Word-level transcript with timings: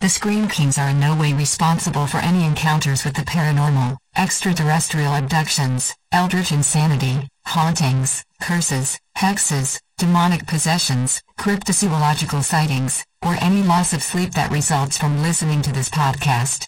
The 0.00 0.08
Scream 0.08 0.48
Kings 0.48 0.78
are 0.78 0.88
in 0.88 0.98
no 0.98 1.14
way 1.14 1.34
responsible 1.34 2.06
for 2.06 2.16
any 2.20 2.46
encounters 2.46 3.04
with 3.04 3.12
the 3.12 3.20
paranormal, 3.20 3.98
extraterrestrial 4.16 5.14
abductions, 5.14 5.94
eldritch 6.10 6.52
insanity, 6.52 7.28
hauntings, 7.44 8.24
curses, 8.40 8.98
hexes, 9.18 9.78
demonic 9.98 10.46
possessions, 10.46 11.20
cryptozoological 11.38 12.42
sightings, 12.42 13.04
or 13.26 13.36
any 13.42 13.62
loss 13.62 13.92
of 13.92 14.02
sleep 14.02 14.32
that 14.32 14.50
results 14.50 14.96
from 14.96 15.20
listening 15.20 15.60
to 15.60 15.70
this 15.70 15.90
podcast. 15.90 16.64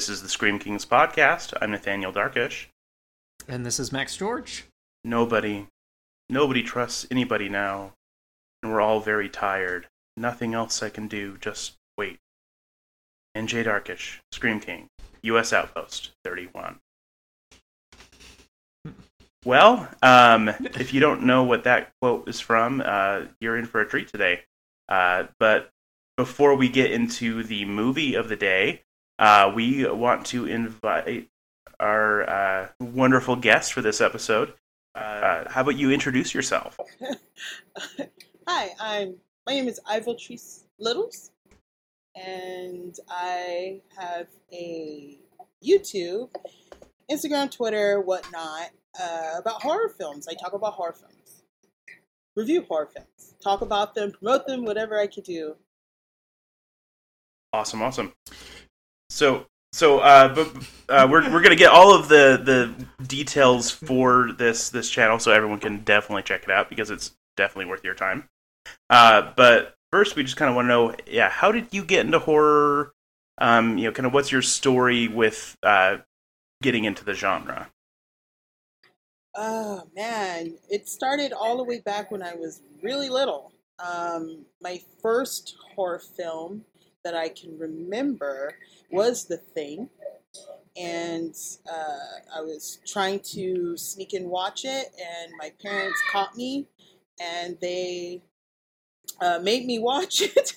This 0.00 0.08
is 0.08 0.22
the 0.22 0.30
Scream 0.30 0.58
Kings 0.58 0.86
podcast. 0.86 1.52
I'm 1.60 1.72
Nathaniel 1.72 2.10
Darkish. 2.10 2.70
And 3.46 3.66
this 3.66 3.78
is 3.78 3.92
Max 3.92 4.16
George. 4.16 4.64
Nobody, 5.04 5.66
nobody 6.30 6.62
trusts 6.62 7.06
anybody 7.10 7.50
now, 7.50 7.92
and 8.62 8.72
we're 8.72 8.80
all 8.80 9.00
very 9.00 9.28
tired. 9.28 9.88
Nothing 10.16 10.54
else 10.54 10.82
I 10.82 10.88
can 10.88 11.06
do, 11.06 11.36
just 11.36 11.74
wait. 11.98 12.16
NJ 13.36 13.64
Darkish, 13.64 14.22
Scream 14.32 14.58
King, 14.58 14.86
U.S. 15.20 15.52
Outpost 15.52 16.12
31. 16.24 16.78
Well, 19.44 19.86
um, 20.02 20.48
if 20.78 20.94
you 20.94 21.00
don't 21.00 21.24
know 21.24 21.44
what 21.44 21.64
that 21.64 21.90
quote 22.00 22.26
is 22.26 22.40
from, 22.40 22.82
uh, 22.82 23.24
you're 23.38 23.58
in 23.58 23.66
for 23.66 23.82
a 23.82 23.86
treat 23.86 24.08
today. 24.08 24.44
Uh, 24.88 25.24
but 25.38 25.68
before 26.16 26.54
we 26.54 26.70
get 26.70 26.90
into 26.90 27.42
the 27.42 27.66
movie 27.66 28.14
of 28.14 28.30
the 28.30 28.36
day, 28.36 28.80
uh, 29.20 29.52
we 29.54 29.86
want 29.88 30.24
to 30.26 30.46
invite 30.46 31.28
our 31.78 32.28
uh, 32.28 32.68
wonderful 32.80 33.36
guest 33.36 33.72
for 33.72 33.82
this 33.82 34.00
episode. 34.00 34.54
Uh, 34.94 35.44
how 35.48 35.60
about 35.60 35.76
you 35.76 35.90
introduce 35.90 36.34
yourself? 36.34 36.76
Hi, 38.48 38.70
I'm 38.80 39.16
my 39.46 39.52
name 39.52 39.68
is 39.68 39.78
Ivotrice 39.88 40.64
Littles, 40.78 41.30
and 42.14 42.96
I 43.08 43.82
have 43.96 44.26
a 44.52 45.18
YouTube, 45.62 46.30
Instagram, 47.10 47.50
Twitter, 47.50 48.00
whatnot 48.00 48.70
uh, 48.98 49.34
about 49.38 49.62
horror 49.62 49.90
films. 49.90 50.28
I 50.28 50.34
talk 50.34 50.54
about 50.54 50.72
horror 50.72 50.94
films, 50.94 51.42
review 52.36 52.64
horror 52.66 52.88
films, 52.94 53.34
talk 53.42 53.60
about 53.60 53.94
them, 53.94 54.12
promote 54.12 54.46
them, 54.46 54.64
whatever 54.64 54.98
I 54.98 55.06
could 55.06 55.24
do. 55.24 55.56
Awesome, 57.52 57.82
awesome. 57.82 58.12
So, 59.20 59.44
so, 59.74 59.98
uh, 59.98 60.34
but 60.34 60.50
uh, 60.88 61.06
we're 61.10 61.30
we're 61.30 61.42
gonna 61.42 61.54
get 61.54 61.70
all 61.70 61.94
of 61.94 62.08
the 62.08 62.40
the 62.42 63.04
details 63.04 63.70
for 63.70 64.32
this 64.32 64.70
this 64.70 64.88
channel, 64.88 65.18
so 65.18 65.30
everyone 65.30 65.60
can 65.60 65.80
definitely 65.84 66.22
check 66.22 66.44
it 66.44 66.50
out 66.50 66.70
because 66.70 66.90
it's 66.90 67.12
definitely 67.36 67.66
worth 67.66 67.84
your 67.84 67.94
time. 67.94 68.24
Uh, 68.88 69.30
but 69.36 69.74
first, 69.92 70.16
we 70.16 70.22
just 70.22 70.38
kind 70.38 70.48
of 70.48 70.56
want 70.56 70.64
to 70.64 70.68
know, 70.70 70.94
yeah, 71.06 71.28
how 71.28 71.52
did 71.52 71.66
you 71.70 71.84
get 71.84 72.06
into 72.06 72.18
horror? 72.18 72.94
Um, 73.36 73.76
you 73.76 73.84
know, 73.84 73.92
kind 73.92 74.06
of 74.06 74.14
what's 74.14 74.32
your 74.32 74.40
story 74.40 75.06
with 75.06 75.54
uh, 75.62 75.98
getting 76.62 76.84
into 76.84 77.04
the 77.04 77.12
genre? 77.12 77.68
Oh 79.34 79.82
man, 79.94 80.54
it 80.70 80.88
started 80.88 81.34
all 81.34 81.58
the 81.58 81.64
way 81.64 81.80
back 81.80 82.10
when 82.10 82.22
I 82.22 82.36
was 82.36 82.62
really 82.82 83.10
little. 83.10 83.52
Um, 83.80 84.46
my 84.62 84.80
first 85.02 85.56
horror 85.74 85.98
film 85.98 86.64
that 87.04 87.14
I 87.14 87.28
can 87.28 87.58
remember 87.58 88.54
was 88.90 89.26
The 89.26 89.38
Thing. 89.38 89.88
And 90.76 91.34
uh, 91.70 92.38
I 92.38 92.40
was 92.40 92.78
trying 92.86 93.20
to 93.34 93.76
sneak 93.76 94.12
and 94.12 94.28
watch 94.28 94.64
it, 94.64 94.94
and 94.98 95.32
my 95.38 95.52
parents 95.60 96.00
caught 96.12 96.36
me, 96.36 96.68
and 97.20 97.58
they 97.60 98.22
uh, 99.20 99.40
made 99.42 99.66
me 99.66 99.78
watch 99.80 100.22
it, 100.22 100.52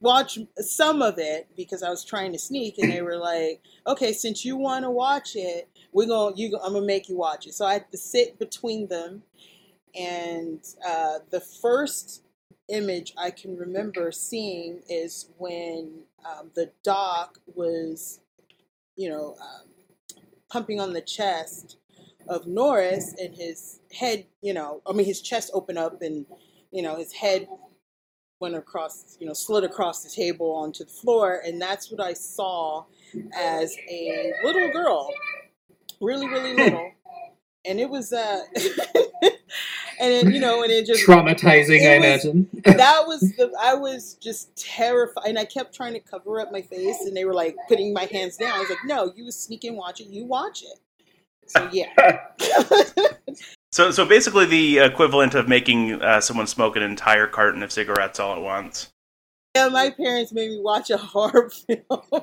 watch 0.00 0.38
some 0.58 1.00
of 1.00 1.18
it 1.18 1.48
because 1.56 1.82
I 1.82 1.90
was 1.90 2.04
trying 2.04 2.32
to 2.32 2.38
sneak, 2.38 2.78
and 2.78 2.90
they 2.90 3.02
were 3.02 3.16
like, 3.16 3.62
"Okay, 3.86 4.12
since 4.12 4.44
you 4.44 4.56
want 4.56 4.84
to 4.84 4.90
watch 4.90 5.36
it, 5.36 5.68
we're 5.92 6.08
gonna 6.08 6.36
you 6.36 6.58
I'm 6.62 6.74
gonna 6.74 6.84
make 6.84 7.08
you 7.08 7.16
watch 7.16 7.46
it." 7.46 7.54
So 7.54 7.64
I 7.64 7.74
had 7.74 7.90
to 7.92 7.98
sit 7.98 8.38
between 8.38 8.88
them, 8.88 9.22
and 9.94 10.60
uh, 10.86 11.20
the 11.30 11.40
first 11.40 12.22
image 12.68 13.12
I 13.16 13.30
can 13.30 13.56
remember 13.56 14.10
seeing 14.12 14.82
is 14.88 15.30
when 15.38 16.00
um, 16.24 16.50
the 16.54 16.72
doc 16.82 17.38
was, 17.54 18.20
you 18.96 19.08
know, 19.08 19.36
um, 19.40 19.68
pumping 20.50 20.80
on 20.80 20.92
the 20.92 21.00
chest 21.00 21.76
of 22.28 22.46
Norris 22.46 23.14
and 23.20 23.34
his 23.34 23.80
head, 23.92 24.26
you 24.42 24.52
know, 24.52 24.82
I 24.86 24.92
mean, 24.92 25.06
his 25.06 25.20
chest 25.20 25.50
opened 25.54 25.78
up 25.78 26.02
and, 26.02 26.26
you 26.72 26.82
know, 26.82 26.96
his 26.96 27.12
head 27.12 27.48
went 28.40 28.54
across, 28.54 29.16
you 29.20 29.26
know, 29.26 29.32
slid 29.32 29.64
across 29.64 30.02
the 30.02 30.10
table 30.10 30.52
onto 30.52 30.84
the 30.84 30.90
floor. 30.90 31.40
And 31.44 31.60
that's 31.60 31.90
what 31.90 32.00
I 32.00 32.12
saw 32.12 32.84
as 33.34 33.76
a 33.88 34.32
little 34.44 34.70
girl, 34.72 35.08
really, 36.00 36.28
really 36.28 36.54
little. 36.54 36.92
And 37.64 37.80
it 37.80 37.88
was, 37.88 38.12
uh, 38.12 38.42
and 40.00 40.12
it, 40.28 40.34
you 40.34 40.40
know, 40.40 40.62
and 40.62 40.70
it 40.72 40.86
just 40.86 41.06
traumatizing. 41.06 41.80
it 41.80 41.86
I 41.86 41.98
was- 42.12 42.24
imagine. 42.24 42.48
that 42.64 43.04
was 43.06 43.20
the 43.20 43.52
I 43.60 43.74
was 43.74 44.14
just 44.14 44.56
terrified, 44.56 45.24
and 45.26 45.38
I 45.38 45.44
kept 45.44 45.74
trying 45.74 45.92
to 45.94 46.00
cover 46.00 46.40
up 46.40 46.52
my 46.52 46.62
face, 46.62 47.00
and 47.02 47.16
they 47.16 47.24
were 47.24 47.34
like 47.34 47.56
putting 47.68 47.92
my 47.92 48.04
hands 48.04 48.36
down. 48.36 48.52
I 48.52 48.60
was 48.60 48.70
like, 48.70 48.84
"No, 48.84 49.12
you 49.16 49.30
sneak 49.30 49.64
and 49.64 49.76
watch 49.76 50.00
it. 50.00 50.08
You 50.08 50.24
watch 50.24 50.62
it." 50.62 50.78
So 51.48 51.68
yeah, 51.72 51.92
So, 53.72 53.90
so 53.90 54.06
basically, 54.06 54.46
the 54.46 54.78
equivalent 54.78 55.34
of 55.34 55.48
making 55.48 56.00
uh, 56.00 56.20
someone 56.20 56.46
smoke 56.46 56.76
an 56.76 56.82
entire 56.82 57.26
carton 57.26 57.62
of 57.62 57.70
cigarettes 57.70 58.18
all 58.18 58.34
at 58.34 58.40
once. 58.40 58.88
yeah. 59.54 59.68
My 59.68 59.90
parents 59.90 60.32
made 60.32 60.50
me 60.50 60.60
watch 60.60 60.88
a 60.90 60.96
horror 60.96 61.50
film, 61.66 62.22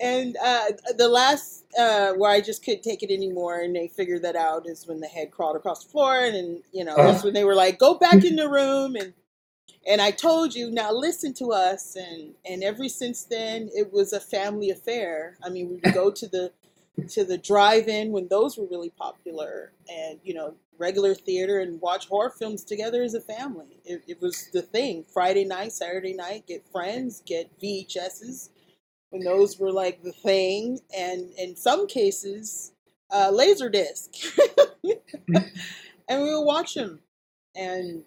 and 0.00 0.36
uh, 0.42 0.64
the 0.98 1.08
last 1.08 1.61
uh, 1.78 2.12
where 2.14 2.30
I 2.30 2.40
just 2.40 2.64
couldn't 2.64 2.82
take 2.82 3.02
it 3.02 3.10
anymore, 3.10 3.60
and 3.60 3.74
they 3.74 3.88
figured 3.88 4.22
that 4.22 4.36
out 4.36 4.68
is 4.68 4.86
when 4.86 5.00
the 5.00 5.06
head 5.06 5.30
crawled 5.30 5.56
across 5.56 5.84
the 5.84 5.90
floor, 5.90 6.16
and, 6.16 6.34
then 6.34 6.62
you 6.72 6.84
know 6.84 6.96
that's 6.96 7.24
when 7.24 7.34
they 7.34 7.44
were 7.44 7.54
like, 7.54 7.78
"Go 7.78 7.94
back 7.94 8.24
in 8.24 8.36
the 8.36 8.48
room," 8.48 8.96
and 8.96 9.14
and 9.86 10.00
I 10.00 10.10
told 10.10 10.54
you 10.54 10.70
now 10.70 10.92
listen 10.92 11.34
to 11.34 11.52
us, 11.52 11.96
and 11.96 12.34
and 12.44 12.62
ever 12.62 12.88
since 12.88 13.24
then 13.24 13.70
it 13.74 13.92
was 13.92 14.12
a 14.12 14.20
family 14.20 14.70
affair. 14.70 15.36
I 15.42 15.48
mean, 15.48 15.68
we 15.68 15.74
would 15.76 15.94
go 15.94 16.10
to 16.10 16.28
the 16.28 16.52
to 17.08 17.24
the 17.24 17.38
drive-in 17.38 18.12
when 18.12 18.28
those 18.28 18.58
were 18.58 18.66
really 18.66 18.90
popular, 18.90 19.72
and 19.90 20.18
you 20.22 20.34
know 20.34 20.54
regular 20.78 21.14
theater 21.14 21.60
and 21.60 21.80
watch 21.80 22.08
horror 22.08 22.30
films 22.30 22.64
together 22.64 23.02
as 23.02 23.14
a 23.14 23.20
family. 23.20 23.80
It, 23.84 24.02
it 24.08 24.20
was 24.20 24.48
the 24.52 24.62
thing. 24.62 25.04
Friday 25.04 25.44
night, 25.44 25.72
Saturday 25.72 26.12
night, 26.12 26.46
get 26.48 26.66
friends, 26.72 27.22
get 27.24 27.50
VHSs 27.60 28.48
when 29.12 29.22
those 29.22 29.58
were 29.58 29.70
like 29.70 30.02
the 30.02 30.12
thing, 30.12 30.80
and 30.96 31.30
in 31.38 31.54
some 31.54 31.86
cases, 31.86 32.72
uh, 33.12 33.30
laser 33.30 33.68
disc, 33.68 34.10
and 36.08 36.22
we 36.22 36.34
would 36.34 36.44
watch 36.44 36.74
them 36.74 37.00
and 37.54 38.02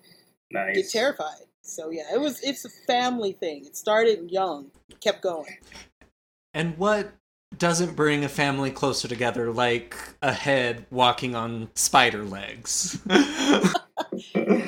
get 0.52 0.90
terrified. 0.90 1.46
So 1.62 1.92
yeah, 1.92 2.14
it 2.14 2.20
was 2.20 2.42
it's 2.42 2.66
a 2.66 2.70
family 2.88 3.34
thing. 3.34 3.66
It 3.66 3.78
started 3.78 4.32
young, 4.32 4.72
kept 5.00 5.22
going. 5.22 5.58
And 6.54 6.78
what 6.78 7.14
doesn't 7.58 7.96
bring 7.96 8.24
a 8.24 8.30
family 8.30 8.72
closer 8.72 9.08
together 9.08 9.52
like 9.52 9.96
a 10.22 10.34
head 10.34 10.88
walking 10.90 11.36
on 11.36 11.70
spider 11.75 12.24
legs? 12.24 13.00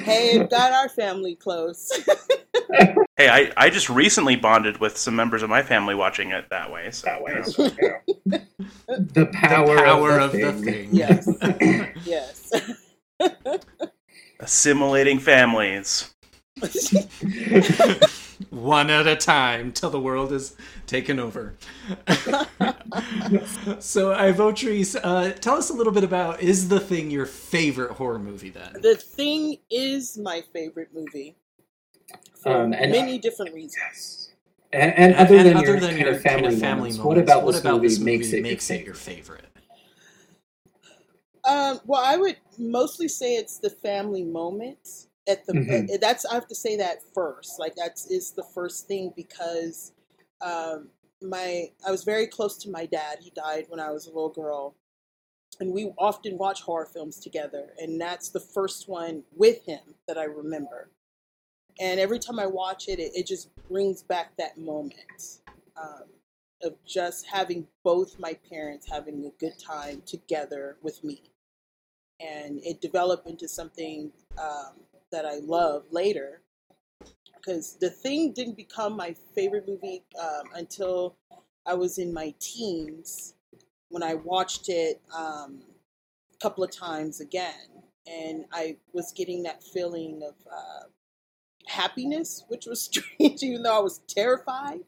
Hey, 0.07 0.40
it 0.40 0.50
got 0.50 0.72
our 0.72 0.90
family 0.90 1.36
close. 1.36 1.92
Hey, 3.18 3.30
I, 3.30 3.52
I 3.58 3.69
just 3.72 3.90
recently 3.90 4.36
bonded 4.36 4.78
with 4.80 4.96
some 4.98 5.16
members 5.16 5.42
of 5.42 5.50
my 5.50 5.64
family 5.64 5.96
watching 5.96 6.30
it 6.31 6.50
that 6.52 6.72
way. 6.72 6.92
So 6.92 7.08
That 7.08 7.24
way. 7.24 7.44
you 7.58 7.72
know. 8.28 8.40
The 8.88 9.25
power, 9.34 9.75
the 9.75 9.81
power 9.81 10.12
of, 10.19 10.22
of 10.22 10.31
the 10.34 10.52
the 10.52 10.54
thing. 10.54 10.90
thing. 10.90 10.90
yes, 10.92 11.28
yes. 12.06 12.52
assimilating 14.40 15.19
families. 15.19 16.14
One 18.52 18.90
at 18.92 19.08
a 19.08 19.16
time 19.16 19.72
till 19.72 19.90
the 19.90 20.00
world 20.00 20.31
is 20.31 20.56
taken 20.86 21.19
over. 21.19 21.56
so, 23.80 24.14
Ivotrice, 24.16 24.96
uh, 25.04 25.31
tell 25.34 25.58
us 25.58 25.69
a 25.69 25.74
little 25.74 25.94
bit 25.94 26.04
about 26.04 26.42
Is 26.42 26.69
the 26.69 26.80
Thing 26.80 27.10
your 27.12 27.25
favorite 27.25 27.92
horror 27.94 28.19
movie 28.19 28.50
then? 28.52 28.74
the 28.81 28.96
thing 28.96 29.58
is 29.72 30.18
my 30.18 30.42
favorite 30.54 30.90
movie 30.94 31.36
for 31.36 31.46
Um, 32.47 32.73
and- 32.73 32.91
many 32.91 33.17
different 33.19 33.53
reasons. 33.53 34.23
And, 34.73 34.94
and 34.95 35.15
other 35.15 35.38
and 35.38 35.47
than 35.47 35.57
other 35.57 35.65
your, 35.67 35.79
than 35.79 35.89
kind, 35.91 36.01
your 36.01 36.15
of 36.15 36.21
family 36.21 36.44
kind 36.44 36.53
of 36.53 36.59
family 36.59 36.77
moments, 36.79 36.97
moments, 36.97 36.99
what 36.99 37.17
about 37.17 37.44
what 37.45 37.51
this 37.53 37.61
about 37.61 37.75
movie 37.75 37.88
this 37.88 37.99
movie 37.99 38.11
makes 38.17 38.33
it 38.33 38.41
makes 38.44 38.69
your 38.69 38.79
it 38.79 38.85
your 38.85 38.95
favorite? 38.95 39.45
favorite? 39.53 39.63
Um, 41.45 41.79
well, 41.85 42.03
I 42.03 42.17
would 42.17 42.38
mostly 42.57 43.07
say 43.07 43.35
it's 43.35 43.59
the 43.59 43.69
family 43.69 44.23
moments 44.23 45.07
at 45.27 45.45
the. 45.45 45.53
Mhm. 45.53 45.94
uh, 45.94 45.97
That's 46.01 46.25
I 46.25 46.33
have 46.33 46.47
to 46.49 46.55
say 46.55 46.75
that 46.77 47.01
first. 47.13 47.59
Like 47.59 47.75
that's 47.75 48.07
is 48.11 48.31
the 48.31 48.44
first 48.44 48.88
thing 48.88 49.13
because 49.15 49.94
um, 50.41 50.89
my 51.21 51.71
I 51.88 51.91
was 51.91 52.03
very 52.03 52.27
close 52.27 52.57
to 52.57 52.69
my 52.69 52.85
dad. 52.85 53.19
He 53.21 53.29
died 53.29 53.67
when 53.69 53.79
I 53.79 53.91
was 53.91 54.05
a 54.07 54.09
little 54.09 54.29
girl, 54.29 54.75
and 55.61 55.71
we 55.71 55.94
often 55.97 56.38
watch 56.38 56.61
horror 56.61 56.85
films 56.85 57.19
together. 57.19 57.69
And 57.79 57.99
that's 57.99 58.29
the 58.29 58.41
first 58.41 58.89
one 58.89 59.23
with 59.33 59.63
him 59.65 59.95
that 60.07 60.17
I 60.17 60.25
remember. 60.25 60.89
And 61.79 62.00
every 62.00 62.19
time 62.19 62.39
I 62.39 62.47
watch 62.47 62.88
it, 62.88 63.00
it, 63.00 63.12
it 63.15 63.27
just 63.27 63.50
brings 63.69 64.01
back 64.03 64.35
that 64.38 64.57
moment 64.57 65.39
um, 65.81 66.06
of 66.63 66.74
just 66.85 67.27
having 67.27 67.68
both 67.83 68.19
my 68.19 68.38
parents 68.50 68.88
having 68.89 69.25
a 69.25 69.39
good 69.39 69.59
time 69.59 70.01
together 70.06 70.77
with 70.81 71.03
me. 71.03 71.21
And 72.19 72.59
it 72.63 72.81
developed 72.81 73.27
into 73.27 73.47
something 73.47 74.12
um, 74.39 74.74
that 75.12 75.25
I 75.25 75.35
love 75.35 75.83
later. 75.91 76.41
Because 77.35 77.77
the 77.80 77.91
thing 77.91 78.33
didn't 78.33 78.57
become 78.57 78.97
my 78.97 79.15
favorite 79.35 79.68
movie 79.68 80.03
um, 80.19 80.50
until 80.56 81.15
I 81.65 81.75
was 81.75 82.00
in 82.00 82.12
my 82.12 82.33
teens 82.39 83.35
when 83.89 84.03
I 84.03 84.15
watched 84.15 84.68
it 84.69 85.01
um, 85.15 85.62
a 86.33 86.38
couple 86.41 86.63
of 86.63 86.71
times 86.71 87.21
again. 87.21 87.83
And 88.07 88.45
I 88.51 88.77
was 88.94 89.12
getting 89.12 89.44
that 89.44 89.63
feeling 89.63 90.21
of 90.23 90.35
uh, 90.51 90.88
happiness, 91.68 92.46
which 92.50 92.68
was 92.68 92.81
strange, 92.86 93.44
even 93.44 93.64
though 93.64 93.78
I 93.78 93.81
was 93.84 94.00
terrified. 94.10 94.81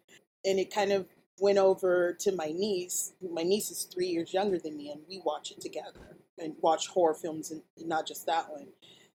And 0.46 0.60
it 0.60 0.74
kind 0.74 0.94
of 0.94 1.08
went 1.42 1.60
over 1.60 2.14
to 2.22 2.34
my 2.34 2.48
niece. 2.48 3.14
My 3.22 3.44
niece 3.44 3.72
is 3.72 3.86
three 3.86 4.08
years 4.08 4.34
younger 4.34 4.60
than 4.60 4.78
me, 4.78 4.92
and 4.92 5.02
we 5.10 5.22
watch 5.26 5.52
it 5.52 5.62
together 5.62 6.18
and 6.40 6.56
watch 6.62 6.88
horror 6.90 7.16
films, 7.16 7.52
and 7.52 7.64
not 7.86 8.08
just 8.08 8.26
that 8.28 8.50
one. 8.52 8.68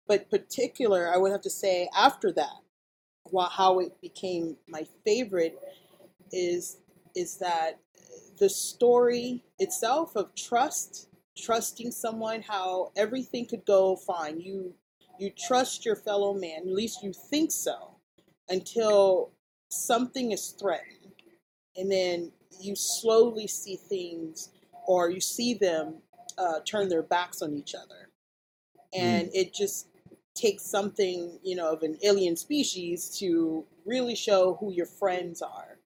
But 0.07 0.29
particular, 0.31 1.11
I 1.13 1.17
would 1.17 1.31
have 1.33 1.41
to 1.43 1.51
say 1.51 1.89
after 1.97 2.31
that, 2.33 2.53
wha- 3.31 3.49
how 3.49 3.79
it 3.79 4.01
became 4.01 4.57
my 4.67 4.87
favorite 5.05 5.59
is 6.31 6.77
is 7.15 7.37
that 7.37 7.79
the 8.39 8.49
story 8.49 9.43
itself 9.59 10.15
of 10.15 10.35
trust, 10.35 11.09
trusting 11.37 11.91
someone, 11.91 12.41
how 12.43 12.91
everything 12.97 13.45
could 13.45 13.65
go 13.65 13.95
fine. 13.95 14.39
You 14.41 14.73
you 15.21 15.29
trust 15.29 15.85
your 15.85 15.95
fellow 15.95 16.33
man, 16.33 16.61
at 16.61 16.67
least 16.67 17.03
you 17.03 17.13
think 17.13 17.51
so, 17.51 17.95
until 18.49 19.31
something 19.69 20.31
is 20.31 20.55
threatened. 20.59 21.13
And 21.77 21.91
then 21.91 22.31
you 22.59 22.75
slowly 22.75 23.45
see 23.47 23.75
things 23.75 24.49
or 24.87 25.11
you 25.11 25.21
see 25.21 25.53
them 25.53 26.01
uh, 26.39 26.61
turn 26.65 26.89
their 26.89 27.03
backs 27.03 27.43
on 27.43 27.53
each 27.53 27.75
other. 27.75 28.09
And 28.93 29.29
it 29.33 29.53
just 29.53 29.87
takes 30.35 30.63
something, 30.63 31.39
you 31.43 31.55
know, 31.55 31.71
of 31.71 31.83
an 31.83 31.97
alien 32.03 32.35
species 32.35 33.15
to 33.19 33.63
really 33.85 34.15
show 34.15 34.57
who 34.59 34.73
your 34.73 34.87
friends 34.87 35.41
are. 35.41 35.77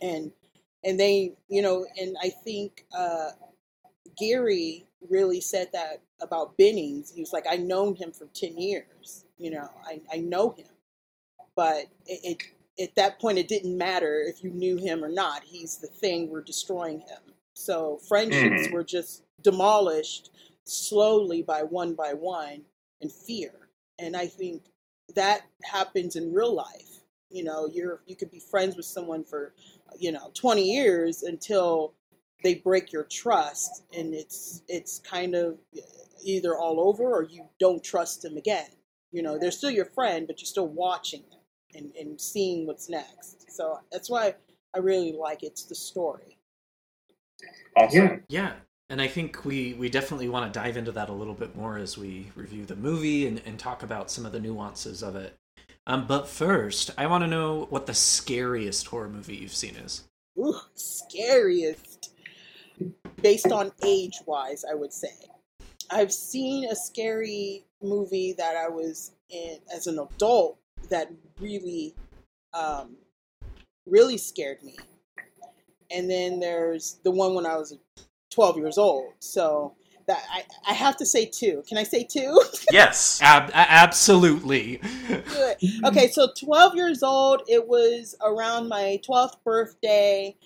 And 0.00 0.32
and 0.84 0.98
they, 0.98 1.34
you 1.48 1.60
know, 1.60 1.86
and 2.00 2.16
I 2.22 2.30
think 2.30 2.86
uh, 2.96 3.30
Gary 4.16 4.86
really 5.10 5.40
said 5.40 5.68
that 5.72 6.00
about 6.22 6.56
Bennings. 6.58 7.12
He 7.14 7.20
was 7.20 7.32
like, 7.32 7.46
I've 7.48 7.60
known 7.60 7.94
him 7.96 8.12
for 8.12 8.26
10 8.34 8.58
years. 8.58 9.24
You 9.38 9.52
know, 9.52 9.70
I, 9.86 10.00
I 10.12 10.18
know 10.18 10.50
him. 10.50 10.66
But 11.56 11.86
it, 12.06 12.38
it, 12.78 12.82
at 12.84 12.94
that 12.96 13.20
point, 13.20 13.38
it 13.38 13.48
didn't 13.48 13.76
matter 13.76 14.22
if 14.26 14.42
you 14.44 14.50
knew 14.50 14.76
him 14.78 15.04
or 15.04 15.08
not. 15.10 15.44
He's 15.44 15.78
the 15.78 15.88
thing, 15.88 16.30
we're 16.30 16.42
destroying 16.42 17.00
him. 17.00 17.34
So 17.54 17.98
friendships 18.08 18.68
Mhm. 18.68 18.72
were 18.72 18.84
just 18.84 19.24
demolished 19.42 20.30
slowly 20.64 21.42
by 21.42 21.62
one 21.62 21.94
by 21.94 22.14
one 22.14 22.62
in 23.00 23.08
fear. 23.10 23.52
And 23.98 24.16
I 24.16 24.26
think 24.26 24.62
that 25.14 25.42
happens 25.64 26.16
in 26.16 26.32
real 26.32 26.54
life. 26.54 27.00
You 27.30 27.44
know, 27.44 27.68
you're 27.72 28.02
you 28.06 28.16
could 28.16 28.30
be 28.30 28.40
friends 28.40 28.76
with 28.76 28.86
someone 28.86 29.24
for, 29.24 29.54
you 29.98 30.12
know, 30.12 30.30
20 30.34 30.62
years 30.62 31.24
until 31.24 31.94
they 32.44 32.56
break 32.56 32.92
your 32.92 33.04
trust 33.04 33.84
and 33.96 34.14
it's 34.14 34.62
it's 34.68 35.00
kind 35.00 35.34
of 35.34 35.58
either 36.22 36.56
all 36.56 36.80
over 36.80 37.04
or 37.04 37.22
you 37.22 37.44
don't 37.60 37.82
trust 37.84 38.22
them 38.22 38.36
again 38.36 38.68
you 39.12 39.22
know 39.22 39.38
they're 39.38 39.50
still 39.50 39.70
your 39.70 39.84
friend 39.84 40.26
but 40.26 40.40
you're 40.40 40.46
still 40.46 40.68
watching 40.68 41.22
them 41.30 41.40
and, 41.74 41.92
and 41.96 42.20
seeing 42.20 42.66
what's 42.66 42.88
next 42.88 43.50
so 43.50 43.78
that's 43.92 44.10
why 44.10 44.34
i 44.74 44.78
really 44.78 45.12
like 45.12 45.42
it's 45.42 45.64
the 45.64 45.74
story 45.74 46.38
Awesome. 47.76 47.98
Yeah, 47.98 48.18
yeah. 48.28 48.52
And 48.90 49.00
I 49.00 49.06
think 49.06 49.44
we, 49.44 49.74
we 49.74 49.88
definitely 49.88 50.28
want 50.28 50.52
to 50.52 50.58
dive 50.58 50.76
into 50.76 50.90
that 50.92 51.08
a 51.08 51.12
little 51.12 51.34
bit 51.34 51.54
more 51.54 51.78
as 51.78 51.96
we 51.96 52.32
review 52.34 52.64
the 52.64 52.74
movie 52.74 53.26
and, 53.28 53.40
and 53.46 53.58
talk 53.58 53.82
about 53.82 54.10
some 54.10 54.26
of 54.26 54.32
the 54.32 54.40
nuances 54.40 55.02
of 55.02 55.14
it. 55.14 55.36
Um, 55.86 56.06
but 56.06 56.26
first, 56.28 56.90
I 56.98 57.06
want 57.06 57.22
to 57.22 57.28
know 57.28 57.66
what 57.70 57.86
the 57.86 57.94
scariest 57.94 58.86
horror 58.88 59.08
movie 59.08 59.36
you've 59.36 59.54
seen 59.54 59.76
is. 59.76 60.04
Ooh, 60.38 60.58
scariest 60.74 62.12
based 63.22 63.50
on 63.50 63.72
age 63.84 64.18
wise 64.26 64.64
i 64.70 64.74
would 64.74 64.92
say 64.92 65.08
i've 65.90 66.12
seen 66.12 66.68
a 66.70 66.76
scary 66.76 67.64
movie 67.82 68.34
that 68.36 68.56
i 68.56 68.68
was 68.68 69.12
in 69.30 69.58
as 69.74 69.86
an 69.86 69.98
adult 69.98 70.58
that 70.90 71.10
really 71.40 71.94
um, 72.54 72.96
really 73.86 74.16
scared 74.16 74.62
me 74.62 74.76
and 75.90 76.10
then 76.10 76.40
there's 76.40 76.98
the 77.04 77.10
one 77.10 77.34
when 77.34 77.46
i 77.46 77.56
was 77.56 77.76
12 78.30 78.56
years 78.56 78.78
old 78.78 79.12
so 79.18 79.74
that 80.06 80.22
i, 80.32 80.42
I 80.66 80.74
have 80.74 80.96
to 80.96 81.06
say 81.06 81.26
two 81.26 81.62
can 81.68 81.78
i 81.78 81.82
say 81.82 82.04
two 82.04 82.40
Yes. 82.72 83.20
Ab- 83.22 83.50
absolutely. 83.54 84.80
Good. 85.08 85.56
Okay, 85.84 86.08
so 86.08 86.28
12 86.38 86.74
years 86.74 87.02
old, 87.02 87.42
it 87.48 87.66
was 87.66 88.14
around 88.22 88.68
my 88.68 89.00
12th 89.08 89.42
birthday. 89.44 90.36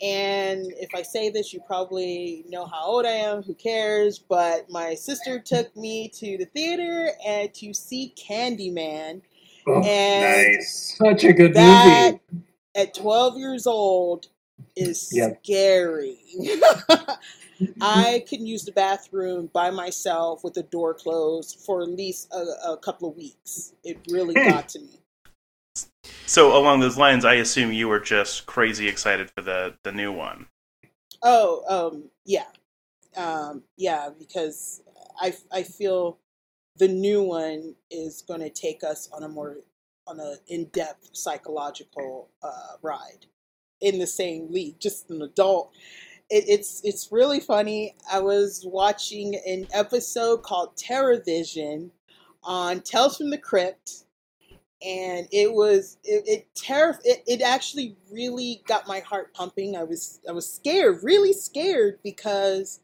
And 0.00 0.72
if 0.78 0.94
I 0.94 1.02
say 1.02 1.30
this, 1.30 1.52
you 1.52 1.60
probably 1.66 2.44
know 2.48 2.66
how 2.66 2.84
old 2.84 3.06
I 3.06 3.10
am. 3.12 3.42
Who 3.42 3.54
cares? 3.54 4.18
But 4.18 4.70
my 4.70 4.94
sister 4.94 5.40
took 5.40 5.74
me 5.76 6.08
to 6.10 6.38
the 6.38 6.46
theater 6.46 7.10
and 7.26 7.52
to 7.54 7.72
see 7.74 8.14
Candyman. 8.16 9.22
Oh, 9.66 9.80
And 9.82 10.22
nice. 10.22 10.96
Such 10.98 11.24
a 11.24 11.32
good 11.32 11.54
that 11.54 12.14
movie. 12.14 12.20
at 12.76 12.94
12 12.94 13.38
years 13.38 13.66
old 13.66 14.28
is 14.76 15.08
Yep. 15.12 15.42
scary. 15.44 16.18
I 17.80 18.24
couldn't 18.28 18.46
use 18.46 18.64
the 18.64 18.72
bathroom 18.72 19.50
by 19.52 19.70
myself 19.70 20.44
with 20.44 20.54
the 20.54 20.64
door 20.64 20.94
closed 20.94 21.60
for 21.66 21.82
at 21.82 21.88
least 21.90 22.32
a, 22.32 22.72
a 22.72 22.78
couple 22.78 23.08
of 23.10 23.16
weeks. 23.16 23.74
It 23.84 24.00
really 24.10 24.36
got 24.36 24.68
to 24.70 24.80
me. 24.80 25.00
So 26.26 26.56
along 26.56 26.80
those 26.80 26.96
lines, 26.96 27.24
I 27.24 27.34
assume 27.34 27.72
you 27.72 27.88
were 27.88 28.00
just 28.00 28.46
crazy 28.46 28.88
excited 28.88 29.30
for 29.30 29.42
the 29.42 29.74
the 29.82 29.92
new 29.92 30.12
one. 30.12 30.46
Oh, 31.22 31.64
um, 31.68 32.04
yeah, 32.24 32.46
um, 33.16 33.62
yeah, 33.76 34.10
because 34.18 34.82
I 35.20 35.34
I 35.52 35.62
feel 35.62 36.18
the 36.76 36.88
new 36.88 37.22
one 37.22 37.74
is 37.90 38.22
going 38.22 38.40
to 38.40 38.50
take 38.50 38.82
us 38.82 39.08
on 39.12 39.22
a 39.22 39.28
more 39.28 39.58
on 40.06 40.20
a 40.20 40.34
in 40.48 40.66
depth 40.66 41.10
psychological 41.12 42.28
uh, 42.42 42.76
ride 42.82 43.26
in 43.80 43.98
the 43.98 44.06
same 44.06 44.50
league, 44.50 44.78
just 44.80 45.10
an 45.10 45.22
adult. 45.22 45.72
It, 46.30 46.44
it's 46.48 46.80
it's 46.84 47.12
really 47.12 47.40
funny. 47.40 47.96
I 48.10 48.20
was 48.20 48.64
watching 48.66 49.34
an 49.46 49.66
episode 49.72 50.42
called 50.42 50.76
Terror 50.76 51.22
Vision 51.24 51.90
on 52.42 52.80
Tales 52.80 53.16
from 53.16 53.30
the 53.30 53.38
Crypt, 53.38 54.03
and 54.84 55.28
it 55.32 55.52
was 55.52 55.98
it 56.04 56.24
it, 56.26 56.48
terri- 56.54 57.00
it 57.04 57.22
it 57.26 57.42
actually 57.42 57.96
really 58.10 58.62
got 58.66 58.86
my 58.86 59.00
heart 59.00 59.34
pumping. 59.34 59.76
I 59.76 59.84
was 59.84 60.20
I 60.28 60.32
was 60.32 60.52
scared, 60.52 61.02
really 61.02 61.32
scared 61.32 61.98
because 62.04 62.80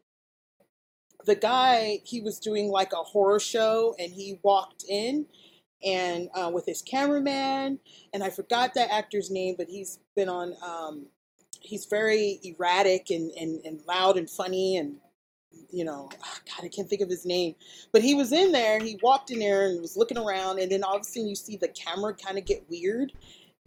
the 1.26 1.34
guy 1.36 2.00
he 2.04 2.20
was 2.20 2.38
doing 2.38 2.68
like 2.70 2.92
a 2.92 2.96
horror 2.96 3.40
show 3.40 3.94
and 3.98 4.12
he 4.12 4.40
walked 4.42 4.84
in 4.88 5.26
and 5.84 6.28
uh, 6.34 6.50
with 6.52 6.66
his 6.66 6.82
cameraman 6.82 7.78
and 8.14 8.24
I 8.24 8.30
forgot 8.30 8.74
that 8.74 8.92
actor's 8.92 9.30
name, 9.30 9.54
but 9.58 9.68
he's 9.68 9.98
been 10.16 10.28
on. 10.28 10.54
Um, 10.66 11.06
he's 11.60 11.86
very 11.86 12.40
erratic 12.42 13.10
and, 13.10 13.30
and, 13.32 13.60
and 13.64 13.80
loud 13.86 14.16
and 14.16 14.30
funny 14.30 14.78
and 14.78 14.96
you 15.70 15.84
know 15.84 16.08
ah, 16.22 16.38
god 16.46 16.64
i 16.64 16.68
can't 16.68 16.88
think 16.88 17.02
of 17.02 17.08
his 17.08 17.26
name. 17.26 17.54
But 17.92 18.02
he 18.02 18.14
was 18.14 18.32
in 18.32 18.52
there 18.52 18.80
he 18.80 18.98
walked 19.02 19.30
in 19.30 19.38
there 19.38 19.66
and 19.66 19.80
was 19.80 19.96
looking 19.96 20.18
around 20.18 20.58
and 20.58 20.70
then 20.70 20.84
all 20.84 20.96
of 20.96 21.02
a 21.02 21.04
sudden 21.04 21.28
you 21.28 21.34
see 21.34 21.56
the 21.56 21.68
camera 21.68 22.14
kind 22.14 22.38
of 22.38 22.44
get 22.44 22.68
weird 22.68 23.12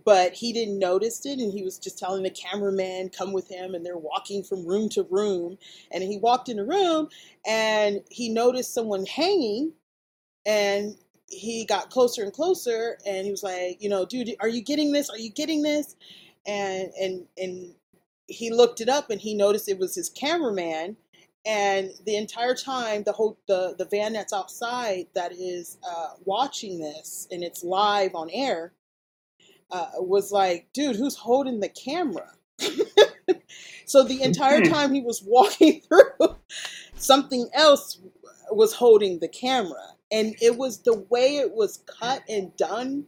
but 0.05 0.33
he 0.33 0.51
didn't 0.51 0.79
notice 0.79 1.25
it 1.25 1.39
and 1.39 1.51
he 1.53 1.63
was 1.63 1.77
just 1.77 1.97
telling 1.97 2.23
the 2.23 2.29
cameraman 2.29 3.09
come 3.09 3.31
with 3.31 3.49
him 3.49 3.73
and 3.73 3.85
they're 3.85 3.97
walking 3.97 4.43
from 4.43 4.65
room 4.65 4.89
to 4.89 5.03
room 5.09 5.57
and 5.91 6.03
he 6.03 6.17
walked 6.17 6.49
in 6.49 6.57
the 6.57 6.65
room 6.65 7.07
and 7.47 8.01
he 8.09 8.29
noticed 8.29 8.73
someone 8.73 9.05
hanging 9.05 9.71
and 10.45 10.97
he 11.27 11.65
got 11.65 11.89
closer 11.89 12.23
and 12.23 12.33
closer 12.33 12.97
and 13.05 13.25
he 13.25 13.31
was 13.31 13.43
like 13.43 13.81
you 13.81 13.89
know 13.89 14.05
dude 14.05 14.35
are 14.39 14.47
you 14.47 14.61
getting 14.61 14.91
this? 14.91 15.09
Are 15.09 15.17
you 15.17 15.31
getting 15.31 15.61
this? 15.61 15.95
And 16.45 16.91
and 16.99 17.25
and 17.37 17.73
he 18.27 18.51
looked 18.51 18.81
it 18.81 18.89
up 18.89 19.09
and 19.09 19.19
he 19.19 19.33
noticed 19.33 19.69
it 19.69 19.79
was 19.79 19.95
his 19.95 20.09
cameraman 20.09 20.97
and 21.45 21.91
the 22.05 22.15
entire 22.15 22.55
time 22.55 23.03
the 23.03 23.11
whole 23.11 23.37
the 23.47 23.75
the 23.77 23.85
van 23.85 24.13
that's 24.13 24.33
outside 24.33 25.07
that 25.15 25.31
is 25.33 25.77
uh, 25.87 26.09
watching 26.25 26.79
this 26.79 27.27
and 27.31 27.43
it's 27.43 27.63
live 27.63 28.15
on 28.15 28.29
air 28.31 28.73
uh, 29.71 29.89
was 29.97 30.31
like 30.31 30.67
dude 30.73 30.95
who's 30.95 31.15
holding 31.17 31.59
the 31.59 31.69
camera? 31.69 32.31
So 33.85 34.03
the 34.03 34.23
entire 34.23 34.61
time 34.61 34.93
he 34.93 35.01
was 35.01 35.21
walking 35.25 35.81
through 35.81 36.35
something 36.95 37.49
else 37.53 37.99
was 38.51 38.73
holding 38.73 39.19
the 39.19 39.27
camera. 39.27 39.83
And 40.11 40.35
it 40.41 40.57
was 40.57 40.79
the 40.79 40.93
way 41.09 41.37
it 41.37 41.51
was 41.53 41.83
cut 41.99 42.23
and 42.29 42.55
done 42.55 43.05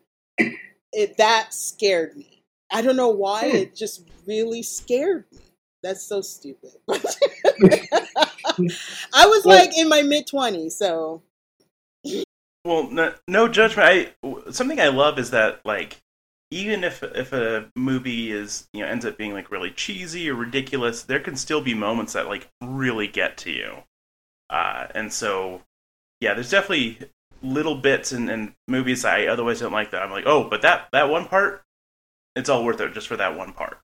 it 0.91 1.17
that 1.17 1.53
scared 1.53 2.15
me. 2.15 2.43
I 2.71 2.81
don't 2.81 2.95
know 2.97 3.09
why 3.09 3.49
Hmm. 3.49 3.55
it 3.57 3.75
just 3.75 4.09
really 4.27 4.63
scared 4.63 5.25
me. 5.31 5.39
That's 5.83 6.03
so 6.03 6.21
stupid 6.21 6.71
i 9.13 9.25
was 9.27 9.45
Well- 9.45 9.57
like 9.59 9.77
in 9.77 9.89
my 9.89 10.01
mid 10.01 10.27
20s 10.27 10.71
so 10.71 11.21
Well, 12.63 12.89
no, 12.89 13.13
no 13.27 13.47
judgment. 13.47 13.87
I 14.23 14.51
something 14.51 14.79
I 14.79 14.87
love 14.87 15.19
is 15.19 15.29
that 15.31 15.61
like 15.65 16.01
even 16.51 16.83
if 16.83 17.03
if 17.03 17.31
a 17.31 17.69
movie 17.75 18.31
is 18.31 18.67
you 18.73 18.81
know 18.81 18.87
ends 18.87 19.05
up 19.05 19.17
being 19.17 19.33
like 19.33 19.51
really 19.51 19.69
cheesy 19.71 20.29
or 20.29 20.35
ridiculous, 20.35 21.03
there 21.03 21.19
can 21.19 21.35
still 21.35 21.61
be 21.61 21.73
moments 21.75 22.13
that 22.13 22.25
like 22.27 22.49
really 22.63 23.07
get 23.07 23.37
to 23.37 23.51
you. 23.51 23.83
Uh, 24.49 24.87
and 24.95 25.13
so 25.13 25.61
yeah, 26.21 26.33
there's 26.33 26.49
definitely 26.49 26.99
little 27.43 27.75
bits 27.75 28.11
in, 28.11 28.29
in 28.29 28.55
movies 28.67 29.03
that 29.03 29.13
I 29.19 29.27
otherwise 29.27 29.59
don't 29.59 29.71
like 29.71 29.91
that 29.91 30.01
I'm 30.01 30.11
like, 30.11 30.25
oh, 30.25 30.45
but 30.49 30.61
that 30.63 30.87
that 30.91 31.09
one 31.09 31.25
part, 31.27 31.61
it's 32.35 32.49
all 32.49 32.63
worth 32.65 32.81
it 32.81 32.93
just 32.93 33.07
for 33.07 33.17
that 33.17 33.37
one 33.37 33.53
part. 33.53 33.79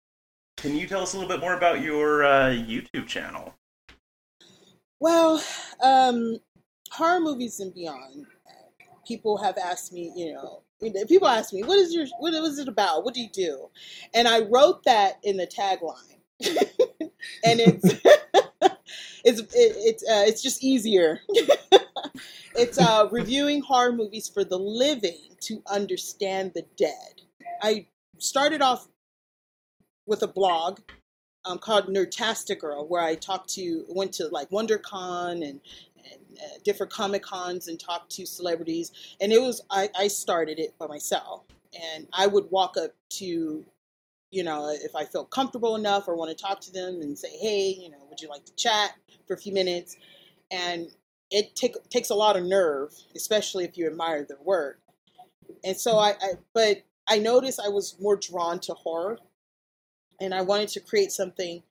Can 0.57 0.75
you 0.75 0.87
tell 0.87 1.01
us 1.03 1.13
a 1.13 1.17
little 1.17 1.29
bit 1.29 1.39
more 1.39 1.53
about 1.55 1.81
your 1.81 2.23
uh, 2.23 2.49
YouTube 2.49 3.07
channel? 3.07 3.53
Well, 5.01 5.43
um, 5.81 6.38
horror 6.91 7.20
movies 7.20 7.60
and 7.60 7.74
beyond. 7.74 8.27
People 9.08 9.36
have 9.38 9.58
asked 9.58 9.91
me, 9.91 10.13
you 10.15 10.31
know, 10.31 10.62
people 11.08 11.27
ask 11.27 11.51
me, 11.51 11.63
"What 11.63 11.79
is 11.79 11.91
your? 11.91 12.05
What 12.20 12.36
is 12.36 12.60
it 12.60 12.67
about? 12.67 13.03
What 13.03 13.15
do 13.15 13.22
you 13.22 13.29
do?" 13.29 13.72
And 14.13 14.27
I 14.27 14.41
wrote 14.41 14.84
that 14.84 15.20
in 15.24 15.38
the 15.38 15.48
tagline, 15.48 16.20
and 17.43 17.60
it's 17.60 17.84
it's 19.25 19.39
it, 19.39 19.50
it's 19.55 20.03
uh, 20.03 20.24
it's 20.27 20.43
just 20.43 20.63
easier. 20.63 21.20
it's 22.55 22.77
uh, 22.77 23.10
reviewing 23.12 23.62
horror 23.62 23.93
movies 23.93 24.29
for 24.29 24.43
the 24.43 24.60
living 24.60 25.36
to 25.41 25.63
understand 25.65 26.51
the 26.53 26.63
dead. 26.77 27.22
I 27.63 27.88
started 28.20 28.62
off 28.62 28.88
with 30.05 30.22
a 30.22 30.27
blog 30.27 30.79
um, 31.45 31.57
called 31.57 31.88
Nerdtastic 31.88 32.60
Girl, 32.60 32.88
where 32.88 33.01
I 33.01 33.15
talked 33.15 33.50
to, 33.55 33.86
went 33.89 34.13
to 34.13 34.27
like 34.27 34.50
WonderCon 34.50 35.31
and, 35.31 35.43
and 35.43 35.60
uh, 36.38 36.57
different 36.63 36.91
Comic 36.91 37.24
Cons 37.24 37.67
and 37.67 37.79
talked 37.79 38.12
to 38.12 38.25
celebrities. 38.25 38.91
And 39.19 39.31
it 39.31 39.41
was, 39.41 39.62
I, 39.69 39.89
I 39.98 40.07
started 40.07 40.60
it 40.60 40.77
by 40.77 40.88
myself. 40.88 41.43
And 41.95 42.07
I 42.13 42.27
would 42.27 42.51
walk 42.51 42.75
up 42.77 42.91
to, 43.12 43.65
you 44.31 44.43
know, 44.43 44.69
if 44.69 44.95
I 44.95 45.05
felt 45.05 45.29
comfortable 45.29 45.75
enough 45.75 46.07
or 46.07 46.15
want 46.15 46.36
to 46.36 46.41
talk 46.41 46.60
to 46.62 46.71
them 46.71 47.01
and 47.01 47.17
say, 47.17 47.29
hey, 47.38 47.75
you 47.79 47.89
know, 47.89 47.98
would 48.10 48.21
you 48.21 48.29
like 48.29 48.45
to 48.45 48.55
chat 48.55 48.91
for 49.27 49.33
a 49.33 49.38
few 49.38 49.53
minutes? 49.53 49.98
And 50.51 50.88
it 51.31 51.55
take, 51.55 51.75
takes 51.89 52.10
a 52.10 52.15
lot 52.15 52.36
of 52.36 52.43
nerve, 52.43 52.93
especially 53.15 53.63
if 53.63 53.77
you 53.77 53.88
admire 53.88 54.24
their 54.24 54.41
work. 54.43 54.79
And 55.63 55.77
so 55.77 55.98
I, 55.98 56.10
I 56.21 56.33
but 56.53 56.83
I 57.07 57.19
noticed 57.19 57.60
I 57.60 57.69
was 57.69 57.95
more 58.00 58.15
drawn 58.15 58.60
to 58.62 58.74
horror 58.74 59.19
and 60.21 60.33
I 60.33 60.41
wanted 60.41 60.69
to 60.69 60.79
create 60.79 61.11
something 61.11 61.63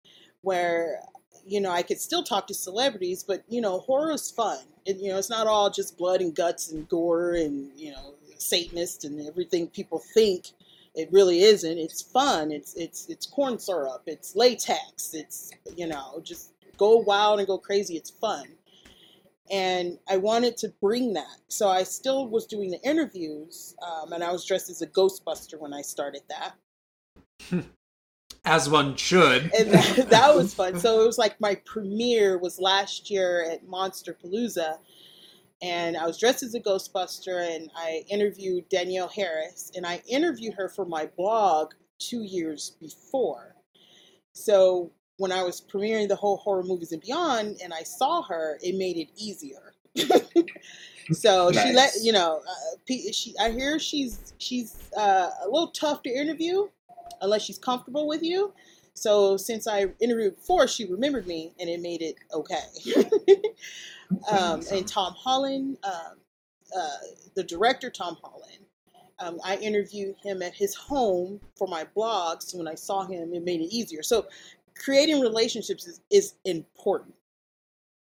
where 0.43 1.01
you 1.47 1.61
know 1.61 1.71
I 1.71 1.83
could 1.83 2.01
still 2.01 2.23
talk 2.23 2.47
to 2.49 2.55
celebrities, 2.55 3.23
but 3.23 3.45
you 3.49 3.61
know 3.61 3.79
horror 3.79 4.13
is 4.13 4.31
fun. 4.31 4.59
It, 4.85 4.97
you 4.97 5.11
know 5.11 5.19
it's 5.19 5.31
not 5.31 5.47
all 5.47 5.71
just 5.71 5.97
blood 5.97 6.21
and 6.21 6.35
guts 6.35 6.71
and 6.71 6.89
gore 6.89 7.35
and 7.35 7.71
you 7.77 7.93
know 7.93 8.15
Satanist 8.39 9.05
and 9.05 9.27
everything 9.27 9.69
people 9.69 10.03
think. 10.15 10.49
It 10.95 11.09
really 11.13 11.43
isn't. 11.43 11.79
It's 11.79 12.03
fun. 12.03 12.51
It's 12.51 12.75
it's 12.75 13.09
it's 13.09 13.27
corn 13.27 13.59
syrup. 13.59 14.03
It's 14.07 14.35
latex. 14.35 15.15
It's 15.15 15.53
you 15.77 15.87
know 15.87 16.21
just 16.23 16.53
go 16.77 16.97
wild 16.97 17.39
and 17.39 17.47
go 17.47 17.59
crazy. 17.59 17.97
It's 17.97 18.11
fun. 18.11 18.47
And 19.53 19.99
I 20.09 20.17
wanted 20.17 20.57
to 20.59 20.69
bring 20.81 21.15
that. 21.15 21.39
So 21.49 21.69
I 21.69 21.83
still 21.83 22.29
was 22.29 22.47
doing 22.47 22.71
the 22.71 22.81
interviews, 22.83 23.75
um, 23.85 24.13
and 24.13 24.23
I 24.23 24.31
was 24.31 24.45
dressed 24.45 24.71
as 24.71 24.81
a 24.81 24.87
Ghostbuster 24.87 25.59
when 25.59 25.73
I 25.73 25.83
started 25.83 26.23
that 26.29 27.65
As 28.51 28.69
one 28.69 28.97
should. 28.97 29.49
and 29.57 29.71
that, 29.71 30.07
that 30.11 30.35
was 30.35 30.53
fun. 30.53 30.81
So 30.81 31.01
it 31.01 31.07
was 31.07 31.19
like 31.19 31.41
my 31.41 31.55
premiere 31.65 32.37
was 32.37 32.59
last 32.59 33.09
year 33.09 33.49
at 33.49 33.65
Monsterpalooza, 33.65 34.79
and 35.63 35.97
I 35.97 36.05
was 36.05 36.19
dressed 36.19 36.43
as 36.43 36.53
a 36.55 36.61
Ghostbuster, 36.61 37.55
and 37.55 37.71
I 37.77 38.05
interviewed 38.09 38.69
Danielle 38.69 39.07
Harris, 39.07 39.71
and 39.77 39.87
I 39.87 40.03
interviewed 40.09 40.55
her 40.55 40.69
for 40.69 40.85
my 40.85 41.07
blog 41.17 41.75
two 42.01 42.25
years 42.25 42.73
before. 42.81 43.55
So 44.33 44.91
when 45.19 45.31
I 45.31 45.45
was 45.45 45.61
premiering 45.61 46.09
the 46.09 46.17
whole 46.17 46.39
horror 46.39 46.65
movies 46.65 46.91
and 46.91 47.01
beyond, 47.01 47.61
and 47.63 47.73
I 47.73 47.85
saw 47.85 48.23
her, 48.23 48.59
it 48.65 48.75
made 48.75 48.97
it 48.97 49.11
easier. 49.17 49.75
so 51.13 51.53
she 51.53 51.73
let 51.73 51.93
you 52.03 52.11
know. 52.11 52.43
Uh, 52.49 52.95
she 53.13 53.33
I 53.41 53.53
hear 53.53 53.79
she's 53.79 54.35
she's 54.39 54.91
uh, 54.97 55.31
a 55.45 55.49
little 55.49 55.71
tough 55.71 56.03
to 56.03 56.11
interview 56.11 56.67
unless 57.21 57.43
she's 57.43 57.59
comfortable 57.59 58.07
with 58.07 58.23
you. 58.23 58.53
So 58.95 59.37
since 59.37 59.67
I 59.67 59.87
interviewed 60.01 60.37
before, 60.37 60.67
she 60.69 60.85
remembered 60.85 61.27
me, 61.27 61.55
and 61.59 61.69
it 61.71 61.81
made 61.81 62.03
it 62.03 62.17
okay. 62.33 62.59
um, 64.31 64.63
and 64.73 64.87
Tom 64.87 65.15
Holland, 65.17 65.79
um, 65.85 66.19
uh, 66.77 66.89
the 67.35 67.45
director 67.45 67.91
Tom 67.91 68.17
Holland, 68.23 68.67
um, 69.21 69.39
I 69.45 69.57
interviewed 69.57 70.17
him 70.23 70.43
at 70.43 70.55
his 70.55 70.75
home 70.75 71.41
for 71.57 71.69
my 71.69 71.85
blog. 71.95 72.43
So 72.43 72.59
when 72.59 72.67
I 72.67 72.75
saw 72.75 73.05
him, 73.05 73.35
it 73.35 73.45
made 73.45 73.61
it 73.61 73.73
easier. 73.73 74.03
So 74.03 74.27
creating 74.77 75.21
relationships 75.21 75.87
is, 75.87 76.01
is 76.11 76.35
important 76.45 77.15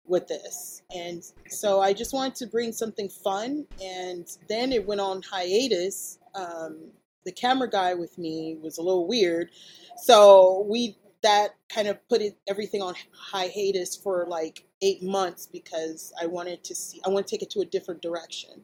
with 0.05 0.27
this. 0.27 0.84
And 0.93 1.24
so 1.50 1.81
I 1.81 1.93
just 1.93 2.13
wanted 2.13 2.36
to 2.36 2.48
bring 2.48 2.72
something 2.72 3.10
fun. 3.10 3.65
And 3.81 4.27
then 4.50 4.72
it 4.72 4.86
went 4.86 5.01
on 5.01 5.22
hiatus. 5.22 6.19
Um, 6.36 6.91
the 7.25 7.32
camera 7.32 7.70
guy 7.70 7.94
with 7.94 8.17
me 8.17 8.58
was 8.62 8.77
a 8.77 8.82
little 8.82 9.08
weird. 9.08 9.50
So 9.98 10.65
we 10.70 10.98
that 11.25 11.55
kind 11.70 11.88
of 11.88 11.98
put 12.08 12.22
it, 12.22 12.38
everything 12.48 12.84
on 12.84 12.94
hiatus 13.12 13.96
for 13.96 14.27
like 14.29 14.63
eight 14.84 15.01
months 15.01 15.48
because 15.48 16.13
I 16.22 16.27
wanted 16.27 16.63
to 16.65 16.75
see, 16.75 17.01
I 17.03 17.10
want 17.10 17.25
to 17.25 17.36
take 17.36 17.41
it 17.41 17.50
to 17.51 17.62
a 17.62 17.65
different 17.65 18.03
direction. 18.03 18.63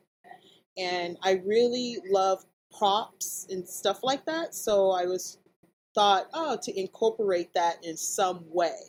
And 0.78 1.18
I 1.24 1.42
really 1.44 1.98
love 2.08 2.46
props 2.78 3.48
and 3.50 3.68
stuff 3.68 4.04
like 4.04 4.26
that. 4.26 4.54
So 4.54 4.92
I 4.92 5.06
was 5.06 5.40
thought, 5.96 6.28
oh, 6.34 6.58
to 6.62 6.80
incorporate 6.80 7.52
that 7.56 7.84
in 7.84 7.98
some 7.98 8.44
way. 8.48 8.80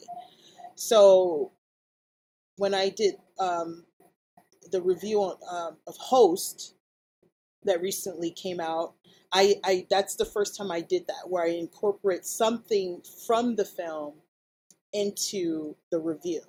So 0.74 1.52
when 2.56 2.74
I 2.74 2.90
did 2.90 3.14
um, 3.38 3.84
the 4.70 4.82
review 4.82 5.20
on, 5.20 5.36
um, 5.50 5.76
of 5.86 5.96
Host 5.96 6.74
that 7.64 7.82
recently 7.82 8.30
came 8.30 8.60
out, 8.60 8.94
I, 9.32 9.56
I 9.64 9.86
that's 9.90 10.16
the 10.16 10.24
first 10.24 10.56
time 10.56 10.70
I 10.70 10.80
did 10.80 11.06
that, 11.06 11.28
where 11.28 11.44
I 11.44 11.50
incorporate 11.50 12.26
something 12.26 13.02
from 13.26 13.56
the 13.56 13.64
film 13.64 14.14
into 14.92 15.74
the 15.90 15.98
review, 15.98 16.42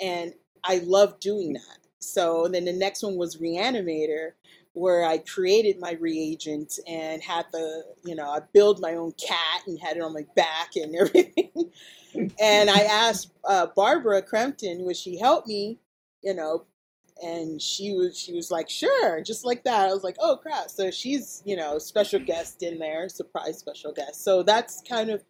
and 0.00 0.34
I 0.64 0.78
love 0.84 1.18
doing 1.20 1.54
that. 1.54 1.78
So 1.98 2.48
then 2.48 2.64
the 2.64 2.72
next 2.72 3.02
one 3.02 3.16
was 3.16 3.36
Reanimator, 3.36 4.32
where 4.74 5.04
I 5.04 5.18
created 5.18 5.78
my 5.78 5.92
reagent 5.92 6.78
and 6.86 7.22
had 7.22 7.46
the, 7.52 7.84
you 8.04 8.14
know, 8.14 8.28
I 8.28 8.40
build 8.52 8.80
my 8.80 8.94
own 8.94 9.12
cat 9.12 9.62
and 9.66 9.78
had 9.78 9.96
it 9.96 10.02
on 10.02 10.14
my 10.14 10.26
back 10.34 10.76
and 10.76 10.94
everything. 11.00 11.70
and 12.40 12.70
I 12.70 12.80
asked 12.80 13.32
uh, 13.44 13.66
Barbara 13.76 14.22
Crampton, 14.22 14.84
would 14.84 14.96
she 14.96 15.18
help 15.18 15.46
me, 15.46 15.78
you 16.22 16.34
know, 16.34 16.64
and 17.22 17.60
she 17.60 17.92
was 17.94 18.18
she 18.18 18.32
was 18.32 18.50
like, 18.50 18.68
sure, 18.68 19.20
just 19.20 19.44
like 19.44 19.64
that. 19.64 19.88
I 19.88 19.92
was 19.92 20.04
like, 20.04 20.16
oh 20.20 20.36
crap. 20.36 20.70
So 20.70 20.90
she's, 20.90 21.42
you 21.44 21.56
know, 21.56 21.78
special 21.78 22.20
guest 22.20 22.62
in 22.62 22.78
there, 22.78 23.08
surprise 23.08 23.58
special 23.58 23.92
guest. 23.92 24.24
So 24.24 24.42
that's 24.42 24.82
kind 24.88 25.10
of 25.10 25.24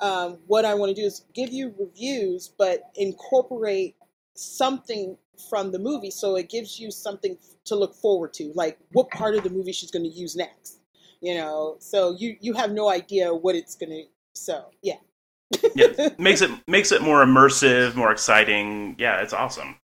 um, 0.00 0.38
what 0.46 0.64
I 0.64 0.74
want 0.74 0.94
to 0.94 1.00
do 1.00 1.06
is 1.06 1.24
give 1.34 1.52
you 1.52 1.74
reviews, 1.78 2.52
but 2.58 2.90
incorporate 2.96 3.96
something 4.34 5.16
from 5.48 5.70
the 5.70 5.78
movie 5.78 6.10
so 6.10 6.36
it 6.36 6.48
gives 6.48 6.80
you 6.80 6.90
something 6.90 7.36
to 7.64 7.74
look 7.74 7.94
forward 7.94 8.32
to 8.32 8.52
like 8.54 8.78
what 8.92 9.10
part 9.10 9.34
of 9.34 9.44
the 9.44 9.50
movie 9.50 9.72
she's 9.72 9.90
going 9.90 10.02
to 10.02 10.08
use 10.08 10.34
next 10.34 10.80
you 11.20 11.34
know 11.34 11.76
so 11.78 12.16
you 12.18 12.36
you 12.40 12.54
have 12.54 12.72
no 12.72 12.88
idea 12.88 13.34
what 13.34 13.54
it's 13.54 13.74
going 13.74 13.90
to 13.90 14.02
so 14.34 14.64
yeah 14.82 14.96
yeah, 15.74 16.08
makes 16.18 16.40
it 16.40 16.50
makes 16.66 16.92
it 16.92 17.02
more 17.02 17.24
immersive, 17.24 17.94
more 17.94 18.10
exciting. 18.10 18.96
Yeah, 18.98 19.22
it's 19.22 19.32
awesome. 19.32 19.76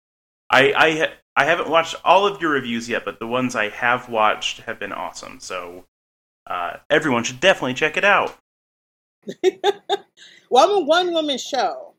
I, 0.50 0.72
I 0.76 1.12
I 1.34 1.44
haven't 1.44 1.70
watched 1.70 1.96
all 2.04 2.26
of 2.26 2.40
your 2.42 2.50
reviews 2.50 2.88
yet, 2.88 3.04
but 3.04 3.18
the 3.18 3.26
ones 3.26 3.56
I 3.56 3.68
have 3.70 4.08
watched 4.08 4.60
have 4.60 4.78
been 4.78 4.92
awesome. 4.92 5.40
So 5.40 5.84
uh, 6.46 6.78
everyone 6.90 7.24
should 7.24 7.40
definitely 7.40 7.74
check 7.74 7.96
it 7.96 8.04
out. 8.04 8.36
well 10.50 10.68
i'm 10.68 10.82
a 10.82 10.84
one 10.84 11.12
woman 11.14 11.38
show 11.38 11.94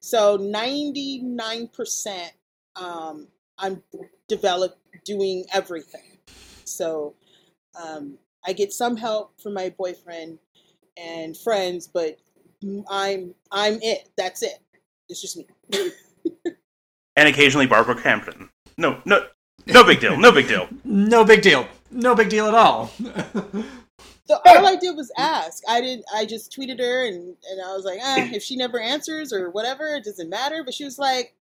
So 0.00 0.36
99% 0.36 2.30
um, 2.76 3.28
I'm 3.58 3.82
develop 4.28 4.78
doing 5.04 5.44
everything. 5.52 6.18
So 6.64 7.14
um, 7.80 8.18
I 8.46 8.52
get 8.52 8.72
some 8.72 8.96
help 8.96 9.40
from 9.40 9.54
my 9.54 9.70
boyfriend 9.70 10.38
and 10.96 11.36
friends, 11.36 11.88
but 11.88 12.18
I'm 12.88 13.34
I'm 13.50 13.78
it. 13.82 14.10
That's 14.16 14.42
it. 14.42 14.58
It's 15.08 15.20
just 15.20 15.36
me. 15.36 15.46
and 17.16 17.28
occasionally 17.28 17.66
Barbara 17.66 17.94
Crampton. 17.94 18.50
No, 18.78 19.00
no, 19.04 19.26
no 19.66 19.84
big 19.84 20.00
deal. 20.00 20.16
No 20.16 20.32
big 20.32 20.48
deal. 20.48 20.68
no 20.84 21.24
big 21.24 21.42
deal. 21.42 21.66
No 21.90 22.14
big 22.14 22.28
deal 22.28 22.46
at 22.46 22.54
all. 22.54 22.90
So 24.28 24.40
all 24.44 24.66
I 24.66 24.74
did 24.74 24.96
was 24.96 25.12
ask. 25.16 25.62
I 25.68 25.80
didn't. 25.80 26.04
I 26.12 26.26
just 26.26 26.52
tweeted 26.52 26.80
her, 26.80 27.06
and 27.06 27.36
and 27.50 27.60
I 27.64 27.74
was 27.74 27.84
like, 27.84 28.00
eh, 28.02 28.30
if 28.34 28.42
she 28.42 28.56
never 28.56 28.80
answers 28.80 29.32
or 29.32 29.50
whatever, 29.50 29.86
it 29.94 30.04
doesn't 30.04 30.28
matter. 30.28 30.64
But 30.64 30.74
she 30.74 30.84
was 30.84 30.98
like, 30.98 31.34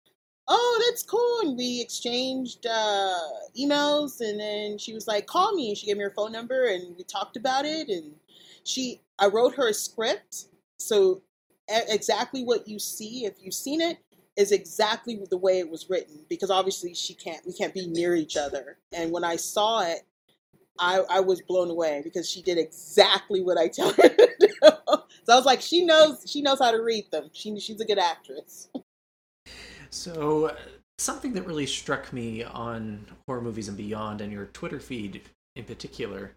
oh, 0.49 0.85
that's 0.87 1.03
cool. 1.03 1.41
And 1.49 1.57
we 1.57 1.81
exchanged 1.81 2.67
uh, 2.67 3.19
emails, 3.59 4.21
and 4.21 4.39
then 4.39 4.77
she 4.77 4.93
was 4.93 5.07
like, 5.07 5.27
call 5.27 5.55
me. 5.55 5.71
And 5.71 5.79
she 5.79 5.87
gave 5.87 5.97
me 5.97 6.05
her 6.05 6.13
phone 6.15 6.33
number, 6.33 6.67
and 6.67 6.95
we 6.97 7.05
talked 7.05 7.39
about 7.39 7.65
it. 7.65 7.89
And 7.89 8.13
she, 8.65 9.01
I 9.19 9.29
wrote 9.29 9.55
her 9.55 9.69
a 9.69 9.75
script, 9.75 10.49
so 10.79 11.23
exactly 11.69 12.45
what 12.45 12.69
you 12.69 12.79
see, 12.79 13.25
if 13.25 13.35
you've 13.41 13.55
seen 13.55 13.81
it, 13.81 13.99
is 14.37 14.53
exactly 14.53 15.21
the 15.31 15.37
way 15.37 15.59
it 15.59 15.71
was 15.71 15.89
written. 15.89 16.21
Because 16.29 16.51
obviously, 16.51 16.95
she 16.95 17.15
can't, 17.15 17.45
we 17.47 17.53
can't 17.53 17.75
be 17.75 17.87
near 17.87 18.15
each 18.15 18.37
other. 18.37 18.79
And 18.93 19.13
when 19.13 19.25
I 19.25 19.37
saw 19.37 19.83
it, 19.83 20.03
I, 20.79 21.03
I 21.09 21.21
was 21.21 21.41
blown 21.43 21.71
away 21.71 22.01
because 22.03 22.29
she 22.29 22.43
did 22.43 22.59
exactly 22.59 23.43
what 23.43 23.59
I 23.59 23.69
tell 23.73 23.93
her 23.93 24.09
to 24.09 24.31
do. 24.41 24.49
So 25.25 25.33
I 25.33 25.37
was 25.37 25.47
like, 25.47 25.61
she 25.61 25.85
knows 25.85 26.25
she 26.27 26.43
knows 26.43 26.59
how 26.59 26.71
to 26.71 26.83
read 26.83 27.11
them. 27.11 27.31
She 27.33 27.59
she's 27.59 27.81
a 27.81 27.85
good 27.85 27.99
actress. 27.99 28.69
So 29.91 30.55
something 30.99 31.33
that 31.35 31.47
really 31.47 31.67
struck 31.67 32.13
me 32.13 32.43
on 32.43 33.07
horror 33.27 33.41
movies 33.41 33.69
and 33.69 33.77
beyond, 33.77 34.21
and 34.21 34.33
your 34.33 34.47
Twitter 34.47 34.81
feed 34.81 35.23
in 35.57 35.65
particular, 35.65 36.33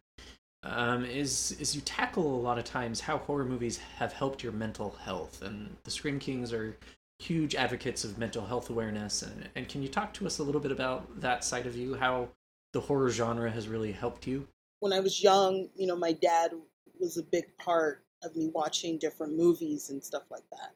um, 0.64 1.04
is 1.04 1.58
is 1.60 1.76
you 1.76 1.82
tackle 1.82 2.36
a 2.36 2.42
lot 2.42 2.58
of 2.58 2.64
times 2.64 3.02
how 3.02 3.18
horror 3.18 3.46
movies 3.46 3.78
have 3.98 4.14
helped 4.14 4.42
your 4.42 4.54
mental 4.54 4.92
health, 5.04 5.42
and 5.42 5.76
the 5.84 5.92
Scream 5.92 6.20
Kings 6.20 6.54
are 6.54 6.78
huge 7.20 7.56
advocates 7.56 8.04
of 8.04 8.18
mental 8.18 8.46
health 8.46 8.70
awareness. 8.70 9.22
And 9.22 9.50
and 9.56 9.68
can 9.68 9.82
you 9.82 9.90
talk 9.90 10.14
to 10.16 10.26
us 10.26 10.40
a 10.40 10.44
little 10.44 10.62
bit 10.62 10.72
about 10.72 11.22
that 11.22 11.44
side 11.44 11.66
of 11.66 11.76
you? 11.76 11.96
How 11.96 12.30
the 12.74 12.82
horror 12.82 13.10
genre 13.10 13.50
has 13.50 13.68
really 13.68 13.92
helped 13.92 14.28
you? 14.28 14.48
When 14.80 14.94
I 14.94 15.00
was 15.00 15.24
young, 15.24 15.70
you 15.76 15.88
know, 15.88 15.96
my 15.96 16.14
dad 16.14 16.52
was 17.00 17.18
a 17.18 17.24
big 17.24 17.46
part 17.58 18.04
of 18.24 18.36
me 18.36 18.50
watching 18.54 18.98
different 18.98 19.36
movies 19.36 19.90
and 19.90 20.04
stuff 20.04 20.24
like 20.30 20.44
that. 20.52 20.74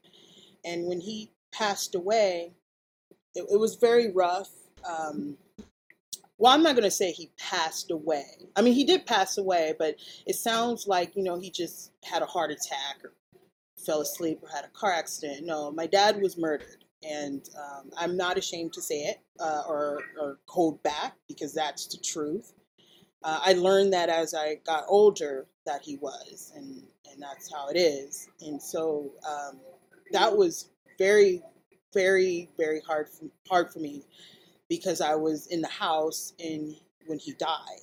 And 0.64 0.88
when 0.88 1.00
he 1.00 1.32
passed 1.52 1.96
away, 1.96 2.54
it, 3.36 3.46
it 3.52 3.60
was 3.60 3.76
very 3.76 4.12
rough. 4.12 4.50
Um, 4.88 5.38
well, 6.38 6.54
I'm 6.54 6.64
not 6.64 6.76
going 6.76 6.86
to 6.86 6.92
say 6.92 7.12
he 7.12 7.30
passed 7.38 7.92
away. 7.92 8.26
I 8.56 8.62
mean, 8.62 8.74
he 8.74 8.84
did 8.84 9.06
pass 9.06 9.38
away, 9.38 9.76
but 9.78 9.96
it 10.26 10.36
sounds 10.36 10.88
like, 10.88 11.16
you 11.16 11.24
know, 11.24 11.40
he 11.40 11.52
just 11.52 11.92
had 12.04 12.24
a 12.24 12.26
heart 12.26 12.50
attack 12.50 13.04
or 13.04 13.14
fell 13.86 14.02
asleep 14.02 14.40
or 14.42 14.50
had 14.50 14.66
a 14.66 14.70
car 14.70 14.92
accident. 14.92 15.46
No, 15.46 15.72
my 15.72 15.88
dad 15.88 16.22
was 16.22 16.38
murdered 16.38 16.86
and 17.04 17.50
um, 17.58 17.90
I'm 17.98 18.16
not 18.16 18.38
ashamed 18.38 18.74
to 18.74 18.82
say 18.82 19.02
it 19.02 19.22
uh, 19.40 19.64
or, 19.68 20.02
or 20.20 20.40
hold 20.48 20.82
back 20.84 21.16
because 21.28 21.54
that's 21.54 21.88
the 21.88 21.98
truth. 21.98 22.54
Uh, 23.24 23.40
I 23.44 23.54
learned 23.54 23.94
that 23.94 24.10
as 24.10 24.34
I 24.34 24.56
got 24.66 24.84
older 24.88 25.48
that 25.66 25.82
he 25.84 25.98
was, 25.98 26.52
and 26.56 26.84
and 27.12 27.22
that's 27.22 27.52
how 27.54 27.68
it 27.68 27.78
is. 27.78 28.28
And 28.42 28.62
so 28.62 29.12
um, 29.30 29.60
that 30.12 30.36
was 30.36 30.70
very, 30.98 31.44
very, 31.94 32.50
very 32.58 32.80
hard 32.82 33.10
for, 33.10 33.26
hard 33.48 33.72
for 33.72 33.80
me 33.80 34.04
because 34.70 35.02
I 35.02 35.14
was 35.16 35.48
in 35.48 35.62
the 35.62 35.68
house 35.68 36.34
and 36.40 36.74
when 37.06 37.20
he 37.20 37.34
died, 37.34 37.82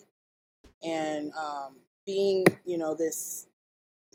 and 0.83 1.33
um, 1.35 1.77
being 2.05 2.45
you 2.65 2.79
know 2.79 2.95
this 2.95 3.47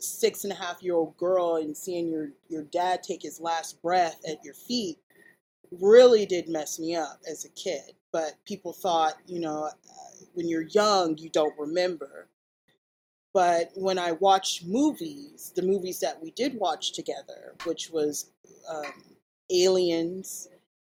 six 0.06 0.44
and 0.44 0.52
a 0.52 0.56
half 0.56 0.82
year 0.82 0.94
old 0.94 1.16
girl 1.16 1.56
and 1.56 1.76
seeing 1.76 2.08
your 2.10 2.30
your 2.48 2.62
dad 2.64 3.02
take 3.02 3.22
his 3.22 3.40
last 3.40 3.80
breath 3.82 4.20
at 4.28 4.44
your 4.44 4.54
feet 4.54 4.98
really 5.80 6.26
did 6.26 6.48
mess 6.48 6.78
me 6.78 6.94
up 6.94 7.20
as 7.28 7.44
a 7.44 7.48
kid. 7.50 7.92
But 8.12 8.34
people 8.44 8.72
thought 8.72 9.14
you 9.26 9.40
know 9.40 9.64
uh, 9.66 10.24
when 10.34 10.48
you're 10.48 10.62
young 10.62 11.18
you 11.18 11.30
don't 11.30 11.58
remember. 11.58 12.28
But 13.32 13.72
when 13.74 13.98
i 13.98 14.12
watch 14.12 14.62
movies 14.64 15.52
the 15.56 15.62
movies 15.62 16.00
that 16.00 16.22
we 16.22 16.30
did 16.32 16.54
watch 16.54 16.92
together 16.92 17.54
which 17.64 17.90
was 17.90 18.30
um, 18.68 19.02
aliens 19.50 20.48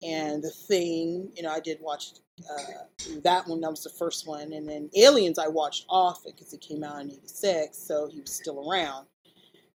and 0.02 0.42
the 0.42 0.50
thing 0.50 1.30
you 1.36 1.42
know 1.42 1.50
i 1.50 1.60
did 1.60 1.78
watch 1.80 2.10
uh, 2.40 3.16
that 3.22 3.46
one 3.46 3.60
that 3.60 3.70
was 3.70 3.84
the 3.84 3.90
first 3.90 4.26
one. 4.26 4.52
And 4.52 4.68
then 4.68 4.90
aliens 4.96 5.38
i 5.38 5.48
watched 5.48 5.86
often 5.88 6.32
because 6.32 6.52
it 6.52 6.60
came 6.60 6.84
out 6.84 7.00
in 7.00 7.10
86 7.10 7.76
so 7.76 8.08
he 8.08 8.20
was 8.20 8.32
still 8.32 8.68
around. 8.68 9.06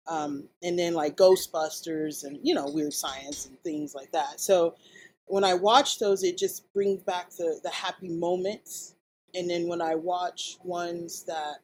Um, 0.07 0.45
and 0.63 0.79
then 0.79 0.93
like 0.93 1.17
ghostbusters 1.17 2.23
and 2.23 2.39
you 2.43 2.53
know 2.53 2.69
weird 2.69 2.93
science 2.93 3.45
and 3.45 3.61
things 3.63 3.93
like 3.93 4.11
that. 4.11 4.39
So 4.39 4.75
when 5.25 5.43
i 5.43 5.53
watch 5.53 5.99
those 5.99 6.23
it 6.23 6.37
just 6.37 6.71
brings 6.73 7.01
back 7.03 7.29
the, 7.31 7.59
the 7.63 7.69
happy 7.69 8.09
moments. 8.09 8.95
And 9.35 9.49
then 9.49 9.67
when 9.67 9.81
i 9.81 9.95
watch 9.95 10.57
ones 10.63 11.23
that 11.23 11.57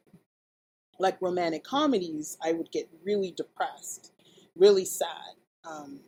like 1.00 1.20
romantic 1.20 1.64
comedies 1.64 2.38
i 2.42 2.52
would 2.52 2.70
get 2.70 2.88
really 3.04 3.32
depressed 3.32 4.12
really 4.56 4.84
sad. 4.84 5.34
Um, 5.64 6.00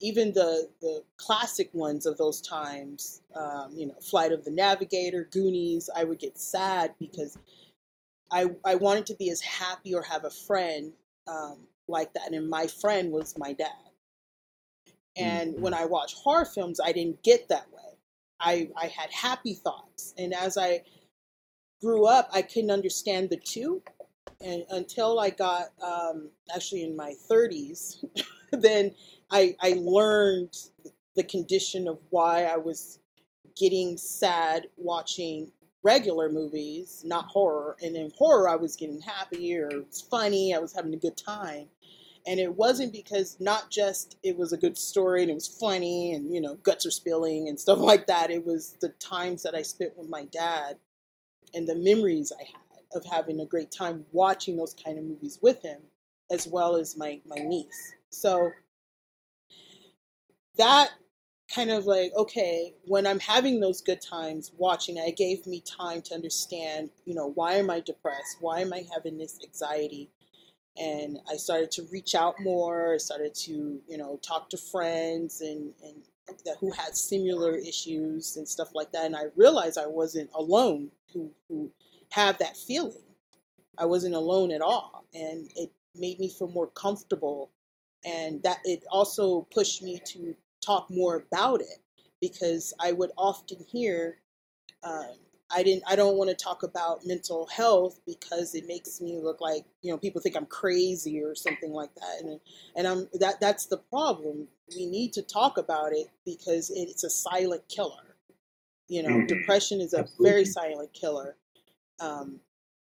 even 0.00 0.32
the 0.32 0.68
the 0.80 1.02
classic 1.16 1.70
ones 1.72 2.06
of 2.06 2.16
those 2.16 2.40
times, 2.40 3.22
um, 3.34 3.72
you 3.74 3.86
know, 3.86 3.94
Flight 4.00 4.32
of 4.32 4.44
the 4.44 4.50
Navigator, 4.50 5.28
Goonies, 5.30 5.90
I 5.94 6.04
would 6.04 6.18
get 6.18 6.38
sad 6.38 6.94
because 6.98 7.38
I 8.32 8.46
I 8.64 8.76
wanted 8.76 9.06
to 9.06 9.14
be 9.14 9.30
as 9.30 9.40
happy 9.40 9.94
or 9.94 10.02
have 10.02 10.24
a 10.24 10.30
friend 10.30 10.92
um, 11.28 11.58
like 11.86 12.12
that, 12.14 12.32
and 12.32 12.48
my 12.48 12.66
friend 12.66 13.12
was 13.12 13.36
my 13.38 13.52
dad. 13.52 13.68
And 15.16 15.54
mm-hmm. 15.54 15.62
when 15.62 15.74
I 15.74 15.84
watch 15.84 16.14
horror 16.14 16.46
films, 16.46 16.80
I 16.82 16.92
didn't 16.92 17.22
get 17.22 17.48
that 17.48 17.70
way. 17.72 17.98
I 18.40 18.70
I 18.76 18.86
had 18.86 19.10
happy 19.10 19.54
thoughts, 19.54 20.14
and 20.16 20.32
as 20.32 20.56
I 20.56 20.82
grew 21.82 22.06
up, 22.06 22.30
I 22.32 22.42
couldn't 22.42 22.70
understand 22.70 23.28
the 23.28 23.36
two, 23.36 23.82
and 24.40 24.64
until 24.70 25.20
I 25.20 25.30
got 25.30 25.68
um, 25.82 26.30
actually 26.54 26.84
in 26.84 26.96
my 26.96 27.14
30s, 27.30 28.04
then 28.52 28.94
I, 29.30 29.56
I 29.60 29.74
learned 29.78 30.56
the 31.16 31.22
condition 31.24 31.88
of 31.88 31.98
why 32.10 32.44
I 32.44 32.56
was 32.56 32.98
getting 33.56 33.96
sad 33.96 34.68
watching 34.76 35.52
regular 35.82 36.30
movies, 36.30 37.02
not 37.04 37.26
horror. 37.26 37.76
And 37.82 37.96
in 37.96 38.10
horror, 38.16 38.48
I 38.48 38.56
was 38.56 38.76
getting 38.76 39.00
happy 39.00 39.56
or 39.56 39.68
it 39.68 39.86
was 39.86 40.00
funny, 40.00 40.54
I 40.54 40.58
was 40.58 40.72
having 40.72 40.94
a 40.94 40.98
good 40.98 41.16
time. 41.16 41.66
And 42.26 42.38
it 42.38 42.54
wasn't 42.54 42.92
because 42.92 43.38
not 43.40 43.70
just 43.70 44.18
it 44.22 44.36
was 44.36 44.52
a 44.52 44.58
good 44.58 44.76
story 44.76 45.22
and 45.22 45.30
it 45.30 45.34
was 45.34 45.48
funny 45.48 46.12
and, 46.12 46.32
you 46.32 46.40
know, 46.40 46.56
guts 46.56 46.84
are 46.84 46.90
spilling 46.90 47.48
and 47.48 47.58
stuff 47.58 47.78
like 47.80 48.06
that. 48.06 48.30
It 48.30 48.44
was 48.44 48.76
the 48.80 48.90
times 49.00 49.42
that 49.42 49.54
I 49.54 49.62
spent 49.62 49.96
with 49.96 50.08
my 50.08 50.24
dad 50.26 50.76
and 51.54 51.66
the 51.66 51.76
memories 51.76 52.32
I 52.38 52.44
had 52.44 52.56
of 52.92 53.04
having 53.04 53.40
a 53.40 53.46
great 53.46 53.70
time 53.70 54.04
watching 54.12 54.56
those 54.56 54.74
kind 54.74 54.98
of 54.98 55.04
movies 55.04 55.38
with 55.40 55.62
him, 55.62 55.80
as 56.30 56.48
well 56.48 56.76
as 56.76 56.96
my, 56.96 57.20
my 57.24 57.36
niece. 57.36 57.94
So 58.10 58.50
that 60.60 60.90
kind 61.54 61.70
of 61.70 61.84
like 61.86 62.12
okay 62.16 62.74
when 62.84 63.06
i'm 63.06 63.18
having 63.18 63.58
those 63.58 63.80
good 63.80 64.00
times 64.00 64.52
watching 64.56 64.96
it 64.98 65.16
gave 65.16 65.46
me 65.46 65.60
time 65.62 66.00
to 66.00 66.14
understand 66.14 66.90
you 67.06 67.14
know 67.14 67.32
why 67.34 67.54
am 67.54 67.70
i 67.70 67.80
depressed? 67.80 68.36
Why 68.40 68.60
am 68.60 68.72
i 68.72 68.84
having 68.92 69.18
this 69.18 69.38
anxiety? 69.44 70.10
And 70.78 71.18
i 71.28 71.36
started 71.36 71.70
to 71.72 71.86
reach 71.90 72.14
out 72.14 72.36
more 72.40 72.94
i 72.94 72.98
started 72.98 73.34
to 73.46 73.80
you 73.88 73.98
know 73.98 74.18
talk 74.22 74.48
to 74.50 74.56
friends 74.56 75.40
and 75.40 75.72
and 75.82 75.96
that 76.44 76.56
who 76.60 76.70
had 76.70 76.94
similar 76.96 77.56
issues 77.56 78.36
and 78.36 78.48
stuff 78.48 78.70
like 78.72 78.92
that 78.92 79.06
and 79.06 79.16
i 79.16 79.24
realized 79.34 79.76
i 79.78 79.86
wasn't 79.86 80.30
alone 80.34 80.88
who 81.12 81.32
who 81.48 81.68
have 82.12 82.38
that 82.38 82.56
feeling. 82.56 83.02
I 83.78 83.86
wasn't 83.86 84.14
alone 84.14 84.50
at 84.52 84.60
all 84.60 85.04
and 85.14 85.50
it 85.56 85.72
made 85.96 86.20
me 86.20 86.28
feel 86.28 86.48
more 86.48 86.66
comfortable 86.68 87.50
and 88.04 88.42
that 88.42 88.58
it 88.64 88.84
also 88.90 89.46
pushed 89.52 89.82
me 89.82 90.00
to 90.06 90.34
talk 90.60 90.88
more 90.90 91.16
about 91.16 91.60
it 91.60 91.78
because 92.20 92.74
I 92.80 92.92
would 92.92 93.10
often 93.16 93.58
hear 93.68 94.18
um, 94.82 95.14
I 95.52 95.62
didn't 95.62 95.82
I 95.86 95.96
don't 95.96 96.16
want 96.16 96.30
to 96.30 96.36
talk 96.36 96.62
about 96.62 97.04
mental 97.04 97.46
health 97.46 98.00
because 98.06 98.54
it 98.54 98.66
makes 98.66 99.00
me 99.00 99.18
look 99.20 99.40
like 99.40 99.64
you 99.82 99.90
know 99.90 99.98
people 99.98 100.20
think 100.20 100.36
I'm 100.36 100.46
crazy 100.46 101.22
or 101.22 101.34
something 101.34 101.72
like 101.72 101.94
that 101.96 102.20
and 102.20 102.40
and 102.76 102.86
I'm 102.86 103.08
that 103.18 103.40
that's 103.40 103.66
the 103.66 103.78
problem 103.78 104.48
we 104.76 104.86
need 104.86 105.12
to 105.14 105.22
talk 105.22 105.58
about 105.58 105.92
it 105.92 106.08
because 106.24 106.70
it's 106.74 107.04
a 107.04 107.10
silent 107.10 107.62
killer 107.68 108.16
you 108.88 109.02
know 109.02 109.10
mm-hmm. 109.10 109.26
depression 109.26 109.80
is 109.80 109.92
a 109.92 110.00
Absolutely. 110.00 110.30
very 110.30 110.44
silent 110.44 110.92
killer 110.92 111.36
um, 112.00 112.40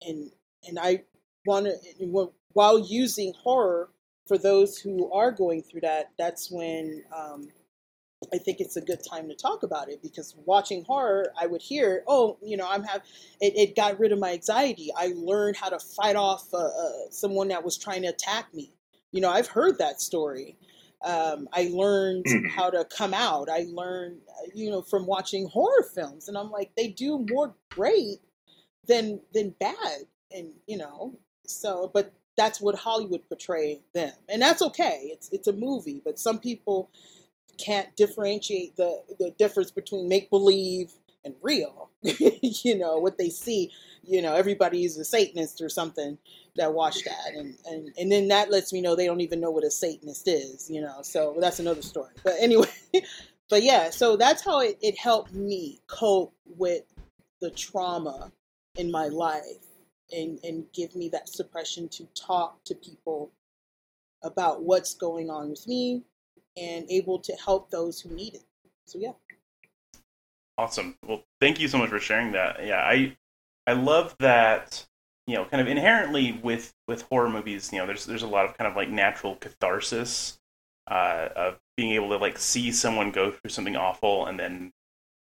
and 0.01 0.31
and 0.67 0.77
I 0.77 1.03
want 1.45 1.67
to 1.67 2.31
while 2.53 2.79
using 2.79 3.33
horror 3.41 3.89
for 4.27 4.37
those 4.37 4.77
who 4.77 5.11
are 5.11 5.31
going 5.31 5.63
through 5.63 5.81
that, 5.81 6.11
that's 6.17 6.51
when 6.51 7.03
um, 7.15 7.49
I 8.33 8.37
think 8.37 8.59
it's 8.59 8.75
a 8.75 8.81
good 8.81 8.99
time 9.09 9.29
to 9.29 9.35
talk 9.35 9.63
about 9.63 9.89
it 9.89 10.01
because 10.01 10.35
watching 10.45 10.83
horror, 10.83 11.31
I 11.39 11.47
would 11.47 11.61
hear, 11.61 12.03
oh, 12.07 12.37
you 12.41 12.57
know, 12.57 12.67
I'm 12.69 12.83
have 12.83 13.01
it, 13.39 13.53
it 13.55 13.75
got 13.75 13.99
rid 13.99 14.11
of 14.11 14.19
my 14.19 14.33
anxiety. 14.33 14.89
I 14.95 15.13
learned 15.15 15.55
how 15.55 15.69
to 15.69 15.79
fight 15.79 16.15
off 16.15 16.53
uh, 16.53 16.57
uh, 16.57 16.91
someone 17.11 17.47
that 17.49 17.63
was 17.63 17.77
trying 17.77 18.01
to 18.03 18.09
attack 18.09 18.53
me. 18.53 18.73
You 19.11 19.21
know, 19.21 19.29
I've 19.29 19.47
heard 19.47 19.77
that 19.77 20.01
story. 20.01 20.57
Um, 21.01 21.47
I 21.53 21.69
learned 21.71 22.25
Mhm. 22.25 22.49
how 22.49 22.69
to 22.69 22.83
come 22.85 23.13
out. 23.13 23.49
I 23.49 23.65
learned, 23.69 24.19
uh, 24.29 24.49
you 24.53 24.69
know, 24.69 24.81
from 24.81 25.05
watching 25.05 25.47
horror 25.47 25.83
films, 25.83 26.27
and 26.27 26.37
I'm 26.37 26.51
like, 26.51 26.71
they 26.75 26.89
do 26.89 27.25
more 27.29 27.55
great 27.69 28.19
than 28.85 29.21
than 29.33 29.51
bad, 29.59 30.07
and 30.31 30.51
you 30.67 30.77
know, 30.77 31.17
so 31.45 31.89
but 31.93 32.13
that's 32.35 32.59
what 32.61 32.75
Hollywood 32.75 33.27
portray 33.29 33.81
them, 33.93 34.13
and 34.27 34.41
that's 34.41 34.61
okay. 34.61 35.09
It's 35.13 35.29
it's 35.31 35.47
a 35.47 35.53
movie, 35.53 36.01
but 36.03 36.19
some 36.19 36.39
people 36.39 36.89
can't 37.59 37.95
differentiate 37.95 38.75
the 38.75 39.01
the 39.19 39.31
difference 39.37 39.71
between 39.71 40.07
make 40.07 40.29
believe 40.29 40.91
and 41.25 41.35
real. 41.41 41.89
you 42.01 42.77
know 42.77 42.97
what 42.97 43.17
they 43.17 43.29
see. 43.29 43.71
You 44.03 44.21
know 44.21 44.33
everybody's 44.33 44.97
a 44.97 45.05
Satanist 45.05 45.61
or 45.61 45.69
something 45.69 46.17
that 46.55 46.73
watch 46.73 47.03
that, 47.03 47.33
and 47.35 47.55
and 47.65 47.89
and 47.97 48.11
then 48.11 48.29
that 48.29 48.49
lets 48.49 48.73
me 48.73 48.81
know 48.81 48.95
they 48.95 49.05
don't 49.05 49.21
even 49.21 49.39
know 49.39 49.51
what 49.51 49.63
a 49.65 49.71
Satanist 49.71 50.27
is. 50.27 50.69
You 50.69 50.81
know, 50.81 51.01
so 51.01 51.35
that's 51.39 51.59
another 51.59 51.81
story. 51.81 52.13
But 52.23 52.35
anyway, 52.39 52.67
but 53.49 53.63
yeah, 53.63 53.89
so 53.89 54.15
that's 54.15 54.43
how 54.43 54.61
it, 54.61 54.77
it 54.81 54.97
helped 54.97 55.33
me 55.33 55.79
cope 55.87 56.33
with 56.57 56.83
the 57.41 57.51
trauma 57.51 58.31
in 58.75 58.89
my 58.89 59.07
life 59.07 59.65
and 60.11 60.39
and 60.43 60.65
give 60.73 60.95
me 60.95 61.09
that 61.09 61.29
suppression 61.29 61.89
to 61.89 62.05
talk 62.15 62.63
to 62.63 62.75
people 62.75 63.31
about 64.23 64.63
what's 64.63 64.93
going 64.95 65.29
on 65.29 65.49
with 65.49 65.67
me 65.67 66.03
and 66.57 66.85
able 66.89 67.19
to 67.19 67.33
help 67.33 67.69
those 67.71 68.01
who 68.01 68.09
need 68.09 68.35
it. 68.35 68.43
So 68.85 68.99
yeah. 68.99 69.13
Awesome. 70.57 70.97
Well, 71.07 71.23
thank 71.39 71.59
you 71.59 71.67
so 71.67 71.77
much 71.77 71.89
for 71.89 71.99
sharing 71.99 72.33
that. 72.33 72.65
Yeah, 72.65 72.79
I 72.79 73.15
I 73.65 73.73
love 73.73 74.15
that. 74.19 74.85
You 75.27 75.35
know, 75.35 75.45
kind 75.45 75.61
of 75.61 75.67
inherently 75.67 76.31
with 76.43 76.73
with 76.87 77.03
horror 77.03 77.29
movies, 77.29 77.71
you 77.71 77.77
know, 77.77 77.85
there's 77.85 78.05
there's 78.05 78.23
a 78.23 78.27
lot 78.27 78.45
of 78.45 78.57
kind 78.57 78.69
of 78.69 78.75
like 78.75 78.89
natural 78.89 79.35
catharsis 79.35 80.39
uh, 80.89 81.29
of 81.35 81.59
being 81.77 81.93
able 81.93 82.09
to 82.09 82.17
like 82.17 82.37
see 82.37 82.71
someone 82.71 83.11
go 83.11 83.31
through 83.31 83.51
something 83.51 83.75
awful, 83.75 84.25
and 84.25 84.39
then 84.39 84.73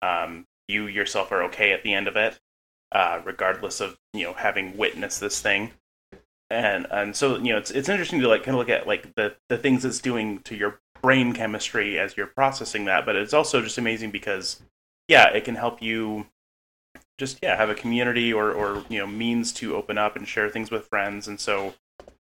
um, 0.01 0.47
you 0.69 0.87
yourself 0.87 1.33
are 1.33 1.43
okay 1.45 1.73
at 1.73 1.83
the 1.83 1.93
end 1.93 2.09
of 2.09 2.17
it, 2.17 2.39
uh, 2.93 3.21
regardless 3.25 3.81
of 3.81 3.99
you 4.15 4.23
know 4.23 4.33
having 4.33 4.77
witnessed 4.77 5.21
this 5.21 5.41
thing. 5.41 5.73
And 6.49 6.87
and 6.91 7.17
so 7.17 7.37
you 7.37 7.53
know, 7.53 7.59
it's 7.59 7.73
it's 7.73 7.89
interesting 7.89 8.21
to 8.21 8.29
like 8.29 8.45
kind 8.45 8.55
of 8.55 8.61
look 8.61 8.71
at 8.71 8.87
like 8.87 9.15
the 9.17 9.37
the 9.49 9.59
things 9.59 9.85
it's 9.85 9.99
doing 9.99 10.39
to 10.45 10.57
your 10.57 10.81
brain 11.03 11.33
chemistry 11.33 11.99
as 11.99 12.17
you're 12.17 12.27
processing 12.27 12.85
that, 12.87 13.07
but 13.07 13.17
it's 13.17 13.35
also 13.35 13.63
just 13.63 13.79
amazing 13.79 14.11
because 14.11 14.63
yeah, 15.09 15.29
it 15.29 15.45
can 15.45 15.55
help 15.55 15.83
you 15.83 16.27
just 17.19 17.39
yeah 17.43 17.57
have 17.57 17.71
a 17.71 17.75
community 17.75 18.33
or 18.33 18.53
or 18.53 18.85
you 18.89 18.99
know 18.99 19.07
means 19.07 19.53
to 19.53 19.75
open 19.75 19.99
up 19.99 20.17
and 20.17 20.29
share 20.29 20.49
things 20.51 20.71
with 20.71 20.87
friends. 20.87 21.29
And 21.29 21.41
so 21.41 21.75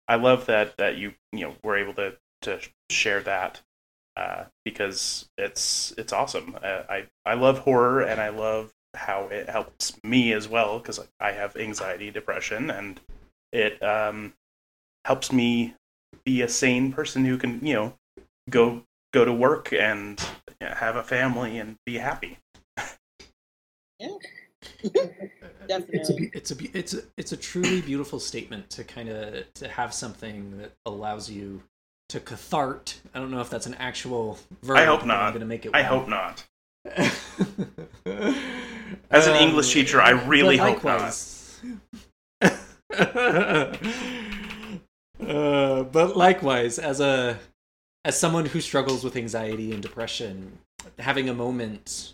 I 0.08 0.16
love 0.16 0.46
that 0.46 0.78
that 0.78 0.98
you 0.98 1.14
you 1.32 1.42
know 1.42 1.56
were 1.64 1.78
able 1.78 1.94
to 1.96 2.16
to 2.44 2.60
share 2.90 3.22
that 3.22 3.62
uh, 4.16 4.46
because 4.64 5.30
it's 5.38 5.94
it's 5.98 6.14
awesome. 6.14 6.58
Uh, 6.64 6.84
I 6.90 7.06
I 7.26 7.34
love 7.34 7.60
horror 7.60 8.02
and 8.02 8.22
I 8.22 8.30
love 8.30 8.72
how 8.96 9.28
it 9.28 9.50
helps 9.50 9.94
me 10.04 10.32
as 10.32 10.48
well 10.48 10.80
because 10.80 11.00
I 11.20 11.32
have 11.32 11.56
anxiety, 11.58 12.12
depression, 12.12 12.70
and 12.70 13.00
it 13.52 13.82
um, 13.84 14.34
helps 15.04 15.32
me 15.32 15.76
be 16.24 16.42
a 16.42 16.50
sane 16.50 16.92
person 16.92 17.26
who 17.26 17.38
can 17.38 17.66
you 17.66 17.74
know 17.74 17.94
go 18.50 18.84
go 19.14 19.26
to 19.26 19.34
work 19.34 19.74
and 19.74 20.22
you 20.62 20.68
know, 20.68 20.76
have 20.76 20.96
a 20.96 21.04
family 21.04 21.58
and 21.58 21.76
be 21.86 21.98
happy. 21.98 22.38
Definitely. 25.68 26.32
It's 26.34 26.52
a 26.52 26.58
It's 26.58 26.62
a 26.62 26.78
it's 26.78 26.94
a, 26.94 27.00
it's 27.18 27.32
a 27.32 27.38
truly 27.38 27.82
beautiful 27.82 28.20
statement 28.20 28.70
to 28.72 28.84
kind 28.84 29.10
of 29.10 29.52
to 29.56 29.68
have 29.68 29.94
something 29.94 30.58
that 30.58 30.74
allows 30.86 31.30
you 31.30 31.64
to 32.10 32.20
cathart. 32.20 33.00
I 33.14 33.20
don't 33.20 33.32
know 33.32 33.42
if 33.42 33.50
that's 33.50 33.66
an 33.66 33.76
actual 33.76 34.38
verb. 34.64 34.78
I 34.78 34.86
hope 34.86 35.06
not. 35.06 35.24
I'm 35.24 35.34
gonna 35.34 35.46
make 35.46 35.66
it. 35.66 35.72
I 35.74 35.82
one. 35.82 35.90
hope 35.90 36.08
not. 36.08 36.46
As 39.10 39.26
an 39.28 39.36
English 39.38 39.74
teacher, 39.74 40.02
I 40.02 40.12
really 40.12 40.58
but 40.58 40.80
hope 40.80 40.84
not. 40.84 41.20
uh, 45.28 45.84
but 45.84 46.16
likewise, 46.16 46.78
as 46.78 47.00
a 47.00 47.40
as 48.06 48.18
someone 48.18 48.46
who 48.46 48.62
struggles 48.62 49.04
with 49.04 49.16
anxiety 49.16 49.74
and 49.74 49.82
depression, 49.82 50.60
having 51.00 51.28
a 51.28 51.34
moment 51.34 52.14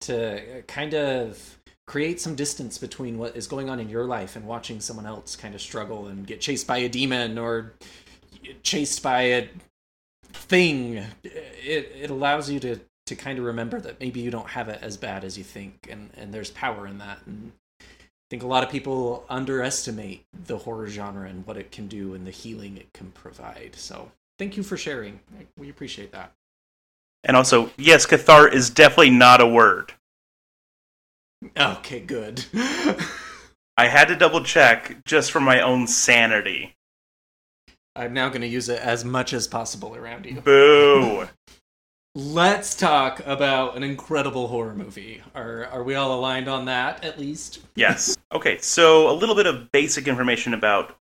to 0.00 0.62
kind 0.66 0.94
of 0.94 1.58
create 1.86 2.18
some 2.20 2.34
distance 2.34 2.78
between 2.78 3.18
what 3.18 3.36
is 3.36 3.46
going 3.46 3.68
on 3.68 3.78
in 3.78 3.88
your 3.90 4.06
life 4.06 4.34
and 4.34 4.46
watching 4.46 4.80
someone 4.80 5.06
else 5.06 5.36
kind 5.36 5.54
of 5.54 5.60
struggle 5.60 6.06
and 6.06 6.26
get 6.26 6.40
chased 6.40 6.66
by 6.66 6.78
a 6.78 6.88
demon 6.88 7.38
or 7.38 7.74
chased 8.62 9.02
by 9.02 9.22
a 9.22 9.48
thing 10.32 10.96
it 11.24 11.92
it 11.94 12.10
allows 12.10 12.50
you 12.50 12.58
to 12.60 12.78
to 13.06 13.14
kind 13.14 13.38
of 13.38 13.44
remember 13.44 13.80
that 13.80 13.98
maybe 14.00 14.20
you 14.20 14.30
don't 14.30 14.50
have 14.50 14.68
it 14.68 14.78
as 14.82 14.96
bad 14.96 15.24
as 15.24 15.38
you 15.38 15.44
think 15.44 15.88
and 15.90 16.10
and 16.16 16.34
there's 16.34 16.50
power 16.50 16.86
in 16.86 16.98
that 16.98 17.18
and 17.26 17.52
I 17.80 18.28
think 18.30 18.42
a 18.42 18.48
lot 18.48 18.64
of 18.64 18.70
people 18.70 19.24
underestimate 19.30 20.26
the 20.46 20.58
horror 20.58 20.88
genre 20.88 21.28
and 21.28 21.46
what 21.46 21.56
it 21.56 21.70
can 21.70 21.86
do 21.86 22.14
and 22.14 22.26
the 22.26 22.32
healing 22.32 22.76
it 22.76 22.92
can 22.92 23.12
provide. 23.12 23.76
So, 23.76 24.10
thank 24.38 24.56
you 24.56 24.62
for 24.62 24.76
sharing. 24.76 25.20
We 25.56 25.70
appreciate 25.70 26.12
that. 26.12 26.32
And 27.24 27.36
also, 27.36 27.70
yes, 27.76 28.06
cathar 28.06 28.52
is 28.52 28.70
definitely 28.70 29.10
not 29.10 29.40
a 29.40 29.46
word. 29.46 29.92
Okay, 31.56 32.00
good. 32.00 32.44
I 33.76 33.88
had 33.88 34.08
to 34.08 34.16
double 34.16 34.42
check 34.42 35.04
just 35.04 35.30
for 35.30 35.40
my 35.40 35.60
own 35.60 35.86
sanity. 35.86 36.76
I'm 37.94 38.12
now 38.12 38.28
going 38.28 38.42
to 38.42 38.46
use 38.46 38.68
it 38.68 38.80
as 38.80 39.04
much 39.04 39.32
as 39.32 39.48
possible 39.48 39.96
around 39.96 40.26
you. 40.26 40.40
Boo! 40.40 41.28
Let's 42.14 42.74
talk 42.74 43.20
about 43.26 43.76
an 43.76 43.82
incredible 43.82 44.48
horror 44.48 44.74
movie. 44.74 45.20
Are 45.34 45.66
are 45.66 45.82
we 45.82 45.96
all 45.96 46.18
aligned 46.18 46.48
on 46.48 46.64
that 46.64 47.04
at 47.04 47.18
least? 47.18 47.60
yes. 47.74 48.16
Okay, 48.32 48.58
so 48.58 49.08
a 49.08 49.14
little 49.14 49.36
bit 49.36 49.46
of 49.46 49.70
basic 49.70 50.08
information 50.08 50.52
about 50.52 50.96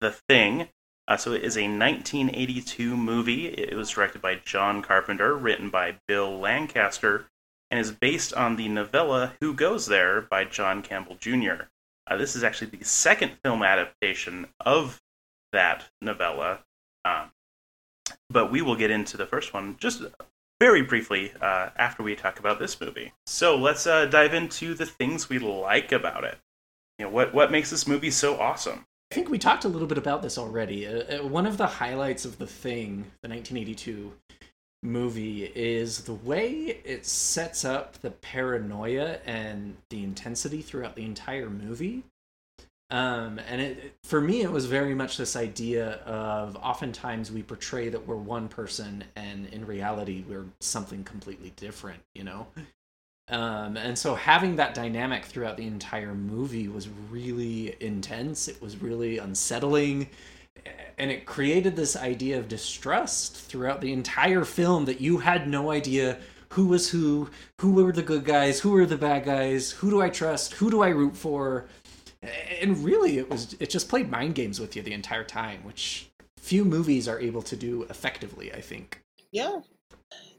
The 0.00 0.10
Thing. 0.28 0.68
Uh, 1.12 1.16
so 1.18 1.32
it 1.32 1.44
is 1.44 1.58
a 1.58 1.68
1982 1.68 2.96
movie. 2.96 3.48
It 3.48 3.76
was 3.76 3.90
directed 3.90 4.22
by 4.22 4.36
John 4.46 4.80
Carpenter, 4.80 5.36
written 5.36 5.68
by 5.68 5.98
Bill 6.08 6.38
Lancaster, 6.38 7.26
and 7.70 7.78
is 7.78 7.90
based 7.90 8.32
on 8.32 8.56
the 8.56 8.66
novella 8.68 9.34
Who 9.42 9.52
Goes 9.52 9.84
There 9.84 10.22
by 10.22 10.46
John 10.46 10.80
Campbell 10.80 11.18
Jr. 11.20 11.64
Uh, 12.06 12.16
this 12.16 12.34
is 12.34 12.42
actually 12.42 12.68
the 12.68 12.86
second 12.86 13.32
film 13.44 13.62
adaptation 13.62 14.46
of 14.58 15.02
that 15.52 15.84
novella. 16.00 16.60
Um, 17.04 17.30
but 18.30 18.50
we 18.50 18.62
will 18.62 18.76
get 18.76 18.90
into 18.90 19.18
the 19.18 19.26
first 19.26 19.52
one 19.52 19.76
just 19.78 20.02
very 20.60 20.80
briefly 20.80 21.32
uh, 21.42 21.68
after 21.76 22.02
we 22.02 22.16
talk 22.16 22.38
about 22.38 22.58
this 22.58 22.80
movie. 22.80 23.12
So 23.26 23.54
let's 23.54 23.86
uh, 23.86 24.06
dive 24.06 24.32
into 24.32 24.72
the 24.72 24.86
things 24.86 25.28
we 25.28 25.38
like 25.38 25.92
about 25.92 26.24
it. 26.24 26.38
You 26.98 27.04
know, 27.04 27.10
what 27.10 27.34
what 27.34 27.52
makes 27.52 27.68
this 27.68 27.86
movie 27.86 28.10
so 28.10 28.40
awesome? 28.40 28.86
I 29.12 29.14
think 29.14 29.28
we 29.28 29.36
talked 29.36 29.66
a 29.66 29.68
little 29.68 29.86
bit 29.86 29.98
about 29.98 30.22
this 30.22 30.38
already. 30.38 30.86
Uh, 30.86 31.18
uh, 31.18 31.26
one 31.26 31.44
of 31.44 31.58
the 31.58 31.66
highlights 31.66 32.24
of 32.24 32.38
The 32.38 32.46
Thing, 32.46 33.04
the 33.20 33.28
1982 33.28 34.10
movie, 34.82 35.52
is 35.54 36.04
the 36.04 36.14
way 36.14 36.80
it 36.82 37.04
sets 37.04 37.62
up 37.62 38.00
the 38.00 38.10
paranoia 38.10 39.18
and 39.26 39.76
the 39.90 40.02
intensity 40.02 40.62
throughout 40.62 40.96
the 40.96 41.04
entire 41.04 41.50
movie. 41.50 42.04
Um, 42.88 43.38
and 43.46 43.60
it, 43.60 43.96
for 44.02 44.18
me, 44.18 44.40
it 44.40 44.50
was 44.50 44.64
very 44.64 44.94
much 44.94 45.18
this 45.18 45.36
idea 45.36 45.96
of 46.06 46.56
oftentimes 46.56 47.30
we 47.30 47.42
portray 47.42 47.90
that 47.90 48.06
we're 48.06 48.16
one 48.16 48.48
person, 48.48 49.04
and 49.14 49.46
in 49.48 49.66
reality, 49.66 50.24
we're 50.26 50.46
something 50.62 51.04
completely 51.04 51.52
different, 51.56 52.00
you 52.14 52.24
know? 52.24 52.46
Um, 53.28 53.76
and 53.76 53.98
so 53.98 54.14
having 54.14 54.56
that 54.56 54.74
dynamic 54.74 55.24
throughout 55.24 55.56
the 55.56 55.66
entire 55.66 56.14
movie 56.14 56.68
was 56.68 56.88
really 57.10 57.76
intense. 57.80 58.48
It 58.48 58.60
was 58.60 58.82
really 58.82 59.18
unsettling. 59.18 60.08
And 60.98 61.10
it 61.10 61.24
created 61.24 61.76
this 61.76 61.96
idea 61.96 62.38
of 62.38 62.48
distrust 62.48 63.36
throughout 63.36 63.80
the 63.80 63.92
entire 63.92 64.44
film 64.44 64.84
that 64.84 65.00
you 65.00 65.18
had 65.18 65.48
no 65.48 65.70
idea 65.70 66.18
who 66.50 66.66
was 66.66 66.90
who, 66.90 67.30
who 67.60 67.72
were 67.72 67.92
the 67.92 68.02
good 68.02 68.24
guys, 68.24 68.60
who 68.60 68.72
were 68.72 68.84
the 68.84 68.98
bad 68.98 69.24
guys, 69.24 69.70
who 69.70 69.88
do 69.88 70.02
I 70.02 70.10
trust, 70.10 70.54
who 70.54 70.70
do 70.70 70.82
I 70.82 70.88
root 70.88 71.16
for. 71.16 71.66
And 72.60 72.84
really 72.84 73.18
it 73.18 73.30
was 73.30 73.56
it 73.58 73.70
just 73.70 73.88
played 73.88 74.10
mind 74.10 74.34
games 74.34 74.60
with 74.60 74.76
you 74.76 74.82
the 74.82 74.92
entire 74.92 75.24
time, 75.24 75.64
which 75.64 76.10
few 76.36 76.64
movies 76.64 77.08
are 77.08 77.18
able 77.18 77.42
to 77.42 77.56
do 77.56 77.84
effectively, 77.84 78.52
I 78.52 78.60
think. 78.60 79.00
Yeah. 79.30 79.60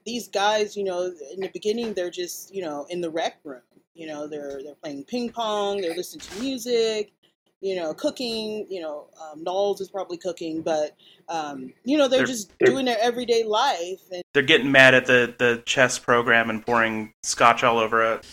These 0.06 0.28
guys, 0.28 0.76
you 0.76 0.84
know, 0.84 1.14
in 1.34 1.40
the 1.42 1.50
beginning 1.54 1.94
they're 1.94 2.10
just, 2.12 2.54
you 2.54 2.62
know, 2.62 2.86
in 2.90 3.02
the 3.02 3.10
rec 3.10 3.40
room. 3.44 3.62
You 3.96 4.08
know, 4.08 4.28
they're 4.28 4.62
they're 4.64 4.76
playing 4.76 5.04
ping 5.06 5.30
pong, 5.32 5.82
they're 5.82 5.96
listening 5.96 6.22
to 6.28 6.40
music, 6.42 7.14
you 7.62 7.76
know, 7.76 7.94
cooking. 7.94 8.66
You 8.70 8.82
know, 8.82 9.08
um, 9.22 9.44
Nauls 9.44 9.82
is 9.82 9.90
probably 9.90 10.18
cooking, 10.18 10.62
but 10.62 10.96
um, 11.30 11.72
you 11.84 11.98
know, 11.98 12.08
they're, 12.08 12.20
They're- 12.20 12.28
just 12.28 12.52
they're- 12.60 12.70
doing 12.70 12.86
their 12.86 12.98
everyday 13.00 13.44
life, 13.44 14.02
and 14.12 14.24
They're 14.34 14.42
getting 14.44 14.72
mad 14.72 14.94
at 14.96 15.06
the 15.06 15.34
the 15.38 15.62
chess 15.66 16.00
program 16.00 16.50
and 16.50 16.66
pouring 16.66 17.14
scotch 17.22 17.64
all 17.64 17.78
over 17.78 18.04
it. 18.14 18.26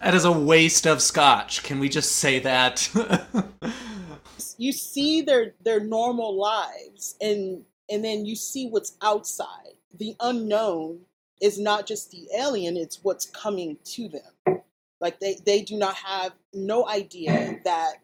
That 0.00 0.14
is 0.14 0.24
a 0.24 0.32
waste 0.32 0.86
of 0.86 1.02
scotch. 1.02 1.62
Can 1.64 1.78
we 1.80 1.88
just 1.90 2.12
say 2.12 2.38
that? 2.38 2.88
you 4.58 4.72
see 4.72 5.22
their 5.22 5.54
their 5.62 5.80
normal 5.80 6.36
lives, 6.38 7.16
and 7.20 7.64
and 7.90 8.04
then 8.04 8.24
you 8.26 8.36
see 8.36 8.68
what's 8.68 8.96
outside. 9.02 9.74
The 9.98 10.14
unknown 10.20 11.00
is 11.40 11.58
not 11.58 11.86
just 11.86 12.10
the 12.10 12.28
alien; 12.36 12.76
it's 12.76 13.00
what's 13.02 13.26
coming 13.26 13.76
to 13.84 14.08
them. 14.08 14.62
Like 15.00 15.20
they 15.20 15.36
they 15.44 15.62
do 15.62 15.76
not 15.76 15.94
have 15.96 16.32
no 16.52 16.86
idea 16.88 17.58
that 17.64 17.94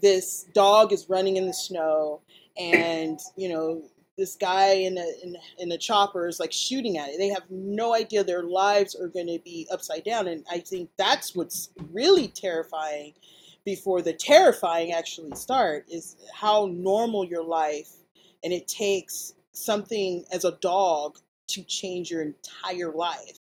this 0.00 0.46
dog 0.54 0.92
is 0.92 1.08
running 1.08 1.36
in 1.36 1.46
the 1.46 1.52
snow, 1.52 2.20
and 2.56 3.18
you 3.36 3.48
know 3.48 3.82
this 4.16 4.34
guy 4.34 4.72
in 4.72 4.98
a 4.98 5.06
in, 5.22 5.36
in 5.58 5.72
a 5.72 5.78
chopper 5.78 6.26
is 6.26 6.40
like 6.40 6.52
shooting 6.52 6.98
at 6.98 7.10
it. 7.10 7.18
They 7.18 7.28
have 7.28 7.44
no 7.50 7.94
idea 7.94 8.24
their 8.24 8.42
lives 8.42 8.94
are 8.94 9.08
going 9.08 9.28
to 9.28 9.38
be 9.44 9.68
upside 9.70 10.04
down, 10.04 10.26
and 10.26 10.44
I 10.50 10.58
think 10.58 10.90
that's 10.96 11.34
what's 11.34 11.70
really 11.92 12.28
terrifying. 12.28 13.14
Before 13.64 14.00
the 14.00 14.14
terrifying 14.14 14.92
actually 14.92 15.36
start 15.36 15.84
is 15.90 16.16
how 16.32 16.70
normal 16.72 17.24
your 17.24 17.44
life, 17.44 17.90
and 18.42 18.50
it 18.50 18.66
takes 18.66 19.34
something 19.52 20.24
as 20.32 20.46
a 20.46 20.52
dog 20.52 21.18
to 21.48 21.62
change 21.62 22.10
your 22.10 22.22
entire 22.22 22.92
life. 22.92 23.36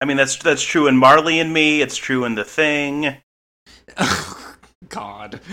I 0.00 0.04
mean, 0.04 0.16
that's 0.16 0.36
that's 0.36 0.62
true 0.62 0.86
in 0.86 0.96
Marley 0.96 1.40
and 1.40 1.52
Me. 1.52 1.82
It's 1.82 1.96
true 1.96 2.24
in 2.24 2.34
The 2.34 2.44
Thing. 2.44 3.16
God. 4.88 5.40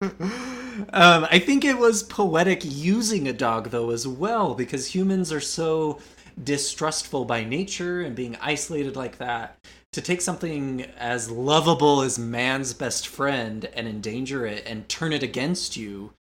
um, 0.00 1.26
I 1.30 1.42
think 1.44 1.64
it 1.64 1.78
was 1.78 2.02
poetic 2.02 2.60
using 2.64 3.26
a 3.26 3.32
dog, 3.32 3.70
though, 3.70 3.90
as 3.90 4.06
well, 4.06 4.54
because 4.54 4.94
humans 4.94 5.32
are 5.32 5.40
so 5.40 5.98
distrustful 6.42 7.24
by 7.24 7.44
nature 7.44 8.02
and 8.02 8.14
being 8.14 8.36
isolated 8.40 8.96
like 8.96 9.18
that. 9.18 9.58
To 9.92 10.02
take 10.02 10.20
something 10.20 10.82
as 10.98 11.30
lovable 11.30 12.02
as 12.02 12.18
man's 12.18 12.74
best 12.74 13.08
friend 13.08 13.64
and 13.74 13.88
endanger 13.88 14.46
it 14.46 14.64
and 14.66 14.88
turn 14.88 15.14
it 15.14 15.22
against 15.22 15.76
you, 15.76 16.12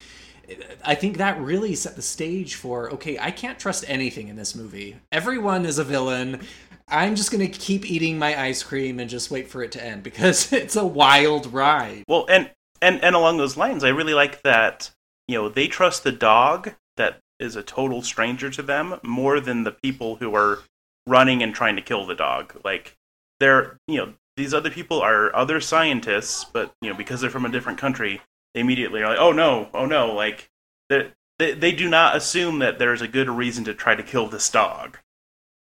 I 0.83 0.95
think 0.95 1.17
that 1.17 1.39
really 1.39 1.75
set 1.75 1.95
the 1.95 2.01
stage 2.01 2.55
for 2.55 2.91
okay, 2.91 3.17
I 3.19 3.31
can't 3.31 3.59
trust 3.59 3.85
anything 3.87 4.27
in 4.27 4.35
this 4.35 4.55
movie. 4.55 4.97
Everyone 5.11 5.65
is 5.65 5.79
a 5.79 5.83
villain. 5.83 6.41
I'm 6.87 7.15
just 7.15 7.31
gonna 7.31 7.47
keep 7.47 7.89
eating 7.89 8.19
my 8.19 8.39
ice 8.39 8.63
cream 8.63 8.99
and 8.99 9.09
just 9.09 9.31
wait 9.31 9.49
for 9.49 9.63
it 9.63 9.71
to 9.73 9.83
end 9.83 10.03
because 10.03 10.51
it's 10.53 10.75
a 10.75 10.85
wild 10.85 11.51
ride. 11.53 12.03
Well, 12.07 12.25
and 12.29 12.51
and 12.81 13.03
and 13.03 13.15
along 13.15 13.37
those 13.37 13.57
lines, 13.57 13.83
I 13.83 13.89
really 13.89 14.13
like 14.13 14.41
that. 14.43 14.91
You 15.27 15.35
know, 15.35 15.49
they 15.49 15.67
trust 15.67 16.03
the 16.03 16.11
dog 16.11 16.73
that 16.97 17.19
is 17.39 17.55
a 17.55 17.63
total 17.63 18.01
stranger 18.01 18.49
to 18.49 18.61
them 18.61 18.99
more 19.03 19.39
than 19.39 19.63
the 19.63 19.71
people 19.71 20.17
who 20.17 20.35
are 20.35 20.59
running 21.07 21.43
and 21.43 21.53
trying 21.53 21.75
to 21.75 21.81
kill 21.81 22.05
the 22.05 22.15
dog. 22.15 22.59
Like 22.63 22.95
they're, 23.39 23.77
you 23.87 23.97
know, 23.97 24.13
these 24.37 24.53
other 24.53 24.69
people 24.69 25.01
are 25.01 25.35
other 25.35 25.59
scientists, 25.61 26.45
but 26.45 26.71
you 26.81 26.89
know, 26.89 26.95
because 26.95 27.21
they're 27.21 27.29
from 27.29 27.45
a 27.45 27.51
different 27.51 27.79
country, 27.79 28.21
they 28.55 28.61
immediately 28.61 29.03
are 29.03 29.09
like, 29.09 29.19
"Oh 29.19 29.33
no, 29.33 29.67
oh 29.73 29.85
no!" 29.85 30.13
Like 30.13 30.49
they 30.89 31.11
they, 31.37 31.51
they 31.51 31.71
do 31.73 31.89
not 31.89 32.15
assume 32.15 32.59
that 32.59 32.79
there's 32.79 33.01
a 33.01 33.07
good 33.07 33.29
reason 33.29 33.65
to 33.65 33.73
try 33.73 33.93
to 33.93 34.01
kill 34.01 34.27
this 34.27 34.49
dog, 34.49 34.97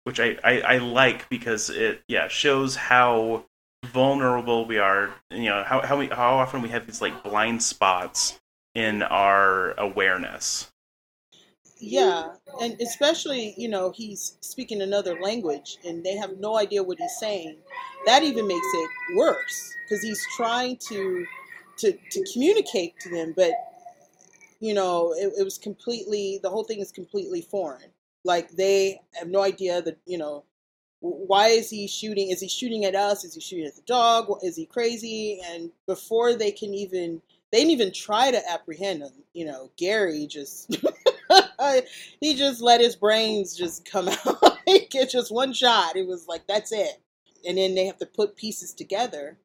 which 0.04 0.18
I, 0.18 0.36
I, 0.42 0.60
I 0.60 0.78
like 0.78 1.28
because 1.28 1.70
it 1.70 2.02
yeah 2.08 2.28
shows 2.28 2.74
how 2.76 3.44
vulnerable 3.86 4.66
we 4.66 4.78
are. 4.78 5.14
You 5.30 5.44
know 5.44 5.62
how 5.62 5.80
how 5.80 5.96
we 5.96 6.08
how 6.08 6.34
often 6.34 6.60
we 6.60 6.70
have 6.70 6.86
these 6.86 7.00
like 7.00 7.22
blind 7.22 7.62
spots 7.62 8.40
in 8.74 9.02
our 9.02 9.72
awareness. 9.78 10.68
Yeah, 11.78 12.34
and 12.60 12.80
especially 12.80 13.54
you 13.56 13.68
know 13.68 13.92
he's 13.94 14.38
speaking 14.40 14.82
another 14.82 15.20
language 15.20 15.78
and 15.84 16.02
they 16.02 16.16
have 16.16 16.38
no 16.38 16.56
idea 16.58 16.82
what 16.82 16.98
he's 16.98 17.16
saying. 17.18 17.58
That 18.06 18.24
even 18.24 18.48
makes 18.48 18.66
it 18.74 18.90
worse 19.16 19.72
because 19.84 20.02
he's 20.02 20.26
trying 20.36 20.78
to 20.88 21.24
to 21.78 21.92
to 22.10 22.24
communicate 22.32 22.98
to 23.00 23.10
them, 23.10 23.32
but 23.36 23.52
you 24.60 24.74
know 24.74 25.12
it, 25.16 25.32
it 25.38 25.44
was 25.44 25.58
completely 25.58 26.38
the 26.42 26.50
whole 26.50 26.64
thing 26.64 26.80
is 26.80 26.92
completely 26.92 27.42
foreign. 27.42 27.90
Like 28.24 28.50
they 28.50 29.00
have 29.14 29.28
no 29.28 29.42
idea 29.42 29.82
that 29.82 29.98
you 30.06 30.18
know 30.18 30.44
why 31.00 31.48
is 31.48 31.68
he 31.68 31.88
shooting? 31.88 32.30
Is 32.30 32.40
he 32.40 32.48
shooting 32.48 32.84
at 32.84 32.94
us? 32.94 33.24
Is 33.24 33.34
he 33.34 33.40
shooting 33.40 33.66
at 33.66 33.74
the 33.74 33.82
dog? 33.82 34.30
Is 34.42 34.54
he 34.56 34.66
crazy? 34.66 35.40
And 35.44 35.70
before 35.86 36.34
they 36.34 36.52
can 36.52 36.72
even 36.74 37.20
they 37.50 37.58
didn't 37.58 37.72
even 37.72 37.92
try 37.92 38.30
to 38.30 38.50
apprehend 38.50 39.02
him. 39.02 39.12
You 39.34 39.46
know, 39.46 39.70
Gary 39.76 40.26
just 40.26 40.74
he 42.20 42.34
just 42.34 42.60
let 42.60 42.80
his 42.80 42.96
brains 42.96 43.56
just 43.56 43.84
come 43.84 44.08
out. 44.26 44.58
he 44.64 44.86
get 44.86 45.10
just 45.10 45.32
one 45.32 45.52
shot. 45.52 45.96
It 45.96 46.06
was 46.06 46.28
like 46.28 46.46
that's 46.46 46.72
it. 46.72 47.00
And 47.46 47.58
then 47.58 47.74
they 47.74 47.86
have 47.86 47.98
to 47.98 48.06
put 48.06 48.36
pieces 48.36 48.72
together. 48.72 49.36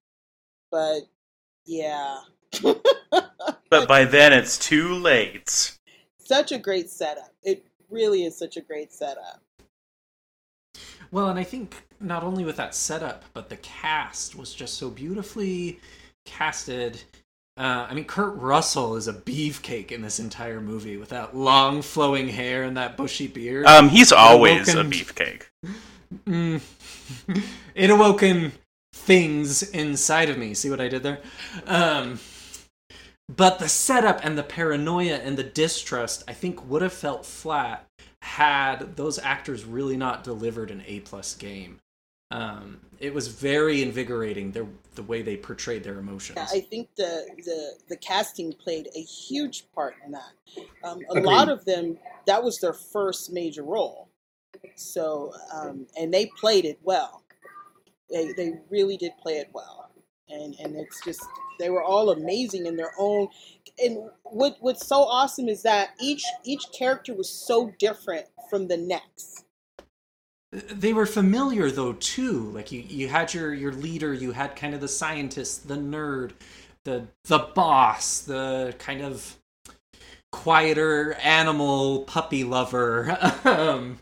But 0.71 1.01
yeah. 1.67 2.19
But 3.69 3.87
by 3.87 4.05
then 4.05 4.31
it's 4.31 4.57
too 4.57 4.93
late. 4.93 5.77
such 6.19 6.51
a 6.51 6.57
great 6.57 6.89
setup. 6.89 7.33
It 7.43 7.65
really 7.89 8.23
is 8.23 8.37
such 8.37 8.57
a 8.57 8.61
great 8.61 8.93
setup. 8.93 9.41
Well, 11.11 11.29
and 11.29 11.39
I 11.39 11.43
think 11.43 11.75
not 11.99 12.23
only 12.23 12.43
with 12.43 12.57
that 12.57 12.75
setup, 12.75 13.23
but 13.33 13.49
the 13.49 13.57
cast 13.57 14.35
was 14.35 14.53
just 14.53 14.75
so 14.75 14.89
beautifully 14.89 15.79
casted. 16.25 17.01
Uh, 17.57 17.87
I 17.89 17.93
mean, 17.93 18.05
Kurt 18.05 18.35
Russell 18.35 18.95
is 18.95 19.07
a 19.07 19.13
beefcake 19.13 19.91
in 19.91 20.01
this 20.01 20.19
entire 20.19 20.61
movie 20.61 20.97
with 20.97 21.09
that 21.09 21.35
long 21.35 21.81
flowing 21.81 22.27
hair 22.27 22.63
and 22.63 22.77
that 22.77 22.97
bushy 22.97 23.27
beard. 23.27 23.65
Um, 23.65 23.89
he's 23.89 24.11
always 24.11 24.73
a 24.73 24.83
beefcake. 24.83 25.43
Mm. 26.25 26.61
it 27.75 27.89
awoken 27.89 28.53
things 28.97 29.63
inside 29.63 30.29
of 30.29 30.37
me. 30.37 30.53
See 30.53 30.69
what 30.69 30.81
I 30.81 30.87
did 30.87 31.03
there? 31.03 31.19
Um, 31.65 32.19
but 33.29 33.59
the 33.59 33.69
setup 33.69 34.21
and 34.23 34.37
the 34.37 34.43
paranoia 34.43 35.15
and 35.17 35.37
the 35.37 35.43
distrust, 35.43 36.23
I 36.27 36.33
think, 36.33 36.67
would 36.69 36.81
have 36.81 36.93
felt 36.93 37.25
flat 37.25 37.85
had 38.21 38.95
those 38.95 39.19
actors 39.19 39.65
really 39.65 39.97
not 39.97 40.23
delivered 40.23 40.71
an 40.71 40.83
A 40.87 41.01
plus 41.01 41.35
game. 41.35 41.79
Um, 42.31 42.81
it 42.99 43.13
was 43.13 43.29
very 43.29 43.81
invigorating 43.81 44.51
the 44.51 44.67
the 44.95 45.03
way 45.03 45.21
they 45.21 45.37
portrayed 45.37 45.83
their 45.83 45.99
emotions. 45.99 46.37
Yeah, 46.37 46.47
I 46.51 46.59
think 46.59 46.89
the, 46.97 47.25
the 47.45 47.73
the 47.87 47.97
casting 47.97 48.51
played 48.53 48.89
a 48.95 49.01
huge 49.01 49.65
part 49.73 49.95
in 50.05 50.11
that. 50.11 50.33
Um, 50.83 51.05
a 51.09 51.17
Agreed. 51.17 51.25
lot 51.25 51.49
of 51.49 51.63
them 51.63 51.97
that 52.25 52.43
was 52.43 52.59
their 52.59 52.73
first 52.73 53.31
major 53.31 53.63
role, 53.63 54.09
so 54.75 55.31
um, 55.53 55.87
and 55.97 56.13
they 56.13 56.25
played 56.25 56.65
it 56.65 56.79
well. 56.83 57.23
They 58.11 58.33
they 58.33 58.53
really 58.69 58.97
did 58.97 59.13
play 59.21 59.35
it 59.39 59.49
well, 59.53 59.91
and 60.29 60.55
and 60.59 60.75
it's 60.77 61.01
just 61.03 61.21
they 61.59 61.69
were 61.69 61.83
all 61.83 62.11
amazing 62.11 62.65
in 62.67 62.75
their 62.77 62.93
own. 62.99 63.29
And 63.79 64.09
what 64.23 64.57
what's 64.61 64.87
so 64.87 65.03
awesome 65.03 65.49
is 65.49 65.63
that 65.63 65.91
each 66.01 66.25
each 66.45 66.65
character 66.77 67.13
was 67.15 67.29
so 67.29 67.73
different 67.79 68.27
from 68.49 68.67
the 68.67 68.77
next. 68.77 69.45
they 70.51 70.93
were 70.93 71.05
familiar 71.05 71.71
though 71.71 71.93
too 71.93 72.51
like 72.51 72.71
you 72.71 72.81
you 72.81 73.07
had 73.09 73.33
your 73.33 73.53
your 73.53 73.73
leader 73.73 74.13
you 74.13 74.31
had 74.31 74.55
kind 74.55 74.73
of 74.73 74.81
the 74.81 74.87
scientist 74.87 75.67
the 75.67 75.75
nerd 75.75 76.31
the 76.85 77.07
the 77.25 77.39
boss 77.39 78.21
the 78.21 78.73
kind 78.79 79.01
of 79.01 79.37
quieter 80.31 81.13
animal 81.23 82.01
puppy 82.03 82.43
lover 82.43 83.17
um 83.45 83.99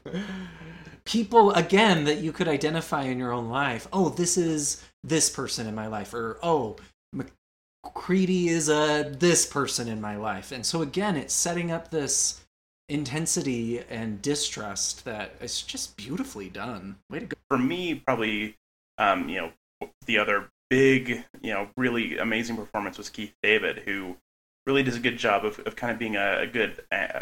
people 1.06 1.52
again 1.52 2.04
that 2.06 2.20
you 2.20 2.32
could 2.32 2.48
identify 2.48 3.04
in 3.04 3.20
your 3.20 3.32
own 3.32 3.50
life 3.50 3.88
oh 3.94 4.10
this 4.10 4.38
is 4.38 4.84
this 5.04 5.30
person 5.30 5.68
in 5.68 5.76
my 5.76 5.88
life 5.88 6.14
or 6.14 6.38
oh 6.42 6.76
MacReady 7.14 8.50
is 8.50 8.70
a 8.70 9.16
this 9.18 9.46
person 9.46 9.88
in 9.88 10.02
my 10.02 10.16
life 10.16 10.52
and 10.52 10.66
so 10.66 10.82
again 10.82 11.16
it's 11.16 11.34
setting 11.34 11.72
up 11.72 11.92
this 11.92 12.46
intensity 12.90 13.80
and 13.90 14.22
distrust 14.22 15.06
that 15.06 15.36
is 15.42 15.62
just 15.62 15.98
beautifully 15.98 16.50
done. 16.50 16.98
Way 17.10 17.20
to 17.20 17.26
go. 17.28 17.38
for 17.50 17.58
me, 17.58 17.96
probably, 17.96 18.56
um, 18.98 19.30
you 19.30 19.38
know, 19.38 19.90
the 20.06 20.20
other 20.20 20.50
big, 20.70 21.24
you 21.42 21.54
know, 21.54 21.70
really 21.78 22.18
amazing 22.18 22.56
performance 22.56 22.98
was 22.98 23.10
Keith 23.10 23.34
David, 23.42 23.80
who 23.80 24.18
really 24.66 24.84
does 24.84 24.96
a 24.96 25.00
good 25.00 25.18
job 25.18 25.46
of, 25.46 25.60
of 25.60 25.76
kind 25.76 25.92
of 25.92 26.00
being 26.00 26.16
a, 26.16 26.40
a 26.42 26.48
good 26.48 26.84
uh, 26.92 27.22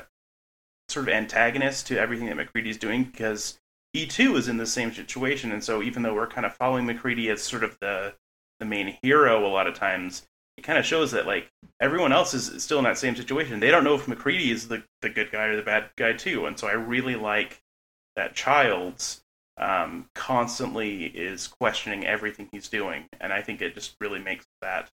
sort 0.89 1.07
of 1.07 1.13
antagonist 1.13 1.87
to 1.87 1.99
everything 1.99 2.27
that 2.27 2.37
MacReady's 2.37 2.77
doing 2.77 3.03
because 3.03 3.59
he 3.93 4.07
too 4.07 4.35
is 4.35 4.47
in 4.47 4.57
the 4.57 4.65
same 4.65 4.91
situation. 4.93 5.51
And 5.51 5.63
so 5.63 5.81
even 5.81 6.01
though 6.03 6.13
we're 6.13 6.27
kind 6.27 6.45
of 6.45 6.55
following 6.55 6.85
MacReady 6.85 7.29
as 7.29 7.41
sort 7.41 7.63
of 7.63 7.77
the 7.79 8.15
the 8.59 8.65
main 8.65 8.97
hero 9.01 9.45
a 9.45 9.49
lot 9.49 9.67
of 9.67 9.75
times, 9.75 10.27
it 10.57 10.63
kind 10.63 10.77
of 10.77 10.85
shows 10.85 11.11
that 11.11 11.25
like 11.25 11.51
everyone 11.79 12.13
else 12.13 12.33
is 12.33 12.63
still 12.63 12.77
in 12.79 12.83
that 12.83 12.97
same 12.97 13.15
situation. 13.15 13.59
They 13.59 13.71
don't 13.71 13.83
know 13.83 13.95
if 13.95 14.07
MacReady 14.07 14.51
is 14.51 14.67
the, 14.67 14.83
the 15.01 15.09
good 15.09 15.31
guy 15.31 15.45
or 15.45 15.55
the 15.55 15.61
bad 15.61 15.89
guy 15.95 16.13
too. 16.13 16.45
And 16.45 16.59
so 16.59 16.67
I 16.67 16.73
really 16.73 17.15
like 17.15 17.61
that 18.15 18.35
Childs 18.35 19.23
um, 19.57 20.09
constantly 20.15 21.05
is 21.05 21.47
questioning 21.47 22.05
everything 22.05 22.49
he's 22.51 22.69
doing, 22.69 23.05
and 23.21 23.31
I 23.31 23.41
think 23.41 23.61
it 23.61 23.75
just 23.75 23.95
really 23.99 24.19
makes 24.19 24.45
that 24.61 24.89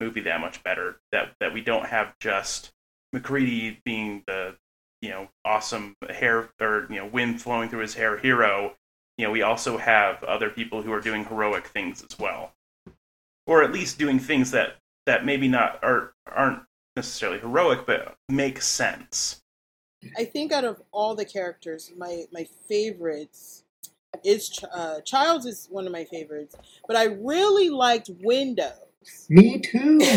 movie 0.00 0.20
that 0.22 0.40
much 0.40 0.62
better. 0.62 1.00
That 1.12 1.34
that 1.40 1.54
we 1.54 1.62
don't 1.62 1.86
have 1.86 2.18
just 2.18 2.72
MacReady 3.12 3.80
being 3.84 4.22
the 4.26 4.56
you 5.02 5.10
know 5.10 5.28
awesome 5.44 5.94
hair 6.08 6.48
or 6.60 6.86
you 6.88 6.96
know 6.96 7.06
wind 7.06 7.42
flowing 7.42 7.68
through 7.68 7.80
his 7.80 7.94
hair 7.94 8.16
hero. 8.16 8.74
You 9.18 9.26
know, 9.26 9.30
we 9.30 9.42
also 9.42 9.76
have 9.76 10.24
other 10.24 10.48
people 10.48 10.80
who 10.80 10.92
are 10.92 11.00
doing 11.00 11.24
heroic 11.26 11.66
things 11.66 12.02
as 12.02 12.18
well, 12.18 12.52
or 13.46 13.62
at 13.62 13.72
least 13.72 13.98
doing 13.98 14.18
things 14.18 14.50
that 14.52 14.76
that 15.04 15.26
maybe 15.26 15.48
not 15.48 15.78
are 15.82 16.14
aren't 16.26 16.62
necessarily 16.96 17.38
heroic, 17.38 17.84
but 17.84 18.16
make 18.28 18.62
sense. 18.62 19.42
I 20.16 20.24
think 20.24 20.52
out 20.52 20.64
of 20.64 20.82
all 20.92 21.14
the 21.14 21.24
characters, 21.24 21.92
my 21.96 22.24
my 22.32 22.46
favorites 22.68 23.64
is 24.24 24.58
uh, 24.74 25.00
Childs 25.00 25.46
is 25.46 25.68
one 25.70 25.86
of 25.86 25.92
my 25.92 26.04
favorites, 26.04 26.54
but 26.86 26.96
I 26.96 27.04
really 27.04 27.70
liked 27.70 28.10
Windows. 28.22 29.26
Me 29.28 29.58
too. 29.58 30.00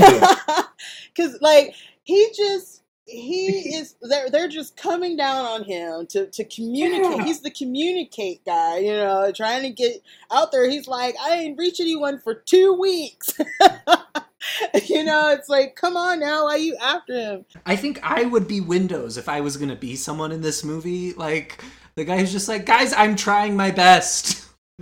Because 1.16 1.40
like 1.42 1.74
he 2.04 2.30
just 2.36 2.84
he 3.06 3.48
is 3.76 3.96
they're 4.02 4.30
they're 4.30 4.48
just 4.48 4.76
coming 4.76 5.16
down 5.16 5.46
on 5.46 5.64
him 5.64 6.08
to 6.08 6.28
to 6.28 6.44
communicate. 6.46 7.18
Yeah. 7.18 7.24
He's 7.24 7.42
the 7.42 7.52
communicate 7.52 8.44
guy, 8.46 8.80
you 8.80 8.94
know, 8.94 9.32
trying 9.32 9.64
to 9.64 9.70
get 9.70 10.02
out 10.32 10.52
there. 10.52 10.70
He's 10.70 10.88
like, 10.88 11.16
I 11.22 11.36
ain't 11.36 11.58
reach 11.58 11.80
anyone 11.80 12.20
for 12.20 12.34
two 12.34 12.74
weeks. 12.74 13.34
you 14.86 15.04
know, 15.04 15.32
it's 15.32 15.50
like, 15.50 15.76
come 15.76 15.98
on 15.98 16.20
now, 16.20 16.46
why 16.46 16.52
are 16.52 16.58
you 16.58 16.76
after 16.82 17.14
him? 17.14 17.46
I 17.66 17.76
think 17.76 18.00
I 18.04 18.26
would 18.26 18.48
be 18.48 18.62
Windows 18.62 19.18
if 19.18 19.30
I 19.30 19.42
was 19.42 19.58
gonna 19.58 19.76
be 19.76 19.96
someone 19.96 20.32
in 20.32 20.42
this 20.42 20.64
movie. 20.64 21.14
Like 21.14 21.64
the 21.96 22.06
guy 22.06 22.18
who's 22.18 22.32
just 22.32 22.50
like, 22.50 22.66
guys, 22.66 22.94
I'm 22.94 23.16
trying 23.16 23.56
my 23.56 23.72
best. 23.72 24.46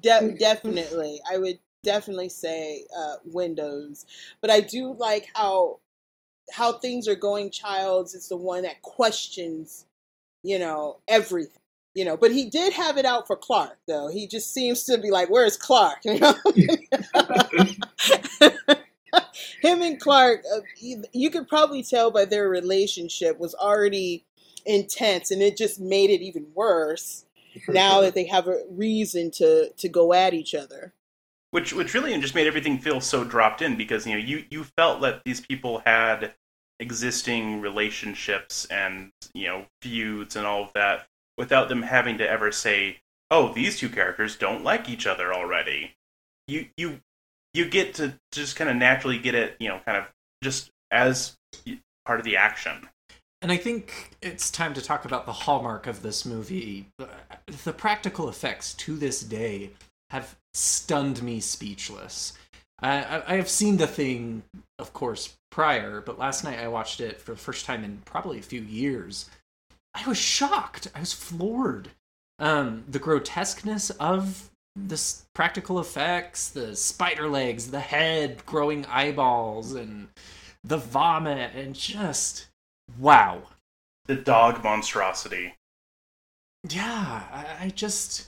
De- 0.00 0.36
definitely, 0.38 1.20
I 1.30 1.38
would 1.38 1.58
definitely 1.82 2.28
say 2.28 2.84
uh, 2.96 3.16
Windows, 3.24 4.06
but 4.40 4.50
I 4.50 4.60
do 4.60 4.92
like 4.92 5.26
how 5.34 5.80
how 6.52 6.74
things 6.74 7.08
are 7.08 7.16
going. 7.16 7.50
Childs 7.50 8.14
is 8.14 8.28
the 8.28 8.36
one 8.36 8.62
that 8.62 8.82
questions, 8.82 9.86
you 10.42 10.58
know, 10.58 10.98
everything. 11.08 11.52
You 11.94 12.04
know, 12.04 12.16
but 12.16 12.30
he 12.32 12.48
did 12.50 12.72
have 12.74 12.96
it 12.98 13.04
out 13.04 13.26
for 13.26 13.34
Clark, 13.36 13.78
though. 13.88 14.08
He 14.08 14.26
just 14.28 14.52
seems 14.54 14.84
to 14.84 14.98
be 14.98 15.10
like, 15.10 15.28
"Where's 15.30 15.56
Clark?" 15.56 15.98
You 16.04 16.20
know, 16.20 16.34
him 19.62 19.82
and 19.82 20.00
Clark, 20.00 20.42
uh, 20.54 20.60
you, 20.78 21.04
you 21.12 21.30
could 21.30 21.48
probably 21.48 21.82
tell 21.82 22.10
by 22.10 22.24
their 22.24 22.48
relationship 22.48 23.38
was 23.38 23.54
already 23.54 24.24
intense, 24.66 25.30
and 25.30 25.42
it 25.42 25.56
just 25.56 25.80
made 25.80 26.10
it 26.10 26.22
even 26.22 26.46
worse 26.54 27.24
now 27.68 28.00
that 28.02 28.14
they 28.14 28.26
have 28.26 28.48
a 28.48 28.62
reason 28.70 29.30
to 29.32 29.70
to 29.70 29.88
go 29.88 30.12
at 30.12 30.34
each 30.34 30.54
other. 30.54 30.92
Which 31.50 31.72
which 31.72 31.94
really 31.94 32.18
just 32.20 32.34
made 32.34 32.46
everything 32.46 32.78
feel 32.78 33.00
so 33.00 33.24
dropped 33.24 33.62
in 33.62 33.76
because 33.76 34.06
you 34.06 34.12
know 34.12 34.18
you 34.18 34.44
you 34.50 34.64
felt 34.64 35.00
that 35.00 35.22
these 35.24 35.40
people 35.40 35.82
had 35.84 36.34
existing 36.80 37.60
relationships 37.60 38.66
and 38.66 39.10
you 39.34 39.46
know 39.46 39.66
feuds 39.82 40.36
and 40.36 40.46
all 40.46 40.62
of 40.62 40.72
that 40.74 41.06
without 41.36 41.68
them 41.68 41.82
having 41.82 42.18
to 42.18 42.28
ever 42.28 42.52
say 42.52 42.98
oh 43.30 43.52
these 43.52 43.78
two 43.78 43.88
characters 43.88 44.36
don't 44.36 44.64
like 44.64 44.88
each 44.88 45.06
other 45.06 45.32
already 45.34 45.94
you 46.46 46.66
you 46.76 47.00
you 47.54 47.68
get 47.68 47.94
to 47.94 48.14
just 48.32 48.56
kind 48.56 48.70
of 48.70 48.76
naturally 48.76 49.18
get 49.18 49.34
it 49.34 49.56
you 49.58 49.68
know 49.68 49.80
kind 49.84 49.98
of 49.98 50.04
just 50.42 50.70
as 50.90 51.36
part 52.04 52.20
of 52.20 52.24
the 52.24 52.36
action 52.36 52.88
And 53.40 53.52
I 53.52 53.56
think 53.56 54.16
it's 54.20 54.50
time 54.50 54.74
to 54.74 54.82
talk 54.82 55.04
about 55.04 55.26
the 55.26 55.32
hallmark 55.32 55.86
of 55.86 56.02
this 56.02 56.24
movie. 56.24 56.88
The 57.64 57.72
practical 57.72 58.28
effects 58.28 58.74
to 58.74 58.96
this 58.96 59.20
day 59.20 59.70
have 60.10 60.36
stunned 60.54 61.22
me 61.22 61.40
speechless. 61.40 62.32
I, 62.80 63.02
I, 63.02 63.32
I 63.32 63.36
have 63.36 63.48
seen 63.48 63.76
the 63.76 63.86
thing, 63.86 64.42
of 64.78 64.92
course, 64.92 65.36
prior, 65.50 66.00
but 66.00 66.18
last 66.18 66.44
night 66.44 66.58
I 66.58 66.68
watched 66.68 67.00
it 67.00 67.20
for 67.20 67.32
the 67.32 67.38
first 67.38 67.66
time 67.66 67.84
in 67.84 67.98
probably 68.04 68.38
a 68.38 68.42
few 68.42 68.60
years. 68.60 69.28
I 69.94 70.06
was 70.08 70.18
shocked. 70.18 70.88
I 70.94 71.00
was 71.00 71.12
floored. 71.12 71.90
Um, 72.38 72.84
the 72.88 73.00
grotesqueness 73.00 73.90
of 73.90 74.50
this 74.76 75.26
practical 75.34 75.80
effects, 75.80 76.48
the 76.48 76.76
spider 76.76 77.28
legs, 77.28 77.70
the 77.70 77.80
head 77.80 78.44
growing 78.46 78.86
eyeballs, 78.86 79.74
and 79.74 80.08
the 80.62 80.76
vomit, 80.76 81.52
and 81.54 81.74
just 81.74 82.46
wow. 82.98 83.42
the 84.06 84.14
dog 84.14 84.62
monstrosity 84.62 85.54
Yeah, 86.68 87.24
I, 87.32 87.64
I 87.66 87.68
just 87.70 88.27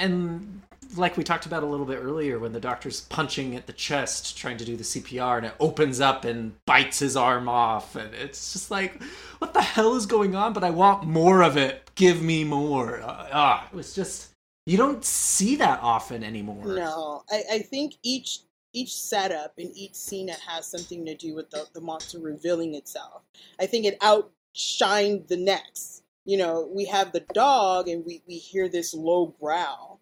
and 0.00 0.62
like 0.96 1.16
we 1.16 1.24
talked 1.24 1.46
about 1.46 1.62
a 1.62 1.66
little 1.66 1.86
bit 1.86 1.98
earlier 2.00 2.38
when 2.38 2.52
the 2.52 2.60
doctor's 2.60 3.00
punching 3.02 3.56
at 3.56 3.66
the 3.66 3.72
chest 3.72 4.36
trying 4.36 4.56
to 4.56 4.64
do 4.64 4.76
the 4.76 4.84
CPR 4.84 5.38
and 5.38 5.46
it 5.46 5.54
opens 5.58 6.00
up 6.00 6.24
and 6.24 6.52
bites 6.66 7.00
his 7.00 7.16
arm 7.16 7.48
off 7.48 7.96
and 7.96 8.14
it's 8.14 8.52
just 8.52 8.70
like 8.70 9.02
what 9.38 9.54
the 9.54 9.62
hell 9.62 9.96
is 9.96 10.06
going 10.06 10.34
on 10.36 10.52
but 10.52 10.62
I 10.62 10.70
want 10.70 11.04
more 11.04 11.42
of 11.42 11.56
it 11.56 11.90
give 11.94 12.22
me 12.22 12.44
more 12.44 13.00
Uh, 13.00 13.28
ah 13.32 13.68
it 13.72 13.74
was 13.74 13.94
just 13.94 14.30
you 14.66 14.76
don't 14.76 15.04
see 15.04 15.56
that 15.56 15.80
often 15.82 16.22
anymore 16.22 16.64
No, 16.64 17.24
I, 17.30 17.42
I 17.54 17.58
think 17.60 17.94
each 18.02 18.40
each 18.74 18.94
setup 18.94 19.54
and 19.58 19.70
each 19.74 19.94
scene 19.94 20.26
that 20.26 20.40
has 20.40 20.66
something 20.66 21.06
to 21.06 21.14
do 21.14 21.34
with 21.34 21.50
the, 21.50 21.66
the 21.74 21.80
monster 21.80 22.18
revealing 22.18 22.74
itself. 22.74 23.22
I 23.60 23.66
think 23.66 23.86
it 23.86 23.98
outshined 24.00 25.28
the 25.28 25.36
next. 25.36 26.02
You 26.24 26.38
know, 26.38 26.70
we 26.72 26.86
have 26.86 27.12
the 27.12 27.24
dog 27.34 27.88
and 27.88 28.04
we, 28.04 28.22
we 28.26 28.36
hear 28.38 28.68
this 28.68 28.94
low 28.94 29.34
growl. 29.40 30.00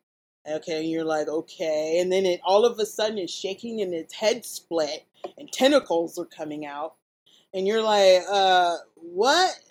Okay, 0.48 0.80
and 0.80 0.90
you're 0.90 1.04
like, 1.04 1.28
okay. 1.28 1.98
And 2.00 2.10
then 2.10 2.26
it 2.26 2.40
all 2.44 2.64
of 2.64 2.78
a 2.78 2.86
sudden 2.86 3.18
is 3.18 3.30
shaking 3.30 3.80
and 3.80 3.94
its 3.94 4.14
head 4.14 4.44
split 4.44 5.06
and 5.38 5.50
tentacles 5.52 6.18
are 6.18 6.24
coming 6.24 6.66
out. 6.66 6.94
And 7.54 7.66
you're 7.66 7.82
like, 7.82 8.22
uh, 8.30 8.76
what? 8.96 9.52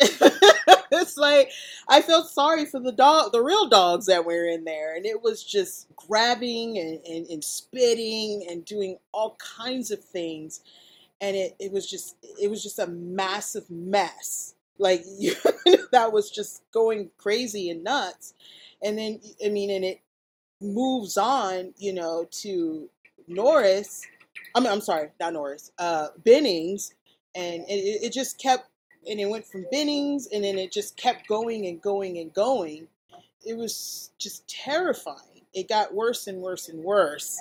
it's 0.91 1.17
like 1.17 1.51
I 1.89 2.01
felt 2.01 2.29
sorry 2.29 2.65
for 2.65 2.79
the 2.79 2.91
dog, 2.91 3.31
the 3.31 3.41
real 3.41 3.67
dogs 3.67 4.05
that 4.05 4.25
were 4.25 4.45
in 4.45 4.65
there, 4.65 4.95
and 4.95 5.05
it 5.05 5.21
was 5.21 5.43
just 5.43 5.87
grabbing 5.95 6.77
and, 6.77 6.99
and, 7.05 7.27
and 7.27 7.43
spitting 7.43 8.45
and 8.49 8.65
doing 8.65 8.97
all 9.13 9.37
kinds 9.37 9.91
of 9.91 10.03
things, 10.03 10.61
and 11.19 11.35
it, 11.35 11.55
it 11.59 11.71
was 11.71 11.89
just 11.89 12.15
it 12.41 12.49
was 12.49 12.61
just 12.61 12.79
a 12.79 12.87
massive 12.87 13.69
mess. 13.69 14.55
Like 14.81 15.03
you, 15.19 15.35
that 15.91 16.11
was 16.11 16.29
just 16.29 16.63
going 16.73 17.11
crazy 17.17 17.69
and 17.69 17.83
nuts, 17.83 18.33
and 18.83 18.97
then 18.97 19.21
I 19.45 19.49
mean, 19.49 19.69
and 19.69 19.85
it 19.85 20.01
moves 20.59 21.17
on, 21.17 21.73
you 21.77 21.93
know, 21.93 22.27
to 22.31 22.89
Norris. 23.27 24.01
I 24.55 24.59
mean, 24.59 24.71
I'm 24.71 24.81
sorry, 24.81 25.09
not 25.19 25.33
Norris. 25.33 25.71
Uh, 25.77 26.07
Bennings, 26.23 26.93
and 27.35 27.63
it, 27.69 28.03
it 28.03 28.13
just 28.13 28.39
kept 28.39 28.67
and 29.07 29.19
it 29.19 29.29
went 29.29 29.45
from 29.45 29.65
Bennings, 29.71 30.27
and 30.31 30.43
then 30.43 30.57
it 30.57 30.71
just 30.71 30.95
kept 30.97 31.27
going 31.27 31.65
and 31.67 31.81
going 31.81 32.17
and 32.19 32.33
going. 32.33 32.87
It 33.45 33.57
was 33.57 34.11
just 34.19 34.47
terrifying. 34.47 35.45
It 35.53 35.67
got 35.67 35.93
worse 35.93 36.27
and 36.27 36.39
worse 36.41 36.69
and 36.69 36.83
worse 36.83 37.39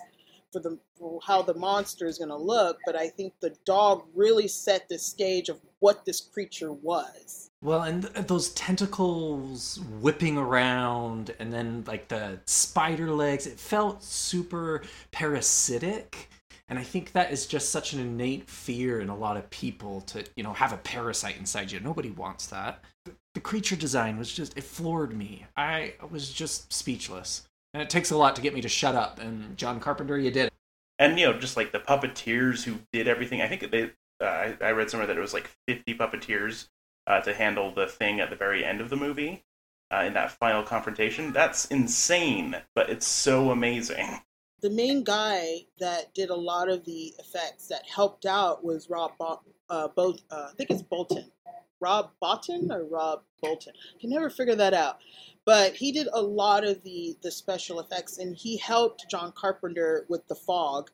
for 0.53 0.61
the 0.61 0.79
for 0.99 1.21
how 1.25 1.43
the 1.43 1.55
monster 1.55 2.07
is 2.07 2.19
going 2.19 2.31
to 2.31 2.37
look. 2.37 2.79
But 2.87 2.97
I 2.97 3.09
think 3.09 3.35
the 3.41 3.55
dog 3.65 4.05
really 4.15 4.49
set 4.49 4.89
the 4.89 4.99
stage 4.99 5.49
of 5.49 5.61
what 5.81 6.05
this 6.05 6.21
creature 6.21 6.73
was. 6.73 7.51
Well, 7.63 7.83
and 7.83 8.03
th- 8.03 8.27
those 8.27 8.51
tentacles 8.51 9.81
whipping 10.01 10.39
around, 10.39 11.35
and 11.39 11.53
then 11.53 11.85
like 11.87 12.09
the 12.09 12.39
spider 12.47 13.11
legs, 13.11 13.47
it 13.47 13.59
felt 13.61 14.03
super 14.03 14.83
parasitic. 15.11 16.29
And 16.69 16.79
I 16.79 16.83
think 16.85 17.13
that 17.13 17.33
is 17.33 17.47
just 17.47 17.71
such 17.71 17.93
an 17.95 18.01
innate 18.01 18.49
fear 18.49 19.01
in 19.01 19.09
a 19.09 19.17
lot 19.17 19.37
of 19.37 19.51
people 19.51 20.03
to, 20.03 20.25
you 20.37 20.45
know, 20.45 20.53
have 20.53 20.73
a 20.73 20.77
parasite 20.77 21.37
inside 21.37 21.73
you. 21.73 21.81
Nobody 21.81 22.11
wants 22.11 22.47
that. 22.47 22.85
The- 23.05 23.15
The 23.35 23.41
creature 23.41 23.77
design 23.77 24.19
was 24.19 24.33
just, 24.33 24.57
it 24.57 24.65
floored 24.65 25.17
me. 25.17 25.47
I 25.57 25.95
was 26.11 26.33
just 26.33 26.73
speechless. 26.73 27.43
And 27.75 27.83
it 27.83 27.89
takes 27.91 28.11
a 28.11 28.17
lot 28.17 28.35
to 28.37 28.43
get 28.43 28.55
me 28.55 28.61
to 28.61 28.69
shut 28.69 28.95
up. 28.95 29.19
And 29.21 29.57
John 29.57 29.79
Carpenter, 29.81 30.19
you 30.19 30.31
did 30.31 30.47
it. 30.47 30.53
and 30.99 31.19
you 31.19 31.27
know 31.27 31.39
just 31.39 31.57
like 31.57 31.73
the 31.73 31.79
puppeteers 31.81 32.65
who 32.65 32.75
did 32.93 33.09
everything 33.09 33.41
i 33.41 33.49
think 33.49 33.71
they 33.71 33.91
uh, 34.21 34.25
I, 34.25 34.57
I 34.61 34.71
read 34.73 34.91
somewhere 34.91 35.07
that 35.07 35.17
it 35.17 35.21
was 35.21 35.35
like 35.35 35.51
50 35.69 35.95
puppeteers 35.95 36.69
uh, 37.07 37.21
to 37.23 37.35
handle 37.35 37.73
the 37.73 37.87
thing 37.87 38.21
at 38.21 38.31
the 38.31 38.37
very 38.37 38.65
end 38.65 38.81
of 38.81 38.91
the 38.91 38.97
movie 38.97 39.45
uh, 39.93 40.05
in 40.07 40.15
that 40.15 40.33
final 40.33 40.63
confrontation 40.63 41.33
that's 41.33 41.67
insane 41.67 42.57
but 42.75 42.91
it's 42.91 43.07
so 43.07 43.51
amazing 43.51 44.21
The 44.63 44.71
main 44.71 45.05
guy 45.05 45.67
that 45.79 46.15
did 46.15 46.31
a 46.31 46.37
lot 46.37 46.69
of 46.69 46.85
the 46.85 47.15
effects 47.19 47.69
that 47.69 47.83
helped 47.87 48.27
out 48.27 48.65
was 48.65 48.91
Rob 48.91 49.13
Bo- 49.19 49.41
uh, 49.71 49.89
uh, 49.97 50.13
I 50.33 50.53
think 50.57 50.71
it's 50.71 50.83
Bolton. 50.83 51.31
Rob 51.81 52.11
Bolton 52.21 52.71
or 52.71 52.85
Rob 52.85 53.23
Bolton. 53.43 53.73
I 53.97 54.01
can 54.01 54.11
never 54.11 54.31
figure 54.31 54.57
that 54.57 54.75
out. 54.75 54.99
But 55.47 55.75
he 55.75 55.93
did 55.93 56.09
a 56.13 56.21
lot 56.21 56.65
of 56.65 56.83
the 56.83 57.17
the 57.23 57.31
special 57.31 57.81
effects, 57.81 58.19
and 58.19 58.37
he 58.37 58.59
helped 58.59 59.07
John 59.11 59.33
Carpenter 59.33 60.05
with 60.09 60.27
the 60.29 60.35
fog. 60.35 60.91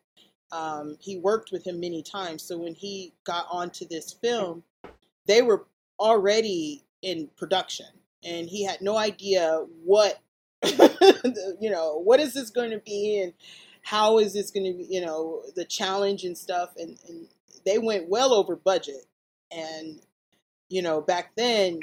Um, 0.53 0.97
he 1.01 1.18
worked 1.18 1.51
with 1.53 1.66
him 1.66 1.80
many 1.80 2.03
times, 2.03 2.42
so 2.42 2.59
when 2.59 2.74
he 2.74 3.12
got 3.24 3.47
onto 3.51 3.86
this 3.86 4.12
film, 4.12 4.62
they 5.26 5.42
were 5.42 5.66
already 5.99 6.84
in 7.03 7.28
production, 7.36 7.86
and 8.24 8.49
he 8.49 8.64
had 8.64 8.80
no 8.80 8.97
idea 8.97 9.64
what 9.84 10.20
you 11.61 11.70
know 11.70 12.01
what 12.03 12.18
is 12.20 12.32
this 12.32 12.51
going 12.51 12.70
to 12.70 12.78
be 12.78 13.20
and 13.22 13.32
how 13.86 14.18
is 14.18 14.32
this 14.32 14.51
going 14.51 14.66
to 14.66 14.76
be, 14.76 14.84
you 14.90 15.01
know, 15.01 15.44
the 15.55 15.64
challenge 15.64 16.24
and 16.24 16.36
stuff. 16.36 16.70
And, 16.76 16.99
and 17.09 17.28
they 17.64 17.78
went 17.78 18.09
well 18.09 18.34
over 18.34 18.57
budget. 18.57 19.07
And, 19.53 20.01
you 20.68 20.82
know, 20.82 21.01
back 21.01 21.36
then, 21.36 21.78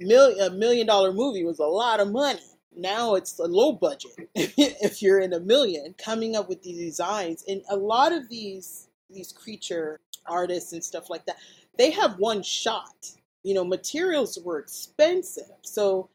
a 0.00 0.50
million 0.50 0.86
dollar 0.86 1.12
movie 1.12 1.44
was 1.44 1.58
a 1.58 1.66
lot 1.66 2.00
of 2.00 2.10
money. 2.10 2.40
Now 2.78 3.16
it's 3.16 3.38
a 3.38 3.44
low 3.44 3.72
budget 3.72 4.12
if 4.34 5.02
you're 5.02 5.20
in 5.20 5.32
a 5.32 5.40
million 5.40 5.94
coming 5.98 6.36
up 6.36 6.48
with 6.48 6.62
these 6.62 6.78
designs. 6.78 7.44
And 7.48 7.62
a 7.70 7.76
lot 7.76 8.12
of 8.12 8.28
these 8.28 8.88
these 9.10 9.32
creature 9.32 10.00
artists 10.26 10.72
and 10.72 10.84
stuff 10.84 11.10
like 11.10 11.26
that, 11.26 11.36
they 11.78 11.90
have 11.90 12.18
one 12.18 12.42
shot. 12.42 13.12
You 13.42 13.54
know, 13.54 13.64
materials 13.64 14.38
were 14.44 14.58
expensive. 14.58 15.50
So 15.62 16.10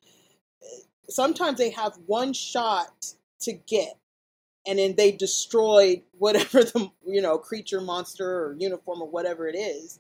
sometimes 1.10 1.58
they 1.58 1.72
have 1.72 1.98
one 2.06 2.34
shot 2.34 3.14
to 3.42 3.54
get 3.54 3.98
and 4.66 4.80
then 4.80 4.96
they 4.96 5.12
destroyed 5.12 6.02
whatever 6.18 6.64
the 6.64 6.90
you 7.06 7.22
know 7.22 7.38
creature 7.38 7.82
monster 7.82 8.28
or 8.28 8.56
uniform 8.58 9.02
or 9.02 9.10
whatever 9.10 9.48
it 9.48 9.56
is 9.56 10.00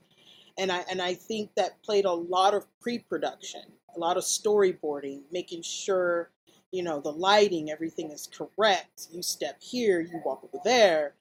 and 0.58 0.72
i 0.72 0.84
and 0.90 1.02
i 1.02 1.14
think 1.14 1.50
that 1.56 1.82
played 1.84 2.06
a 2.06 2.12
lot 2.12 2.54
of 2.54 2.66
pre-production 2.80 3.62
a 3.96 4.00
lot 4.00 4.18
of 4.18 4.24
storyboarding 4.24 5.22
making 5.32 5.62
sure 5.62 6.30
you 6.74 6.84
know 6.84 7.00
the 7.00 7.12
lighting 7.12 7.72
everything 7.72 8.12
is 8.12 8.30
correct 8.36 9.08
you 9.12 9.22
step 9.22 9.62
here 9.62 10.02
you 10.02 10.22
walk 10.26 10.44
over 10.44 10.62
there 10.66 11.14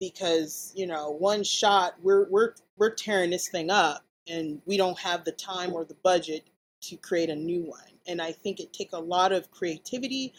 because 0.00 0.72
you 0.74 0.86
know 0.86 1.10
one 1.10 1.42
shot 1.44 1.94
we're 2.02 2.28
we're 2.30 2.54
we're 2.78 2.90
tearing 2.90 3.30
this 3.30 3.48
thing 3.48 3.70
up 3.70 4.04
and 4.28 4.62
we 4.64 4.78
don't 4.78 4.98
have 4.98 5.24
the 5.24 5.32
time 5.32 5.74
or 5.74 5.84
the 5.84 5.96
budget 6.02 6.46
to 6.80 6.96
create 6.96 7.28
a 7.28 7.36
new 7.36 7.62
one 7.62 7.80
and 8.06 8.22
i 8.22 8.32
think 8.32 8.60
it 8.60 8.72
take 8.72 8.92
a 8.94 8.98
lot 8.98 9.32
of 9.32 9.50
creativity 9.50 10.32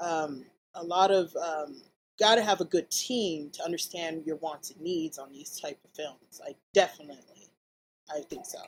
um, 0.00 0.44
a 0.74 0.82
lot 0.82 1.10
of 1.10 1.34
um, 1.36 1.82
got 2.18 2.36
to 2.36 2.42
have 2.42 2.60
a 2.60 2.64
good 2.64 2.90
team 2.90 3.50
to 3.50 3.64
understand 3.64 4.24
your 4.26 4.36
wants 4.36 4.70
and 4.70 4.80
needs 4.80 5.18
on 5.18 5.32
these 5.32 5.58
type 5.58 5.78
of 5.84 5.90
films. 5.94 6.40
I 6.44 6.54
definitely, 6.72 7.48
I 8.10 8.20
think 8.20 8.46
so. 8.46 8.58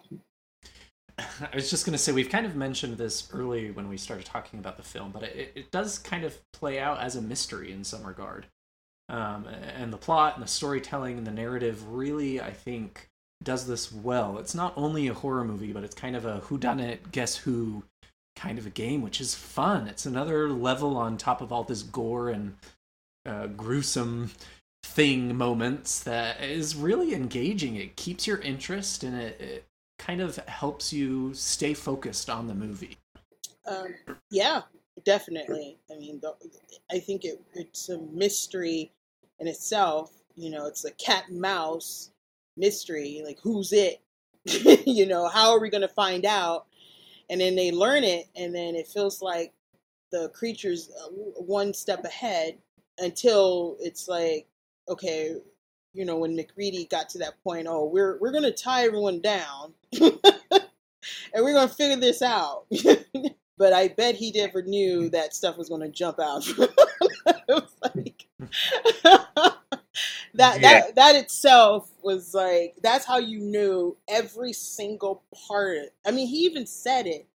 I 1.19 1.55
was 1.55 1.71
just 1.71 1.87
going 1.87 1.93
to 1.93 1.99
say 1.99 2.13
we've 2.13 2.29
kind 2.29 2.47
of 2.47 2.57
mentioned 2.57 2.99
this 2.99 3.29
early 3.33 3.71
when 3.71 3.89
we 3.89 3.97
started 3.97 4.27
talking 4.27 4.59
about 4.59 4.77
the 4.77 4.83
film, 4.83 5.13
but 5.13 5.23
it, 5.23 5.53
it 5.55 5.71
does 5.71 5.99
kind 5.99 6.25
of 6.25 6.39
play 6.53 6.79
out 6.79 7.01
as 7.01 7.17
a 7.17 7.23
mystery 7.23 7.73
in 7.73 7.85
some 7.85 8.03
regard. 8.05 8.47
Um, 9.09 9.47
and 9.47 9.93
the 9.93 9.99
plot 9.99 10.35
and 10.35 10.43
the 10.43 10.49
storytelling 10.49 11.17
and 11.17 11.27
the 11.27 11.33
narrative 11.33 11.87
really, 11.89 12.41
I 12.41 12.51
think, 12.51 13.09
does 13.43 13.67
this 13.67 13.93
well. 13.93 14.39
It's 14.39 14.55
not 14.55 14.73
only 14.77 15.07
a 15.09 15.15
horror 15.15 15.45
movie, 15.45 15.73
but 15.73 15.85
it's 15.85 15.95
kind 15.95 16.17
of 16.17 16.25
a 16.25 16.41
whodunit, 16.41 17.13
guess 17.13 17.37
who 17.37 17.85
kind 18.35 18.59
of 18.59 18.67
a 18.67 18.71
game, 18.71 19.03
which 19.03 19.21
is 19.21 19.35
fun. 19.35 19.87
It's 19.87 20.07
another 20.07 20.49
level 20.51 20.97
on 20.97 21.17
top 21.17 21.41
of 21.41 21.53
all 21.53 21.65
this 21.65 21.83
gore 21.83 22.29
and 22.29 22.57
uh, 23.25 23.47
gruesome 23.47 24.33
thing 24.83 25.37
moments 25.37 26.01
that 26.03 26.43
is 26.43 26.77
really 26.77 27.15
engaging. 27.15 27.77
It 27.77 27.97
keeps 27.97 28.27
your 28.27 28.39
interest 28.39 29.05
and 29.05 29.17
it, 29.17 29.41
it 29.41 29.65
kind 30.07 30.21
of 30.21 30.37
helps 30.47 30.93
you 30.93 31.35
stay 31.35 31.75
focused 31.75 32.31
on 32.31 32.47
the 32.47 32.55
movie. 32.55 32.97
Um, 33.67 33.95
yeah, 34.31 34.63
definitely. 35.05 35.79
I 35.91 35.97
mean, 35.97 36.21
the, 36.21 36.33
I 36.91 37.01
think 37.01 37.25
it, 37.25 37.43
it's 37.55 37.89
a 37.89 37.99
mystery 37.99 38.93
in 39.41 39.49
itself. 39.49 40.13
You 40.37 40.51
know, 40.51 40.67
it's 40.67 40.85
a 40.85 40.93
cat 40.93 41.25
and 41.29 41.41
mouse 41.41 42.11
mystery. 42.57 43.23
Like, 43.25 43.41
who's 43.43 43.73
it? 43.73 44.01
you 44.87 45.07
know, 45.07 45.27
how 45.27 45.51
are 45.51 45.61
we 45.61 45.71
going 45.71 45.81
to 45.81 45.89
find 45.89 46.25
out? 46.25 46.67
And 47.29 47.41
then 47.41 47.57
they 47.57 47.73
learn 47.73 48.05
it, 48.05 48.29
and 48.37 48.55
then 48.55 48.77
it 48.77 48.87
feels 48.87 49.21
like 49.21 49.53
the 50.13 50.29
creature's 50.29 50.89
uh, 51.05 51.09
one 51.09 51.75
step 51.75 52.05
ahead 52.05 52.59
until 52.99 53.77
it's 53.81 54.07
like, 54.07 54.47
okay, 54.89 55.35
you 55.97 56.05
know, 56.05 56.19
when 56.19 56.37
MacReady 56.37 56.85
got 56.85 57.09
to 57.11 57.19
that 57.19 57.43
point, 57.43 57.67
oh, 57.69 57.87
we're 57.87 58.19
we're 58.21 58.31
gonna 58.31 58.53
tie 58.53 58.85
everyone 58.85 59.21
down, 59.21 59.73
and 60.01 60.13
we're 61.35 61.55
gonna 61.55 61.69
figure 61.69 61.97
this 61.97 62.21
out. 62.21 62.67
but 63.59 63.73
I 63.73 63.89
bet 63.89 64.15
he 64.15 64.31
never 64.33 64.61
knew 64.63 65.09
that 65.09 65.35
stuff 65.35 65.57
was 65.57 65.71
gonna 65.71 65.89
jump 65.89 66.21
out. 66.21 66.47
like, 66.59 68.27
that 70.35 70.61
yeah. 70.61 70.61
that 70.61 70.95
that 70.97 71.17
itself 71.17 71.91
was 72.03 72.35
like 72.35 72.77
that's 72.83 73.07
how 73.07 73.17
you 73.17 73.41
knew 73.41 73.97
every 74.07 74.53
single 74.53 75.23
part. 75.49 75.79
I 76.07 76.11
mean, 76.11 76.29
he 76.29 76.45
even 76.45 76.67
said 76.67 77.07
it. 77.07 77.27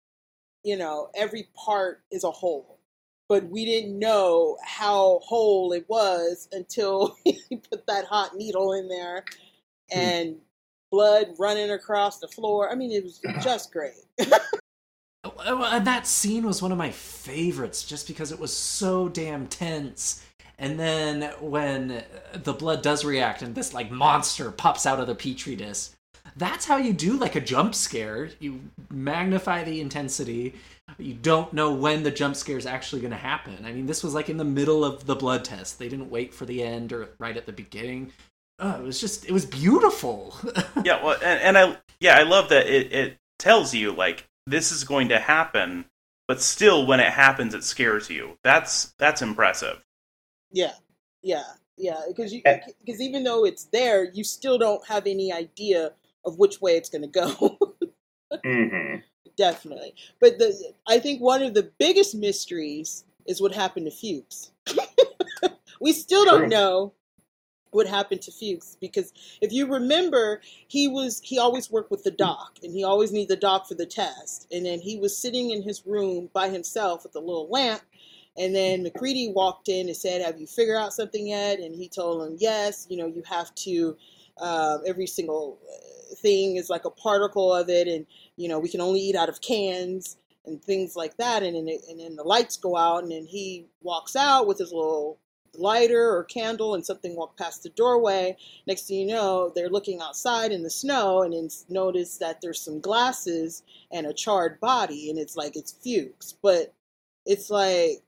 You 0.63 0.77
know, 0.77 1.09
every 1.15 1.47
part 1.55 2.03
is 2.11 2.23
a 2.23 2.29
whole 2.29 2.77
but 3.31 3.49
we 3.49 3.63
didn't 3.63 3.97
know 3.97 4.57
how 4.61 5.21
whole 5.23 5.71
it 5.71 5.85
was 5.87 6.49
until 6.51 7.15
he 7.23 7.39
put 7.71 7.87
that 7.87 8.03
hot 8.03 8.35
needle 8.35 8.73
in 8.73 8.89
there 8.89 9.23
hmm. 9.89 9.97
and 9.97 10.35
blood 10.91 11.27
running 11.39 11.71
across 11.71 12.19
the 12.19 12.27
floor. 12.27 12.69
I 12.69 12.75
mean, 12.75 12.91
it 12.91 13.05
was 13.05 13.21
just 13.41 13.71
great. 13.71 13.93
and 14.19 15.87
that 15.87 16.07
scene 16.07 16.45
was 16.45 16.61
one 16.61 16.73
of 16.73 16.77
my 16.77 16.91
favorites 16.91 17.85
just 17.85 18.05
because 18.05 18.33
it 18.33 18.39
was 18.39 18.51
so 18.51 19.07
damn 19.07 19.47
tense. 19.47 20.25
And 20.59 20.77
then 20.77 21.31
when 21.39 22.03
the 22.33 22.51
blood 22.51 22.81
does 22.81 23.05
react 23.05 23.43
and 23.43 23.55
this 23.55 23.73
like 23.73 23.91
monster 23.91 24.51
pops 24.51 24.85
out 24.85 24.99
of 24.99 25.07
the 25.07 25.15
petri 25.15 25.55
dish, 25.55 25.87
that's 26.35 26.65
how 26.65 26.75
you 26.75 26.91
do 26.91 27.13
like 27.13 27.37
a 27.37 27.41
jump 27.41 27.75
scare. 27.75 28.29
You 28.41 28.59
magnify 28.89 29.63
the 29.63 29.79
intensity 29.79 30.55
you 31.03 31.13
don't 31.13 31.53
know 31.53 31.73
when 31.73 32.03
the 32.03 32.11
jump 32.11 32.35
scare 32.35 32.57
is 32.57 32.65
actually 32.65 33.01
going 33.01 33.11
to 33.11 33.17
happen. 33.17 33.65
I 33.65 33.71
mean, 33.71 33.85
this 33.85 34.03
was 34.03 34.13
like 34.13 34.29
in 34.29 34.37
the 34.37 34.43
middle 34.43 34.83
of 34.83 35.05
the 35.05 35.15
blood 35.15 35.45
test. 35.45 35.79
They 35.79 35.89
didn't 35.89 36.09
wait 36.09 36.33
for 36.33 36.45
the 36.45 36.63
end 36.63 36.93
or 36.93 37.09
right 37.19 37.35
at 37.35 37.45
the 37.45 37.51
beginning. 37.51 38.11
Oh, 38.59 38.75
it 38.75 38.83
was 38.83 38.99
just 38.99 39.25
it 39.25 39.31
was 39.31 39.45
beautiful. 39.45 40.35
yeah, 40.83 41.03
well, 41.03 41.17
and, 41.23 41.41
and 41.41 41.57
I 41.57 41.77
yeah 41.99 42.17
I 42.17 42.23
love 42.23 42.49
that 42.49 42.67
it 42.67 42.91
it 42.93 43.17
tells 43.39 43.73
you 43.73 43.91
like 43.91 44.27
this 44.45 44.71
is 44.71 44.83
going 44.83 45.09
to 45.09 45.19
happen, 45.19 45.85
but 46.27 46.41
still 46.41 46.85
when 46.85 46.99
it 46.99 47.11
happens 47.11 47.53
it 47.53 47.63
scares 47.63 48.09
you. 48.09 48.37
That's 48.43 48.93
that's 48.99 49.21
impressive. 49.21 49.83
Yeah, 50.51 50.73
yeah, 51.23 51.43
yeah. 51.77 52.01
Because 52.07 52.33
you 52.33 52.41
because 52.43 53.01
even 53.01 53.23
though 53.23 53.45
it's 53.45 53.65
there, 53.65 54.03
you 54.03 54.23
still 54.23 54.57
don't 54.57 54.85
have 54.87 55.07
any 55.07 55.31
idea 55.33 55.91
of 56.25 56.37
which 56.37 56.61
way 56.61 56.73
it's 56.77 56.89
going 56.89 57.01
to 57.01 57.07
go. 57.07 57.57
mm-hmm 58.45 58.97
definitely. 59.35 59.93
But 60.19 60.39
the 60.39 60.73
I 60.87 60.99
think 60.99 61.21
one 61.21 61.43
of 61.43 61.53
the 61.53 61.71
biggest 61.77 62.15
mysteries 62.15 63.05
is 63.25 63.41
what 63.41 63.53
happened 63.53 63.85
to 63.85 63.91
Fuchs. 63.91 64.51
we 65.81 65.93
still 65.93 66.25
don't 66.25 66.49
know 66.49 66.93
what 67.71 67.87
happened 67.87 68.21
to 68.21 68.31
Fuchs 68.31 68.77
because 68.79 69.13
if 69.41 69.51
you 69.51 69.65
remember, 69.65 70.41
he 70.67 70.87
was 70.87 71.21
he 71.23 71.39
always 71.39 71.71
worked 71.71 71.91
with 71.91 72.03
the 72.03 72.11
mm. 72.11 72.17
doc 72.17 72.57
and 72.63 72.73
he 72.73 72.83
always 72.83 73.11
needed 73.11 73.29
the 73.29 73.35
doc 73.37 73.67
for 73.67 73.75
the 73.75 73.85
test. 73.85 74.47
And 74.51 74.65
then 74.65 74.79
he 74.79 74.97
was 74.97 75.17
sitting 75.17 75.51
in 75.51 75.63
his 75.63 75.85
room 75.85 76.29
by 76.33 76.49
himself 76.49 77.03
with 77.03 77.15
a 77.15 77.19
little 77.19 77.49
lamp. 77.49 77.81
And 78.37 78.55
then 78.55 78.83
MacReady 78.83 79.33
walked 79.33 79.67
in 79.67 79.87
and 79.87 79.95
said, 79.95 80.21
"Have 80.21 80.39
you 80.39 80.47
figured 80.47 80.77
out 80.77 80.93
something 80.93 81.27
yet?" 81.27 81.59
And 81.59 81.75
he 81.75 81.89
told 81.89 82.25
him, 82.25 82.37
"Yes. 82.39 82.87
You 82.89 82.97
know, 82.97 83.07
you 83.07 83.23
have 83.23 83.53
to 83.55 83.97
uh, 84.37 84.79
every 84.85 85.07
single 85.07 85.59
thing 86.17 86.57
is 86.57 86.69
like 86.69 86.85
a 86.85 86.89
particle 86.89 87.53
of 87.53 87.69
it, 87.69 87.87
and 87.87 88.05
you 88.35 88.47
know 88.47 88.59
we 88.59 88.69
can 88.69 88.81
only 88.81 88.99
eat 88.99 89.15
out 89.15 89.29
of 89.29 89.41
cans 89.41 90.17
and 90.45 90.63
things 90.63 90.95
like 90.95 91.17
that. 91.17 91.43
And 91.43 91.55
and 91.55 91.99
then 91.99 92.15
the 92.15 92.23
lights 92.23 92.57
go 92.57 92.75
out, 92.77 93.03
and 93.03 93.11
then 93.11 93.25
he 93.25 93.65
walks 93.81 94.15
out 94.15 94.47
with 94.47 94.59
his 94.59 94.71
little 94.71 95.19
lighter 95.55 96.15
or 96.15 96.23
candle, 96.23 96.75
and 96.75 96.85
something 96.85 97.15
walk 97.15 97.37
past 97.37 97.63
the 97.63 97.69
doorway. 97.69 98.37
Next 98.67 98.87
thing 98.87 98.99
you 98.99 99.07
know, 99.07 99.51
they're 99.53 99.69
looking 99.69 100.01
outside 100.01 100.51
in 100.51 100.63
the 100.63 100.69
snow, 100.69 101.23
and 101.23 101.33
then 101.33 101.49
notice 101.69 102.17
that 102.17 102.41
there's 102.41 102.61
some 102.61 102.79
glasses 102.79 103.63
and 103.91 104.07
a 104.07 104.13
charred 104.13 104.59
body, 104.59 105.09
and 105.09 105.19
it's 105.19 105.35
like 105.35 105.55
it's 105.55 105.71
Fuchs, 105.71 106.33
but 106.41 106.73
it's 107.25 107.49
like 107.49 108.03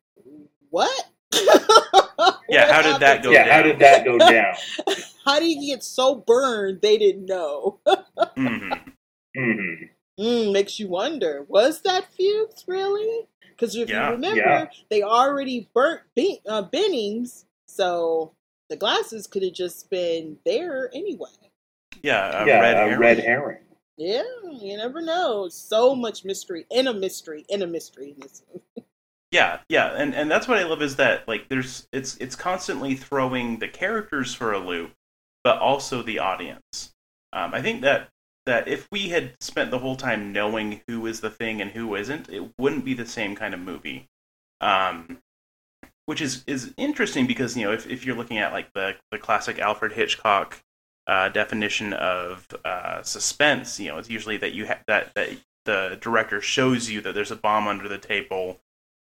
what? 0.69 1.05
yeah, 2.49 2.71
how 2.71 2.81
did 2.81 2.99
that 3.01 3.23
go 3.23 3.31
yeah, 3.31 3.45
down? 3.45 3.53
how 3.53 3.61
did 3.63 3.79
that 3.79 4.05
go 4.05 4.17
down? 4.17 4.55
how 5.25 5.39
did 5.39 5.45
he 5.45 5.67
get 5.67 5.83
so 5.83 6.15
burned 6.15 6.81
they 6.81 6.97
didn't 6.97 7.25
know? 7.25 7.79
mm-hmm. 7.87 8.73
Mm-hmm. 9.37 10.23
Mm, 10.23 10.53
makes 10.53 10.79
you 10.79 10.87
wonder, 10.87 11.45
was 11.47 11.81
that 11.81 12.05
Fuchs 12.15 12.65
really? 12.67 13.27
Because 13.49 13.75
if 13.75 13.89
yeah. 13.89 14.07
you 14.07 14.13
remember, 14.13 14.39
yeah. 14.39 14.65
they 14.89 15.01
already 15.01 15.69
burnt 15.73 16.01
Be- 16.15 16.41
uh, 16.47 16.63
Bennings, 16.63 17.45
so 17.67 18.33
the 18.69 18.75
glasses 18.75 19.27
could 19.27 19.43
have 19.43 19.53
just 19.53 19.89
been 19.89 20.37
there 20.45 20.89
anyway. 20.93 21.29
Yeah, 22.01 22.43
a 22.43 22.47
yeah, 22.47 22.59
red, 22.59 22.75
a 22.75 22.79
herring. 22.79 22.99
red 22.99 23.19
herring. 23.19 23.59
Yeah, 23.97 24.23
you 24.51 24.75
never 24.77 25.01
know. 25.01 25.47
So 25.49 25.95
much 25.95 26.25
mystery 26.25 26.65
in 26.71 26.87
a 26.87 26.93
mystery 26.93 27.45
in 27.49 27.61
a 27.61 27.67
mystery. 27.67 28.15
Yeah, 29.33 29.61
yeah, 29.67 29.87
and 29.95 30.13
and 30.13 30.29
that's 30.29 30.47
what 30.47 30.59
I 30.59 30.63
love 30.63 30.83
is 30.83 30.97
that 30.97 31.27
like 31.27 31.49
there's 31.49 31.87
it's 31.91 32.15
it's 32.17 32.35
constantly 32.35 32.93
throwing 32.93 33.57
the 33.57 33.67
characters 33.67 34.35
for 34.35 34.53
a 34.53 34.59
loop, 34.59 34.91
but 35.43 35.57
also 35.57 36.03
the 36.03 36.19
audience. 36.19 36.93
Um, 37.33 37.51
I 37.51 37.59
think 37.63 37.81
that 37.81 38.09
that 38.45 38.67
if 38.67 38.87
we 38.91 39.09
had 39.09 39.33
spent 39.41 39.71
the 39.71 39.79
whole 39.79 39.95
time 39.95 40.31
knowing 40.31 40.81
who 40.87 41.07
is 41.07 41.21
the 41.21 41.31
thing 41.31 41.61
and 41.61 41.71
who 41.71 41.95
isn't, 41.95 42.29
it 42.29 42.51
wouldn't 42.59 42.85
be 42.85 42.93
the 42.93 43.07
same 43.07 43.35
kind 43.35 43.55
of 43.55 43.59
movie. 43.59 44.07
Um, 44.61 45.17
which 46.05 46.21
is 46.21 46.43
is 46.45 46.71
interesting 46.77 47.25
because 47.25 47.57
you 47.57 47.65
know 47.65 47.73
if, 47.73 47.87
if 47.87 48.05
you're 48.05 48.15
looking 48.15 48.37
at 48.37 48.53
like 48.53 48.71
the 48.73 48.97
the 49.11 49.17
classic 49.17 49.57
Alfred 49.57 49.93
Hitchcock 49.93 50.61
uh, 51.07 51.29
definition 51.29 51.93
of 51.93 52.47
uh, 52.63 53.01
suspense, 53.01 53.79
you 53.79 53.87
know, 53.87 53.97
it's 53.97 54.11
usually 54.11 54.37
that 54.37 54.53
you 54.53 54.67
ha- 54.67 54.81
that 54.85 55.15
that 55.15 55.29
the 55.65 55.97
director 56.01 56.39
shows 56.39 56.91
you 56.91 57.01
that 57.01 57.15
there's 57.15 57.31
a 57.31 57.35
bomb 57.35 57.67
under 57.67 57.89
the 57.89 57.97
table, 57.97 58.59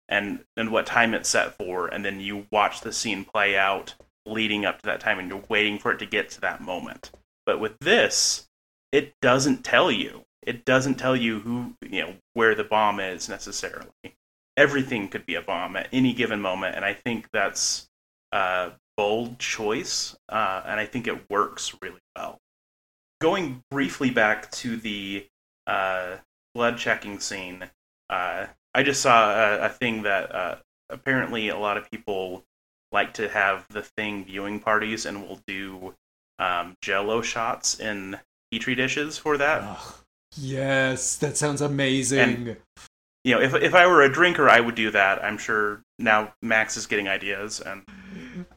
and 0.08 0.44
and 0.56 0.70
what 0.70 0.86
time 0.86 1.14
it's 1.14 1.28
set 1.28 1.56
for, 1.56 1.86
and 1.88 2.04
then 2.04 2.20
you 2.20 2.46
watch 2.50 2.80
the 2.80 2.92
scene 2.92 3.24
play 3.24 3.56
out 3.56 3.94
leading 4.26 4.64
up 4.64 4.80
to 4.80 4.86
that 4.86 5.00
time, 5.00 5.18
and 5.18 5.28
you're 5.28 5.44
waiting 5.48 5.78
for 5.78 5.92
it 5.92 5.98
to 5.98 6.06
get 6.06 6.30
to 6.30 6.40
that 6.40 6.60
moment. 6.60 7.10
But 7.46 7.60
with 7.60 7.78
this, 7.80 8.48
it 8.92 9.14
doesn't 9.20 9.64
tell 9.64 9.90
you. 9.90 10.24
It 10.42 10.64
doesn't 10.64 10.96
tell 10.96 11.16
you 11.16 11.40
who 11.40 11.74
you 11.82 12.02
know 12.02 12.14
where 12.34 12.54
the 12.54 12.64
bomb 12.64 13.00
is 13.00 13.28
necessarily 13.28 14.16
everything 14.58 15.06
could 15.06 15.24
be 15.24 15.36
a 15.36 15.40
bomb 15.40 15.76
at 15.76 15.88
any 15.92 16.12
given 16.12 16.40
moment, 16.40 16.74
and 16.74 16.84
I 16.84 16.92
think 16.92 17.28
that's 17.32 17.88
a 18.32 18.72
bold 18.96 19.38
choice, 19.38 20.16
uh, 20.28 20.62
and 20.66 20.80
I 20.80 20.84
think 20.84 21.06
it 21.06 21.30
works 21.30 21.74
really 21.80 22.00
well. 22.16 22.40
Going 23.20 23.62
briefly 23.70 24.10
back 24.10 24.50
to 24.52 24.76
the 24.76 25.26
uh, 25.68 26.16
blood 26.54 26.76
checking 26.76 27.20
scene, 27.20 27.70
uh, 28.10 28.46
I 28.78 28.84
just 28.84 29.02
saw 29.02 29.32
a, 29.32 29.66
a 29.66 29.68
thing 29.70 30.02
that 30.02 30.32
uh, 30.32 30.54
apparently 30.88 31.48
a 31.48 31.58
lot 31.58 31.76
of 31.76 31.90
people 31.90 32.44
like 32.92 33.12
to 33.14 33.28
have 33.28 33.66
the 33.70 33.82
thing 33.82 34.24
viewing 34.24 34.60
parties 34.60 35.04
and 35.04 35.26
will 35.26 35.40
do 35.48 35.96
um, 36.38 36.76
jello 36.80 37.20
shots 37.20 37.80
in 37.80 38.20
petri 38.52 38.76
dishes 38.76 39.18
for 39.18 39.36
that. 39.36 39.62
Oh, 39.64 39.98
yes, 40.36 41.16
that 41.16 41.36
sounds 41.36 41.60
amazing. 41.60 42.20
And 42.20 42.56
you 43.24 43.34
know, 43.34 43.40
if 43.40 43.52
if 43.56 43.74
I 43.74 43.88
were 43.88 44.02
a 44.02 44.12
drinker, 44.12 44.48
I 44.48 44.60
would 44.60 44.76
do 44.76 44.92
that. 44.92 45.24
I'm 45.24 45.38
sure 45.38 45.82
now 45.98 46.32
Max 46.40 46.76
is 46.76 46.86
getting 46.86 47.08
ideas 47.08 47.60
and 47.60 47.82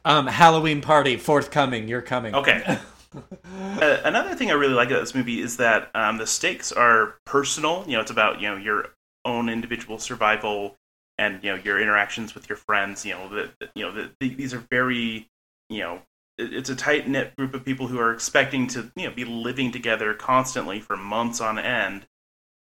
um 0.04 0.28
Halloween 0.28 0.82
party 0.82 1.16
forthcoming. 1.16 1.88
You're 1.88 2.00
coming. 2.00 2.32
Okay. 2.36 2.62
uh, 3.16 3.98
another 4.04 4.36
thing 4.36 4.52
I 4.52 4.54
really 4.54 4.74
like 4.74 4.88
about 4.88 5.00
this 5.00 5.16
movie 5.16 5.40
is 5.40 5.56
that 5.56 5.90
um, 5.96 6.18
the 6.18 6.28
stakes 6.28 6.70
are 6.70 7.16
personal. 7.26 7.82
You 7.88 7.94
know, 7.94 8.02
it's 8.02 8.12
about 8.12 8.40
you 8.40 8.48
know 8.48 8.56
your 8.56 8.90
own 9.24 9.48
individual 9.48 9.98
survival 9.98 10.76
and 11.18 11.42
you 11.42 11.50
know 11.50 11.62
your 11.62 11.80
interactions 11.80 12.34
with 12.34 12.48
your 12.48 12.56
friends. 12.56 13.04
You 13.04 13.14
know, 13.14 13.28
the 13.28 13.68
you 13.74 13.84
know 13.84 13.92
the, 13.92 14.10
the, 14.20 14.34
these 14.34 14.54
are 14.54 14.64
very 14.70 15.28
you 15.68 15.80
know 15.80 16.02
it's 16.38 16.70
a 16.70 16.76
tight 16.76 17.08
knit 17.08 17.36
group 17.36 17.54
of 17.54 17.64
people 17.64 17.86
who 17.86 17.98
are 17.98 18.12
expecting 18.12 18.66
to 18.68 18.90
you 18.96 19.08
know 19.08 19.14
be 19.14 19.24
living 19.24 19.70
together 19.70 20.14
constantly 20.14 20.80
for 20.80 20.96
months 20.96 21.40
on 21.40 21.58
end 21.58 22.06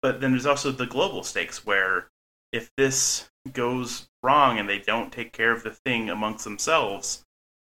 but 0.03 0.21
then 0.21 0.31
there's 0.33 0.47
also 0.47 0.71
the 0.71 0.87
global 0.87 1.25
stakes 1.25 1.67
where 1.67 2.07
if 2.53 2.71
this 2.77 3.29
goes 3.53 4.09
wrong 4.23 4.59
and 4.59 4.69
they 4.69 4.79
don't 4.79 5.13
take 5.13 5.33
care 5.33 5.53
of 5.53 5.63
the 5.63 5.71
thing 5.71 6.09
amongst 6.09 6.45
themselves, 6.45 7.25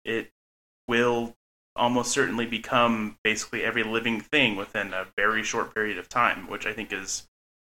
it 0.04 0.32
will 0.88 1.34
almost 1.76 2.12
certainly 2.12 2.46
become 2.46 3.18
basically 3.24 3.64
every 3.64 3.84
living 3.84 4.22
thing 4.22 4.56
within 4.56 4.94
a 4.94 5.08
very 5.18 5.44
short 5.44 5.74
period 5.74 5.98
of 5.98 6.10
time, 6.10 6.50
which 6.50 6.66
I 6.66 6.74
think 6.74 6.94
is 6.94 7.28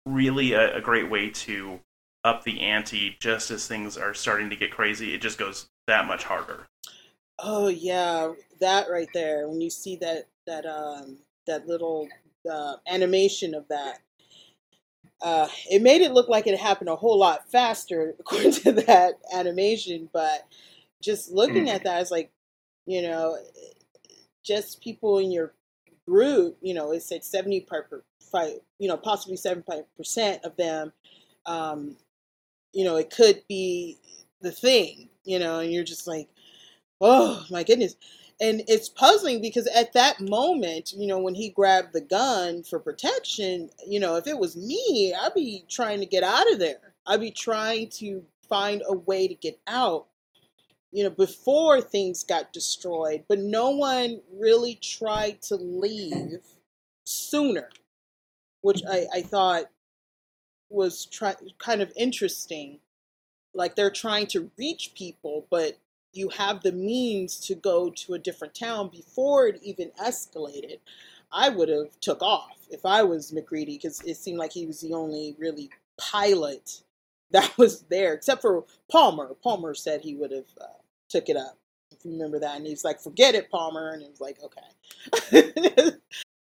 really 0.06 0.52
a, 0.52 0.76
a 0.76 0.80
great 0.80 1.10
way 1.10 1.30
to 1.30 1.80
up 2.24 2.42
the 2.44 2.60
ante 2.60 3.16
just 3.20 3.50
as 3.50 3.66
things 3.66 3.96
are 3.96 4.14
starting 4.14 4.50
to 4.50 4.56
get 4.56 4.70
crazy. 4.70 5.14
It 5.14 5.20
just 5.20 5.38
goes 5.38 5.66
that 5.86 6.06
much 6.06 6.24
harder. 6.24 6.66
Oh 7.38 7.68
yeah, 7.68 8.32
that 8.60 8.86
right 8.90 9.08
there. 9.12 9.48
When 9.48 9.60
you 9.60 9.70
see 9.70 9.96
that 9.96 10.28
that 10.46 10.66
um 10.66 11.18
that 11.46 11.66
little 11.66 12.08
uh, 12.50 12.76
animation 12.86 13.54
of 13.54 13.66
that, 13.68 13.98
uh, 15.22 15.48
it 15.70 15.82
made 15.82 16.02
it 16.02 16.12
look 16.12 16.28
like 16.28 16.46
it 16.46 16.58
happened 16.58 16.88
a 16.88 16.96
whole 16.96 17.18
lot 17.18 17.50
faster 17.50 18.14
according 18.20 18.52
to 18.52 18.72
that 18.72 19.14
animation, 19.34 20.08
but 20.12 20.46
just 21.02 21.30
looking 21.30 21.68
at 21.68 21.84
that, 21.84 22.00
it's 22.00 22.10
like, 22.10 22.30
you 22.86 23.02
know, 23.02 23.36
just 24.42 24.82
people 24.82 25.18
in 25.18 25.30
your 25.30 25.54
group, 26.06 26.56
you 26.60 26.74
know, 26.74 26.92
it 26.92 27.02
said 27.02 27.24
70 27.24 27.60
five, 28.34 28.52
you 28.78 28.88
know, 28.88 28.96
possibly 28.96 29.36
75% 29.36 30.42
of 30.44 30.56
them, 30.56 30.92
um, 31.46 31.96
you 32.72 32.84
know, 32.84 32.96
it 32.96 33.10
could 33.10 33.42
be 33.48 33.98
the 34.40 34.50
thing, 34.50 35.08
you 35.24 35.38
know, 35.38 35.60
and 35.60 35.72
you're 35.72 35.84
just 35.84 36.06
like, 36.06 36.28
oh 37.00 37.44
my 37.50 37.62
goodness 37.62 37.96
and 38.40 38.62
it's 38.66 38.88
puzzling 38.88 39.40
because 39.40 39.66
at 39.68 39.92
that 39.92 40.20
moment, 40.20 40.92
you 40.92 41.06
know, 41.06 41.18
when 41.18 41.34
he 41.34 41.50
grabbed 41.50 41.92
the 41.92 42.00
gun 42.00 42.62
for 42.62 42.78
protection, 42.78 43.70
you 43.86 44.00
know, 44.00 44.16
if 44.16 44.26
it 44.26 44.38
was 44.38 44.56
me, 44.56 45.14
I'd 45.14 45.34
be 45.34 45.64
trying 45.68 46.00
to 46.00 46.06
get 46.06 46.24
out 46.24 46.50
of 46.52 46.58
there. 46.58 46.94
I'd 47.06 47.20
be 47.20 47.30
trying 47.30 47.88
to 47.90 48.22
find 48.48 48.82
a 48.88 48.96
way 48.96 49.28
to 49.28 49.34
get 49.34 49.58
out, 49.66 50.06
you 50.90 51.04
know, 51.04 51.10
before 51.10 51.80
things 51.80 52.24
got 52.24 52.52
destroyed. 52.52 53.24
But 53.28 53.38
no 53.38 53.70
one 53.70 54.20
really 54.36 54.76
tried 54.82 55.40
to 55.42 55.56
leave 55.56 56.40
sooner, 57.04 57.68
which 58.64 58.80
I, 58.90 59.06
I 59.12 59.20
thought 59.20 59.64
was 60.70 61.04
try, 61.04 61.34
kind 61.58 61.82
of 61.82 61.92
interesting. 61.96 62.78
Like 63.52 63.76
they're 63.76 63.90
trying 63.90 64.26
to 64.28 64.50
reach 64.56 64.92
people, 64.94 65.46
but 65.50 65.76
you 66.14 66.30
have 66.30 66.62
the 66.62 66.72
means 66.72 67.38
to 67.40 67.54
go 67.54 67.90
to 67.90 68.14
a 68.14 68.18
different 68.18 68.54
town 68.54 68.88
before 68.88 69.48
it 69.48 69.60
even 69.62 69.90
escalated, 70.02 70.78
I 71.30 71.50
would 71.50 71.68
have 71.68 72.00
took 72.00 72.22
off 72.22 72.56
if 72.70 72.86
I 72.86 73.02
was 73.02 73.34
MacReady 73.34 73.76
because 73.76 74.00
it 74.00 74.16
seemed 74.16 74.38
like 74.38 74.52
he 74.52 74.66
was 74.66 74.80
the 74.80 74.94
only 74.94 75.36
really 75.38 75.68
pilot 75.98 76.80
that 77.32 77.52
was 77.58 77.82
there, 77.90 78.14
except 78.14 78.40
for 78.40 78.64
Palmer. 78.90 79.34
Palmer 79.42 79.74
said 79.74 80.00
he 80.00 80.14
would 80.14 80.30
have 80.30 80.48
uh, 80.58 80.78
took 81.10 81.28
it 81.28 81.36
up. 81.36 81.58
If 81.90 82.02
you 82.02 82.12
remember 82.12 82.38
that, 82.38 82.56
and 82.56 82.66
he's 82.66 82.84
like, 82.84 83.00
"Forget 83.00 83.34
it, 83.34 83.50
Palmer," 83.50 83.90
and 83.90 84.02
it 84.02 84.10
was 84.10 84.20
like, 84.20 84.38
"Okay." 84.42 85.90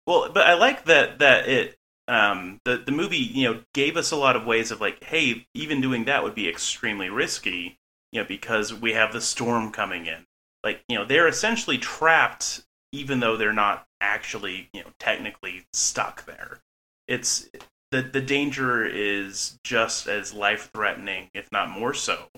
well, 0.08 0.30
but 0.34 0.48
I 0.48 0.56
like 0.56 0.86
that 0.86 1.20
that 1.20 1.48
it 1.48 1.79
um, 2.10 2.60
the 2.66 2.78
the 2.78 2.92
movie 2.92 3.18
you 3.18 3.52
know 3.52 3.62
gave 3.74 3.96
us 3.96 4.12
a 4.12 4.18
lot 4.18 4.36
of 4.36 4.46
ways 4.46 4.72
of 4.72 4.82
like, 4.82 5.04
hey, 5.04 5.48
even 5.54 5.82
doing 5.82 6.06
that 6.06 6.24
would 6.24 6.36
be 6.36 6.50
extremely 6.50 7.10
risky 7.10 7.80
you 8.12 8.22
know, 8.22 8.28
because 8.28 8.74
we 8.74 8.94
have 8.94 9.14
the 9.14 9.22
storm 9.22 9.72
coming 9.72 10.06
in. 10.06 10.26
Like, 10.64 10.82
you 10.88 10.98
know, 10.98 11.06
they're 11.06 11.28
essentially 11.28 11.78
trapped 11.78 12.64
even 12.92 13.20
though 13.20 13.38
they're 13.38 13.54
not 13.54 13.86
actually, 14.02 14.70
you 14.74 14.82
know, 14.82 14.90
technically 15.00 15.66
stuck 15.74 16.26
there. 16.26 16.60
It's 17.08 17.50
the 17.92 18.02
the 18.02 18.22
danger 18.22 18.86
is 18.86 19.60
just 19.64 20.08
as 20.08 20.34
life 20.34 20.70
threatening, 20.74 21.30
if 21.34 21.52
not 21.52 21.70
more 21.70 21.94
so, 21.94 22.30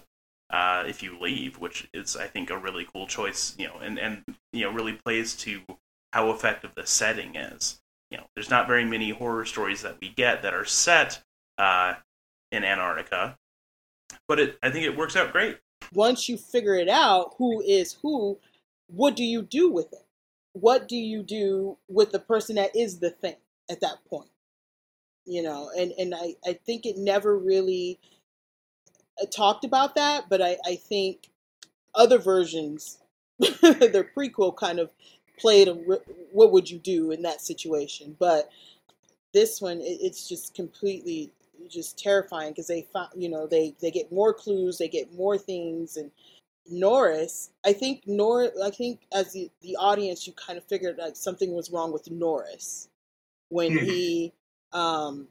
uh, 0.50 0.84
if 0.88 1.02
you 1.02 1.18
leave, 1.20 1.58
which 1.58 1.88
is 1.94 2.16
I 2.16 2.28
think 2.28 2.50
a 2.50 2.58
really 2.58 2.86
cool 2.92 3.08
choice, 3.08 3.56
you 3.58 3.68
know, 3.68 3.78
and 3.82 3.98
and 3.98 4.24
you 4.54 4.66
know 4.66 4.72
really 4.72 4.94
plays 4.94 5.36
to 5.38 5.62
how 6.14 6.32
effective 6.32 6.72
the 6.76 6.86
setting 6.86 7.36
is. 7.36 7.81
You 8.12 8.18
know, 8.18 8.26
there's 8.36 8.50
not 8.50 8.68
very 8.68 8.86
many 8.86 9.10
horror 9.10 9.46
stories 9.46 9.82
that 9.82 9.98
we 10.02 10.10
get 10.10 10.42
that 10.44 10.54
are 10.54 10.66
set 10.66 11.24
uh, 11.58 11.96
in 12.52 12.64
Antarctica, 12.64 13.38
but 14.28 14.40
it 14.40 14.60
I 14.62 14.70
think 14.70 14.86
it 14.86 14.98
works 14.98 15.16
out 15.16 15.32
great. 15.32 15.58
Once 15.94 16.30
you 16.30 16.38
figure 16.38 16.76
it 16.76 16.90
out, 16.90 17.36
who 17.38 17.62
is 17.62 17.98
who, 18.02 18.38
what 18.88 19.16
do 19.16 19.24
you 19.24 19.42
do 19.42 19.72
with 19.72 19.92
it? 19.94 20.06
What 20.54 20.88
do 20.88 20.98
you 20.98 21.24
do 21.24 21.78
with 21.88 22.12
the 22.12 22.20
person 22.20 22.56
that 22.58 22.76
is 22.76 23.00
the 23.00 23.10
thing 23.10 23.38
at 23.70 23.80
that 23.82 24.04
point? 24.10 24.30
You 25.26 25.44
know, 25.44 25.72
and, 25.78 25.92
and 25.94 26.14
I, 26.14 26.36
I 26.46 26.54
think 26.54 26.86
it 26.86 26.98
never 26.98 27.38
really 27.38 28.00
uh, 29.22 29.26
talked 29.28 29.64
about 29.64 29.96
that, 29.96 30.26
but 30.30 30.42
I, 30.42 30.58
I 30.66 30.76
think 30.76 31.30
other 31.96 32.18
versions, 32.18 33.00
the 33.40 34.08
prequel 34.16 34.56
kind 34.56 34.80
of 34.80 34.92
played 35.42 35.68
a, 35.68 35.74
what 36.32 36.52
would 36.52 36.70
you 36.70 36.80
do 36.80 37.12
in 37.12 37.22
that 37.24 37.42
situation. 37.42 38.16
But 38.20 38.50
this 39.34 39.62
one, 39.62 39.82
it, 39.82 40.00
it's 40.02 40.28
just 40.28 40.54
completely 40.54 41.32
just 41.70 41.98
terrifying 41.98 42.52
because 42.52 42.68
they 42.68 42.88
find 42.92 43.10
you 43.16 43.30
know 43.30 43.46
they 43.46 43.76
they 43.82 43.92
get 43.92 44.12
more 44.12 44.34
clues 44.34 44.80
they 44.80 44.88
get 44.88 45.14
more 45.14 45.38
things 45.38 45.96
and 45.96 46.10
norris 46.68 47.52
i 47.64 47.72
think 47.72 48.02
nor 48.08 48.52
i 48.64 48.70
think 48.72 49.02
as 49.14 49.32
the, 49.32 49.50
the 49.62 49.76
audience 49.76 50.26
you 50.26 50.34
kind 50.34 50.58
of 50.58 50.66
figured 50.66 50.98
like 50.98 51.16
something 51.16 51.54
was 51.54 51.70
wrong 51.70 51.94
with 51.94 52.10
norris 52.10 52.90
when 53.50 53.74
mm-hmm. 53.74 53.86
he 53.86 54.34
um 54.74 55.28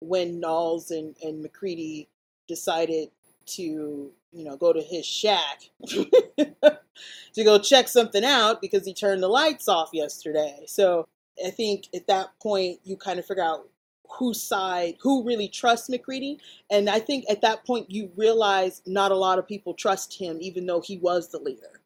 when 0.00 0.40
Nauls 0.40 0.90
and, 0.90 1.16
and 1.22 1.42
MacReady 1.42 2.08
decided 2.48 3.10
to, 3.46 4.10
you 4.32 4.44
know, 4.44 4.56
go 4.56 4.72
to 4.72 4.82
his 4.82 5.06
shack 5.06 5.70
to 5.88 7.44
go 7.44 7.58
check 7.58 7.88
something 7.88 8.24
out 8.24 8.60
because 8.60 8.84
he 8.84 8.94
turned 8.94 9.22
the 9.22 9.28
lights 9.28 9.68
off 9.68 9.90
yesterday. 9.92 10.64
So 10.66 11.06
I 11.44 11.50
think 11.50 11.88
at 11.94 12.06
that 12.06 12.28
point 12.40 12.80
you 12.84 12.96
kind 12.96 13.18
of 13.18 13.26
figure 13.26 13.44
out 13.44 13.68
whose 14.08 14.42
side, 14.42 14.94
who 15.00 15.24
really 15.24 15.48
trusts 15.48 15.88
MacReady. 15.88 16.38
And 16.70 16.88
I 16.88 17.00
think 17.00 17.24
at 17.28 17.42
that 17.42 17.64
point 17.66 17.90
you 17.90 18.10
realize 18.16 18.82
not 18.86 19.12
a 19.12 19.16
lot 19.16 19.38
of 19.38 19.46
people 19.46 19.74
trust 19.74 20.18
him, 20.18 20.38
even 20.40 20.66
though 20.66 20.80
he 20.80 20.98
was 20.98 21.28
the 21.28 21.38
leader. 21.38 21.80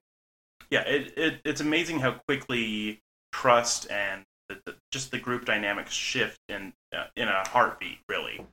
Yeah, 0.71 0.83
it, 0.83 1.13
it 1.17 1.41
it's 1.45 1.61
amazing 1.61 1.99
how 1.99 2.13
quickly 2.29 3.01
trust 3.33 3.91
and 3.91 4.23
the, 4.49 4.61
the, 4.67 4.75
just 4.93 5.11
the 5.11 5.19
group 5.19 5.45
dynamics 5.45 5.93
shift 5.93 6.39
in 6.49 6.73
uh, 6.97 7.07
in 7.17 7.29
a 7.29 7.49
heartbeat, 7.49 7.99
really. 8.09 8.47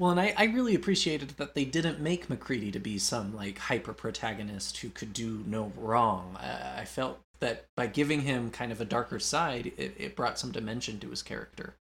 Well, 0.00 0.12
and 0.12 0.18
I, 0.18 0.32
I 0.34 0.44
really 0.44 0.74
appreciated 0.74 1.28
that 1.36 1.54
they 1.54 1.66
didn't 1.66 2.00
make 2.00 2.30
MacReady 2.30 2.72
to 2.72 2.78
be 2.78 2.98
some 2.98 3.36
like 3.36 3.58
hyper 3.58 3.92
protagonist 3.92 4.78
who 4.78 4.88
could 4.88 5.12
do 5.12 5.44
no 5.46 5.74
wrong. 5.76 6.38
I, 6.40 6.80
I 6.80 6.84
felt 6.86 7.20
that 7.40 7.66
by 7.76 7.86
giving 7.86 8.22
him 8.22 8.50
kind 8.50 8.72
of 8.72 8.80
a 8.80 8.86
darker 8.86 9.18
side, 9.18 9.72
it, 9.76 9.94
it 9.98 10.16
brought 10.16 10.38
some 10.38 10.52
dimension 10.52 11.00
to 11.00 11.10
his 11.10 11.22
character. 11.22 11.74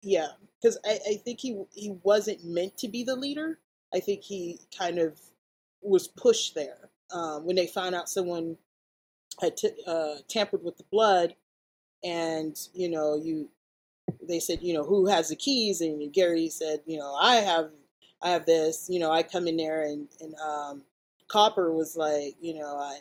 Yeah, 0.00 0.28
because 0.62 0.78
I, 0.86 1.00
I 1.10 1.14
think 1.24 1.40
he 1.40 1.60
he 1.74 1.96
wasn't 2.04 2.44
meant 2.44 2.78
to 2.78 2.88
be 2.88 3.02
the 3.02 3.16
leader. 3.16 3.58
I 3.92 3.98
think 3.98 4.22
he 4.22 4.60
kind 4.78 5.00
of 5.00 5.18
was 5.82 6.06
pushed 6.06 6.54
there 6.54 6.90
um, 7.12 7.44
when 7.46 7.56
they 7.56 7.66
found 7.66 7.96
out 7.96 8.08
someone 8.08 8.58
had 9.40 9.56
t- 9.56 9.82
uh, 9.88 10.18
tampered 10.28 10.62
with 10.62 10.76
the 10.76 10.84
blood, 10.92 11.34
and 12.04 12.56
you 12.74 12.88
know 12.88 13.16
you 13.16 13.48
they 14.22 14.40
said 14.40 14.60
you 14.62 14.74
know 14.74 14.84
who 14.84 15.06
has 15.06 15.28
the 15.28 15.36
keys, 15.36 15.80
and 15.80 16.12
Garry 16.12 16.48
said 16.48 16.80
you 16.86 16.98
know 16.98 17.14
I 17.14 17.36
have 17.36 17.70
I 18.22 18.30
have 18.30 18.46
this. 18.46 18.86
You 18.90 19.00
know 19.00 19.10
I 19.12 19.22
come 19.22 19.48
in 19.48 19.56
there 19.56 19.82
and 19.82 20.08
and 20.20 20.34
um, 20.40 20.82
Copper 21.28 21.72
was 21.72 21.96
like 21.96 22.34
you 22.40 22.54
know 22.54 22.76
I 22.78 22.98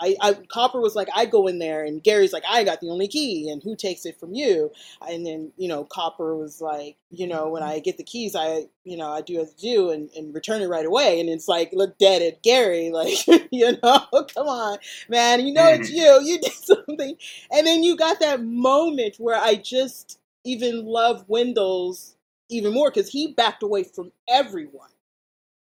I, 0.00 0.16
I 0.20 0.34
Copper 0.48 0.80
was 0.80 0.94
like, 0.96 1.08
I 1.14 1.26
go 1.26 1.46
in 1.46 1.58
there, 1.58 1.84
and 1.84 2.02
Garry's 2.02 2.32
like, 2.32 2.44
I 2.48 2.64
got 2.64 2.80
the 2.80 2.90
only 2.90 3.08
key, 3.08 3.48
and 3.50 3.62
who 3.62 3.76
takes 3.76 4.04
it 4.06 4.18
from 4.18 4.34
you? 4.34 4.72
And 5.08 5.26
then 5.26 5.52
you 5.56 5.68
know, 5.68 5.84
Copper 5.84 6.36
was 6.36 6.60
like, 6.60 6.96
you 7.10 7.26
know, 7.26 7.48
when 7.48 7.62
I 7.62 7.78
get 7.80 7.96
the 7.96 8.04
keys, 8.04 8.34
I 8.36 8.64
you 8.84 8.96
know, 8.96 9.10
I 9.10 9.20
do 9.22 9.40
as 9.40 9.50
I 9.58 9.60
do, 9.60 9.90
and, 9.90 10.10
and 10.16 10.34
return 10.34 10.62
it 10.62 10.68
right 10.68 10.86
away. 10.86 11.20
And 11.20 11.28
it's 11.28 11.48
like, 11.48 11.70
look 11.72 11.98
dead 11.98 12.22
at 12.22 12.42
Garry, 12.42 12.90
like, 12.94 13.26
you 13.52 13.72
know, 13.82 14.06
come 14.34 14.48
on, 14.48 14.78
man, 15.08 15.46
you 15.46 15.52
know 15.52 15.72
it's 15.72 15.90
Mm. 15.90 15.94
you, 15.94 16.20
you 16.22 16.38
did 16.40 16.52
something, 16.54 17.16
and 17.52 17.66
then 17.66 17.82
you 17.82 17.96
got 17.96 18.20
that 18.20 18.42
moment 18.42 19.16
where 19.18 19.40
I 19.40 19.56
just 19.56 20.18
even 20.44 20.84
love 20.86 21.24
Wendell's 21.28 22.16
even 22.50 22.72
more 22.74 22.90
because 22.90 23.10
he 23.10 23.32
backed 23.32 23.62
away 23.62 23.84
from 23.84 24.12
everyone. 24.28 24.90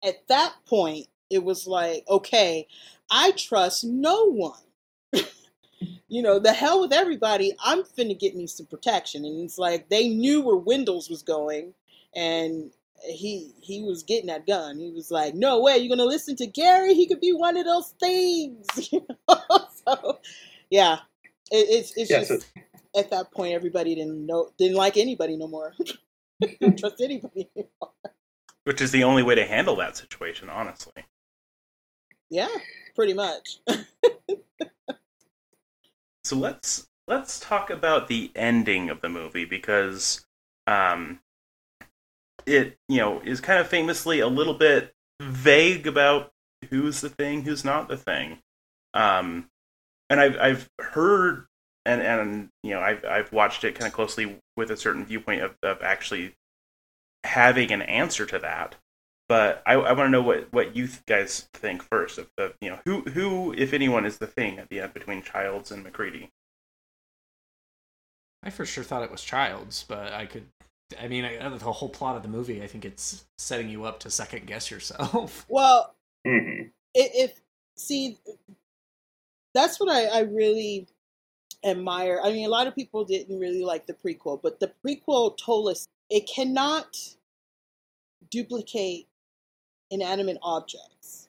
At 0.04 0.26
that 0.28 0.54
point, 0.66 1.06
it 1.30 1.42
was 1.42 1.66
like, 1.66 2.04
okay, 2.08 2.66
I 3.10 3.32
trust 3.32 3.84
no 3.84 4.30
one. 4.30 4.60
you 6.08 6.22
know, 6.22 6.38
the 6.38 6.52
hell 6.52 6.80
with 6.80 6.92
everybody. 6.92 7.54
I'm 7.64 7.82
finna 7.82 8.18
get 8.18 8.36
me 8.36 8.46
some 8.46 8.66
protection. 8.66 9.24
And 9.24 9.44
it's 9.44 9.58
like 9.58 9.88
they 9.88 10.08
knew 10.08 10.42
where 10.42 10.56
Windows 10.56 11.08
was 11.10 11.22
going 11.22 11.74
and 12.14 12.70
he 13.04 13.52
he 13.60 13.82
was 13.82 14.02
getting 14.02 14.26
that 14.28 14.46
gun. 14.46 14.78
He 14.78 14.90
was 14.90 15.10
like, 15.10 15.34
No 15.34 15.60
way, 15.60 15.78
you're 15.78 15.94
gonna 15.94 16.08
listen 16.08 16.36
to 16.36 16.46
Garry? 16.46 16.94
He 16.94 17.06
could 17.06 17.20
be 17.20 17.32
one 17.32 17.56
of 17.56 17.64
those 17.64 17.94
things. 18.00 18.66
You 18.92 19.06
know? 19.28 19.38
so 19.86 20.18
yeah. 20.70 20.98
It, 21.50 21.66
it's 21.70 21.96
it's 21.96 22.10
Yeah, 22.10 22.20
just 22.20 22.30
so- 22.42 22.62
at 22.96 23.10
that 23.10 23.30
point 23.32 23.54
everybody 23.54 23.94
didn't 23.94 24.26
know 24.26 24.50
didn't 24.58 24.76
like 24.76 24.96
anybody 24.96 25.36
no 25.36 25.48
more. 25.48 25.74
didn't 26.40 26.78
trust 26.78 27.00
anybody 27.00 27.48
anymore. 27.56 27.92
Which 28.64 28.80
is 28.80 28.90
the 28.90 29.04
only 29.04 29.22
way 29.22 29.34
to 29.36 29.46
handle 29.46 29.76
that 29.76 29.96
situation, 29.96 30.50
honestly. 30.50 31.04
Yeah, 32.30 32.48
pretty 32.94 33.14
much. 33.14 33.60
So 36.26 36.34
let's 36.34 36.88
let's 37.06 37.38
talk 37.38 37.70
about 37.70 38.08
the 38.08 38.32
ending 38.34 38.90
of 38.90 39.00
the 39.00 39.08
movie 39.08 39.44
because 39.44 40.26
um 40.66 41.20
it 42.46 42.78
you 42.88 42.98
know 42.98 43.20
is 43.20 43.40
kind 43.40 43.60
of 43.60 43.68
famously 43.68 44.18
a 44.18 44.26
little 44.26 44.54
bit 44.54 44.92
vague 45.22 45.86
about 45.86 46.32
who's 46.68 47.00
the 47.00 47.10
thing, 47.10 47.42
who's 47.42 47.64
not 47.64 47.86
the 47.86 47.96
thing. 47.96 48.38
Um 48.92 49.48
and 50.10 50.18
I've 50.18 50.36
I've 50.40 50.70
heard 50.80 51.46
and 51.86 52.02
and 52.02 52.48
you 52.62 52.70
know 52.70 52.80
I've 52.80 53.04
I've 53.04 53.32
watched 53.32 53.64
it 53.64 53.74
kind 53.74 53.86
of 53.86 53.92
closely 53.94 54.36
with 54.56 54.70
a 54.70 54.76
certain 54.76 55.04
viewpoint 55.04 55.42
of, 55.42 55.54
of 55.62 55.82
actually 55.82 56.34
having 57.24 57.72
an 57.72 57.82
answer 57.82 58.26
to 58.26 58.38
that. 58.38 58.76
But 59.28 59.62
I, 59.66 59.72
I 59.74 59.92
want 59.92 60.06
to 60.06 60.10
know 60.10 60.22
what, 60.22 60.52
what 60.52 60.76
you 60.76 60.88
guys 61.06 61.48
think 61.52 61.82
first 61.82 62.16
of 62.18 62.28
the 62.36 62.54
you 62.60 62.70
know 62.70 62.78
who 62.84 63.00
who 63.02 63.52
if 63.54 63.72
anyone 63.72 64.04
is 64.06 64.18
the 64.18 64.26
thing 64.26 64.58
at 64.58 64.68
the 64.68 64.80
end 64.80 64.94
between 64.94 65.22
Childs 65.22 65.70
and 65.72 65.82
MacReady. 65.82 66.30
I 68.42 68.50
for 68.50 68.64
sure 68.64 68.84
thought 68.84 69.02
it 69.02 69.10
was 69.10 69.22
Childs, 69.22 69.84
but 69.88 70.12
I 70.12 70.26
could. 70.26 70.46
I 71.00 71.08
mean, 71.08 71.24
I, 71.24 71.48
the 71.48 71.72
whole 71.72 71.88
plot 71.88 72.16
of 72.16 72.22
the 72.22 72.28
movie, 72.28 72.62
I 72.62 72.68
think 72.68 72.84
it's 72.84 73.24
setting 73.38 73.68
you 73.68 73.84
up 73.84 73.98
to 74.00 74.10
second 74.10 74.46
guess 74.46 74.70
yourself. 74.70 75.44
Well, 75.48 75.94
Mhm. 76.24 76.70
if, 76.94 77.10
if 77.32 77.40
see 77.76 78.18
that's 79.52 79.80
what 79.80 79.90
I, 79.90 80.04
I 80.06 80.20
really 80.20 80.86
admire 81.66 82.20
i 82.24 82.32
mean 82.32 82.46
a 82.46 82.50
lot 82.50 82.66
of 82.68 82.74
people 82.76 83.04
didn't 83.04 83.38
really 83.40 83.64
like 83.64 83.86
the 83.86 83.94
prequel 83.94 84.40
but 84.42 84.60
the 84.60 84.72
prequel 84.84 85.36
told 85.38 85.68
us 85.68 85.88
it 86.10 86.28
cannot 86.34 86.96
duplicate 88.30 89.08
inanimate 89.90 90.38
objects. 90.42 91.28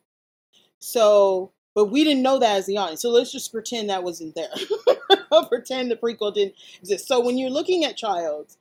So 0.80 1.52
but 1.76 1.86
we 1.88 2.04
didn't 2.04 2.24
know 2.24 2.40
that 2.40 2.58
as 2.58 2.66
the 2.66 2.78
audience 2.78 3.02
so 3.02 3.10
let's 3.10 3.32
just 3.32 3.52
pretend 3.52 3.90
that 3.90 4.04
wasn't 4.04 4.36
there. 4.36 4.50
Pretend 5.50 5.92
the 5.92 5.96
prequel 5.96 6.34
didn't 6.34 6.56
exist. 6.82 7.08
So 7.08 7.24
when 7.24 7.38
you're 7.38 7.50
looking 7.52 7.86
at 7.86 7.98
childs 7.98 8.58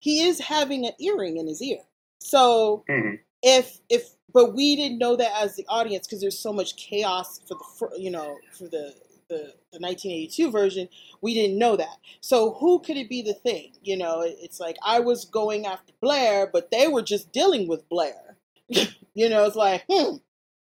he 0.00 0.22
is 0.22 0.40
having 0.40 0.86
an 0.86 0.92
earring 1.00 1.38
in 1.38 1.46
his 1.48 1.62
ear. 1.62 1.80
So 2.20 2.84
Mhm. 2.88 3.20
if 3.42 3.80
if 3.90 4.10
but 4.32 4.54
we 4.54 4.76
didn't 4.76 4.98
know 4.98 5.16
that 5.16 5.32
as 5.42 5.56
the 5.56 5.66
audience 5.68 6.06
because 6.06 6.20
there's 6.20 6.38
so 6.38 6.52
much 6.52 6.76
chaos 6.76 7.40
for 7.48 7.54
the 7.54 7.64
fir- 7.78 7.96
you 7.98 8.10
know 8.10 8.38
for 8.52 8.64
the, 8.68 8.94
the 9.28 9.54
the 9.72 9.80
1982 9.80 10.50
version 10.50 10.88
we 11.20 11.34
didn't 11.34 11.58
know 11.58 11.76
that 11.76 11.96
so 12.20 12.52
who 12.54 12.78
could 12.80 12.96
it 12.96 13.08
be 13.08 13.22
the 13.22 13.34
thing 13.34 13.72
you 13.82 13.96
know 13.96 14.22
it's 14.24 14.60
like 14.60 14.76
i 14.84 15.00
was 15.00 15.24
going 15.24 15.66
after 15.66 15.92
blair 16.00 16.48
but 16.52 16.70
they 16.70 16.88
were 16.88 17.02
just 17.02 17.32
dealing 17.32 17.68
with 17.68 17.88
blair 17.88 18.36
you 18.68 19.28
know 19.28 19.44
it's 19.44 19.56
like 19.56 19.84
hmm 19.90 20.16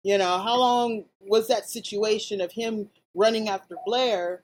you 0.03 0.18
know 0.18 0.38
how 0.38 0.57
long 0.59 1.05
was 1.20 1.48
that 1.48 1.68
situation 1.68 2.40
of 2.40 2.53
him 2.53 2.88
running 3.14 3.48
after 3.48 3.76
blair 3.86 4.42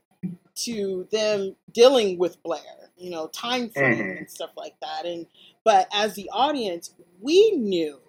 to 0.54 1.06
them 1.12 1.54
dealing 1.72 2.18
with 2.18 2.42
blair 2.42 2.90
you 2.96 3.10
know 3.10 3.28
time 3.28 3.70
frame 3.70 3.98
Mhm. 4.04 4.18
and 4.18 4.30
stuff 4.30 4.50
like 4.56 4.74
that 4.80 5.04
and 5.06 5.26
but 5.64 5.88
as 5.92 6.14
the 6.14 6.30
audience 6.32 6.94
we 7.20 7.52
knew 7.52 8.00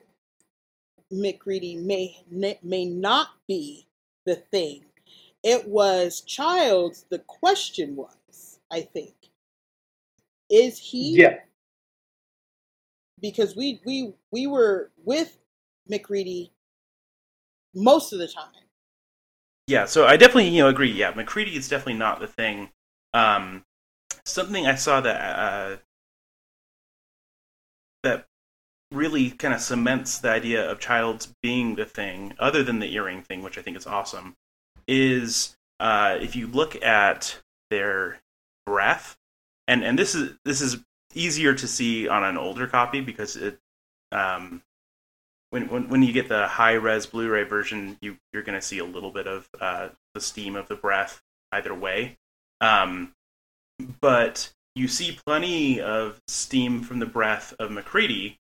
MacReady 1.12 1.76
may 1.76 2.18
may 2.64 2.86
not 2.86 3.30
be 3.48 3.88
the 4.26 4.36
thing. 4.36 4.86
It 5.44 5.68
was 5.68 6.22
Childs. 6.22 7.06
The 7.10 7.20
question 7.20 7.96
was, 7.96 8.60
I 8.72 8.82
think, 8.82 9.16
is 10.50 10.78
he? 10.78 11.18
Yeah. 11.18 11.38
Because 13.22 13.56
we 13.56 13.82
we 13.86 14.14
we 14.32 14.48
were 14.48 14.92
with 15.04 15.38
MacReady 15.88 16.52
most 17.74 18.14
of 18.14 18.20
the 18.20 18.28
time. 18.28 18.52
Yeah, 19.68 19.86
so 19.86 20.06
I 20.06 20.18
definitely 20.18 20.50
you 20.50 20.64
know 20.64 20.70
agree. 20.70 20.92
Yeah, 20.92 21.12
MacReady 21.12 21.56
is 21.56 21.70
definitely 21.70 22.00
not 22.00 22.20
the 22.20 22.28
thing. 22.28 22.70
Um, 23.14 23.66
something 24.26 24.66
I 24.66 24.76
saw 24.76 25.02
that 25.02 25.40
uh, 25.40 25.78
that 28.04 28.26
really 28.92 29.32
kind 29.32 29.54
of 29.54 29.62
cements 29.62 30.18
the 30.18 30.30
idea 30.30 30.70
of 30.70 30.80
Childs 30.80 31.34
being 31.42 31.76
the 31.76 31.86
thing, 31.86 32.34
other 32.40 32.64
than 32.64 32.80
the 32.80 32.94
earring 32.94 33.22
thing, 33.22 33.44
which 33.44 33.58
I 33.58 33.62
think 33.62 33.78
is 33.78 33.86
awesome, 33.86 34.36
is 34.90 35.56
uh, 35.80 36.18
if 36.20 36.36
you 36.36 36.48
look 36.48 36.82
at 36.84 37.40
their 37.70 38.20
breath, 38.66 39.18
and 39.68 39.84
and 39.84 39.98
this 39.98 40.16
is 40.16 40.36
this 40.44 40.62
is 40.62 40.78
easier 41.14 41.54
to 41.54 41.68
see 41.68 42.08
on 42.08 42.24
an 42.24 42.38
older 42.38 42.68
copy 42.68 43.02
because 43.02 43.36
it 43.36 43.60
um, 44.12 44.62
when, 45.52 45.70
when 45.70 45.90
when 45.90 46.04
you 46.04 46.12
get 46.12 46.28
the 46.28 46.48
high 46.48 46.74
res 46.74 47.06
Blu-ray 47.06 47.44
version, 47.44 47.98
you 48.02 48.18
you're 48.34 48.44
going 48.44 48.60
to 48.60 48.66
see 48.66 48.80
a 48.80 48.86
little 48.86 49.12
bit 49.12 49.28
of 49.28 49.48
uh, 49.62 49.90
the 50.14 50.22
steam 50.22 50.56
of 50.56 50.68
the 50.68 50.76
breath 50.76 51.22
either 51.52 51.74
way. 51.74 52.18
Um, 52.62 53.14
but 54.02 54.52
you 54.76 54.88
see 54.88 55.18
plenty 55.26 55.80
of 55.80 56.20
steam 56.28 56.82
from 56.82 57.00
the 57.00 57.06
breath 57.06 57.54
of 57.60 57.72
MacReady, 57.72 58.38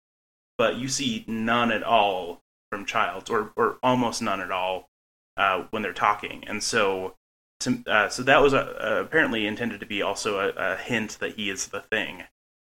but 0.58 0.76
you 0.76 0.88
see 0.88 1.26
none 1.28 1.72
at 1.72 1.84
all 1.84 2.42
from 2.72 2.86
Childs, 2.86 3.30
or 3.30 3.52
or 3.56 3.78
almost 3.84 4.22
none 4.22 4.42
at 4.42 4.52
all 4.52 4.90
uh, 5.38 5.66
when 5.72 5.82
they're 5.82 5.94
talking. 5.94 6.44
And 6.48 6.62
so, 6.62 7.16
to, 7.62 7.84
uh, 7.88 8.10
so 8.10 8.24
that 8.24 8.42
was 8.42 8.54
uh, 8.54 9.04
apparently 9.06 9.46
intended 9.46 9.80
to 9.80 9.86
be 9.86 10.02
also 10.02 10.40
a, 10.40 10.74
a 10.74 10.76
hint 10.78 11.18
that 11.20 11.36
he 11.36 11.50
is 11.50 11.68
the 11.68 11.82
thing, 11.82 12.24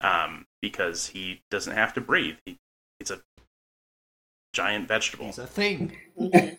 um, 0.01 0.45
because 0.61 1.07
he 1.07 1.41
doesn't 1.49 1.75
have 1.75 1.93
to 1.95 2.01
breathe. 2.01 2.35
He, 2.45 2.57
he's 2.99 3.11
a 3.11 3.21
giant 4.53 4.87
vegetable. 4.87 5.27
He's 5.27 5.39
a 5.39 5.47
thing. 5.47 5.97
Mhm. 6.19 6.57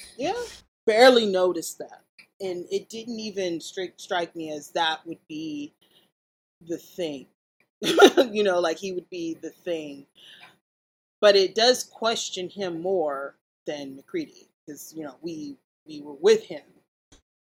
yeah, 0.16 0.40
barely 0.86 1.26
noticed 1.26 1.78
that, 1.78 2.02
and 2.40 2.66
it 2.70 2.88
didn't 2.88 3.20
even 3.20 3.60
strike 3.60 3.94
strike 3.96 4.34
me 4.36 4.52
as 4.52 4.70
that 4.72 5.06
would 5.06 5.26
be 5.28 5.72
the 6.68 6.78
thing. 6.78 7.26
you 7.80 8.44
know, 8.44 8.60
like 8.60 8.78
he 8.78 8.92
would 8.92 9.08
be 9.10 9.34
the 9.34 9.50
thing. 9.50 10.06
But 11.20 11.36
it 11.36 11.54
does 11.54 11.84
question 11.84 12.48
him 12.48 12.80
more 12.80 13.36
than 13.66 13.94
MacReady 13.94 14.48
because 14.66 14.92
you 14.96 15.04
know 15.04 15.14
we 15.22 15.56
we 15.86 16.00
were 16.00 16.14
with 16.20 16.44
him. 16.44 16.62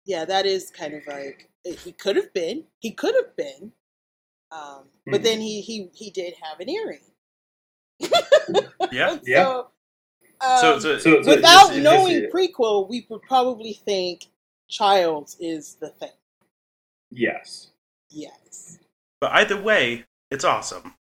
Yeah, 0.04 0.24
that 0.24 0.46
is 0.46 0.70
kind 0.70 0.94
of 0.94 1.06
like 1.06 1.48
he 1.64 1.92
could 1.92 2.16
have 2.16 2.32
been. 2.32 2.64
He 2.80 2.92
could 2.92 3.14
have 3.14 3.36
been. 3.36 3.72
Um, 4.50 4.88
but 5.06 5.20
Mhm. 5.20 5.24
then 5.24 5.40
he 5.40 5.60
he 5.60 5.90
he 5.92 6.10
did 6.10 6.34
have 6.42 6.60
an 6.60 6.68
earring. 6.68 7.04
Yeah. 8.90 9.18
Yeah. 9.24 9.44
So, 9.44 9.70
um, 10.40 10.60
So, 10.60 10.78
so, 10.80 10.98
So, 10.98 11.18
without 11.18 11.68
just- 11.70 11.80
knowing 11.82 12.30
prequel, 12.30 12.88
we 12.88 13.04
would 13.10 13.20
probably 13.22 13.74
think 13.74 14.26
Childs 14.68 15.36
is 15.40 15.74
the 15.74 15.90
thing. 15.90 16.12
yes. 17.10 17.70
Yes. 18.10 18.78
but 19.20 19.32
either 19.32 19.60
way, 19.60 20.04
it's 20.30 20.44
awesome. 20.44 20.94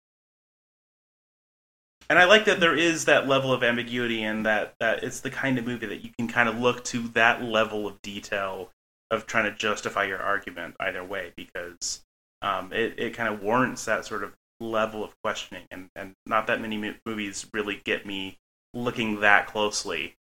And 2.14 2.22
I 2.22 2.26
like 2.26 2.44
that 2.44 2.60
there 2.60 2.76
is 2.76 3.06
that 3.06 3.26
level 3.26 3.52
of 3.52 3.64
ambiguity 3.64 4.22
and 4.22 4.46
that, 4.46 4.76
that 4.78 5.02
it's 5.02 5.18
the 5.18 5.30
kind 5.30 5.58
of 5.58 5.66
movie 5.66 5.86
that 5.86 6.04
you 6.04 6.10
can 6.16 6.28
kind 6.28 6.48
of 6.48 6.56
look 6.60 6.84
to 6.84 7.08
that 7.08 7.42
level 7.42 7.88
of 7.88 8.00
detail 8.02 8.70
of 9.10 9.26
trying 9.26 9.50
to 9.50 9.58
justify 9.58 10.04
your 10.04 10.20
argument 10.20 10.76
either 10.78 11.02
way 11.02 11.32
because 11.36 12.04
um, 12.40 12.72
it, 12.72 12.94
it 13.00 13.14
kind 13.14 13.34
of 13.34 13.42
warrants 13.42 13.86
that 13.86 14.06
sort 14.06 14.22
of 14.22 14.32
level 14.60 15.02
of 15.02 15.12
questioning. 15.24 15.64
And, 15.72 15.88
and 15.96 16.12
not 16.24 16.46
that 16.46 16.60
many 16.60 16.94
movies 17.04 17.46
really 17.52 17.80
get 17.84 18.06
me 18.06 18.38
looking 18.74 19.18
that 19.18 19.48
closely 19.48 20.14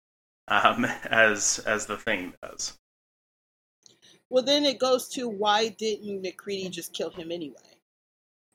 um, 0.48 0.84
as, 1.04 1.60
as 1.64 1.86
the 1.86 1.96
thing 1.96 2.34
does. 2.42 2.76
Well, 4.30 4.42
then 4.42 4.64
it 4.64 4.80
goes 4.80 5.08
to 5.10 5.28
why 5.28 5.68
didn't 5.68 6.22
MacReady 6.22 6.70
just 6.70 6.92
kill 6.92 7.10
him 7.10 7.30
anyway? 7.30 7.54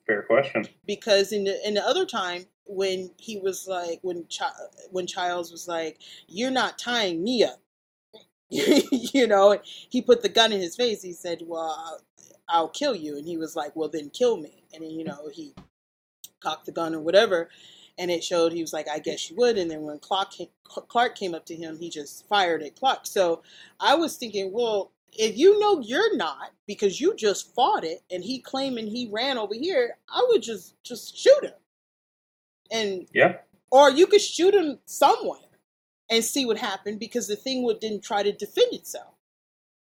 Fair 0.06 0.24
question. 0.24 0.66
Because 0.86 1.32
in 1.32 1.44
the 1.44 1.66
in 1.66 1.72
the 1.72 1.86
other 1.86 2.04
time 2.04 2.44
when 2.70 3.12
he 3.18 3.38
was 3.38 3.68
like 3.68 4.00
when 4.02 4.26
Chi- 4.36 4.50
when 4.92 5.06
Childs 5.06 5.52
was 5.52 5.68
like, 5.68 5.98
"You're 6.28 6.52
not 6.52 6.78
tying 6.78 7.24
me 7.24 7.44
up," 7.44 7.60
you 8.50 9.26
know, 9.26 9.58
he 9.64 10.02
put 10.02 10.22
the 10.22 10.30
gun 10.30 10.52
in 10.52 10.60
his 10.60 10.76
face. 10.76 11.02
He 11.02 11.12
said, 11.12 11.42
"Well, 11.46 11.76
I'll, 11.78 12.00
I'll 12.48 12.68
kill 12.68 12.96
you," 12.96 13.18
and 13.18 13.26
he 13.26 13.36
was 13.38 13.56
like, 13.56 13.76
"Well, 13.76 13.88
then 13.90 14.10
kill 14.10 14.38
me." 14.38 14.64
And 14.74 14.90
you 14.92 15.04
know 15.04 15.28
he 15.32 15.54
cocked 16.42 16.66
the 16.66 16.72
gun 16.72 16.94
or 16.94 17.00
whatever, 17.00 17.50
and 17.98 18.10
it 18.10 18.24
showed 18.24 18.52
he 18.52 18.62
was 18.62 18.72
like, 18.74 18.88
"I 18.88 19.00
guess 19.00 19.30
you 19.30 19.36
would." 19.36 19.58
And 19.58 19.70
then 19.70 19.82
when 19.82 20.00
Clark 20.00 20.32
came, 20.32 20.48
Clark 20.64 21.16
came 21.16 21.34
up 21.34 21.46
to 21.46 21.56
him, 21.56 21.78
he 21.78 21.90
just 21.90 22.26
fired 22.28 22.62
at 22.62 22.76
Clark. 22.76 23.06
So 23.06 23.42
I 23.80 23.96
was 23.96 24.16
thinking, 24.18 24.52
well, 24.52 24.92
if 25.18 25.38
you 25.38 25.58
know 25.60 25.80
you're 25.80 26.16
not 26.16 26.52
because 26.66 27.00
you 27.00 27.14
just 27.16 27.54
fought 27.54 27.84
it 27.84 28.02
and 28.10 28.24
he 28.24 28.40
claiming 28.40 28.88
he 28.88 29.08
ran 29.12 29.38
over 29.38 29.54
here, 29.54 29.98
I 30.08 30.24
would 30.30 30.42
just 30.42 30.74
just 30.84 31.18
shoot 31.18 31.44
him. 31.44 31.52
And 32.70 33.06
Yeah. 33.12 33.38
or 33.70 33.90
you 33.90 34.06
could 34.06 34.20
shoot 34.20 34.54
him 34.54 34.78
somewhere 34.86 35.40
and 36.10 36.24
see 36.24 36.44
what 36.46 36.58
happened 36.58 36.98
because 37.00 37.28
the 37.28 37.36
thing 37.36 37.62
would 37.64 37.80
didn't 37.80 38.02
try 38.02 38.22
to 38.22 38.32
defend 38.32 38.72
itself. 38.72 39.14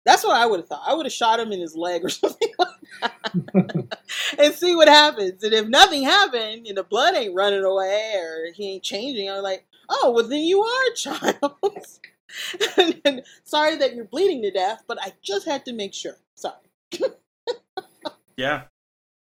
That's 0.05 0.23
what 0.23 0.35
I 0.35 0.45
would 0.45 0.59
have 0.59 0.67
thought. 0.69 0.83
I 0.85 0.93
would 0.93 1.05
have 1.05 1.13
shot 1.13 1.39
him 1.39 1.51
in 1.53 1.61
his 1.61 1.75
leg 1.75 2.03
or 2.03 2.09
something 2.09 2.49
like 2.59 2.67
that 3.01 3.97
and 4.37 4.53
see 4.53 4.75
what 4.75 4.89
happens. 4.89 5.43
And 5.43 5.53
if 5.53 5.67
nothing 5.67 6.03
happened 6.03 6.67
and 6.67 6.77
the 6.77 6.83
blood 6.83 7.15
ain't 7.15 7.35
running 7.35 7.63
away 7.63 8.13
or 8.17 8.51
he 8.53 8.71
ain't 8.73 8.83
changing, 8.83 9.29
I'm 9.29 9.43
like, 9.43 9.65
oh, 9.89 10.11
well, 10.11 10.27
then 10.27 10.41
you 10.41 10.61
are 10.61 10.83
a 10.91 10.95
child. 10.95 11.55
and, 12.77 13.01
and 13.05 13.21
sorry 13.45 13.77
that 13.77 13.95
you're 13.95 14.05
bleeding 14.05 14.41
to 14.41 14.51
death, 14.51 14.83
but 14.87 14.97
I 15.01 15.13
just 15.21 15.45
had 15.45 15.63
to 15.65 15.73
make 15.73 15.93
sure. 15.93 16.17
Sorry. 16.35 16.55
Yeah. 18.35 18.63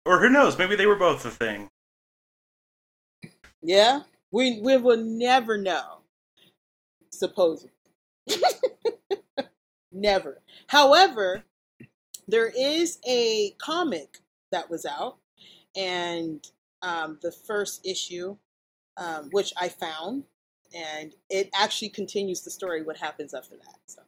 Or 0.06 0.20
who 0.20 0.30
knows? 0.30 0.58
Maybe 0.58 0.76
they 0.78 0.86
were 0.86 0.96
both 0.96 1.24
the 1.24 1.32
thing. 1.32 1.68
Yeah, 3.62 4.02
we 4.32 4.60
we 4.60 4.78
will 4.78 4.98
never 4.98 5.58
know. 5.58 6.00
Supposedly, 7.12 7.72
never. 9.92 10.42
However, 10.68 11.44
there 12.28 12.52
is 12.58 13.00
a 13.08 13.52
comic 13.60 14.20
that 14.52 14.70
was 14.70 14.86
out, 14.86 15.18
and 15.76 16.46
um, 16.82 17.20
the 17.22 17.32
first 17.32 17.86
issue, 17.86 18.38
um, 18.98 19.30
which 19.32 19.54
I 19.58 19.70
found, 19.70 20.24
and 20.74 21.14
it 21.30 21.50
actually 21.54 21.90
continues 21.90 22.42
the 22.42 22.52
story. 22.52 22.82
What 22.82 22.98
happens 22.98 23.34
after 23.34 23.56
that? 23.58 23.80
So, 23.86 24.02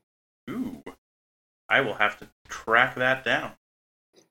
Ooh. 0.50 0.84
I 1.70 1.82
will 1.82 1.96
have 1.96 2.18
to 2.20 2.30
track 2.48 2.96
that 2.96 3.24
down. 3.24 3.54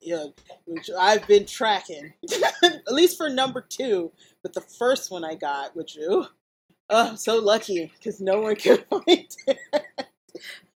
Yeah, 0.05 0.25
which 0.65 0.89
I've 0.97 1.25
been 1.27 1.45
tracking, 1.45 2.13
at 2.63 2.91
least 2.91 3.17
for 3.17 3.29
number 3.29 3.61
two. 3.61 4.11
But 4.41 4.53
the 4.53 4.61
first 4.61 5.11
one 5.11 5.23
I 5.23 5.35
got, 5.35 5.75
which 5.75 5.97
ooh, 5.97 6.25
oh, 6.89 7.09
I'm 7.09 7.17
so 7.17 7.39
lucky 7.39 7.91
because 7.97 8.21
no 8.21 8.41
one 8.41 8.55
could 8.57 8.85
find 8.89 9.03
it. 9.07 9.59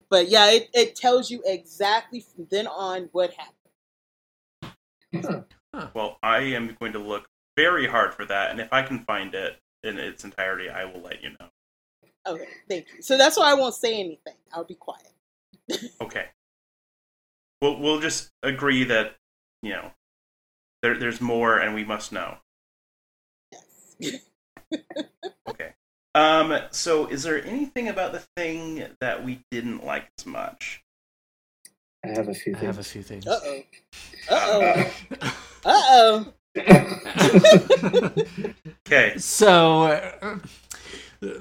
but 0.09 0.29
yeah, 0.29 0.51
it, 0.51 0.69
it 0.73 0.95
tells 0.95 1.31
you 1.31 1.41
exactly 1.45 2.21
from 2.21 2.47
then 2.49 2.67
on 2.67 3.09
what 3.11 3.33
happened. 5.11 5.45
Well, 5.93 6.17
I 6.21 6.39
am 6.39 6.75
going 6.79 6.93
to 6.93 6.99
look 6.99 7.27
very 7.55 7.87
hard 7.87 8.13
for 8.13 8.25
that, 8.25 8.51
and 8.51 8.59
if 8.59 8.71
I 8.71 8.83
can 8.83 9.03
find 9.05 9.33
it 9.33 9.57
in 9.83 9.97
its 9.97 10.23
entirety, 10.23 10.69
I 10.69 10.85
will 10.85 11.01
let 11.01 11.23
you 11.23 11.31
know. 11.39 11.47
Okay, 12.25 12.47
thank 12.69 12.85
you. 12.95 13.01
So 13.01 13.17
that's 13.17 13.37
why 13.37 13.51
I 13.51 13.53
won't 13.53 13.75
say 13.75 13.99
anything. 13.99 14.35
I'll 14.53 14.63
be 14.63 14.75
quiet. 14.75 15.09
Okay. 16.01 16.25
We'll 17.63 17.79
we'll 17.79 18.01
just 18.01 18.29
agree 18.43 18.83
that 18.83 19.15
you 19.61 19.71
know 19.71 19.91
there 20.81 20.99
there's 20.99 21.21
more, 21.21 21.57
and 21.57 21.73
we 21.73 21.85
must 21.85 22.11
know. 22.11 22.35
Yes. 23.99 24.15
Okay. 25.47 25.73
Um. 26.13 26.57
So, 26.71 27.05
is 27.07 27.23
there 27.23 27.41
anything 27.45 27.87
about 27.87 28.11
the 28.11 28.23
thing 28.35 28.85
that 28.99 29.23
we 29.23 29.39
didn't 29.51 29.85
like 29.85 30.09
as 30.19 30.25
much? 30.25 30.83
I 32.03 32.09
have 32.09 32.27
a 32.27 32.33
few 32.33 32.53
I 32.55 32.59
have 32.59 32.79
a 32.79 32.83
things. 32.83 32.91
few 32.91 33.01
things. 33.03 33.27
Uh 33.27 33.39
oh. 33.45 33.63
Uh 34.29 34.91
oh. 35.65 36.33
Uh 36.55 36.55
oh. 36.57 38.23
Okay. 38.85 39.17
so, 39.17 39.83
uh, 41.21 41.37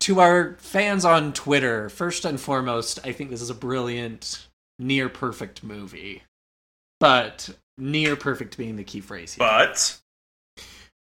to 0.00 0.20
our 0.20 0.56
fans 0.58 1.04
on 1.04 1.32
Twitter, 1.32 1.88
first 1.90 2.24
and 2.24 2.40
foremost, 2.40 2.98
I 3.04 3.12
think 3.12 3.30
this 3.30 3.40
is 3.42 3.50
a 3.50 3.54
brilliant, 3.54 4.48
near 4.80 5.08
perfect 5.08 5.62
movie. 5.62 6.22
But 6.98 7.50
near 7.78 8.16
perfect 8.16 8.56
being 8.56 8.76
the 8.76 8.84
key 8.84 9.00
phrase 9.00 9.34
here. 9.34 9.46
But 9.46 9.98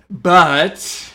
But, 0.08 1.12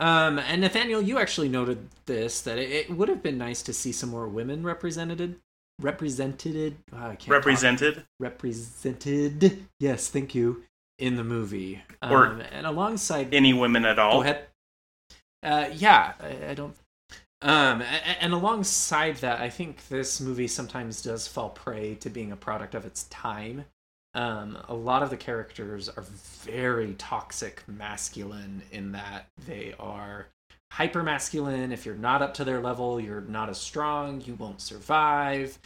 um, 0.00 0.38
and 0.38 0.60
Nathaniel, 0.60 1.02
you 1.02 1.18
actually 1.18 1.48
noted 1.48 1.88
this 2.06 2.40
that 2.42 2.56
it, 2.58 2.70
it 2.70 2.90
would 2.90 3.08
have 3.08 3.22
been 3.22 3.36
nice 3.36 3.62
to 3.62 3.72
see 3.72 3.92
some 3.92 4.08
more 4.10 4.28
women 4.28 4.62
represented. 4.62 5.36
Represented, 5.80 6.76
oh, 6.92 6.96
I 6.96 7.00
can't 7.00 7.20
talk. 7.20 7.30
represented. 7.30 8.04
represented. 8.18 9.66
Yes, 9.78 10.08
thank 10.08 10.34
you. 10.34 10.64
In 10.98 11.14
the 11.14 11.22
movie, 11.22 11.80
Or 12.02 12.26
um, 12.26 12.40
and 12.40 12.66
alongside 12.66 13.32
Any 13.32 13.52
women 13.52 13.84
at 13.84 14.00
all? 14.00 14.14
Go 14.14 14.22
ahead. 14.22 14.46
Uh, 15.44 15.68
yeah, 15.72 16.14
I, 16.18 16.50
I 16.50 16.54
don't. 16.54 16.74
Um, 17.40 17.82
and 18.20 18.32
alongside 18.32 19.16
that, 19.18 19.40
I 19.40 19.48
think 19.48 19.88
this 19.88 20.20
movie 20.20 20.48
sometimes 20.48 21.02
does 21.02 21.28
fall 21.28 21.50
prey 21.50 21.94
to 21.96 22.10
being 22.10 22.32
a 22.32 22.36
product 22.36 22.74
of 22.74 22.84
its 22.84 23.04
time. 23.04 23.64
Um, 24.14 24.58
a 24.68 24.74
lot 24.74 25.02
of 25.02 25.10
the 25.10 25.16
characters 25.16 25.88
are 25.88 26.04
very 26.42 26.94
toxic 26.94 27.62
masculine 27.68 28.62
in 28.72 28.92
that 28.92 29.28
they 29.46 29.74
are 29.78 30.26
hyper 30.72 31.02
masculine. 31.02 31.70
If 31.70 31.86
you're 31.86 31.94
not 31.94 32.22
up 32.22 32.34
to 32.34 32.44
their 32.44 32.60
level, 32.60 32.98
you're 32.98 33.20
not 33.20 33.48
as 33.48 33.58
strong, 33.58 34.20
you 34.22 34.34
won't 34.34 34.60
survive. 34.60 35.58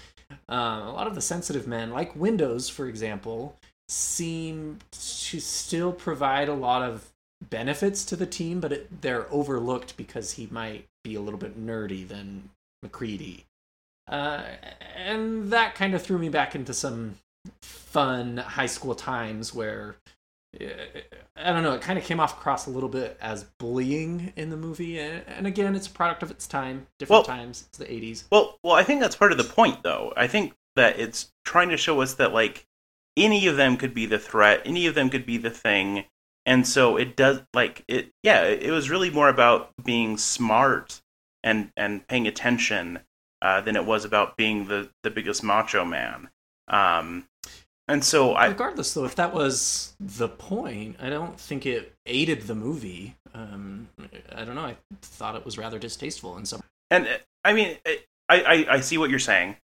Um, 0.49 0.83
a 0.83 0.93
lot 0.93 1.07
of 1.07 1.15
the 1.15 1.21
sensitive 1.21 1.67
men, 1.67 1.91
like 1.91 2.15
Windows, 2.15 2.69
for 2.69 2.87
example, 2.87 3.57
seem 3.89 4.79
to 4.91 5.41
still 5.41 5.93
provide 5.93 6.49
a 6.49 6.55
lot 6.55 6.83
of 6.83 7.11
benefits 7.49 8.05
to 8.07 8.17
the 8.17 8.27
team, 8.27 8.61
but 8.61 8.73
it, 8.73 9.03
they're 9.03 9.33
overlooked 9.33 9.97
because 9.97 10.33
he 10.33 10.49
might 10.51 10.87
be 11.05 11.15
a 11.15 11.21
little 11.21 11.39
bit 11.39 11.59
nerdy 11.59 12.07
than 12.07 12.51
MacReady. 12.83 13.45
Uh, 14.09 14.43
and 14.97 15.51
that 15.51 15.75
kind 15.75 15.95
of 15.95 16.03
threw 16.03 16.19
me 16.19 16.29
back 16.29 16.55
into 16.55 16.75
some 16.75 17.17
fun 17.63 18.37
high 18.39 18.67
school 18.67 18.95
times 18.95 19.55
where 19.55 19.97
uh, 20.61 20.65
I 21.37 21.53
don't 21.53 21.63
know, 21.63 21.73
it 21.73 21.81
kind 21.81 21.99
of 21.99 22.05
came 22.05 22.21
off 22.21 22.39
across 22.39 22.67
a 22.67 22.71
little 22.71 22.89
bit 22.89 23.17
as 23.21 23.45
bullying 23.59 24.33
in 24.37 24.51
the 24.51 24.57
movie. 24.57 24.99
And, 24.99 25.23
and 25.27 25.47
again, 25.47 25.75
it's 25.75 25.87
a 25.87 25.91
product 25.91 26.23
of 26.23 26.31
its 26.31 26.47
time, 26.47 26.87
different 26.99 27.27
Well- 27.27 27.37
times. 27.37 27.65
It's 27.69 27.79
the 27.79 27.87
80s. 27.87 28.25
Well, 28.31 28.59
well, 28.63 28.75
I 28.75 28.83
think 28.85 29.01
that's 29.01 29.17
part 29.17 29.33
of 29.33 29.39
the 29.39 29.45
point, 29.45 29.83
though. 29.83 30.13
I 30.17 30.27
think 30.27 30.55
that 30.77 30.99
it's 30.99 31.31
trying 31.45 31.69
to 31.71 31.77
show 31.77 32.01
us 32.01 32.15
that 32.15 32.33
like 32.33 32.67
any 33.17 33.47
of 33.47 33.57
them 33.57 33.77
could 33.77 33.95
be 33.95 34.07
the 34.07 34.19
threat, 34.19 34.63
any 34.65 34.87
of 34.87 34.95
them 34.95 35.11
could 35.11 35.27
be 35.27 35.37
the 35.37 35.51
thing, 35.51 36.05
and 36.47 36.67
so 36.67 36.97
it 36.97 37.17
does 37.17 37.43
like 37.55 37.85
it. 37.89 38.11
Yeah, 38.23 38.45
it 38.45 38.71
was 38.71 38.91
really 38.91 39.11
more 39.11 39.29
about 39.29 39.71
being 39.83 40.17
smart 40.17 41.01
and 41.43 41.71
and 41.77 42.07
paying 42.09 42.27
attention 42.27 43.01
uh, 43.41 43.61
than 43.61 43.77
it 43.77 43.85
was 43.85 44.05
about 44.05 44.37
being 44.37 44.67
the 44.67 44.91
the 45.03 45.11
biggest 45.11 45.43
macho 45.43 45.85
man. 45.85 46.29
Um, 46.69 47.27
and 47.89 48.05
so 48.05 48.33
I 48.35 48.49
Regardless, 48.49 48.95
though, 48.95 49.05
if 49.05 49.17
that 49.17 49.35
was 49.35 49.95
the 49.99 50.29
point, 50.29 50.97
I 51.01 51.11
don't 51.11 51.39
think 51.39 51.67
it 51.67 51.95
aided 52.07 52.43
the 52.43 52.55
movie. 52.55 53.17
Um, 53.35 53.89
I 54.35 54.45
don't 54.45 54.55
know. 54.55 54.65
I 54.65 54.77
thought 55.03 55.37
it 55.37 55.45
was 55.45 55.59
rather 55.59 55.79
distasteful 55.79 56.37
in 56.39 56.47
some. 56.47 56.63
And 56.91 57.09
I 57.45 57.53
mean, 57.53 57.77
I, 57.87 57.99
I, 58.29 58.67
I 58.71 58.81
see 58.81 58.99
what 58.99 59.11
you're 59.11 59.19
saying, 59.19 59.57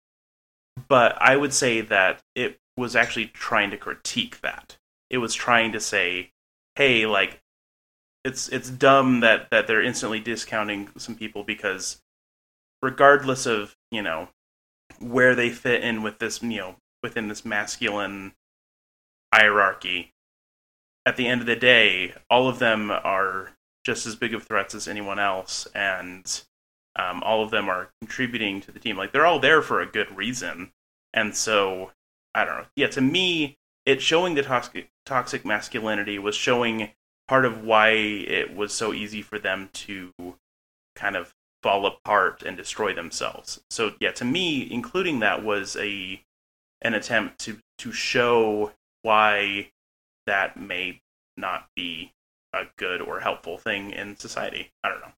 but 0.87 1.15
I 1.21 1.37
would 1.37 1.53
say 1.53 1.81
that 1.81 2.21
it 2.35 2.59
was 2.75 2.95
actually 2.95 3.27
trying 3.27 3.71
to 3.71 3.77
critique 3.77 4.41
that. 4.41 4.77
It 5.09 5.19
was 5.19 5.33
trying 5.33 5.71
to 5.73 5.79
say, 5.79 6.31
hey, 6.77 7.05
like, 7.05 7.41
it's 8.23 8.49
it's 8.49 8.69
dumb 8.69 9.21
that 9.21 9.49
that 9.51 9.67
they're 9.67 9.83
instantly 9.83 10.19
discounting 10.19 10.89
some 10.97 11.15
people 11.15 11.43
because 11.43 12.01
regardless 12.81 13.45
of 13.45 13.75
you 13.91 14.01
know 14.01 14.27
where 14.99 15.35
they 15.35 15.49
fit 15.49 15.83
in 15.83 16.01
with 16.03 16.19
this 16.19 16.41
you 16.41 16.57
know 16.57 16.75
within 17.03 17.27
this 17.27 17.45
masculine 17.45 18.33
hierarchy 19.33 20.11
at 21.05 21.15
the 21.15 21.27
end 21.27 21.41
of 21.41 21.47
the 21.47 21.55
day 21.55 22.13
all 22.29 22.49
of 22.49 22.59
them 22.59 22.91
are 22.91 23.51
just 23.85 24.05
as 24.05 24.15
big 24.15 24.33
of 24.33 24.43
threats 24.43 24.75
as 24.75 24.87
anyone 24.87 25.19
else 25.19 25.67
and 25.73 26.43
um, 26.97 27.21
all 27.23 27.43
of 27.43 27.51
them 27.51 27.69
are 27.69 27.89
contributing 28.01 28.59
to 28.61 28.71
the 28.71 28.79
team. 28.79 28.97
Like 28.97 29.11
they're 29.11 29.25
all 29.25 29.39
there 29.39 29.61
for 29.61 29.81
a 29.81 29.85
good 29.85 30.15
reason. 30.15 30.71
And 31.13 31.35
so 31.35 31.91
i 32.35 32.43
don't 32.43 32.57
know. 32.57 32.65
Yeah 32.75 32.87
to 32.87 33.01
me 33.01 33.57
it 33.87 34.03
showing 34.03 34.35
the 34.35 34.43
toxic 34.43 34.89
toxic 35.07 35.45
masculinity 35.45 36.19
was 36.19 36.35
showing 36.35 36.91
part 37.29 37.45
of 37.45 37.63
why 37.63 37.89
it 37.91 38.55
was 38.55 38.73
so 38.73 38.93
easy 38.93 39.23
for 39.23 39.39
them 39.39 39.71
to 39.73 40.13
kind 40.95 41.15
of 41.15 41.33
fall 41.63 41.85
apart 41.87 42.43
and 42.43 42.57
destroy 42.57 42.93
themselves. 42.93 43.61
So 43.71 43.93
yeah, 44.01 44.11
to 44.13 44.25
me, 44.25 44.71
including 44.71 45.19
that 45.21 45.43
was 45.43 45.77
a 45.77 46.23
an 46.81 46.93
attempt 46.95 47.39
to 47.41 47.59
to 47.79 47.93
show 47.93 48.73
why 49.03 49.71
that 50.27 50.57
may 50.57 51.01
not 51.37 51.67
be 51.75 52.13
a 52.53 52.65
good 52.77 53.01
or 53.01 53.21
helpful 53.21 53.57
thing 53.57 53.91
in 53.91 54.17
society. 54.17 54.71
I 54.83 54.89
don't 54.89 55.01
know. 55.01 55.13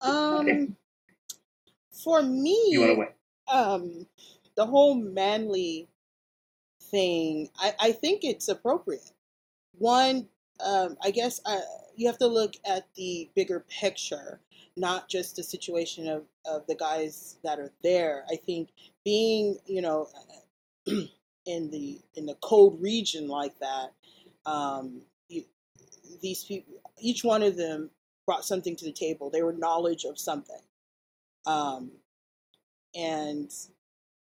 Um, 0.00 0.76
for 2.04 2.22
me, 2.22 2.56
You 2.68 2.80
want 2.80 2.92
to 2.92 2.98
win? 2.98 3.08
um, 3.48 4.06
the 4.56 4.66
whole 4.66 4.94
manly 4.94 5.88
thing, 6.90 7.48
I, 7.58 7.74
I 7.80 7.92
think 7.92 8.24
it's 8.24 8.48
appropriate. 8.48 9.12
One, 9.78 10.28
um, 10.64 10.96
I 11.02 11.10
guess 11.10 11.40
uh, 11.46 11.60
you 11.96 12.06
have 12.06 12.18
to 12.18 12.26
look 12.26 12.54
at 12.66 12.86
the 12.96 13.30
bigger 13.34 13.64
picture, 13.68 14.40
not 14.76 15.08
just 15.08 15.36
the 15.36 15.42
situation 15.42 16.08
of, 16.08 16.24
of 16.46 16.66
the 16.66 16.74
guys 16.76 17.36
that 17.44 17.58
are 17.58 17.72
there. 17.82 18.24
I 18.30 18.36
think 18.36 18.70
being, 19.04 19.58
you 19.66 19.82
know, 19.82 20.08
in 20.86 21.70
the 21.70 22.00
in 22.14 22.26
the 22.26 22.36
cold 22.42 22.80
region 22.80 23.28
like 23.28 23.58
that, 23.60 23.92
um, 24.46 25.02
you, 25.28 25.44
these 26.22 26.44
people, 26.44 26.74
each 27.00 27.24
one 27.24 27.42
of 27.42 27.56
them 27.56 27.90
brought 28.26 28.44
something 28.44 28.76
to 28.76 28.84
the 28.84 28.92
table. 28.92 29.30
They 29.30 29.42
were 29.42 29.52
knowledge 29.52 30.04
of 30.04 30.18
something, 30.18 30.60
um, 31.46 31.90
and 32.94 33.50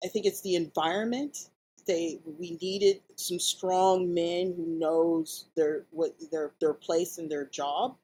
I 0.04 0.08
think 0.08 0.26
it's 0.26 0.42
the 0.42 0.56
environment. 0.56 1.48
They 1.86 2.20
we 2.38 2.58
needed 2.62 3.00
some 3.16 3.38
strong 3.38 4.12
men 4.12 4.54
who 4.56 4.66
knows 4.66 5.46
their 5.56 5.84
what 5.90 6.14
their 6.30 6.52
their 6.60 6.74
place 6.74 7.18
in 7.18 7.28
their 7.28 7.46
job, 7.46 7.96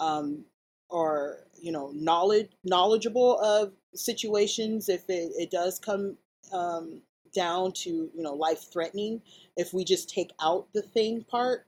um, 0.00 0.44
or 0.90 1.46
you 1.60 1.72
know 1.72 1.90
knowledge 1.94 2.50
knowledgeable 2.64 3.38
of 3.40 3.72
situations 3.94 4.88
if 4.88 5.08
it, 5.08 5.32
it 5.36 5.50
does 5.50 5.78
come 5.78 6.16
um, 6.52 7.00
down 7.34 7.72
to 7.72 7.90
you 8.14 8.22
know 8.22 8.34
life 8.34 8.70
threatening. 8.72 9.22
If 9.56 9.72
we 9.72 9.84
just 9.84 10.08
take 10.10 10.32
out 10.40 10.66
the 10.74 10.82
thing 10.82 11.24
part, 11.24 11.66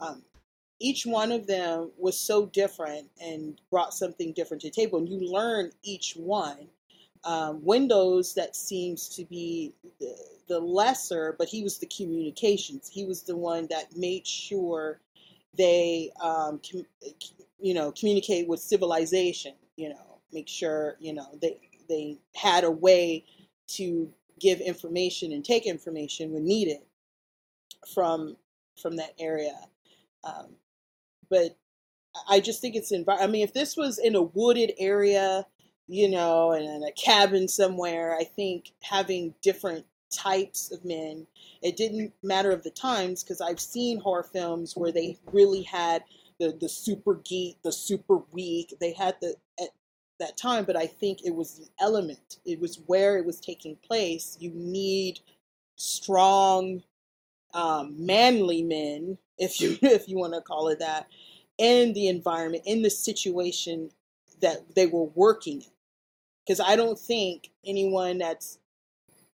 um, 0.00 0.22
each 0.80 1.06
one 1.06 1.32
of 1.32 1.46
them 1.46 1.90
was 1.98 2.18
so 2.18 2.46
different 2.46 3.08
and 3.20 3.60
brought 3.70 3.94
something 3.94 4.32
different 4.32 4.62
to 4.62 4.68
the 4.68 4.74
table, 4.74 4.98
and 4.98 5.08
you 5.08 5.20
learn 5.20 5.70
each 5.82 6.14
one 6.16 6.68
um, 7.24 7.62
Windows 7.64 8.34
that 8.34 8.56
seems 8.56 9.08
to 9.10 9.24
be 9.24 9.74
the, 10.00 10.14
the 10.48 10.58
lesser, 10.58 11.34
but 11.38 11.48
he 11.48 11.62
was 11.62 11.78
the 11.78 11.86
communications. 11.86 12.88
He 12.88 13.04
was 13.04 13.22
the 13.22 13.36
one 13.36 13.66
that 13.70 13.96
made 13.96 14.26
sure 14.26 15.00
they, 15.56 16.10
um, 16.22 16.60
com- 16.70 16.86
you 17.60 17.74
know, 17.74 17.92
communicate 17.92 18.48
with 18.48 18.60
civilization. 18.60 19.54
You 19.76 19.90
know, 19.90 20.18
make 20.32 20.48
sure 20.48 20.96
you 21.00 21.12
know 21.12 21.26
they 21.42 21.58
they 21.88 22.18
had 22.34 22.64
a 22.64 22.70
way 22.70 23.24
to 23.68 24.12
give 24.40 24.60
information 24.60 25.32
and 25.32 25.44
take 25.44 25.66
information 25.66 26.32
when 26.32 26.44
needed 26.44 26.78
from 27.94 28.36
from 28.80 28.96
that 28.96 29.14
area. 29.18 29.56
Um, 30.24 30.56
but 31.30 31.56
I 32.28 32.40
just 32.40 32.60
think 32.60 32.76
it's 32.76 32.92
envi- 32.92 33.20
I 33.20 33.26
mean, 33.26 33.42
if 33.44 33.52
this 33.52 33.76
was 33.76 33.98
in 33.98 34.14
a 34.14 34.22
wooded 34.22 34.72
area 34.78 35.46
you 35.90 36.08
know, 36.08 36.52
and 36.52 36.64
in 36.64 36.84
a 36.84 36.92
cabin 36.92 37.48
somewhere. 37.48 38.16
I 38.16 38.24
think 38.24 38.72
having 38.80 39.34
different 39.42 39.86
types 40.12 40.70
of 40.70 40.84
men, 40.84 41.26
it 41.62 41.76
didn't 41.76 42.12
matter 42.22 42.52
of 42.52 42.62
the 42.62 42.70
times 42.70 43.24
because 43.24 43.40
I've 43.40 43.60
seen 43.60 43.98
horror 43.98 44.22
films 44.22 44.76
where 44.76 44.92
they 44.92 45.18
really 45.32 45.62
had 45.62 46.04
the 46.38 46.56
the 46.60 46.68
super 46.68 47.16
geek, 47.24 47.58
the 47.62 47.72
super 47.72 48.18
weak. 48.32 48.74
They 48.80 48.92
had 48.92 49.16
the 49.20 49.34
at 49.60 49.70
that 50.20 50.36
time, 50.36 50.64
but 50.64 50.76
I 50.76 50.86
think 50.86 51.24
it 51.24 51.34
was 51.34 51.58
the 51.58 51.66
element. 51.80 52.38
It 52.44 52.60
was 52.60 52.80
where 52.86 53.18
it 53.18 53.26
was 53.26 53.40
taking 53.40 53.76
place. 53.76 54.36
You 54.38 54.52
need 54.54 55.18
strong, 55.74 56.82
um, 57.52 57.94
manly 58.06 58.62
men, 58.62 59.18
if 59.38 59.60
you 59.60 59.76
if 59.82 60.08
you 60.08 60.18
want 60.18 60.34
to 60.34 60.40
call 60.40 60.68
it 60.68 60.78
that, 60.78 61.08
in 61.58 61.94
the 61.94 62.06
environment, 62.06 62.62
in 62.64 62.82
the 62.82 62.90
situation 62.90 63.90
that 64.40 64.74
they 64.74 64.86
were 64.86 65.10
working 65.14 65.62
in 65.62 65.70
because 66.50 66.60
I 66.66 66.74
don't 66.74 66.98
think 66.98 67.52
anyone 67.64 68.18
that's 68.18 68.58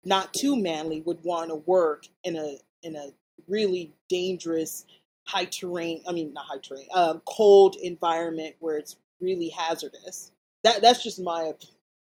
not 0.05 0.35
too 0.35 0.55
manly 0.55 1.01
would 1.01 1.25
want 1.25 1.49
to 1.49 1.57
work 1.57 2.09
in 2.25 2.37
a 2.37 2.59
in 2.83 2.95
a 2.95 3.09
really 3.49 3.95
dangerous 4.11 4.85
high 5.27 5.47
terrain. 5.47 6.03
I 6.07 6.13
mean, 6.13 6.35
not 6.35 6.45
high 6.45 6.59
terrain, 6.59 6.89
um, 6.95 7.23
cold 7.27 7.77
environment 7.83 8.57
where 8.61 8.77
it's 8.77 8.97
really 9.19 9.49
hazardous. 9.49 10.31
That 10.63 10.83
that's 10.83 11.03
just 11.03 11.19
my 11.19 11.53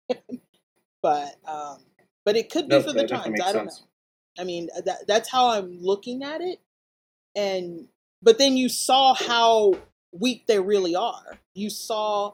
opinion. 0.09 0.41
but 1.03 1.35
um, 1.45 1.79
but 2.23 2.37
it 2.37 2.49
could 2.49 2.69
be 2.69 2.77
No, 2.77 2.81
for 2.81 2.93
the 2.93 3.05
times. 3.07 3.41
I 3.41 3.51
don't 3.51 3.69
sense. 3.69 3.81
know. 3.81 4.41
I 4.41 4.45
mean, 4.45 4.69
uh, 4.77 4.81
that 4.85 5.07
that's 5.07 5.29
how 5.29 5.49
I'm 5.49 5.81
looking 5.81 6.23
at 6.23 6.39
it. 6.39 6.59
And 7.35 7.87
but 8.21 8.37
then 8.37 8.57
you 8.57 8.69
saw 8.69 9.13
how 9.13 9.75
weak 10.13 10.47
they 10.47 10.59
really 10.59 10.95
are. 10.95 11.37
You 11.53 11.69
saw 11.69 12.33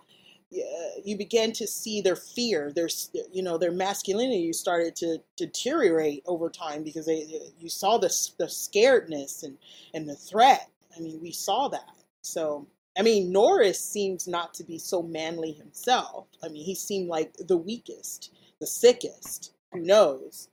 Uh, 0.54 1.02
you 1.04 1.18
began 1.18 1.52
to 1.52 1.68
see 1.68 2.00
their 2.00 2.16
fear, 2.16 2.72
their 2.74 2.88
you 3.34 3.44
know 3.44 3.58
their 3.58 3.72
masculinity 3.72 4.40
You 4.40 4.54
started 4.54 4.96
to 4.98 5.18
deteriorate 5.36 6.24
over 6.26 6.50
time 6.50 6.84
because 6.84 7.06
they 7.06 7.52
you 7.60 7.70
saw 7.70 7.98
the 7.98 8.08
the 8.38 8.46
scaredness 8.46 9.44
and 9.44 9.58
and 9.94 10.08
the 10.08 10.16
threat. 10.16 10.70
I 10.96 11.02
mean, 11.02 11.20
we 11.22 11.32
saw 11.32 11.68
that. 11.68 11.92
So 12.22 12.66
I 12.98 13.04
mean, 13.04 13.32
Norris 13.32 13.80
seems 13.80 14.28
not 14.28 14.54
to 14.56 14.64
be 14.64 14.80
so 14.80 15.04
manly 15.04 15.52
himself. 15.52 16.28
I 16.44 16.48
mean, 16.48 16.64
he 16.66 16.74
seemed 16.76 17.10
like 17.10 17.34
the 17.34 17.58
weakest, 17.58 18.34
the 18.60 18.68
sickest. 18.68 19.52
Who 19.74 19.82
knows? 19.82 20.50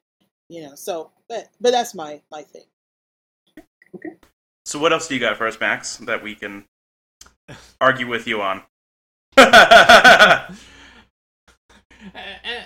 You 0.49 0.62
know. 0.62 0.74
So, 0.74 1.11
but 1.28 1.49
but 1.61 1.70
that's 1.70 1.95
my 1.95 2.20
my 2.30 2.42
thing. 2.42 2.66
Okay. 3.95 4.16
So 4.66 4.78
what 4.78 4.92
else 4.92 5.09
do 5.09 5.14
you 5.14 5.20
got 5.20 5.36
for 5.36 5.47
us, 5.47 5.59
Max, 5.61 5.99
that 5.99 6.22
we 6.22 6.34
can 6.34 6.64
argue 7.80 8.09
with 8.09 8.26
you 8.26 8.42
on? 8.42 8.62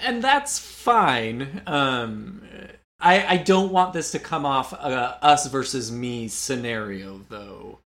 And 0.03 0.23
that's 0.23 0.59
fine. 0.59 1.62
Um, 1.66 2.43
I 3.01 3.35
I 3.35 3.37
don't 3.37 3.73
want 3.73 3.93
this 3.93 4.11
to 4.12 4.19
come 4.19 4.45
off 4.47 4.73
a 4.73 5.19
us 5.23 5.47
versus 5.47 5.93
me 5.93 6.29
scenario 6.29 7.21
though. 7.29 7.79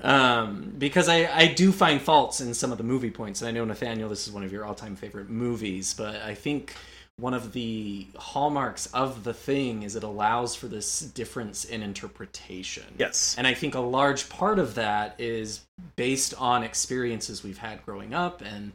Um, 0.00 0.74
because 0.78 1.08
I, 1.08 1.30
I 1.32 1.46
do 1.46 1.70
find 1.72 2.00
faults 2.00 2.40
in 2.40 2.54
some 2.54 2.72
of 2.72 2.78
the 2.78 2.84
movie 2.84 3.10
points, 3.10 3.42
and 3.42 3.48
I 3.48 3.52
know 3.52 3.64
Nathaniel, 3.64 4.08
this 4.08 4.26
is 4.26 4.32
one 4.32 4.42
of 4.42 4.50
your 4.50 4.64
all-time 4.64 4.96
favorite 4.96 5.28
movies, 5.28 5.94
but 5.94 6.16
I 6.16 6.34
think 6.34 6.74
one 7.20 7.34
of 7.34 7.52
the 7.52 8.06
hallmarks 8.16 8.86
of 8.86 9.24
the 9.24 9.34
thing 9.34 9.82
is 9.82 9.94
it 9.94 10.02
allows 10.02 10.54
for 10.54 10.68
this 10.68 11.00
difference 11.00 11.64
in 11.64 11.82
interpretation. 11.82 12.84
yes. 12.98 13.34
And 13.36 13.46
I 13.46 13.54
think 13.54 13.74
a 13.74 13.80
large 13.80 14.28
part 14.28 14.58
of 14.58 14.74
that 14.76 15.14
is 15.18 15.66
based 15.96 16.34
on 16.38 16.62
experiences 16.62 17.42
we've 17.42 17.58
had 17.58 17.84
growing 17.84 18.14
up. 18.14 18.42
And, 18.42 18.72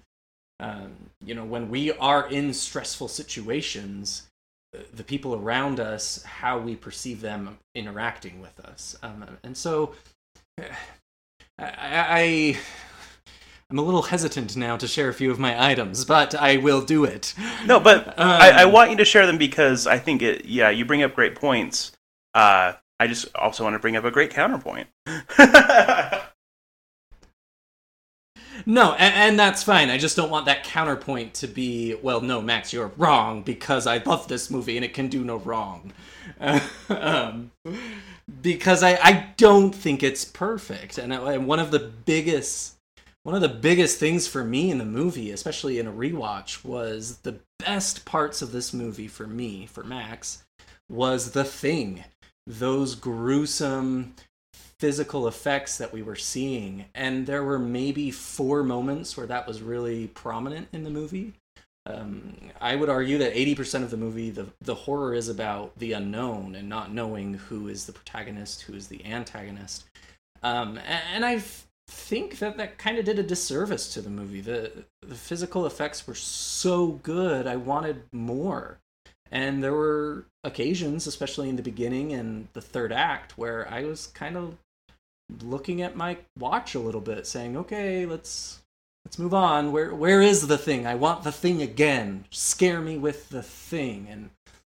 um, 0.59 0.93
you 1.23 1.33
know, 1.33 1.45
when 1.45 1.69
we 1.69 1.91
are 1.93 2.27
in 2.29 2.53
stressful 2.53 3.07
situations, 3.07 4.27
uh, 4.75 4.81
the 4.93 5.03
people 5.03 5.35
around 5.35 5.79
us, 5.79 6.23
how 6.23 6.59
we 6.59 6.75
perceive 6.75 7.21
them 7.21 7.57
interacting 7.73 8.41
with 8.41 8.59
us. 8.59 8.95
Um, 9.01 9.25
and 9.43 9.57
so 9.57 9.93
I, 10.59 10.73
I, 11.57 12.57
I'm 13.71 13.79
a 13.79 13.81
little 13.81 14.03
hesitant 14.03 14.55
now 14.55 14.77
to 14.77 14.87
share 14.87 15.09
a 15.09 15.13
few 15.13 15.31
of 15.31 15.39
my 15.39 15.69
items, 15.71 16.05
but 16.05 16.35
I 16.35 16.57
will 16.57 16.81
do 16.81 17.03
it. 17.03 17.33
No, 17.65 17.79
but 17.79 18.13
I, 18.19 18.51
I 18.51 18.63
Um, 18.63 18.71
want 18.71 18.91
you 18.91 18.97
to 18.97 19.05
share 19.05 19.25
them 19.25 19.39
because 19.39 19.87
I 19.87 19.97
think 19.97 20.21
it. 20.21 20.45
Yeah, 20.45 20.69
you 20.69 20.85
bring 20.85 21.01
up 21.01 21.15
great 21.15 21.35
points. 21.35 21.91
Uh, 22.35 22.73
I 22.99 23.07
just 23.07 23.33
also 23.35 23.63
want 23.63 23.73
to 23.73 23.79
bring 23.79 23.95
up 23.95 24.03
a 24.05 24.11
great 24.11 24.31
counterpoint. 24.31 24.87
No, 28.65 28.93
and, 28.93 29.13
and, 29.13 29.39
that's 29.39 29.63
fine. 29.63 29.89
I 29.89 29.97
just 29.97 30.15
don't 30.15 30.31
want 30.31 30.45
that 30.45 30.63
counterpoint 30.63 31.35
to 31.35 31.47
be, 31.47 31.93
well, 32.01 32.21
no, 32.21 32.41
Max, 32.41 32.73
you're 32.73 32.91
wrong 32.97 33.43
because 33.43 33.85
I 33.85 33.97
love 33.97 34.27
this 34.27 34.49
movie 34.49 34.77
and 34.77 34.85
it 34.85 34.93
can 34.93 35.07
do 35.07 35.23
no 35.23 35.37
wrong. 35.37 35.91
um, 36.89 37.51
because 38.41 38.81
I, 38.81 38.93
I 39.03 39.27
don't 39.37 39.73
think 39.73 40.01
it's 40.01 40.25
perfect. 40.25 40.97
And, 40.97 41.13
and 41.13 41.47
one 41.47 41.59
of 41.59 41.69
the 41.71 41.79
biggest 41.79 42.74
one 43.25 43.33
of 43.33 43.41
the 43.41 43.49
biggest 43.49 43.97
things 43.97 44.27
for 44.27 44.43
me 44.43 44.69
in 44.69 44.77
the 44.77 44.85
movie, 44.85 45.31
especially 45.31 45.79
in 45.79 45.87
a 45.87 45.91
rewatch, 45.91 46.63
was 46.63 47.17
the 47.23 47.39
best 47.57 48.05
parts 48.05 48.43
of 48.43 48.51
this 48.51 48.71
movie 48.71 49.07
for 49.07 49.25
me, 49.25 49.65
for 49.65 49.83
Max, 49.83 50.43
was 50.91 51.31
the 51.31 51.43
thing. 51.43 52.03
Those 52.45 52.93
gruesome 52.93 54.13
physical 54.53 55.27
effects 55.27 55.79
that 55.79 55.91
we 55.91 56.03
were 56.03 56.15
seeing. 56.15 56.85
And 56.93 57.25
there 57.25 57.43
were 57.43 57.57
maybe 57.57 58.11
four 58.11 58.61
moments 58.61 59.17
where 59.17 59.25
that 59.25 59.47
was 59.47 59.59
really 59.59 60.05
prominent 60.09 60.67
in 60.71 60.83
the 60.83 60.91
movie. 60.91 61.33
Um, 61.87 62.35
I 62.61 62.75
would 62.75 62.89
argue 62.89 63.17
that 63.17 63.33
80% 63.33 63.81
of 63.81 63.89
the 63.89 63.97
movie, 63.97 64.29
the, 64.29 64.45
the 64.61 64.75
horror 64.75 65.15
is 65.15 65.29
about 65.29 65.75
the 65.79 65.93
unknown 65.93 66.53
and 66.53 66.69
not 66.69 66.93
knowing 66.93 67.33
who 67.33 67.69
is 67.69 67.87
the 67.87 67.91
protagonist, 67.91 68.61
who 68.61 68.75
is 68.75 68.87
the 68.87 69.03
antagonist. 69.03 69.85
Um, 70.43 70.77
and, 70.77 71.03
and 71.11 71.25
I've 71.25 71.64
think 71.87 72.39
that 72.39 72.57
that 72.57 72.77
kind 72.77 72.97
of 72.97 73.05
did 73.05 73.19
a 73.19 73.23
disservice 73.23 73.93
to 73.93 74.01
the 74.01 74.09
movie. 74.09 74.41
The 74.41 74.85
the 75.01 75.15
physical 75.15 75.65
effects 75.65 76.07
were 76.07 76.15
so 76.15 76.87
good, 77.03 77.47
I 77.47 77.55
wanted 77.55 78.03
more. 78.11 78.79
And 79.31 79.63
there 79.63 79.73
were 79.73 80.25
occasions, 80.43 81.07
especially 81.07 81.49
in 81.49 81.55
the 81.55 81.63
beginning 81.63 82.13
and 82.13 82.47
the 82.53 82.61
third 82.61 82.91
act, 82.91 83.37
where 83.37 83.67
I 83.71 83.83
was 83.83 84.07
kind 84.07 84.37
of 84.37 84.57
looking 85.41 85.81
at 85.81 85.95
my 85.95 86.17
watch 86.37 86.75
a 86.75 86.79
little 86.79 87.01
bit, 87.01 87.27
saying, 87.27 87.57
"Okay, 87.57 88.05
let's 88.05 88.61
let's 89.03 89.19
move 89.19 89.33
on. 89.33 89.71
Where 89.71 89.93
where 89.93 90.21
is 90.21 90.47
the 90.47 90.57
thing? 90.57 90.85
I 90.87 90.95
want 90.95 91.23
the 91.23 91.31
thing 91.31 91.61
again. 91.61 92.25
Scare 92.29 92.81
me 92.81 92.97
with 92.97 93.29
the 93.29 93.43
thing." 93.43 94.07
And 94.09 94.29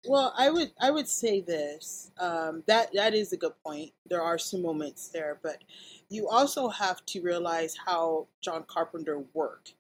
well, 0.07 0.33
I 0.39 0.51
would 0.51 0.73
I 0.81 0.91
would 0.91 1.09
say 1.09 1.41
this. 1.41 2.11
Um, 2.19 2.63
that 2.67 2.93
that 2.95 3.15
is 3.15 3.33
a 3.33 3.37
good 3.37 3.55
point. 3.65 3.93
There 4.09 4.23
are 4.23 4.39
some 4.39 4.63
moments 4.63 5.09
there, 5.09 5.39
but 5.43 5.63
you 6.09 6.29
also 6.29 6.69
have 6.69 7.05
to 7.07 7.21
realize 7.21 7.77
how 7.77 8.27
John 8.41 8.65
Carpenter 8.67 9.23
worked. 9.35 9.75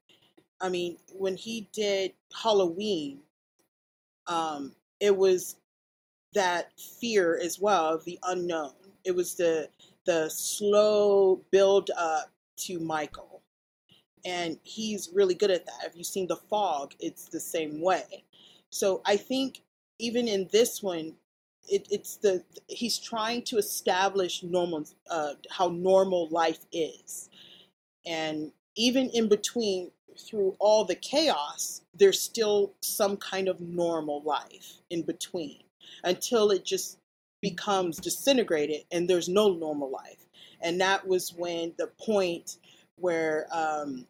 I 0.61 0.68
mean, 0.68 0.97
when 1.12 1.37
he 1.37 1.68
did 1.72 2.12
Halloween, 2.35 3.20
um, 4.27 4.74
it 5.01 5.16
was 5.16 5.57
that 6.35 6.70
fear 6.79 7.39
as 7.43 7.61
well 7.61 7.95
of 7.95 8.05
the 8.05 8.18
unknown. 8.24 8.72
It 9.05 9.14
was 9.14 9.35
the 9.35 9.68
the 10.05 10.29
slow 10.29 11.41
build 11.51 11.91
up 11.97 12.31
to 12.59 12.79
Michael, 12.79 13.43
and 14.24 14.59
he's 14.62 15.11
really 15.12 15.35
good 15.35 15.51
at 15.51 15.66
that. 15.66 15.85
If 15.87 15.97
you've 15.97 16.07
seen 16.07 16.27
The 16.27 16.37
Fog, 16.37 16.95
it's 17.01 17.27
the 17.27 17.41
same 17.41 17.81
way. 17.81 18.24
So 18.70 19.03
I 19.05 19.16
think 19.16 19.62
even 19.99 20.29
in 20.29 20.49
this 20.53 20.83
one, 20.83 21.14
it, 21.69 21.87
it's 21.91 22.17
the 22.17 22.43
he's 22.69 22.99
trying 22.99 23.43
to 23.43 23.59
establish 23.59 24.43
normal 24.43 24.85
uh, 25.11 25.35
how 25.51 25.69
normal 25.69 26.29
life 26.31 26.64
is, 26.73 27.31
and 28.07 28.53
even 28.77 29.11
in 29.11 29.29
between 29.29 29.91
through 30.19 30.57
all 30.59 30.85
the 30.85 30.95
chaos, 30.95 31.83
there's 31.95 32.21
still 32.21 32.73
some 32.81 33.17
kind 33.17 33.49
of 33.49 33.61
normal 33.61 34.23
life 34.23 34.75
in 34.91 35.03
between 35.03 35.62
until 36.05 36.51
it 36.51 36.64
just 36.64 36.99
becomes 37.43 37.99
disintegrated 37.99 38.83
and 38.91 39.09
there's 39.09 39.29
no 39.29 39.53
normal 39.53 39.91
life. 39.91 40.27
And 40.62 40.81
that 40.81 41.07
was 41.07 41.35
when 41.35 41.75
the 41.79 41.89
point 42.01 42.57
where 42.97 43.47
um, 43.53 44.07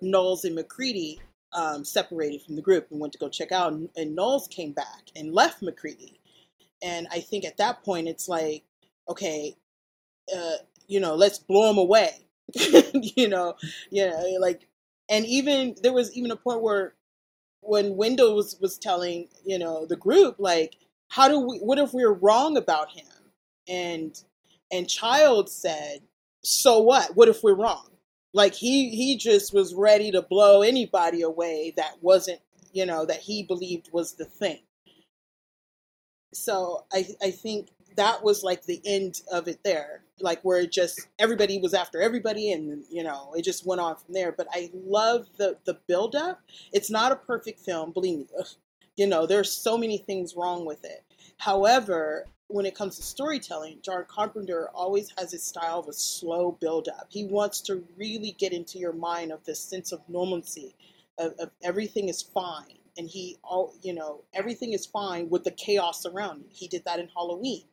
Nauls 0.00 0.44
and 0.44 0.54
MacReady 0.54 1.20
um, 1.52 1.84
separated 1.84 2.42
from 2.42 2.56
the 2.56 2.62
group 2.62 2.88
and 2.90 3.00
went 3.00 3.12
to 3.12 3.18
go 3.18 3.28
check 3.28 3.52
out, 3.52 3.72
and, 3.72 3.88
and 3.96 4.16
Nauls 4.16 4.48
came 4.48 4.72
back 4.72 5.10
and 5.14 5.32
left 5.32 5.62
MacReady. 5.62 6.18
And 6.84 7.08
I 7.12 7.20
think 7.20 7.46
at 7.46 7.58
that 7.58 7.84
point, 7.84 8.08
it's 8.08 8.28
like, 8.28 8.64
okay, 9.10 9.56
uh, 10.34 10.56
you 10.88 11.00
know, 11.00 11.16
let's 11.16 11.38
blow 11.38 11.68
them 11.68 11.78
away. 11.78 12.12
you 12.54 13.28
know, 13.28 13.56
yeah, 13.90 14.22
like, 14.40 14.68
and 15.10 15.26
even 15.26 15.76
there 15.82 15.94
was 15.94 16.16
even 16.16 16.32
a 16.32 16.36
point 16.36 16.62
where 16.62 16.94
when 17.62 17.96
Wendell 17.96 18.36
was 18.36 18.78
telling, 18.78 19.28
you 19.46 19.58
know, 19.58 19.86
the 19.86 19.96
group, 19.96 20.36
like, 20.38 20.76
how 21.08 21.28
do 21.28 21.40
we, 21.40 21.58
what 21.58 21.78
if 21.78 21.94
we're 21.94 22.12
wrong 22.14 22.58
about 22.58 22.90
him? 22.92 23.06
And, 23.68 24.20
and 24.72 24.88
Child 24.88 25.50
said, 25.50 26.00
so 26.44 26.80
what? 26.80 27.16
What 27.16 27.28
if 27.28 27.44
we're 27.44 27.56
wrong? 27.56 27.88
Like 28.34 28.54
he, 28.54 28.90
he 28.90 29.16
just 29.16 29.54
was 29.54 29.74
ready 29.74 30.12
to 30.12 30.22
blow 30.22 30.62
anybody 30.62 31.22
away 31.22 31.74
that 31.78 31.94
wasn't, 32.02 32.40
you 32.72 32.86
know, 32.86 33.06
that 33.06 33.20
he 33.20 33.44
believed 33.44 33.90
was 33.92 34.14
the 34.14 34.26
thing 34.26 34.60
so 36.34 36.84
I 36.92 37.06
I 37.22 37.30
think 37.30 37.68
that 37.96 38.22
was 38.24 38.42
like 38.42 38.64
the 38.64 38.80
end 38.84 39.22
of 39.30 39.48
it 39.48 39.60
there, 39.64 40.02
like 40.20 40.42
where 40.42 40.60
it 40.60 40.72
just 40.72 41.08
everybody 41.18 41.58
was 41.58 41.74
after 41.74 42.00
everybody, 42.00 42.52
and 42.52 42.84
you 42.90 43.02
know 43.02 43.32
it 43.36 43.42
just 43.42 43.66
went 43.66 43.80
on 43.80 43.96
from 43.96 44.14
there. 44.14 44.32
But 44.32 44.48
I 44.52 44.70
love 44.74 45.28
the 45.36 45.56
the 45.64 45.78
build 45.86 46.14
up. 46.14 46.40
It's 46.72 46.90
not 46.90 47.12
a 47.12 47.16
perfect 47.16 47.60
film, 47.60 47.92
believe 47.92 48.18
me. 48.18 48.26
Ugh. 48.38 48.46
You 48.96 49.06
know 49.06 49.26
there's 49.26 49.50
so 49.50 49.78
many 49.78 49.98
things 49.98 50.34
wrong 50.36 50.64
with 50.64 50.84
it. 50.84 51.04
However, 51.38 52.26
when 52.48 52.66
it 52.66 52.74
comes 52.74 52.96
to 52.96 53.02
storytelling, 53.02 53.78
John 53.82 54.04
Carpenter 54.06 54.68
always 54.74 55.10
has 55.18 55.32
his 55.32 55.42
style 55.42 55.80
of 55.80 55.88
a 55.88 55.92
slow 55.92 56.52
build 56.60 56.88
up. 56.88 57.06
He 57.08 57.24
wants 57.24 57.60
to 57.62 57.82
really 57.96 58.32
get 58.38 58.52
into 58.52 58.78
your 58.78 58.92
mind 58.92 59.32
of 59.32 59.42
this 59.44 59.60
sense 59.60 59.92
of 59.92 60.00
normalcy, 60.08 60.76
of, 61.18 61.32
of 61.38 61.50
everything 61.62 62.08
is 62.08 62.22
fine 62.22 62.78
and 62.96 63.08
he 63.08 63.38
all 63.42 63.74
you 63.82 63.92
know 63.94 64.22
everything 64.32 64.72
is 64.72 64.86
fine 64.86 65.28
with 65.28 65.44
the 65.44 65.50
chaos 65.50 66.06
around. 66.06 66.44
He 66.48 66.68
did 66.68 66.84
that 66.84 66.98
in 66.98 67.08
Halloween. 67.08 67.64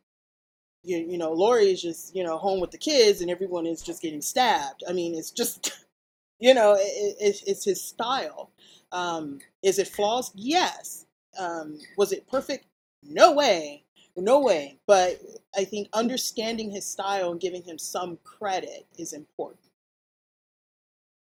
You, 0.84 0.98
you 0.98 1.16
know, 1.16 1.32
Laurie 1.32 1.70
is 1.72 1.82
just 1.82 2.14
you 2.14 2.24
know 2.24 2.38
home 2.38 2.60
with 2.60 2.70
the 2.70 2.78
kids, 2.78 3.20
and 3.20 3.30
everyone 3.30 3.66
is 3.66 3.82
just 3.82 4.02
getting 4.02 4.22
stabbed. 4.22 4.82
I 4.88 4.92
mean, 4.92 5.14
it's 5.14 5.30
just 5.30 5.84
you 6.40 6.54
know 6.54 6.74
it, 6.74 7.16
it, 7.20 7.42
it's 7.46 7.64
his 7.64 7.82
style. 7.82 8.50
Um, 8.90 9.38
is 9.62 9.78
it 9.78 9.88
flaws? 9.88 10.32
Yes. 10.34 11.06
Um, 11.38 11.78
was 11.96 12.12
it 12.12 12.28
perfect? 12.28 12.66
No 13.02 13.32
way. 13.32 13.84
No 14.16 14.40
way. 14.40 14.78
But 14.86 15.18
I 15.56 15.64
think 15.64 15.88
understanding 15.94 16.70
his 16.70 16.86
style 16.86 17.30
and 17.30 17.40
giving 17.40 17.62
him 17.62 17.78
some 17.78 18.18
credit 18.22 18.86
is 18.98 19.14
important. 19.14 19.60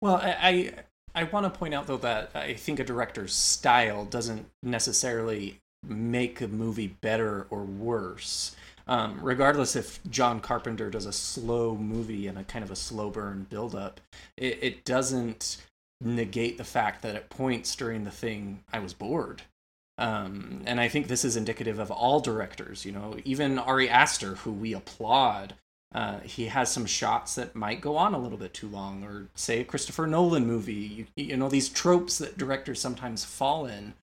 Well, 0.01 0.15
I, 0.15 0.73
I 1.13 1.23
want 1.23 1.51
to 1.51 1.59
point 1.59 1.73
out 1.73 1.87
though 1.87 1.97
that 1.97 2.31
I 2.35 2.53
think 2.53 2.79
a 2.79 2.83
director's 2.83 3.33
style 3.33 4.05
doesn't 4.05 4.45
necessarily 4.63 5.59
make 5.87 6.41
a 6.41 6.47
movie 6.47 6.87
better 6.87 7.47
or 7.49 7.63
worse. 7.63 8.55
Um, 8.87 9.19
regardless 9.21 9.75
if 9.75 9.99
John 10.09 10.39
Carpenter 10.39 10.89
does 10.89 11.05
a 11.05 11.13
slow 11.13 11.75
movie 11.75 12.27
and 12.27 12.37
a 12.37 12.43
kind 12.43 12.63
of 12.63 12.71
a 12.71 12.75
slow 12.75 13.09
burn 13.09 13.45
build 13.49 13.75
up, 13.75 14.01
it, 14.37 14.59
it 14.61 14.85
doesn't 14.85 15.57
negate 16.01 16.57
the 16.57 16.63
fact 16.63 17.01
that 17.03 17.15
at 17.15 17.29
points 17.29 17.75
during 17.75 18.03
the 18.03 18.11
thing 18.11 18.63
I 18.73 18.79
was 18.79 18.93
bored. 18.93 19.43
Um, 19.97 20.63
and 20.65 20.81
I 20.81 20.87
think 20.87 21.07
this 21.07 21.23
is 21.23 21.37
indicative 21.37 21.77
of 21.77 21.91
all 21.91 22.19
directors. 22.19 22.85
You 22.85 22.91
know, 22.91 23.17
even 23.23 23.59
Ari 23.59 23.87
Aster, 23.87 24.35
who 24.35 24.51
we 24.51 24.73
applaud 24.73 25.53
uh, 25.93 26.19
he 26.21 26.45
has 26.45 26.71
some 26.71 26.85
shots 26.85 27.35
that 27.35 27.55
might 27.55 27.81
go 27.81 27.97
on 27.97 28.13
a 28.13 28.17
little 28.17 28.37
bit 28.37 28.53
too 28.53 28.67
long, 28.67 29.03
or 29.03 29.27
say 29.35 29.59
a 29.59 29.63
Christopher 29.63 30.07
Nolan 30.07 30.47
movie. 30.47 30.73
You, 30.73 31.05
you 31.15 31.37
know 31.37 31.49
these 31.49 31.69
tropes 31.69 32.17
that 32.19 32.37
directors 32.37 32.79
sometimes 32.79 33.25
fall 33.25 33.65
in. 33.65 33.93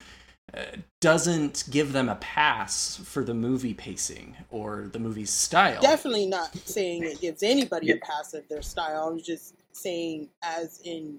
Uh, 0.55 0.63
doesn't 1.01 1.65
give 1.71 1.93
them 1.93 2.09
a 2.09 2.15
pass 2.17 2.97
for 2.97 3.23
the 3.23 3.35
movie 3.35 3.75
pacing 3.75 4.35
or 4.51 4.89
the 4.93 4.99
movie's 4.99 5.31
style. 5.31 5.81
Definitely 5.83 6.25
not 6.25 6.57
saying 6.57 7.05
it 7.05 7.21
gives 7.21 7.43
anybody 7.43 7.91
a 7.91 7.97
pass 7.97 8.33
of 8.33 8.49
their 8.49 8.63
style. 8.63 9.09
I'm 9.09 9.21
just 9.21 9.57
saying, 9.73 10.31
as 10.43 10.81
in 10.85 11.19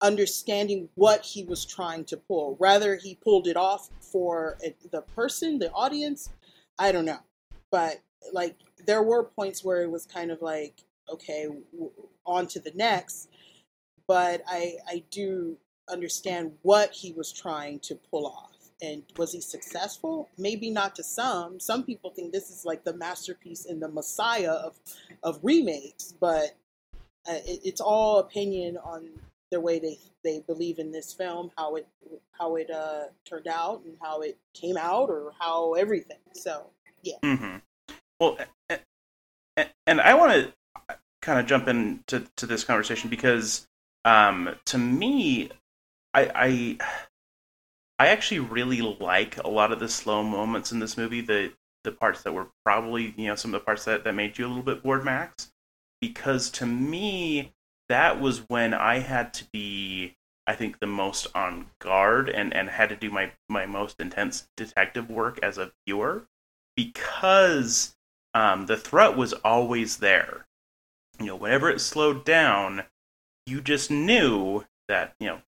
understanding 0.00 0.88
what 0.94 1.24
he 1.24 1.44
was 1.44 1.64
trying 1.64 2.04
to 2.04 2.16
pull. 2.16 2.56
Rather, 2.60 2.96
he 2.96 3.14
pulled 3.14 3.46
it 3.46 3.56
off 3.56 3.88
for 4.00 4.58
the 4.90 5.02
person, 5.14 5.58
the 5.58 5.70
audience. 5.72 6.30
I 6.78 6.92
don't 6.92 7.04
know, 7.04 7.18
but 7.70 8.00
like 8.32 8.56
there 8.86 9.02
were 9.02 9.24
points 9.24 9.64
where 9.64 9.82
it 9.82 9.90
was 9.90 10.06
kind 10.06 10.30
of 10.30 10.42
like 10.42 10.82
okay 11.10 11.44
w- 11.72 11.92
on 12.26 12.46
to 12.46 12.60
the 12.60 12.72
next 12.74 13.28
but 14.06 14.42
i 14.46 14.74
i 14.88 15.02
do 15.10 15.56
understand 15.90 16.52
what 16.62 16.92
he 16.92 17.12
was 17.12 17.32
trying 17.32 17.78
to 17.80 17.94
pull 18.10 18.26
off 18.26 18.58
and 18.80 19.02
was 19.16 19.32
he 19.32 19.40
successful? 19.40 20.28
Maybe 20.38 20.70
not 20.70 20.94
to 20.96 21.02
some. 21.02 21.58
Some 21.58 21.82
people 21.82 22.10
think 22.10 22.32
this 22.32 22.50
is 22.50 22.64
like 22.64 22.84
the 22.84 22.92
masterpiece 22.92 23.66
and 23.66 23.82
the 23.82 23.88
messiah 23.88 24.52
of 24.52 24.78
of 25.22 25.40
remakes 25.42 26.14
but 26.20 26.56
uh, 27.28 27.40
it, 27.46 27.60
it's 27.64 27.80
all 27.80 28.18
opinion 28.18 28.76
on 28.78 29.08
the 29.50 29.60
way 29.60 29.78
they 29.78 29.98
they 30.22 30.40
believe 30.40 30.78
in 30.78 30.92
this 30.92 31.12
film 31.12 31.50
how 31.56 31.74
it 31.76 31.86
how 32.32 32.56
it 32.56 32.70
uh, 32.70 33.04
turned 33.24 33.48
out 33.48 33.82
and 33.84 33.96
how 34.00 34.20
it 34.20 34.38
came 34.54 34.76
out 34.76 35.10
or 35.10 35.32
how 35.38 35.74
everything 35.74 36.18
so 36.34 36.66
yeah. 37.02 37.16
Mm-hmm. 37.24 37.56
Well, 38.20 38.38
and 39.86 40.00
I 40.00 40.14
want 40.14 40.32
to 40.32 40.96
kind 41.22 41.40
of 41.40 41.46
jump 41.46 41.68
into 41.68 42.26
to 42.36 42.46
this 42.46 42.64
conversation 42.64 43.10
because 43.10 43.66
Um, 44.04 44.56
to 44.66 44.78
me, 44.78 45.50
I, 46.14 46.30
I 46.34 46.78
I 47.98 48.08
actually 48.08 48.40
really 48.40 48.80
like 48.80 49.36
a 49.38 49.48
lot 49.48 49.72
of 49.72 49.80
the 49.80 49.88
slow 49.88 50.22
moments 50.22 50.72
in 50.72 50.78
this 50.78 50.96
movie. 50.96 51.20
The 51.20 51.52
the 51.84 51.92
parts 51.92 52.22
that 52.22 52.32
were 52.32 52.48
probably 52.64 53.14
you 53.16 53.28
know 53.28 53.34
some 53.36 53.54
of 53.54 53.60
the 53.60 53.64
parts 53.64 53.84
that, 53.84 54.04
that 54.04 54.14
made 54.14 54.38
you 54.38 54.46
a 54.46 54.48
little 54.48 54.62
bit 54.62 54.82
bored, 54.82 55.04
Max, 55.04 55.52
because 56.00 56.50
to 56.52 56.66
me 56.66 57.52
that 57.88 58.20
was 58.20 58.48
when 58.48 58.74
I 58.74 58.98
had 59.00 59.34
to 59.34 59.44
be 59.52 60.16
I 60.46 60.54
think 60.54 60.78
the 60.80 60.86
most 60.86 61.26
on 61.34 61.70
guard 61.80 62.28
and 62.30 62.54
and 62.54 62.68
had 62.70 62.88
to 62.90 62.96
do 62.96 63.10
my 63.10 63.32
my 63.48 63.66
most 63.66 64.00
intense 64.00 64.48
detective 64.56 65.10
work 65.10 65.38
as 65.42 65.58
a 65.58 65.72
viewer 65.86 66.26
because 66.76 67.96
um, 68.34 68.66
the 68.66 68.76
threat 68.76 69.16
was 69.16 69.32
always 69.32 69.98
there. 69.98 70.46
You 71.18 71.26
know, 71.26 71.36
whenever 71.36 71.68
it 71.70 71.80
slowed 71.80 72.24
down, 72.24 72.84
you 73.46 73.60
just 73.60 73.90
knew 73.90 74.64
that 74.88 75.14
you 75.18 75.26
know 75.26 75.42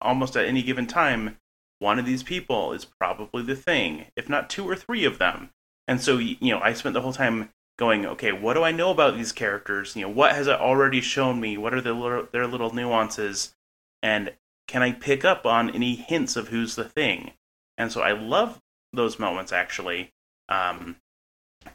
almost 0.00 0.36
at 0.36 0.44
any 0.44 0.62
given 0.62 0.86
time 0.86 1.38
one 1.78 1.98
of 1.98 2.06
these 2.06 2.22
people 2.22 2.72
is 2.72 2.84
probably 2.84 3.42
the 3.42 3.56
thing, 3.56 4.06
if 4.16 4.28
not 4.28 4.48
two 4.48 4.68
or 4.68 4.76
three 4.76 5.04
of 5.04 5.18
them. 5.18 5.50
And 5.86 6.00
so, 6.00 6.18
you 6.18 6.38
know, 6.40 6.60
I 6.60 6.72
spent 6.72 6.94
the 6.94 7.02
whole 7.02 7.12
time 7.12 7.50
going, 7.78 8.06
okay, 8.06 8.32
what 8.32 8.54
do 8.54 8.62
I 8.62 8.72
know 8.72 8.90
about 8.90 9.16
these 9.16 9.32
characters? 9.32 9.94
You 9.94 10.02
know, 10.02 10.08
what 10.08 10.32
has 10.32 10.46
it 10.46 10.58
already 10.58 11.00
shown 11.00 11.40
me? 11.40 11.58
What 11.58 11.74
are 11.74 11.80
the 11.80 11.92
little, 11.92 12.26
their 12.32 12.46
little 12.46 12.74
nuances? 12.74 13.54
And 14.02 14.32
can 14.66 14.82
I 14.82 14.92
pick 14.92 15.24
up 15.24 15.44
on 15.44 15.70
any 15.70 15.94
hints 15.94 16.36
of 16.36 16.48
who's 16.48 16.74
the 16.74 16.88
thing? 16.88 17.32
And 17.76 17.92
so 17.92 18.00
I 18.00 18.12
love 18.12 18.60
those 18.92 19.18
moments 19.18 19.52
actually, 19.52 20.12
um, 20.48 20.96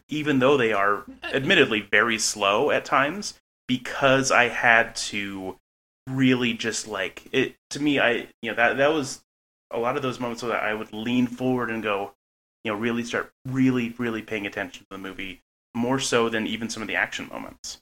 even 0.10 0.40
though 0.40 0.58
they 0.58 0.74
are 0.74 1.06
uh, 1.24 1.28
admittedly 1.34 1.82
very 1.82 2.18
slow 2.18 2.72
at 2.72 2.86
times, 2.86 3.36
because 3.68 4.32
I 4.32 4.50
had 4.50 4.96
to 4.98 5.58
really 6.08 6.54
just 6.54 6.88
like 6.88 7.24
it. 7.32 7.56
To 7.72 7.80
me, 7.80 8.00
I 8.00 8.28
you 8.42 8.52
know 8.52 8.56
that 8.56 8.78
that 8.78 8.92
was 8.92 9.22
a 9.72 9.80
lot 9.80 9.96
of 9.96 10.02
those 10.02 10.20
moments 10.20 10.44
where 10.44 10.60
I 10.60 10.74
would 10.74 10.92
lean 10.94 11.28
forward 11.28 11.70
and 11.70 11.84
go, 11.84 12.14
you 12.64 12.72
know, 12.72 12.78
really 12.78 13.04
start 13.04 13.32
really, 13.46 13.94
really 13.98 14.22
paying 14.22 14.48
attention 14.48 14.84
to 14.84 14.88
the 14.92 14.98
movie 14.98 15.42
more 15.76 16.00
so 16.00 16.30
than 16.30 16.48
even 16.48 16.70
some 16.70 16.82
of 16.82 16.88
the 16.88 16.96
action 16.96 17.28
moments. 17.28 17.82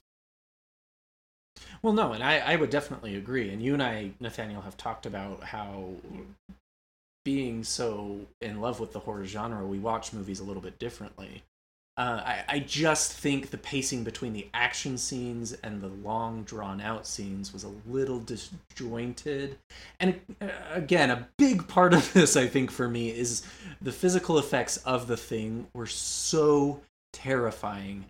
Well, 1.82 1.92
no, 1.92 2.12
and 2.12 2.22
I, 2.22 2.38
I 2.38 2.56
would 2.56 2.70
definitely 2.70 3.16
agree. 3.16 3.50
And 3.50 3.62
you 3.62 3.72
and 3.72 3.82
I, 3.82 4.10
Nathaniel, 4.20 4.62
have 4.62 4.76
talked 4.76 5.06
about 5.06 5.42
how 5.42 5.92
being 7.24 7.62
so 7.62 8.20
in 8.40 8.60
love 8.60 8.80
with 8.80 8.92
the 8.92 9.00
horror 9.00 9.24
genre, 9.24 9.66
we 9.66 9.78
watch 9.78 10.12
movies 10.12 10.40
a 10.40 10.44
little 10.44 10.62
bit 10.62 10.78
differently. 10.78 11.42
Uh, 11.98 12.22
I, 12.24 12.44
I 12.48 12.58
just 12.60 13.12
think 13.12 13.50
the 13.50 13.58
pacing 13.58 14.04
between 14.04 14.32
the 14.32 14.46
action 14.54 14.96
scenes 14.96 15.52
and 15.64 15.80
the 15.80 15.88
long 15.88 16.44
drawn 16.44 16.80
out 16.80 17.08
scenes 17.08 17.52
was 17.52 17.64
a 17.64 17.72
little 17.88 18.20
disjointed. 18.20 19.58
And 19.98 20.20
uh, 20.40 20.46
again, 20.70 21.10
a 21.10 21.26
big 21.38 21.66
part 21.66 21.92
of 21.92 22.12
this, 22.12 22.36
I 22.36 22.46
think, 22.46 22.70
for 22.70 22.88
me, 22.88 23.10
is 23.10 23.42
the 23.82 23.90
physical 23.90 24.38
effects 24.38 24.76
of 24.78 25.08
the 25.08 25.16
thing 25.16 25.66
were 25.74 25.88
so 25.88 26.80
terrifying. 27.12 28.04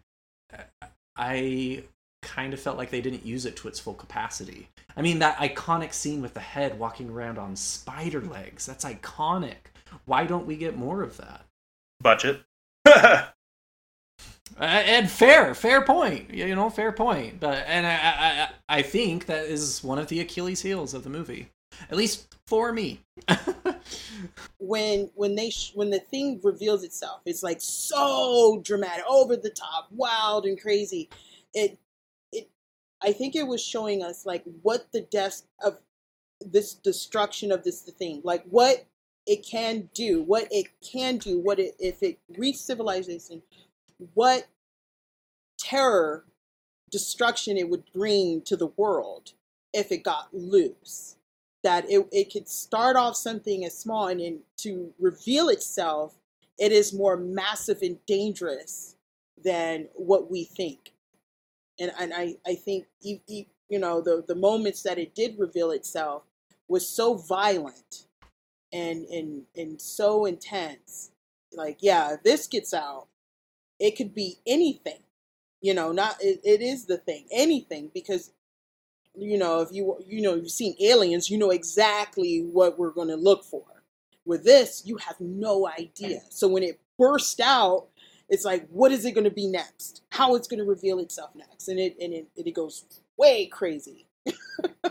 I 1.16 1.84
kind 2.20 2.52
of 2.52 2.60
felt 2.60 2.76
like 2.76 2.90
they 2.90 3.00
didn't 3.00 3.24
use 3.24 3.46
it 3.46 3.56
to 3.56 3.68
its 3.68 3.80
full 3.80 3.94
capacity. 3.94 4.68
I 4.98 5.00
mean, 5.02 5.20
that 5.20 5.38
iconic 5.38 5.94
scene 5.94 6.20
with 6.20 6.34
the 6.34 6.40
head 6.40 6.78
walking 6.78 7.08
around 7.08 7.38
on 7.38 7.56
spider 7.56 8.20
legs, 8.20 8.66
that's 8.66 8.84
iconic. 8.84 9.72
Why 10.04 10.26
don't 10.26 10.46
we 10.46 10.56
get 10.56 10.76
more 10.76 11.02
of 11.02 11.16
that? 11.16 11.46
Budget. 12.02 12.42
And 14.56 15.10
fair, 15.10 15.54
fair 15.54 15.82
point. 15.82 16.32
You 16.32 16.54
know, 16.54 16.70
fair 16.70 16.92
point. 16.92 17.40
But 17.40 17.64
and 17.66 17.86
I, 17.86 17.92
I, 17.92 18.48
I 18.78 18.82
think 18.82 19.26
that 19.26 19.44
is 19.44 19.82
one 19.82 19.98
of 19.98 20.08
the 20.08 20.20
Achilles' 20.20 20.62
heels 20.62 20.94
of 20.94 21.04
the 21.04 21.10
movie, 21.10 21.50
at 21.90 21.96
least 21.96 22.34
for 22.46 22.72
me. 22.72 23.00
when 24.58 25.10
when 25.14 25.34
they 25.34 25.50
sh- 25.50 25.72
when 25.74 25.90
the 25.90 26.00
thing 26.00 26.40
reveals 26.42 26.84
itself, 26.84 27.20
it's 27.26 27.42
like 27.42 27.60
so 27.60 28.60
dramatic, 28.64 29.04
over 29.08 29.36
the 29.36 29.50
top, 29.50 29.88
wild 29.90 30.44
and 30.44 30.60
crazy. 30.60 31.08
It 31.54 31.78
it 32.32 32.50
I 33.02 33.12
think 33.12 33.36
it 33.36 33.46
was 33.46 33.62
showing 33.62 34.02
us 34.02 34.26
like 34.26 34.44
what 34.62 34.90
the 34.92 35.02
depth 35.02 35.42
of 35.64 35.78
this 36.40 36.74
destruction 36.74 37.52
of 37.52 37.64
this 37.64 37.82
thing, 37.82 38.20
like 38.24 38.44
what 38.44 38.84
it 39.26 39.44
can 39.44 39.88
do, 39.94 40.22
what 40.22 40.48
it 40.50 40.66
can 40.80 41.18
do, 41.18 41.38
what 41.38 41.58
it 41.58 41.76
if 41.78 42.02
it 42.02 42.18
reached 42.36 42.60
civilization 42.60 43.42
what 44.14 44.46
terror, 45.58 46.24
destruction 46.90 47.56
it 47.56 47.68
would 47.68 47.84
bring 47.92 48.40
to 48.42 48.56
the 48.56 48.72
world 48.76 49.32
if 49.72 49.92
it 49.92 50.02
got 50.02 50.28
loose. 50.32 51.16
That 51.64 51.90
it, 51.90 52.06
it 52.12 52.32
could 52.32 52.48
start 52.48 52.96
off 52.96 53.16
something 53.16 53.64
as 53.64 53.76
small 53.76 54.06
and 54.08 54.20
then 54.20 54.40
to 54.58 54.92
reveal 54.98 55.48
itself, 55.48 56.14
it 56.58 56.72
is 56.72 56.94
more 56.94 57.16
massive 57.16 57.82
and 57.82 57.98
dangerous 58.06 58.94
than 59.44 59.88
what 59.94 60.30
we 60.30 60.44
think. 60.44 60.92
And, 61.80 61.92
and 61.98 62.12
I, 62.14 62.36
I 62.46 62.54
think, 62.54 62.86
you, 63.00 63.20
you 63.68 63.78
know, 63.78 64.00
the, 64.00 64.24
the 64.26 64.34
moments 64.34 64.82
that 64.82 64.98
it 64.98 65.14
did 65.14 65.38
reveal 65.38 65.70
itself 65.72 66.22
was 66.68 66.88
so 66.88 67.14
violent 67.14 68.06
and, 68.72 69.06
and, 69.06 69.42
and 69.56 69.80
so 69.80 70.24
intense. 70.24 71.10
Like, 71.52 71.78
yeah, 71.80 72.16
this 72.24 72.46
gets 72.46 72.72
out, 72.74 73.08
it 73.80 73.96
could 73.96 74.14
be 74.14 74.38
anything, 74.46 75.00
you 75.60 75.74
know, 75.74 75.92
not, 75.92 76.16
it, 76.20 76.40
it 76.44 76.62
is 76.62 76.86
the 76.86 76.98
thing, 76.98 77.26
anything, 77.32 77.90
because, 77.94 78.32
you 79.16 79.38
know, 79.38 79.60
if 79.60 79.70
you, 79.72 79.98
you 80.06 80.22
know, 80.22 80.34
you've 80.36 80.50
seen 80.50 80.74
aliens, 80.80 81.30
you 81.30 81.38
know 81.38 81.50
exactly 81.50 82.40
what 82.40 82.78
we're 82.78 82.90
going 82.92 83.08
to 83.08 83.16
look 83.16 83.44
for. 83.44 83.64
With 84.24 84.44
this, 84.44 84.82
you 84.86 84.98
have 84.98 85.20
no 85.20 85.68
idea. 85.68 86.20
So 86.30 86.48
when 86.48 86.62
it 86.62 86.80
burst 86.98 87.40
out, 87.40 87.88
it's 88.28 88.44
like, 88.44 88.68
what 88.70 88.92
is 88.92 89.04
it 89.04 89.12
going 89.12 89.24
to 89.24 89.30
be 89.30 89.46
next? 89.48 90.02
How 90.10 90.34
it's 90.36 90.48
going 90.48 90.58
to 90.60 90.66
reveal 90.66 90.98
itself 90.98 91.30
next? 91.34 91.68
And 91.68 91.78
it, 91.80 91.96
and 92.00 92.12
it, 92.14 92.26
it 92.36 92.52
goes 92.54 92.84
way 93.16 93.46
crazy. 93.46 94.06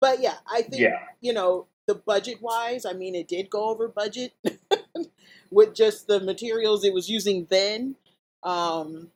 but 0.00 0.20
yeah, 0.20 0.36
I 0.50 0.62
think, 0.62 0.80
Yeah. 0.82 0.98
you 1.20 1.32
know, 1.32 1.66
the 1.86 1.96
budget 1.96 2.40
wise, 2.40 2.86
I 2.86 2.92
mean, 2.92 3.14
it 3.14 3.28
did 3.28 3.50
go 3.50 3.70
over 3.70 3.88
budget 3.88 4.32
with 5.50 5.74
just 5.74 6.06
the 6.06 6.20
materials 6.20 6.84
it 6.84 6.94
was 6.94 7.08
using 7.10 7.46
then. 7.50 7.96
Um, 8.42 9.10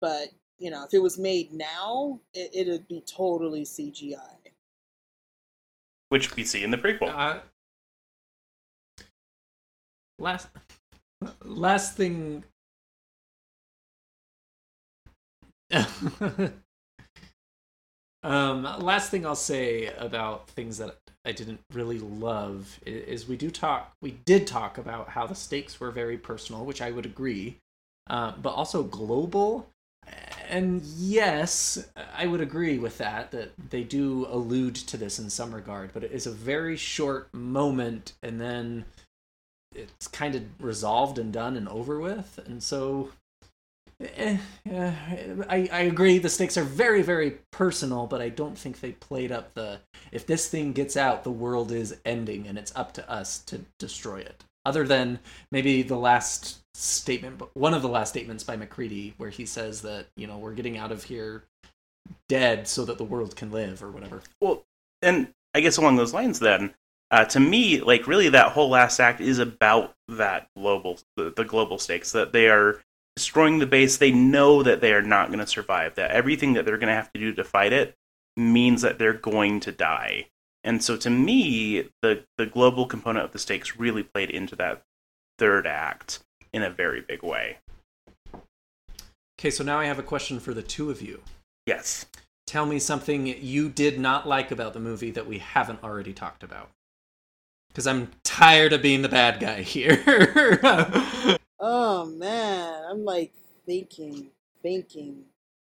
but 0.00 0.28
you 0.58 0.70
know, 0.70 0.84
if 0.84 0.94
it 0.94 1.02
was 1.02 1.18
made 1.18 1.52
now, 1.52 2.20
it, 2.34 2.50
it'd 2.52 2.88
be 2.88 3.02
totally 3.06 3.62
CGI. 3.62 4.18
Which 6.08 6.34
we 6.36 6.44
see 6.44 6.62
in 6.64 6.70
the 6.70 6.78
prequel. 6.78 7.12
Uh, 7.14 7.40
last, 10.18 10.48
last 11.44 11.96
thing. 11.96 12.44
um, 18.22 18.62
last 18.62 19.10
thing 19.10 19.26
I'll 19.26 19.34
say 19.36 19.86
about 19.98 20.48
things 20.48 20.78
that 20.78 20.96
I 21.26 21.32
didn't 21.32 21.60
really 21.74 21.98
love 21.98 22.80
i- 22.86 22.90
is 22.90 23.28
we 23.28 23.36
do 23.36 23.50
talk. 23.50 23.92
We 24.00 24.12
did 24.12 24.46
talk 24.46 24.78
about 24.78 25.10
how 25.10 25.26
the 25.26 25.34
stakes 25.34 25.78
were 25.78 25.90
very 25.90 26.16
personal, 26.16 26.64
which 26.64 26.80
I 26.80 26.90
would 26.90 27.04
agree, 27.04 27.58
uh, 28.08 28.32
but 28.42 28.50
also 28.50 28.82
global. 28.82 29.68
And 30.48 30.82
yes, 30.82 31.86
I 32.16 32.26
would 32.26 32.40
agree 32.40 32.78
with 32.78 32.98
that, 32.98 33.30
that 33.32 33.52
they 33.70 33.82
do 33.82 34.26
allude 34.30 34.76
to 34.76 34.96
this 34.96 35.18
in 35.18 35.28
some 35.28 35.54
regard, 35.54 35.90
but 35.92 36.02
it 36.02 36.12
is 36.12 36.26
a 36.26 36.30
very 36.30 36.76
short 36.76 37.32
moment 37.34 38.14
and 38.22 38.40
then 38.40 38.86
it's 39.74 40.08
kind 40.08 40.34
of 40.34 40.42
resolved 40.58 41.18
and 41.18 41.32
done 41.32 41.56
and 41.56 41.68
over 41.68 42.00
with. 42.00 42.40
And 42.46 42.62
so 42.62 43.10
eh, 44.00 44.38
eh, 44.70 44.92
I, 45.48 45.68
I 45.70 45.80
agree 45.80 46.18
the 46.18 46.30
stakes 46.30 46.56
are 46.56 46.64
very, 46.64 47.02
very 47.02 47.38
personal, 47.50 48.06
but 48.06 48.22
I 48.22 48.30
don't 48.30 48.56
think 48.56 48.80
they 48.80 48.92
played 48.92 49.30
up 49.30 49.52
the 49.52 49.80
if 50.12 50.26
this 50.26 50.48
thing 50.48 50.72
gets 50.72 50.96
out, 50.96 51.24
the 51.24 51.30
world 51.30 51.70
is 51.72 51.96
ending 52.06 52.46
and 52.46 52.56
it's 52.56 52.74
up 52.74 52.92
to 52.94 53.10
us 53.10 53.40
to 53.40 53.60
destroy 53.78 54.20
it. 54.20 54.44
Other 54.68 54.86
than 54.86 55.18
maybe 55.50 55.80
the 55.80 55.96
last 55.96 56.58
statement, 56.74 57.40
one 57.54 57.72
of 57.72 57.80
the 57.80 57.88
last 57.88 58.10
statements 58.10 58.44
by 58.44 58.54
MacReady, 58.54 59.14
where 59.16 59.30
he 59.30 59.46
says 59.46 59.80
that, 59.80 60.08
you 60.14 60.26
know, 60.26 60.36
we're 60.36 60.52
getting 60.52 60.76
out 60.76 60.92
of 60.92 61.04
here 61.04 61.44
dead 62.28 62.68
so 62.68 62.84
that 62.84 62.98
the 62.98 63.04
world 63.04 63.34
can 63.34 63.50
live 63.50 63.82
or 63.82 63.90
whatever. 63.90 64.20
Well, 64.42 64.66
and 65.00 65.32
I 65.54 65.60
guess 65.60 65.78
along 65.78 65.96
those 65.96 66.12
lines, 66.12 66.38
then, 66.38 66.74
uh, 67.10 67.24
to 67.24 67.40
me, 67.40 67.80
like 67.80 68.06
really, 68.06 68.28
that 68.28 68.52
whole 68.52 68.68
last 68.68 69.00
act 69.00 69.22
is 69.22 69.38
about 69.38 69.94
that 70.08 70.48
global, 70.54 70.98
the, 71.16 71.32
the 71.34 71.46
global 71.46 71.78
stakes 71.78 72.12
that 72.12 72.34
they 72.34 72.50
are 72.50 72.82
destroying 73.16 73.60
the 73.60 73.66
base. 73.66 73.96
They 73.96 74.12
know 74.12 74.62
that 74.62 74.82
they 74.82 74.92
are 74.92 75.00
not 75.00 75.28
going 75.28 75.38
to 75.38 75.46
survive. 75.46 75.94
That 75.94 76.10
everything 76.10 76.52
that 76.52 76.66
they're 76.66 76.76
going 76.76 76.88
to 76.88 76.94
have 76.94 77.10
to 77.14 77.18
do 77.20 77.32
to 77.32 77.42
fight 77.42 77.72
it 77.72 77.96
means 78.36 78.82
that 78.82 78.98
they're 78.98 79.14
going 79.14 79.60
to 79.60 79.72
die. 79.72 80.26
And 80.68 80.84
so, 80.84 80.98
to 80.98 81.08
me, 81.08 81.88
the 82.02 82.24
the 82.36 82.44
global 82.44 82.84
component 82.84 83.24
of 83.24 83.32
the 83.32 83.38
stakes 83.38 83.78
really 83.78 84.02
played 84.02 84.28
into 84.28 84.54
that 84.56 84.82
third 85.38 85.66
act 85.66 86.18
in 86.52 86.62
a 86.62 86.68
very 86.68 87.00
big 87.00 87.22
way. 87.22 87.56
Okay, 89.40 89.48
so 89.48 89.64
now 89.64 89.80
I 89.80 89.86
have 89.86 89.98
a 89.98 90.02
question 90.02 90.38
for 90.38 90.52
the 90.52 90.60
two 90.62 90.90
of 90.90 91.00
you. 91.00 91.22
Yes. 91.64 92.04
tell 92.46 92.66
me 92.66 92.78
something 92.78 93.26
you 93.26 93.70
did 93.70 93.98
not 93.98 94.28
like 94.28 94.50
about 94.50 94.74
the 94.74 94.80
movie 94.80 95.10
that 95.10 95.26
we 95.26 95.38
haven't 95.38 95.82
already 95.82 96.12
talked 96.12 96.42
about. 96.42 96.68
Because 97.68 97.86
I'm 97.86 98.10
tired 98.22 98.74
of 98.74 98.82
being 98.82 99.00
the 99.00 99.08
bad 99.08 99.40
guy 99.40 99.62
here. 99.62 100.60
Oh 101.60 102.04
man, 102.06 102.84
I'm 102.88 103.04
like 103.04 103.32
thinking, 103.66 104.30
thinking, 104.62 105.24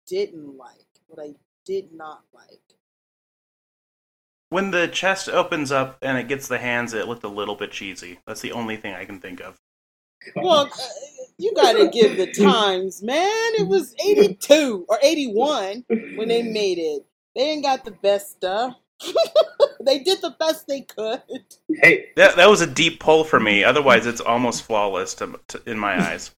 didn't 0.07 0.57
like 0.57 0.85
what 1.07 1.19
I 1.19 1.33
did 1.65 1.91
not 1.91 2.23
like. 2.33 2.61
When 4.51 4.71
the 4.71 4.89
chest 4.89 5.29
opens 5.29 5.71
up 5.71 5.97
and 6.01 6.17
it 6.17 6.27
gets 6.27 6.49
the 6.49 6.57
hands, 6.57 6.93
it 6.93 7.07
looked 7.07 7.23
a 7.23 7.29
little 7.29 7.55
bit 7.55 7.71
cheesy. 7.71 8.19
That's 8.27 8.41
the 8.41 8.51
only 8.51 8.75
thing 8.75 8.93
I 8.93 9.05
can 9.05 9.17
think 9.17 9.39
of. 9.39 9.55
Well, 10.35 10.65
uh, 10.65 10.87
you 11.37 11.53
gotta 11.55 11.87
give 11.87 12.17
the 12.17 12.27
times, 12.33 13.01
man. 13.01 13.31
It 13.55 13.69
was 13.69 13.95
82 14.05 14.85
or 14.89 14.99
81 15.01 15.85
when 16.17 16.27
they 16.27 16.43
made 16.43 16.79
it. 16.79 17.05
They 17.33 17.43
ain't 17.43 17.63
got 17.63 17.85
the 17.85 17.91
best 17.91 18.31
stuff. 18.31 18.75
they 19.85 19.99
did 19.99 20.21
the 20.21 20.35
best 20.37 20.67
they 20.67 20.81
could. 20.81 21.21
Hey, 21.81 22.09
That 22.17 22.35
that 22.35 22.49
was 22.49 22.59
a 22.59 22.67
deep 22.67 22.99
pull 22.99 23.23
for 23.23 23.39
me. 23.39 23.63
Otherwise, 23.63 24.05
it's 24.05 24.19
almost 24.19 24.63
flawless 24.63 25.13
to, 25.15 25.39
to, 25.47 25.61
in 25.65 25.79
my 25.79 25.93
eyes. 26.11 26.31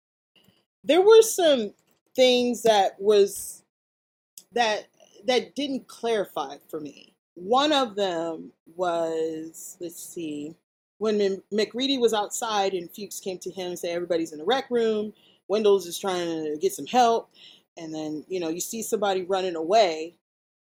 There 0.83 1.01
were 1.01 1.23
some 1.23 1.73
things 2.15 2.61
that 2.61 2.95
was 2.99 3.63
that 4.51 4.85
that 5.25 5.55
didn't 5.55 5.87
clarify 5.87 6.57
for 6.69 6.79
me. 6.79 7.12
One 7.35 7.71
of 7.71 7.95
them 7.95 8.51
was, 8.75 9.77
let's 9.79 10.03
see, 10.03 10.55
when 10.99 11.41
MacReady 11.51 11.97
was 11.97 12.13
outside 12.13 12.73
and 12.73 12.89
Fuchs 12.89 13.19
came 13.19 13.37
to 13.39 13.51
him 13.51 13.67
and 13.67 13.79
said 13.79 13.91
everybody's 13.91 14.31
in 14.31 14.39
the 14.39 14.45
rec 14.45 14.69
room. 14.71 15.13
Wendell's 15.49 15.85
is 15.85 15.99
trying 15.99 16.45
to 16.45 16.57
get 16.57 16.73
some 16.73 16.85
help, 16.85 17.29
and 17.77 17.93
then 17.93 18.23
you 18.29 18.39
know 18.39 18.49
you 18.49 18.61
see 18.61 18.81
somebody 18.81 19.23
running 19.23 19.57
away, 19.57 20.15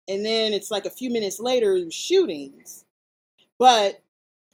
and 0.07 0.23
then 0.23 0.53
it's 0.53 0.69
like 0.69 0.85
a 0.85 0.91
few 0.91 1.09
minutes 1.09 1.39
later 1.39 1.89
shootings. 1.89 2.85
But 3.57 4.01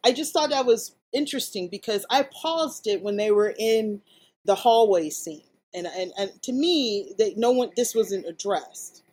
I 0.06 0.14
just 0.14 0.32
thought 0.32 0.52
that 0.52 0.66
was 0.66 0.96
interesting 1.12 1.68
because 1.68 2.06
I 2.10 2.24
paused 2.24 2.88
it 2.88 3.02
when 3.02 3.18
they 3.18 3.32
were 3.32 3.54
in 3.58 4.02
the 4.46 4.56
hallway 4.56 5.10
scene, 5.10 5.44
and 5.74 5.88
and, 5.88 6.14
and 6.18 6.42
to 6.44 6.54
me, 6.54 7.14
that 7.18 7.38
no 7.38 7.52
one 7.52 7.72
this 7.76 7.94
wasn't 7.94 8.26
addressed. 8.26 9.04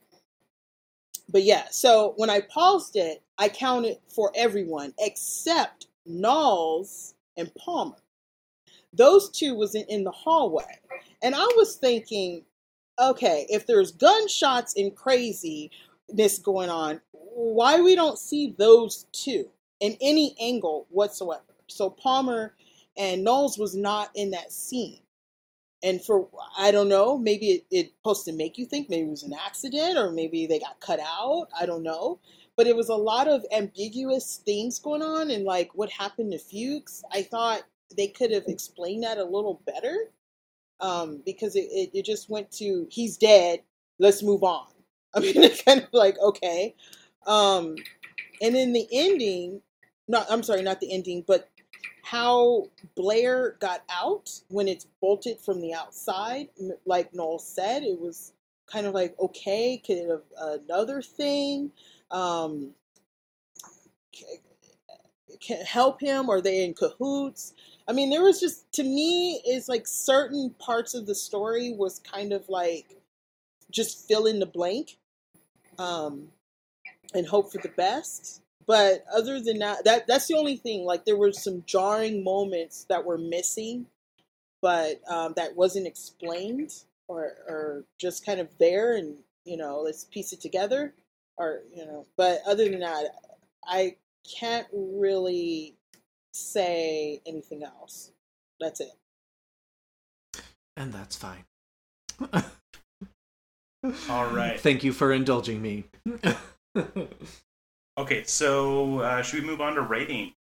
But 1.33 1.45
yeah, 1.45 1.65
so 1.71 2.13
when 2.17 2.29
I 2.29 2.43
paused 2.43 2.95
it, 2.95 3.23
I 3.39 3.49
counted 3.49 3.97
for 4.07 4.31
everyone 4.37 4.93
except 4.99 5.87
Nauls 6.05 7.15
and 7.39 7.51
Palmer. 7.55 7.97
Those 8.93 9.31
two 9.31 9.55
was 9.55 9.75
in, 9.75 9.85
in 9.89 10.05
the 10.05 10.11
hallway, 10.11 10.79
and 11.23 11.35
I 11.35 11.47
was 11.57 11.77
thinking, 11.77 12.45
okay, 13.01 13.47
if 13.49 13.67
there's 13.67 13.93
gunshots 13.93 14.77
and 14.77 14.95
craziness 14.95 16.39
going 16.43 16.69
on, 16.69 17.01
why 17.13 17.81
we 17.81 17.95
don't 17.95 18.19
see 18.19 18.55
those 18.59 19.07
two 19.13 19.49
in 19.81 19.97
any 20.03 20.37
angle 20.39 20.87
whatsoever? 20.91 21.43
So 21.69 21.89
Palmer 21.89 22.55
and 22.99 23.25
Nauls 23.25 23.57
was 23.57 23.75
not 23.75 24.11
in 24.15 24.31
that 24.33 24.53
scene. 24.53 24.99
And 25.83 26.03
for 26.05 26.29
I 26.59 26.71
don't 26.71 26.89
know, 26.89 27.19
maybe 27.19 27.47
it, 27.53 27.67
it 27.71 27.93
supposed 27.99 28.25
to 28.27 28.33
make 28.33 28.59
you 28.59 28.67
think 28.67 28.91
maybe 28.91 29.07
it 29.07 29.11
was 29.11 29.25
an 29.25 29.35
accident 29.35 29.99
or 29.99 30.13
maybe 30.13 30.47
they 30.47 30.59
got 30.61 30.81
cut 30.81 31.01
out. 31.01 31.49
I 31.59 31.67
don't 31.67 31.83
know. 31.83 32.21
But 32.57 32.67
it 32.67 32.77
was 32.77 32.89
a 32.91 32.95
lot 32.97 33.29
of 33.29 33.45
ambiguous 33.53 34.43
things 34.45 34.79
going 34.79 35.03
on 35.03 35.31
and 35.31 35.45
like 35.45 35.71
what 35.75 35.91
happened 35.91 36.33
to 36.33 36.39
Fuchs. 36.39 37.03
I 37.13 37.23
thought 37.23 37.63
they 37.97 38.09
could 38.09 38.31
have 38.33 38.45
explained 38.49 39.05
that 39.05 39.19
a 39.19 39.25
little 39.25 39.63
better. 39.67 39.97
Um, 40.81 41.23
because 41.25 41.57
it, 41.57 41.69
it, 41.73 41.91
it 41.95 42.05
just 42.07 42.31
went 42.31 42.51
to 42.53 42.87
he's 42.91 43.17
dead, 43.19 43.61
let's 44.01 44.23
move 44.23 44.43
on. 44.45 44.67
I 45.15 45.21
mean 45.21 45.43
it's 45.43 45.63
kind 45.63 45.83
of 45.83 45.89
like, 45.93 46.19
okay. 46.21 46.75
Um 47.27 47.77
and 48.43 48.55
then 48.55 48.73
the 48.73 48.89
ending, 48.93 49.63
not 50.09 50.27
I'm 50.31 50.43
sorry, 50.43 50.63
not 50.63 50.81
the 50.81 50.93
ending, 50.93 51.25
but 51.27 51.51
how 52.03 52.69
Blair 52.95 53.57
got 53.61 53.83
out 53.89 54.31
when 54.49 54.69
it's 54.69 54.87
bolted 55.01 55.39
from 55.41 55.61
the 55.61 55.73
outside, 55.73 56.49
like 56.85 57.15
Noel 57.15 57.39
said, 57.39 57.83
it 57.83 57.99
was 57.99 58.33
kind 58.67 58.87
of 58.87 58.95
like 58.95 59.19
okay, 59.19 59.81
could 59.85 59.99
it 59.99 60.09
have 60.11 60.23
another 60.39 61.03
thing 61.03 61.71
um, 62.11 62.75
can 65.41 65.65
help 65.65 66.01
him? 66.01 66.31
Are 66.31 66.41
they 66.41 66.65
in 66.65 66.75
cahoots? 66.75 67.55
I 67.89 67.93
mean, 67.93 68.11
there 68.11 68.23
was 68.23 68.41
just 68.41 68.71
to 68.75 68.83
me, 68.83 69.41
it's 69.45 69.69
like 69.69 69.87
certain 69.87 70.55
parts 70.59 70.95
of 70.95 71.07
the 71.07 71.15
story 71.15 71.73
was 71.73 71.99
kind 72.01 72.33
of 72.33 72.49
like 72.49 72.97
just 73.71 74.07
fill 74.07 74.27
in 74.27 74.39
the 74.39 74.47
blank 74.47 74.99
um, 75.79 76.29
and 77.15 77.27
hope 77.27 77.51
for 77.51 77.59
the 77.59 77.71
best. 77.71 78.42
But 78.67 79.05
other 79.13 79.41
than 79.41 79.59
that, 79.59 79.85
that 79.85 80.07
that's 80.07 80.27
the 80.27 80.37
only 80.37 80.57
thing. 80.57 80.85
Like 80.85 81.05
there 81.05 81.17
were 81.17 81.33
some 81.33 81.65
jarring 81.67 82.23
moments 82.25 82.85
that 82.89 83.05
were 83.05 83.19
missing, 83.19 83.87
but 84.61 85.01
um, 85.09 85.35
that 85.37 85.57
wasn't 85.57 85.87
explained 85.87 86.73
or 87.09 87.33
or 87.49 87.85
just 87.99 88.25
kind 88.25 88.41
of 88.41 88.49
there, 88.59 88.97
and 88.97 89.17
you 89.45 89.57
know, 89.57 89.81
let's 89.81 90.05
piece 90.05 90.33
it 90.33 90.41
together, 90.41 90.95
or 91.37 91.63
you 91.75 91.85
know. 91.85 92.07
But 92.17 92.41
other 92.47 92.69
than 92.69 92.81
that, 92.81 93.07
I 93.67 93.97
can't 94.39 94.67
really 94.73 95.75
say 96.33 97.21
anything 97.27 97.65
else. 97.65 98.13
That's 98.61 98.81
it. 98.81 98.93
and 100.77 100.93
that's 100.93 101.17
fine. 101.17 101.45
All 104.09 104.27
right. 104.31 104.61
Thank 104.61 104.85
you 104.85 104.93
for 104.93 105.13
indulging 105.13 105.61
me. 105.61 105.85
Okay, 107.99 108.25
so 108.25 109.01
uh, 109.01 109.23
should 109.23 109.43
we 109.43 109.47
move 109.47 109.61
on 109.61 109.75
to 109.75 109.83
ratings? 109.83 110.33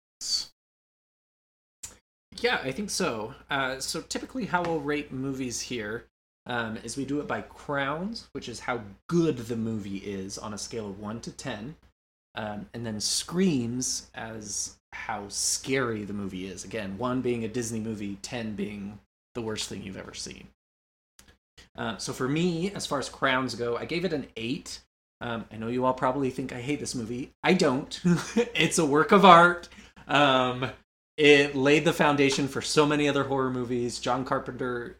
Yeah, 2.40 2.60
I 2.64 2.72
think 2.72 2.90
so. 2.90 3.34
Uh, 3.49 3.80
so 3.80 4.02
typically, 4.02 4.45
how 4.45 4.64
we'll 4.64 4.80
rate 4.80 5.11
movies 5.11 5.60
here 5.60 6.06
um, 6.45 6.78
is 6.84 6.95
we 6.95 7.06
do 7.06 7.19
it 7.19 7.28
by 7.28 7.41
crowns, 7.41 8.30
which 8.32 8.48
is 8.48 8.61
how 8.61 8.82
good 9.07 9.38
the 9.38 9.57
movie 9.57 9.98
is 9.98 10.38
on 10.38 10.53
a 10.53 10.57
scale 10.57 10.88
of 10.90 10.99
one 10.99 11.19
to 11.22 11.32
ten, 11.32 11.76
um, 12.36 12.68
and 12.73 12.86
then 12.86 13.02
screams 13.02 14.10
as 14.15 14.78
how 14.94 15.26
scary 15.28 16.03
the 16.03 16.14
movie 16.14 16.48
is. 16.48 16.64
Again, 16.64 16.98
one 16.98 17.22
being 17.22 17.44
a 17.44 17.49
Disney 17.49 17.80
movie, 17.82 18.18
ten 18.22 18.56
being 18.56 18.98
the 19.36 19.41
worst 19.41 19.68
thing 19.68 19.84
you've 19.84 19.98
ever 19.98 20.14
seen. 20.14 20.48
Uh, 21.78 21.98
so 21.98 22.14
for 22.14 22.30
me, 22.30 22.72
as 22.72 22.86
far 22.86 22.99
as 22.99 23.10
crowns 23.10 23.56
go, 23.56 23.78
I 23.78 23.86
gave 23.86 24.06
it 24.06 24.14
an 24.14 24.28
eight. 24.38 24.80
Um, 25.22 25.45
I 25.52 25.57
know 25.57 25.68
you 25.68 25.85
all 25.85 25.93
probably 25.93 26.31
think 26.31 26.52
I 26.52 26.60
hate 26.60 26.80
this 26.80 26.95
movie. 26.95 27.31
I 27.43 27.53
don't. 27.53 27.99
it's 28.56 28.80
a 28.80 28.85
work 28.85 29.11
of 29.11 29.23
art. 29.23 29.69
Um, 30.07 30.72
it 31.15 31.56
laid 31.56 31.85
the 31.85 31.93
foundation 31.93 32.48
for 32.48 32.61
so 32.61 32.85
many 32.85 33.07
other 33.07 33.23
horror 33.23 33.52
movies. 33.52 33.99
John 33.99 34.26
Carpenter 34.26 34.98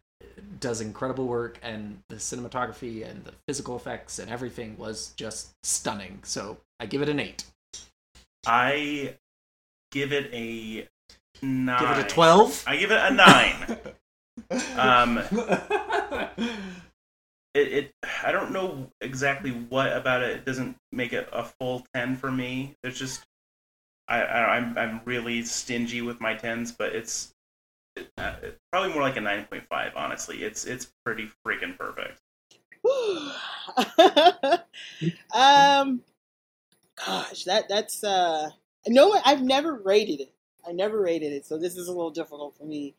does 0.60 0.80
incredible 0.80 1.28
work, 1.28 1.60
and 1.64 2.02
the 2.10 2.18
cinematography 2.18 3.10
and 3.10 3.24
the 3.26 3.34
physical 3.48 3.76
effects 3.76 4.20
and 4.20 4.30
everything 4.30 4.78
was 4.78 5.14
just 5.16 5.54
stunning. 5.64 6.20
So 6.24 6.58
I 6.80 6.86
give 6.86 7.02
it 7.02 7.10
an 7.10 7.20
eight. 7.20 7.44
I 8.46 9.16
give 9.92 10.14
it 10.14 10.32
a 10.34 10.88
nine. 11.42 11.80
Give 11.80 11.98
it 11.98 12.06
a 12.06 12.10
twelve. 12.10 12.64
I 12.68 12.78
give 12.78 12.92
it 12.92 13.00
a 13.00 13.14
nine. 13.14 13.78
um, 14.78 15.22
it, 17.54 17.68
it 17.74 17.94
I 18.24 18.32
don't 18.32 18.52
know 18.52 18.92
exactly 19.02 19.52
what 19.52 19.96
about 19.96 20.22
it. 20.24 20.46
Doesn't 20.46 20.78
make 20.92 21.14
it 21.14 21.28
a 21.32 21.44
full 21.44 21.86
ten 21.94 22.16
for 22.16 22.32
me. 22.32 22.76
There's 22.82 22.98
just 22.98 23.24
I, 24.08 24.22
I 24.22 24.58
I'm 24.58 24.78
I'm 24.78 25.02
really 25.06 25.44
stingy 25.44 26.02
with 26.02 26.20
my 26.20 26.34
tens, 26.34 26.72
but 26.72 26.96
it's 26.96 27.34
it, 27.96 28.10
uh, 28.18 28.36
probably 28.72 28.94
more 28.94 29.02
like 29.02 29.18
a 29.18 29.22
nine 29.22 29.46
point 29.46 29.64
five. 29.70 29.94
Honestly, 29.96 30.44
it's 30.44 30.66
it's 30.66 30.92
pretty 31.06 31.30
freaking 31.46 31.78
perfect. 31.78 32.20
um, 35.36 36.02
gosh, 37.06 37.44
that 37.44 37.66
that's 37.70 38.04
uh, 38.04 38.50
no, 38.88 39.20
I've 39.26 39.42
never 39.42 39.76
rated 39.76 40.22
it. 40.22 40.34
I 40.68 40.72
never 40.72 41.02
rated 41.02 41.34
it, 41.34 41.46
so 41.46 41.58
this 41.58 41.76
is 41.76 41.88
a 41.88 41.92
little 41.92 42.12
difficult 42.12 42.58
for 42.58 42.66
me. 42.66 42.96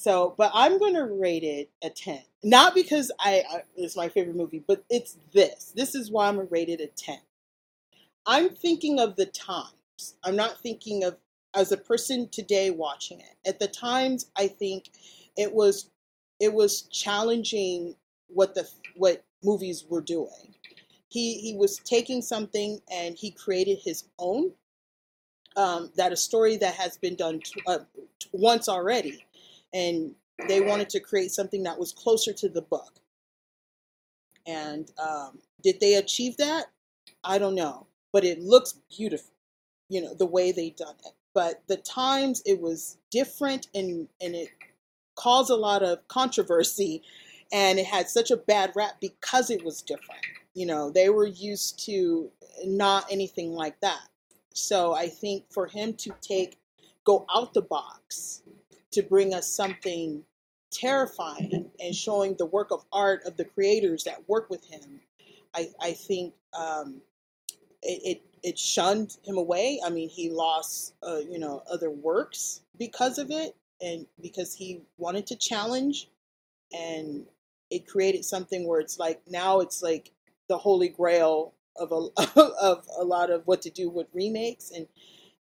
So, 0.00 0.34
but 0.38 0.50
I'm 0.54 0.78
going 0.78 0.94
to 0.94 1.04
rate 1.04 1.42
it 1.44 1.70
a 1.84 1.90
10. 1.90 2.20
Not 2.42 2.74
because 2.74 3.12
I, 3.20 3.44
I 3.52 3.62
it's 3.76 3.96
my 3.96 4.08
favorite 4.08 4.34
movie, 4.34 4.64
but 4.66 4.82
it's 4.88 5.18
this. 5.34 5.74
This 5.76 5.94
is 5.94 6.10
why 6.10 6.26
I'm 6.26 6.36
going 6.36 6.46
to 6.48 6.52
rate 6.52 6.70
it 6.70 6.80
a 6.80 6.86
10. 6.86 7.18
I'm 8.26 8.48
thinking 8.48 8.98
of 8.98 9.16
the 9.16 9.26
times. 9.26 10.14
I'm 10.24 10.36
not 10.36 10.58
thinking 10.62 11.04
of 11.04 11.18
as 11.54 11.70
a 11.70 11.76
person 11.76 12.30
today 12.30 12.70
watching 12.70 13.20
it. 13.20 13.36
At 13.46 13.58
the 13.60 13.68
times, 13.68 14.30
I 14.36 14.48
think 14.48 14.90
it 15.36 15.52
was 15.52 15.90
it 16.40 16.54
was 16.54 16.82
challenging 16.84 17.94
what 18.28 18.54
the 18.54 18.66
what 18.96 19.22
movies 19.44 19.84
were 19.90 20.00
doing. 20.00 20.54
He 21.08 21.34
he 21.40 21.56
was 21.56 21.78
taking 21.78 22.22
something 22.22 22.80
and 22.90 23.16
he 23.16 23.32
created 23.32 23.80
his 23.84 24.04
own. 24.18 24.52
Um, 25.56 25.90
that 25.96 26.12
a 26.12 26.16
story 26.16 26.56
that 26.58 26.74
has 26.76 26.96
been 26.96 27.16
done 27.16 27.40
t- 27.40 27.60
uh, 27.66 27.78
t- 28.20 28.28
once 28.32 28.68
already, 28.68 29.24
and 29.72 30.14
they 30.48 30.60
wanted 30.60 30.88
to 30.90 31.00
create 31.00 31.32
something 31.32 31.62
that 31.64 31.78
was 31.78 31.92
closer 31.92 32.32
to 32.32 32.48
the 32.48 32.62
book. 32.62 33.00
And 34.46 34.90
um, 34.98 35.38
did 35.62 35.80
they 35.80 35.94
achieve 35.94 36.36
that? 36.38 36.66
I 37.22 37.38
don't 37.38 37.54
know, 37.54 37.86
but 38.12 38.24
it 38.24 38.40
looks 38.40 38.74
beautiful. 38.96 39.34
You 39.88 40.02
know 40.02 40.14
the 40.14 40.26
way 40.26 40.52
they 40.52 40.70
done 40.70 40.94
it. 41.04 41.12
But 41.34 41.62
the 41.66 41.76
times 41.76 42.42
it 42.46 42.60
was 42.60 42.96
different 43.10 43.68
and 43.74 44.08
and 44.20 44.34
it 44.34 44.48
caused 45.16 45.50
a 45.50 45.56
lot 45.56 45.82
of 45.82 46.06
controversy, 46.08 47.02
and 47.52 47.78
it 47.78 47.86
had 47.86 48.08
such 48.08 48.30
a 48.30 48.36
bad 48.36 48.72
rap 48.74 48.94
because 49.00 49.50
it 49.50 49.64
was 49.64 49.82
different. 49.82 50.22
You 50.54 50.66
know 50.66 50.90
they 50.90 51.10
were 51.10 51.26
used 51.26 51.84
to 51.86 52.30
not 52.64 53.06
anything 53.10 53.52
like 53.52 53.80
that. 53.80 54.08
So 54.54 54.94
I 54.94 55.08
think 55.08 55.44
for 55.50 55.66
him 55.66 55.94
to 55.94 56.12
take 56.20 56.56
go 57.04 57.26
out 57.34 57.54
the 57.54 57.62
box 57.62 58.42
to 58.92 59.02
bring 59.02 59.34
us 59.34 59.48
something 59.48 60.24
terrifying 60.70 61.70
and 61.80 61.94
showing 61.94 62.34
the 62.36 62.46
work 62.46 62.70
of 62.70 62.84
art 62.92 63.22
of 63.26 63.36
the 63.36 63.44
creators 63.44 64.04
that 64.04 64.28
work 64.28 64.50
with 64.50 64.64
him, 64.64 65.00
I, 65.54 65.68
I 65.80 65.92
think 65.92 66.34
um, 66.58 67.00
it, 67.82 68.18
it, 68.18 68.22
it 68.42 68.58
shunned 68.58 69.16
him 69.24 69.36
away. 69.36 69.80
I 69.84 69.90
mean, 69.90 70.08
he 70.08 70.30
lost 70.30 70.94
uh, 71.02 71.18
you 71.18 71.38
know 71.38 71.62
other 71.70 71.90
works 71.90 72.62
because 72.78 73.18
of 73.18 73.30
it, 73.30 73.56
and 73.80 74.06
because 74.20 74.54
he 74.54 74.82
wanted 74.98 75.26
to 75.28 75.36
challenge, 75.36 76.08
and 76.72 77.26
it 77.70 77.86
created 77.86 78.24
something 78.24 78.66
where 78.66 78.80
it's 78.80 78.98
like 78.98 79.20
now 79.28 79.60
it's 79.60 79.82
like 79.82 80.12
the 80.48 80.58
holy 80.58 80.88
grail 80.88 81.54
of 81.76 81.92
a 81.92 82.08
of 82.60 82.86
a 82.98 83.04
lot 83.04 83.30
of 83.30 83.46
what 83.46 83.62
to 83.62 83.70
do 83.70 83.90
with 83.90 84.06
remakes, 84.12 84.70
and 84.70 84.86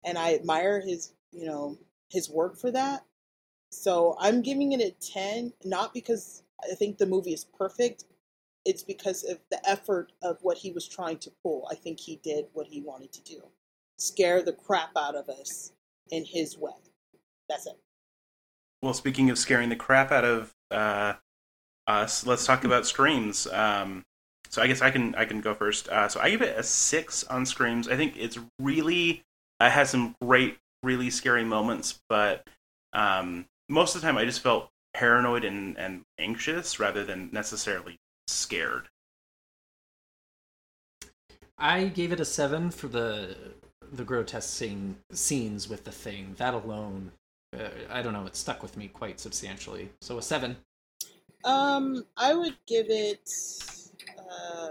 and 0.03 0.17
I 0.17 0.35
admire 0.35 0.81
his 0.81 1.13
you 1.31 1.45
know 1.45 1.77
his 2.09 2.29
work 2.29 2.57
for 2.57 2.71
that. 2.71 3.03
So 3.71 4.15
I'm 4.19 4.41
giving 4.41 4.71
it 4.71 4.81
a 4.81 4.91
10, 4.91 5.53
not 5.63 5.93
because 5.93 6.43
I 6.63 6.75
think 6.75 6.97
the 6.97 7.05
movie 7.05 7.33
is 7.33 7.45
perfect. 7.45 8.05
It's 8.65 8.83
because 8.83 9.23
of 9.23 9.39
the 9.51 9.67
effort 9.67 10.11
of 10.21 10.37
what 10.41 10.57
he 10.57 10.71
was 10.71 10.87
trying 10.87 11.17
to 11.19 11.31
pull. 11.43 11.67
I 11.71 11.75
think 11.75 11.99
he 11.99 12.17
did 12.17 12.45
what 12.53 12.67
he 12.67 12.81
wanted 12.81 13.11
to 13.13 13.21
do 13.21 13.41
scare 13.97 14.41
the 14.41 14.53
crap 14.53 14.91
out 14.97 15.15
of 15.15 15.27
us 15.27 15.73
in 16.09 16.23
his 16.23 16.57
way. 16.57 16.71
That's 17.49 17.67
it. 17.67 17.77
Well, 18.81 18.93
speaking 18.93 19.29
of 19.29 19.37
scaring 19.37 19.69
the 19.69 19.75
crap 19.75 20.11
out 20.11 20.23
of 20.23 20.53
uh, 20.71 21.13
us, 21.85 22.25
let's 22.25 22.45
talk 22.45 22.63
about 22.63 22.87
screams. 22.87 23.45
Um, 23.47 24.05
so 24.47 24.61
I 24.61 24.67
guess 24.67 24.81
I 24.81 24.89
can 24.89 25.13
I 25.15 25.25
can 25.25 25.41
go 25.41 25.53
first. 25.53 25.89
Uh, 25.89 26.07
so 26.07 26.19
I 26.19 26.29
give 26.29 26.41
it 26.41 26.57
a 26.57 26.63
six 26.63 27.23
on 27.25 27.45
screams. 27.45 27.87
I 27.87 27.97
think 27.97 28.15
it's 28.17 28.39
really 28.59 29.23
it 29.59 29.69
has 29.69 29.89
some 29.89 30.15
great, 30.21 30.57
really 30.81 31.09
scary 31.09 31.43
moments, 31.43 31.99
but 32.07 32.47
um, 32.93 33.45
most 33.69 33.95
of 33.95 34.01
the 34.01 34.07
time 34.07 34.17
I 34.17 34.25
just 34.25 34.41
felt 34.41 34.69
paranoid 34.93 35.45
and, 35.45 35.77
and 35.77 36.01
anxious 36.17 36.79
rather 36.79 37.05
than 37.05 37.29
necessarily 37.31 37.97
scared. 38.27 38.89
I 41.57 41.85
gave 41.85 42.11
it 42.11 42.19
a 42.19 42.25
seven 42.25 42.71
for 42.71 42.87
the 42.87 43.35
the 43.91 44.03
grotesque 44.03 44.49
scene, 44.49 44.97
scenes 45.11 45.67
with 45.67 45.83
the 45.83 45.91
thing. 45.91 46.35
That 46.37 46.53
alone, 46.53 47.11
uh, 47.57 47.69
I 47.89 48.01
don't 48.01 48.13
know, 48.13 48.25
it 48.25 48.35
stuck 48.35 48.61
with 48.61 48.77
me 48.77 48.87
quite 48.87 49.19
substantially. 49.19 49.89
So 50.01 50.17
a 50.17 50.21
seven. 50.21 50.57
Um, 51.43 52.05
I 52.17 52.33
would 52.33 52.55
give 52.67 52.87
it. 52.89 53.29
Uh, 54.17 54.69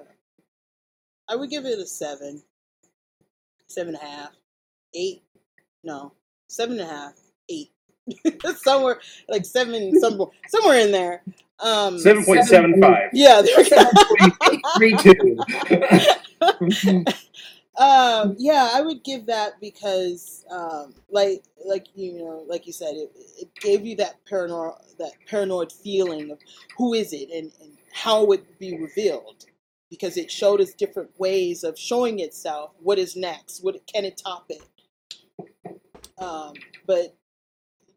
I 1.28 1.36
would 1.36 1.50
give 1.50 1.66
it 1.66 1.78
a 1.78 1.86
seven, 1.86 2.42
seven 3.66 3.94
and 3.94 4.02
a 4.02 4.06
half, 4.06 4.30
eight. 4.94 5.22
No, 5.84 6.12
seven 6.48 6.80
and 6.80 6.88
a 6.88 6.92
half, 6.92 7.14
eight. 7.48 7.70
somewhere 8.56 9.00
like 9.28 9.44
seven, 9.44 9.98
somewhere, 10.00 10.28
somewhere 10.48 10.78
in 10.80 10.92
there. 10.92 11.22
Um, 11.60 11.98
Seven 11.98 12.24
point 12.24 12.44
seven 12.44 12.80
five. 12.80 13.10
Yeah, 13.12 13.42
there 13.42 13.56
we 13.56 13.68
go. 13.68 13.84
Three 14.76 14.96
two. 14.96 15.36
um, 17.78 18.36
yeah, 18.38 18.70
I 18.72 18.80
would 18.80 19.02
give 19.02 19.26
that 19.26 19.60
because, 19.60 20.44
um, 20.50 20.94
like, 21.10 21.42
like 21.66 21.88
you 21.96 22.18
know, 22.18 22.44
like 22.48 22.66
you 22.66 22.72
said, 22.72 22.94
it, 22.94 23.10
it 23.40 23.54
gave 23.56 23.84
you 23.84 23.96
that 23.96 24.24
paranoid, 24.24 24.74
that 25.00 25.12
paranoid 25.26 25.72
feeling 25.72 26.30
of 26.30 26.38
who 26.76 26.94
is 26.94 27.12
it 27.12 27.28
and, 27.30 27.50
and 27.60 27.72
how 27.92 28.22
it 28.22 28.28
would 28.28 28.58
be 28.60 28.78
revealed, 28.78 29.46
because 29.90 30.16
it 30.16 30.30
showed 30.30 30.60
us 30.60 30.72
different 30.74 31.10
ways 31.18 31.64
of 31.64 31.76
showing 31.76 32.20
itself. 32.20 32.70
What 32.78 33.00
is 33.00 33.16
next? 33.16 33.64
What 33.64 33.84
can 33.92 34.04
it 34.04 34.22
top 34.24 34.48
it? 34.48 34.62
Um, 36.18 36.52
but 36.86 37.16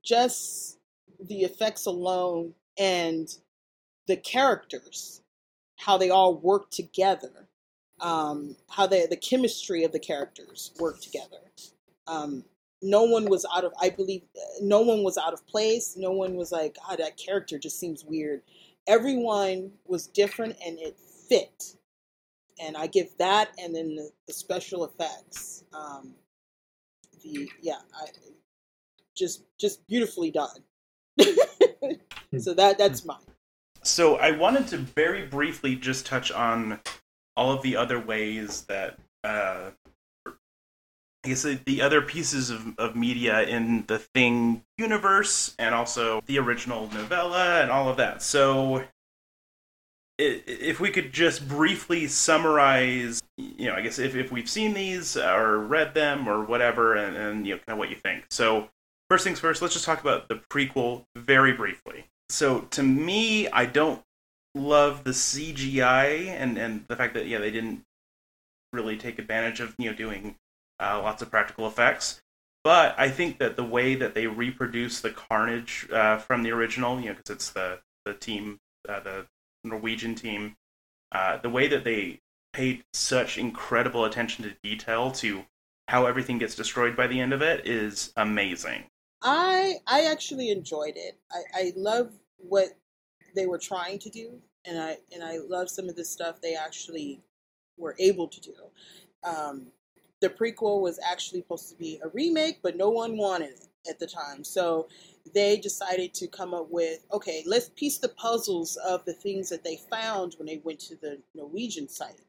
just 0.03 0.78
the 1.19 1.41
effects 1.41 1.86
alone 1.86 2.53
and 2.78 3.30
the 4.07 4.18
characters, 4.18 5.22
how 5.78 5.98
they 5.98 6.10
all 6.10 6.36
work 6.36 6.69
together, 6.72 7.48
um, 7.99 8.56
how 8.69 8.88
they, 8.88 9.06
the 9.06 9.15
chemistry 9.15 9.84
of 9.84 9.91
the 9.91 9.99
characters 9.99 10.72
work 10.80 10.99
together. 11.02 11.38
Um, 12.07 12.44
no 12.82 13.03
one 13.03 13.30
was 13.30 13.45
out 13.56 13.64
of, 13.64 13.73
I 13.80 13.90
believe, 13.90 14.23
no 14.60 14.82
one 14.82 15.03
was 15.03 15.18
out 15.18 15.34
of 15.34 15.45
place. 15.45 15.95
No 15.98 16.11
one 16.11 16.36
was 16.36 16.52
like, 16.52 16.78
God, 16.88 16.98
that 16.98 17.18
character 17.18 17.60
just 17.60 17.80
seems 17.80 18.03
weird. 18.03 18.41
Everyone 18.88 19.72
was 19.86 20.07
different 20.07 20.56
and 20.65 20.80
it 20.80 20.98
fit. 21.30 21.76
And 22.60 22.76
I 22.76 22.88
give 22.88 23.15
that 23.18 23.52
and 23.60 23.76
then 23.76 23.95
the, 23.95 24.10
the 24.28 24.34
special 24.34 24.84
effects. 24.84 25.64
Um, 25.73 26.15
the, 27.23 27.48
yeah, 27.61 27.80
I, 27.95 28.07
just 29.22 29.43
just 29.60 29.85
beautifully 29.88 30.31
done. 30.31 30.60
so 32.39 32.53
that 32.53 32.77
that's 32.77 33.06
mine. 33.06 33.19
So 33.84 34.18
I 34.18 34.31
wanted 34.31 34.68
to 34.69 34.77
very 34.77 35.26
briefly 35.26 35.76
just 35.76 36.06
touch 36.06 36.31
on 36.31 36.80
all 37.38 37.52
of 37.52 37.61
the 37.61 37.77
other 37.77 37.99
ways 37.99 38.64
that 38.64 38.98
uh, 39.23 39.72
I 40.27 41.27
guess 41.27 41.43
the, 41.43 41.60
the 41.65 41.81
other 41.81 42.02
pieces 42.02 42.49
of, 42.49 42.77
of 42.80 42.95
media 42.95 43.41
in 43.43 43.85
the 43.88 43.99
Thing 43.99 44.64
universe 44.77 45.56
and 45.60 45.76
also 45.76 46.22
the 46.26 46.39
original 46.39 46.89
novella 46.93 47.61
and 47.61 47.72
all 47.72 47.89
of 47.89 47.98
that. 47.98 48.23
So 48.23 48.84
if 50.18 50.80
we 50.80 50.89
could 50.91 51.11
just 51.11 51.48
briefly 51.48 52.07
summarize, 52.07 53.22
you 53.38 53.68
know, 53.68 53.76
I 53.76 53.81
guess 53.81 53.98
if, 53.98 54.15
if 54.15 54.31
we've 54.31 54.49
seen 54.49 54.73
these 54.73 55.18
or 55.18 55.57
read 55.60 55.95
them 55.95 56.27
or 56.27 56.43
whatever, 56.43 56.95
and, 56.95 57.15
and 57.15 57.48
you 57.48 57.56
know, 57.56 57.60
kind 57.65 57.73
of 57.73 57.80
what 57.80 57.89
you 57.89 57.95
think. 57.95 58.26
So 58.30 58.69
first 59.11 59.25
things 59.25 59.41
first, 59.41 59.61
let's 59.61 59.73
just 59.73 59.83
talk 59.83 59.99
about 59.99 60.29
the 60.29 60.39
prequel 60.49 61.03
very 61.17 61.51
briefly. 61.51 62.05
So 62.29 62.61
to 62.71 62.81
me, 62.81 63.45
I 63.49 63.65
don't 63.65 64.01
love 64.55 65.03
the 65.03 65.11
CGI 65.11 66.27
and 66.27 66.57
and 66.57 66.85
the 66.88 66.95
fact 66.95 67.13
that 67.15 67.27
yeah 67.27 67.39
they 67.39 67.51
didn't 67.51 67.81
really 68.71 68.95
take 68.95 69.19
advantage 69.19 69.59
of 69.59 69.75
you 69.77 69.89
know 69.89 69.95
doing 69.97 70.35
uh, 70.79 71.01
lots 71.03 71.21
of 71.21 71.29
practical 71.29 71.67
effects. 71.67 72.21
But 72.63 72.95
I 72.97 73.09
think 73.09 73.39
that 73.39 73.57
the 73.57 73.65
way 73.65 73.95
that 73.95 74.13
they 74.13 74.27
reproduce 74.27 75.01
the 75.01 75.09
carnage 75.09 75.89
uh, 75.91 76.17
from 76.17 76.43
the 76.43 76.51
original, 76.51 76.97
you 77.01 77.07
know, 77.07 77.15
because 77.15 77.35
it's 77.35 77.49
the 77.49 77.79
the 78.05 78.13
team, 78.13 78.59
uh, 78.88 79.01
the 79.01 79.25
Norwegian 79.65 80.15
team, 80.15 80.55
uh, 81.11 81.35
the 81.35 81.49
way 81.49 81.67
that 81.67 81.83
they 81.83 82.19
paid 82.53 82.85
such 82.93 83.38
incredible 83.38 84.05
attention 84.05 84.45
to 84.45 84.55
detail 84.63 85.11
to 85.11 85.43
how 85.89 86.05
everything 86.05 86.38
gets 86.38 86.55
destroyed 86.55 86.95
by 86.95 87.07
the 87.07 87.19
end 87.19 87.33
of 87.33 87.41
it 87.41 87.67
is 87.67 88.13
amazing. 88.15 88.85
I 89.22 89.76
I 89.88 90.06
actually 90.06 90.49
enjoyed 90.49 90.93
it. 90.95 91.18
I, 91.31 91.41
I 91.53 91.73
love 91.76 92.11
what 92.38 92.69
they 93.35 93.45
were 93.45 93.57
trying 93.57 93.99
to 93.99 94.10
do, 94.10 94.39
and 94.65 94.80
I 94.80 94.98
and 95.14 95.23
I 95.23 95.38
love 95.38 95.69
some 95.69 95.89
of 95.89 95.95
the 95.95 96.06
stuff 96.06 96.41
they 96.41 96.56
actually 96.56 97.22
were 97.77 97.95
able 97.99 98.27
to 98.27 98.41
do. 98.41 98.53
Um, 99.23 99.68
the 100.22 100.30
prequel 100.30 100.81
was 100.81 100.99
actually 101.07 101.41
supposed 101.41 101.69
to 101.69 101.76
be 101.76 101.99
a 102.03 102.10
remake, 102.10 102.60
but 102.61 102.77
no 102.77 102.89
one 102.89 103.18
wanted 103.18 103.52
it 103.52 103.68
at 103.89 103.99
the 103.99 104.07
time, 104.07 104.43
so 104.43 104.88
they 105.34 105.57
decided 105.57 106.14
to 106.15 106.27
come 106.27 106.53
up 106.53 106.68
with 106.72 107.06
okay, 107.14 107.43
let's 107.45 107.69
piece 107.69 107.98
the 107.99 108.10
puzzles 108.10 108.76
of 108.77 109.06
the 109.06 109.14
things 109.14 109.49
that 109.49 109.64
they 109.64 109.77
found 109.89 110.35
when 110.38 110.48
they 110.48 110.61
went 110.64 110.80
to 110.80 110.95
the 110.95 111.19
Norwegian 111.35 111.88
site. 111.88 112.22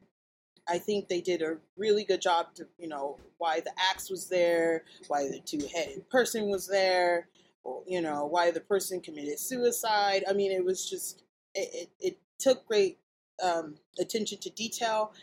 I 0.67 0.77
think 0.77 1.07
they 1.07 1.21
did 1.21 1.41
a 1.41 1.57
really 1.77 2.03
good 2.05 2.21
job 2.21 2.53
to, 2.55 2.67
you 2.77 2.87
know, 2.87 3.17
why 3.37 3.59
the 3.59 3.71
axe 3.77 4.09
was 4.09 4.29
there, 4.29 4.83
why 5.07 5.27
the 5.27 5.39
two 5.39 5.59
headed 5.73 6.09
person 6.09 6.49
was 6.49 6.67
there, 6.67 7.27
or, 7.63 7.83
you 7.87 8.01
know, 8.01 8.25
why 8.25 8.51
the 8.51 8.61
person 8.61 9.01
committed 9.01 9.39
suicide. 9.39 10.23
I 10.29 10.33
mean, 10.33 10.51
it 10.51 10.63
was 10.63 10.89
just, 10.89 11.23
it, 11.53 11.69
it, 11.73 11.89
it 11.99 12.19
took 12.39 12.65
great 12.65 12.97
um, 13.43 13.75
attention 13.99 14.37
to 14.39 14.49
detail. 14.51 15.13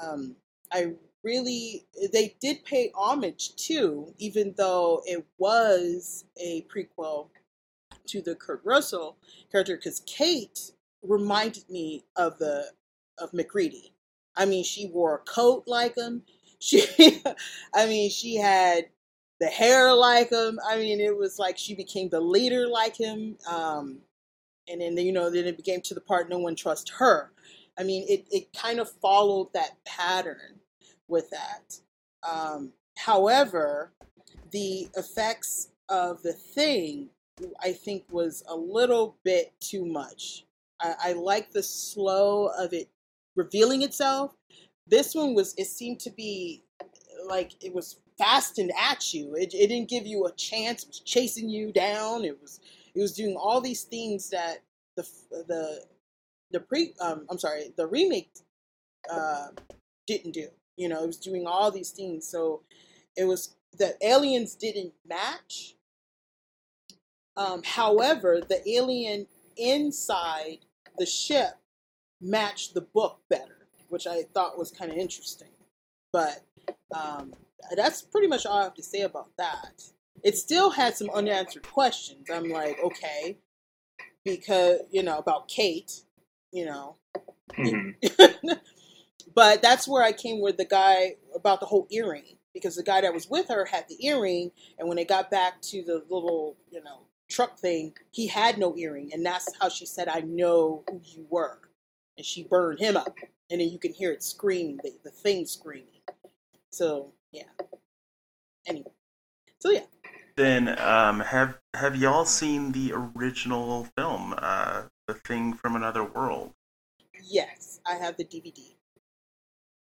Um, 0.00 0.36
I 0.72 0.92
really, 1.24 1.86
they 2.12 2.36
did 2.40 2.64
pay 2.64 2.92
homage 2.94 3.56
too, 3.56 4.14
even 4.18 4.54
though 4.56 5.02
it 5.04 5.26
was 5.38 6.24
a 6.36 6.62
prequel 6.62 7.28
to 8.06 8.22
the 8.22 8.34
Kurt 8.36 8.62
Russell 8.64 9.16
character, 9.50 9.76
because 9.76 10.00
Kate 10.06 10.72
reminded 11.02 11.68
me 11.68 12.04
of 12.16 12.38
the 12.38 12.66
of 13.18 13.32
MacReady 13.34 13.89
I 14.36 14.46
mean, 14.46 14.64
she 14.64 14.86
wore 14.86 15.14
a 15.16 15.18
coat 15.18 15.64
like 15.66 15.96
him. 15.96 16.22
She, 16.62 16.84
I 17.74 17.86
mean, 17.86 18.10
she 18.10 18.36
had 18.36 18.86
the 19.40 19.46
hair 19.46 19.94
like 19.94 20.30
him. 20.30 20.60
I 20.68 20.76
mean, 20.76 21.00
it 21.00 21.16
was 21.16 21.38
like 21.38 21.56
she 21.56 21.74
became 21.74 22.10
the 22.10 22.20
leader 22.20 22.68
like 22.68 22.96
him. 22.96 23.38
Um, 23.50 24.00
and 24.68 24.82
then, 24.82 24.98
you 24.98 25.12
know, 25.12 25.30
then 25.30 25.46
it 25.46 25.56
became 25.56 25.80
to 25.82 25.94
the 25.94 26.02
part 26.02 26.28
no 26.28 26.38
one 26.38 26.54
trusts 26.54 26.90
her. 26.98 27.32
I 27.78 27.84
mean, 27.84 28.04
it, 28.08 28.26
it 28.30 28.52
kind 28.52 28.78
of 28.80 28.90
followed 28.90 29.52
that 29.54 29.82
pattern. 29.86 30.60
with 31.08 31.30
that. 31.30 31.80
Um, 32.28 32.72
however, 32.96 33.92
the 34.52 34.88
effects 34.96 35.68
of 35.88 36.22
the 36.22 36.32
thing, 36.32 37.08
I 37.62 37.72
think, 37.72 38.04
was 38.10 38.42
a 38.48 38.56
little 38.56 39.16
bit 39.24 39.52
too 39.60 39.84
much. 39.84 40.44
I, 40.80 40.94
I 41.06 41.12
like 41.14 41.50
the 41.52 41.62
slow 41.62 42.48
of 42.58 42.72
it 42.72 42.88
revealing 43.42 43.82
itself. 43.82 44.34
This 44.86 45.14
one 45.14 45.34
was, 45.34 45.54
it 45.56 45.66
seemed 45.66 46.00
to 46.00 46.10
be 46.10 46.62
like 47.28 47.52
it 47.62 47.74
was 47.74 48.00
fastened 48.18 48.72
at 48.78 49.14
you. 49.14 49.34
It, 49.34 49.54
it 49.54 49.68
didn't 49.68 49.88
give 49.88 50.06
you 50.06 50.26
a 50.26 50.32
chance. 50.32 50.82
It 50.82 50.88
was 50.88 51.00
chasing 51.00 51.48
you 51.48 51.72
down. 51.72 52.24
It 52.24 52.40
was, 52.40 52.60
it 52.94 53.00
was 53.00 53.12
doing 53.14 53.36
all 53.36 53.60
these 53.60 53.84
things 53.84 54.30
that 54.30 54.62
the 54.96 55.06
the 55.48 55.82
the 56.50 56.60
pre 56.60 56.94
um, 57.00 57.26
I'm 57.30 57.38
sorry 57.38 57.72
the 57.76 57.86
remake 57.86 58.30
uh, 59.10 59.48
didn't 60.06 60.32
do. 60.32 60.48
You 60.76 60.88
know, 60.88 61.02
it 61.02 61.06
was 61.06 61.18
doing 61.18 61.46
all 61.46 61.70
these 61.70 61.90
things. 61.90 62.26
So 62.26 62.62
it 63.16 63.24
was 63.24 63.54
the 63.78 63.94
aliens 64.02 64.54
didn't 64.54 64.92
match. 65.08 65.76
Um, 67.36 67.62
however, 67.64 68.40
the 68.46 68.68
alien 68.68 69.26
inside 69.56 70.58
the 70.98 71.06
ship 71.06 71.59
matched 72.20 72.74
the 72.74 72.82
book 72.82 73.20
better, 73.28 73.66
which 73.88 74.06
I 74.06 74.22
thought 74.34 74.58
was 74.58 74.70
kind 74.70 74.90
of 74.90 74.96
interesting. 74.98 75.48
But 76.12 76.40
um, 76.94 77.34
that's 77.76 78.02
pretty 78.02 78.26
much 78.28 78.46
all 78.46 78.58
I 78.60 78.64
have 78.64 78.74
to 78.74 78.82
say 78.82 79.02
about 79.02 79.30
that. 79.38 79.82
It 80.24 80.36
still 80.36 80.70
had 80.70 80.96
some 80.96 81.10
unanswered 81.10 81.62
questions. 81.68 82.28
I'm 82.32 82.50
like, 82.50 82.78
okay, 82.82 83.38
because 84.24 84.80
you 84.90 85.02
know 85.02 85.18
about 85.18 85.48
Kate, 85.48 86.02
you 86.52 86.66
know, 86.66 86.96
Mhm. 87.58 87.94
but 89.34 89.62
that's 89.62 89.88
where 89.88 90.02
I 90.02 90.12
came 90.12 90.40
with 90.40 90.56
the 90.56 90.64
guy 90.64 91.16
about 91.34 91.60
the 91.60 91.66
whole 91.66 91.86
earring 91.90 92.36
because 92.54 92.76
the 92.76 92.82
guy 92.82 93.00
that 93.00 93.14
was 93.14 93.28
with 93.28 93.48
her 93.48 93.64
had 93.66 93.86
the 93.88 94.04
earring, 94.06 94.52
and 94.78 94.88
when 94.88 94.96
they 94.96 95.04
got 95.04 95.30
back 95.30 95.60
to 95.62 95.82
the 95.84 96.04
little, 96.10 96.56
you 96.70 96.82
know, 96.82 97.02
truck 97.28 97.58
thing, 97.58 97.94
he 98.10 98.26
had 98.26 98.58
no 98.58 98.76
earring, 98.76 99.12
and 99.12 99.24
that's 99.24 99.48
how 99.60 99.68
she 99.68 99.86
said, 99.86 100.08
"I 100.08 100.20
know 100.20 100.84
who 100.88 101.00
you 101.04 101.26
were," 101.30 101.60
and 102.16 102.26
she 102.26 102.44
burned 102.44 102.78
him 102.80 102.96
up, 102.96 103.18
and 103.50 103.60
then 103.60 103.68
you 103.70 103.78
can 103.78 103.92
hear 103.92 104.12
it 104.12 104.22
screaming, 104.22 104.80
the, 104.82 104.92
the 105.04 105.10
thing 105.10 105.46
screaming. 105.46 106.02
So 106.70 107.12
yeah. 107.32 107.44
Anyway, 108.66 108.92
so 109.60 109.70
yeah, 109.70 109.86
Then 110.36 110.76
um, 110.80 111.20
have 111.20 111.60
have 111.74 111.94
y'all 111.94 112.24
seen 112.24 112.72
the 112.72 112.90
original 112.92 113.84
film, 113.96 114.34
uh, 114.36 114.88
The 115.06 115.14
Thing 115.14 115.52
from 115.54 115.76
Another 115.76 116.02
World? 116.02 116.52
yes, 117.22 117.80
I 117.86 117.94
have 117.94 118.16
the 118.16 118.24
DVD. 118.24 118.76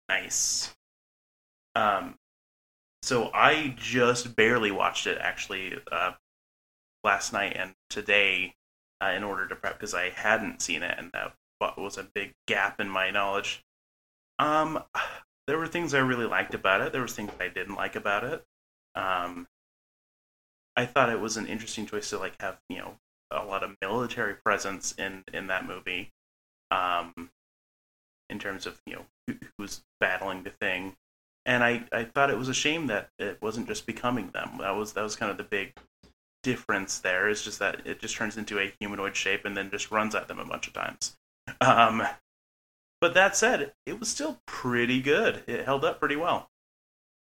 Nice. 0.09 0.75
Um, 1.75 2.19
so 3.03 3.31
I 3.35 3.75
just 3.79 4.37
barely 4.37 4.71
watched 4.71 5.07
it 5.07 5.19
actually 5.21 5.75
uh, 5.93 6.13
last 7.05 7.33
night 7.33 7.57
and 7.57 7.75
today 7.91 8.57
uh, 9.03 9.09
in 9.17 9.25
order 9.25 9.49
to 9.49 9.57
prep 9.57 9.75
because 9.75 9.95
I 9.95 10.11
hadn't 10.11 10.63
seen 10.63 10.83
it 10.83 10.99
and 10.99 11.13
that 11.13 11.35
wa- 11.61 11.75
was 11.77 11.99
a 11.99 12.09
big 12.15 12.33
gap 12.47 12.81
in 12.81 12.89
my 12.89 13.11
knowledge. 13.11 13.63
Um, 14.39 14.83
there 15.47 15.59
were 15.59 15.67
things 15.67 15.95
I 15.95 15.99
really 15.99 16.27
liked 16.27 16.55
about 16.55 16.81
it. 16.81 16.93
There 16.93 17.03
was 17.03 17.15
things 17.15 17.33
I 17.41 17.49
didn't 17.49 17.77
like 17.77 17.97
about 17.97 18.25
it. 18.25 18.45
Um, 18.95 19.47
I 20.77 20.87
thought 20.87 21.11
it 21.11 21.21
was 21.21 21.37
an 21.37 21.47
interesting 21.47 21.87
choice 21.87 22.11
to 22.11 22.19
like 22.19 22.41
have 22.41 22.59
you 22.69 22.79
know 22.79 22.97
a 23.31 23.45
lot 23.45 23.63
of 23.63 23.77
military 23.81 24.35
presence 24.35 24.95
in 24.99 25.25
in 25.33 25.47
that 25.49 25.67
movie. 25.67 26.11
Um, 26.71 27.31
in 28.29 28.39
terms 28.39 28.67
of 28.67 28.81
you 28.87 28.97
know 28.97 29.07
who, 29.27 29.35
who's 29.57 29.83
battling 30.01 30.43
the 30.43 30.51
thing, 30.51 30.97
and 31.45 31.63
I, 31.63 31.85
I 31.93 32.05
thought 32.05 32.31
it 32.31 32.39
was 32.39 32.49
a 32.49 32.55
shame 32.55 32.89
that 32.89 33.11
it 33.19 33.39
wasn't 33.41 33.69
just 33.69 33.87
becoming 33.87 34.31
them. 34.31 34.59
That 34.59 34.75
was 34.77 34.93
that 34.95 35.03
was 35.03 35.17
kind 35.17 35.31
of 35.31 35.39
the 35.39 35.45
big 35.45 35.75
difference 36.43 36.99
there. 36.99 37.29
Is 37.29 37.43
just 37.43 37.59
that 37.61 37.87
it 37.87 38.01
just 38.01 38.17
turns 38.17 38.37
into 38.37 38.59
a 38.59 38.73
humanoid 38.81 39.17
shape 39.17 39.45
and 39.45 39.57
then 39.57 39.71
just 39.71 39.91
runs 39.91 40.15
at 40.15 40.29
them 40.29 40.39
a 40.39 40.45
bunch 40.45 40.67
of 40.67 40.73
times. 40.73 41.17
Um, 41.61 42.07
but 43.01 43.15
that 43.15 43.37
said, 43.37 43.73
it 43.87 44.01
was 44.01 44.09
still 44.09 44.39
pretty 44.47 45.01
good. 45.01 45.45
It 45.47 45.65
held 45.65 45.85
up 45.85 46.01
pretty 46.01 46.17
well. 46.17 46.49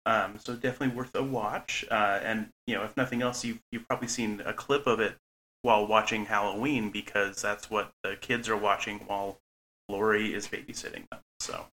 Um, 0.06 0.40
so 0.40 0.56
definitely 0.56 0.95
worth 0.95 1.16
a 1.16 1.24
watch. 1.24 1.86
Uh, 1.91 2.20
and 2.24 2.49
you 2.66 2.76
know, 2.76 2.84
if 2.84 2.95
nothing 2.98 3.22
else, 3.22 3.44
you've 3.45 3.62
you've 3.72 3.88
probably 3.88 4.08
seen 4.08 4.41
a 4.45 4.54
clip 4.54 4.88
of 4.88 4.99
it 4.99 5.18
while 5.64 5.86
watching 5.86 6.26
Halloween 6.26 6.91
because 6.91 7.41
that's 7.41 7.70
what 7.70 7.91
the 8.04 8.16
kids 8.16 8.48
are 8.49 8.58
watching 8.58 8.99
while 9.08 9.40
Laurie 9.90 10.34
is 10.34 10.48
babysitting 10.48 11.10
them. 11.10 11.22
So, 11.41 11.68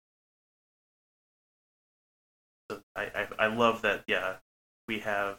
so 2.70 2.80
I, 2.96 3.02
I 3.02 3.28
I 3.38 3.46
love 3.48 3.82
that. 3.82 4.04
Yeah, 4.06 4.36
we 4.88 5.00
have 5.00 5.38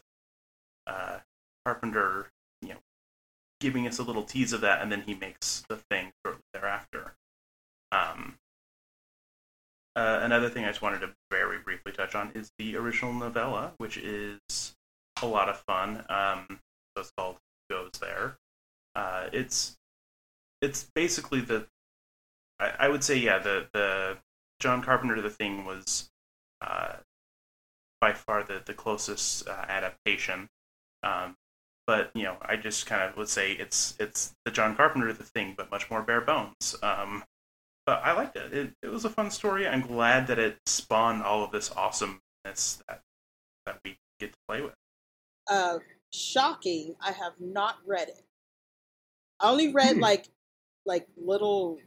uh, 0.87 1.19
Carpenter, 1.65 2.27
you 2.27 2.40
giving 3.61 3.87
us 3.87 3.99
a 3.99 4.03
little 4.03 4.23
tease 4.23 4.51
of 4.51 4.59
that, 4.61 4.81
and 4.81 4.91
then 4.91 5.03
he 5.03 5.13
makes 5.13 5.63
the 5.69 5.77
thing 5.89 6.11
shortly 6.25 6.41
thereafter. 6.53 7.13
Um, 7.93 8.35
uh, 9.95 10.19
another 10.23 10.49
thing 10.49 10.65
I 10.65 10.69
just 10.69 10.81
wanted 10.81 10.99
to 11.01 11.11
very 11.29 11.59
briefly 11.59 11.91
touch 11.91 12.15
on 12.15 12.31
is 12.33 12.51
the 12.57 12.75
original 12.75 13.13
novella, 13.13 13.73
which 13.77 13.97
is 13.97 14.73
a 15.21 15.25
lot 15.25 15.47
of 15.47 15.59
fun. 15.59 16.03
Um, 16.09 16.59
so 16.95 17.01
it's 17.01 17.11
called 17.17 17.37
Goes 17.69 17.91
There. 17.99 18.37
Uh, 18.95 19.27
it's 19.31 19.77
it's 20.61 20.89
basically 20.95 21.41
the 21.41 21.67
I, 22.59 22.73
I 22.79 22.89
would 22.89 23.03
say 23.03 23.17
yeah 23.17 23.39
the 23.39 23.67
the 23.73 24.17
John 24.59 24.81
Carpenter 24.81 25.21
the 25.21 25.29
thing 25.29 25.65
was 25.65 26.09
uh, 26.61 26.93
by 27.99 28.13
far 28.13 28.43
the 28.43 28.61
the 28.65 28.73
closest 28.73 29.47
uh, 29.47 29.65
adaptation. 29.67 30.49
Um, 31.03 31.35
but 31.91 32.09
you 32.15 32.23
know 32.23 32.37
I 32.41 32.55
just 32.55 32.85
kind 32.85 33.01
of 33.03 33.17
would 33.17 33.27
say 33.27 33.51
it's 33.51 33.95
it's 33.99 34.33
the 34.45 34.51
John 34.51 34.77
Carpenter 34.77 35.11
the 35.11 35.25
thing, 35.25 35.55
but 35.57 35.69
much 35.69 35.89
more 35.91 36.01
bare 36.01 36.21
bones. 36.21 36.75
Um, 36.81 37.25
but 37.85 38.01
I 38.03 38.13
liked 38.13 38.37
it. 38.37 38.53
it. 38.53 38.71
It 38.81 38.87
was 38.89 39.03
a 39.05 39.09
fun 39.09 39.29
story. 39.29 39.67
I'm 39.67 39.81
glad 39.81 40.27
that 40.27 40.39
it 40.39 40.57
spawned 40.65 41.21
all 41.23 41.43
of 41.43 41.51
this 41.51 41.69
awesomeness 41.75 42.21
that 42.87 43.01
that 43.65 43.79
we 43.83 43.97
get 44.21 44.31
to 44.31 44.37
play 44.47 44.61
with. 44.61 44.73
uh, 45.49 45.79
shocking. 46.13 46.95
I 47.01 47.11
have 47.11 47.33
not 47.41 47.77
read 47.85 48.07
it. 48.07 48.23
I 49.41 49.49
only 49.51 49.73
read 49.73 49.97
Hmm. 49.97 50.01
like 50.01 50.29
like 50.85 51.07
little 51.17 51.79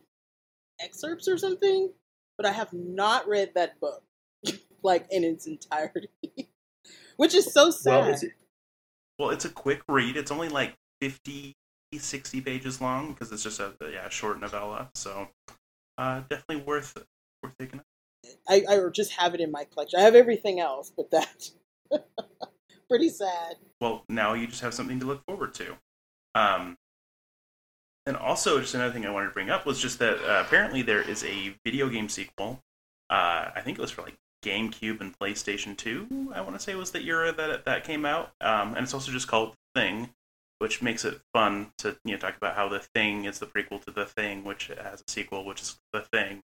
excerpts 0.80 1.28
or 1.28 1.38
something, 1.38 1.92
but 2.36 2.46
I 2.46 2.52
have 2.52 2.72
not 2.74 3.26
read 3.28 3.52
that 3.54 3.80
book 3.80 4.02
like 4.82 5.06
in 5.10 5.24
its 5.24 5.46
entirety, 5.46 6.10
which 7.16 7.34
is 7.34 7.52
so 7.52 7.70
sad. 7.70 8.04
Well, 8.04 8.10
it's, 8.12 8.24
Well, 9.18 9.30
it's 9.30 9.44
a 9.44 9.50
quick 9.50 9.82
read. 9.88 10.16
It's 10.16 10.30
only 10.30 10.48
like 10.48 10.74
50, 11.00 11.54
60 11.96 12.40
pages 12.40 12.80
long 12.80 13.12
because 13.12 13.30
it's 13.32 13.42
just 13.42 13.60
a 13.60 13.72
yeah 13.92 14.08
short 14.08 14.40
novella. 14.40 14.90
So 14.94 15.28
uh, 15.98 16.22
definitely 16.28 16.64
worth 16.64 16.96
worth 17.42 17.54
taking. 17.58 17.80
up. 17.80 17.86
I, 18.48 18.64
I 18.68 18.80
just 18.92 19.12
have 19.12 19.34
it 19.34 19.40
in 19.40 19.50
my 19.50 19.64
collection. 19.64 20.00
I 20.00 20.02
have 20.02 20.14
everything 20.14 20.58
else, 20.58 20.90
but 20.96 21.10
that 21.10 21.50
pretty 22.88 23.10
sad. 23.10 23.56
Well, 23.80 24.04
now 24.08 24.34
you 24.34 24.46
just 24.46 24.62
have 24.62 24.74
something 24.74 24.98
to 25.00 25.06
look 25.06 25.22
forward 25.26 25.54
to. 25.54 25.76
Um, 26.34 26.76
and 28.06 28.16
also, 28.16 28.60
just 28.60 28.74
another 28.74 28.92
thing 28.92 29.06
I 29.06 29.10
wanted 29.10 29.28
to 29.28 29.32
bring 29.32 29.50
up 29.50 29.64
was 29.66 29.80
just 29.80 29.98
that 29.98 30.18
uh, 30.18 30.42
apparently 30.44 30.82
there 30.82 31.00
is 31.00 31.24
a 31.24 31.54
video 31.64 31.88
game 31.88 32.08
sequel. 32.08 32.60
Uh, 33.10 33.50
I 33.54 33.60
think 33.62 33.78
it 33.78 33.80
was 33.80 33.90
for 33.90 34.02
like 34.02 34.16
GameCube 34.44 35.00
and 35.00 35.18
PlayStation 35.18 35.76
Two. 35.76 36.30
I 36.34 36.40
want 36.42 36.54
to 36.54 36.60
say 36.60 36.74
was 36.74 36.90
the 36.90 37.02
era 37.02 37.32
that 37.32 37.64
that 37.64 37.84
came 37.84 38.04
out. 38.04 38.32
Um, 38.40 38.74
and 38.74 38.78
it's 38.78 38.94
also 38.94 39.10
just 39.10 39.28
called 39.28 39.54
Thing, 39.74 40.10
which 40.58 40.82
makes 40.82 41.04
it 41.04 41.20
fun 41.32 41.72
to 41.78 41.96
you 42.04 42.12
know 42.12 42.18
talk 42.18 42.36
about 42.36 42.54
how 42.54 42.68
the 42.68 42.80
Thing 42.80 43.24
is 43.24 43.38
the 43.38 43.46
prequel 43.46 43.82
to 43.84 43.90
the 43.90 44.06
Thing, 44.06 44.44
which 44.44 44.68
has 44.68 45.00
a 45.00 45.10
sequel, 45.10 45.44
which 45.44 45.62
is 45.62 45.76
the 45.92 46.02
Thing. 46.02 46.42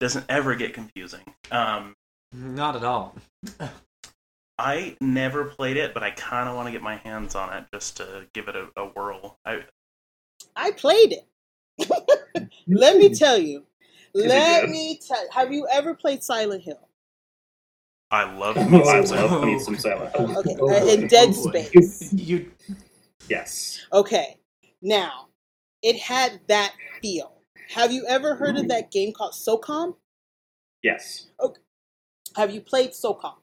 Doesn't 0.00 0.26
ever 0.28 0.54
get 0.56 0.74
confusing. 0.74 1.34
Um, 1.50 1.94
Not 2.32 2.74
at 2.76 2.84
all. 2.84 3.14
I 4.58 4.96
never 5.00 5.44
played 5.44 5.76
it, 5.76 5.94
but 5.94 6.02
I 6.02 6.10
kind 6.10 6.48
of 6.48 6.56
want 6.56 6.66
to 6.66 6.72
get 6.72 6.82
my 6.82 6.96
hands 6.96 7.34
on 7.34 7.52
it 7.56 7.64
just 7.72 7.96
to 7.98 8.26
give 8.34 8.48
it 8.48 8.56
a, 8.56 8.68
a 8.76 8.86
whirl. 8.86 9.38
I 9.44 9.62
I 10.56 10.72
played 10.72 11.12
it. 11.12 11.26
Let 12.66 12.96
me 12.96 13.14
tell 13.14 13.38
you. 13.38 13.64
Let 14.14 14.68
me 14.68 15.00
tell. 15.04 15.24
Have 15.32 15.52
you 15.52 15.66
ever 15.72 15.94
played 15.94 16.22
Silent 16.22 16.62
Hill? 16.62 16.88
I 18.12 18.30
love 18.34 18.56
Oh, 18.58 18.64
me 18.68 18.78
I 18.78 18.82
some 18.84 19.06
Silent 19.06 19.30
love 19.30 19.30
Hill. 19.42 19.46
me 19.46 19.58
some 19.58 19.78
Silent 19.78 20.14
Okay, 20.36 20.56
Oh, 20.60 20.70
uh, 20.70 20.86
in. 20.86 21.06
Dead 21.08 21.30
Oh. 21.30 21.48
Space. 21.48 22.12
You 22.12 22.52
Yes. 23.28 23.80
Okay, 23.92 24.38
now 24.82 25.28
it 25.82 25.96
had 25.98 26.40
that 26.48 26.74
feel. 27.00 27.40
Have 27.70 27.90
you 27.92 28.04
ever 28.06 28.34
heard 28.34 28.56
of 28.56 28.68
that 28.68 28.90
game 28.90 29.12
called 29.12 29.32
SOCOM? 29.32 29.96
Yes. 30.82 31.28
Okay. 31.40 31.60
Have 32.36 32.52
you 32.52 32.60
played 32.60 32.90
SOCOM? 32.90 33.36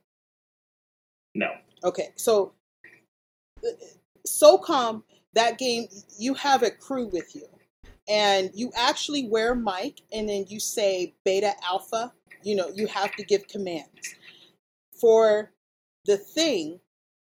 No. 1.34 1.50
Okay, 1.84 2.10
so 2.16 2.54
SOCOM, 4.28 5.04
that 5.34 5.58
game, 5.58 5.88
you 6.18 6.34
have 6.36 6.62
a 6.64 6.70
crew 6.72 7.08
with 7.08 7.36
you, 7.36 7.48
and 8.08 8.52
you 8.54 8.72
actually 8.76 9.28
wear 9.28 9.56
mic, 9.56 10.02
and 10.12 10.28
then 10.30 10.46
you 10.48 10.60
say 10.60 11.16
beta, 11.24 11.54
alpha, 11.68 12.14
you 12.44 12.56
know, 12.56 12.70
you 12.76 12.86
have 12.88 13.16
to 13.16 13.24
give 13.24 13.48
commands. 13.48 14.16
For 15.00 15.52
the 16.06 16.18
thing, 16.18 16.80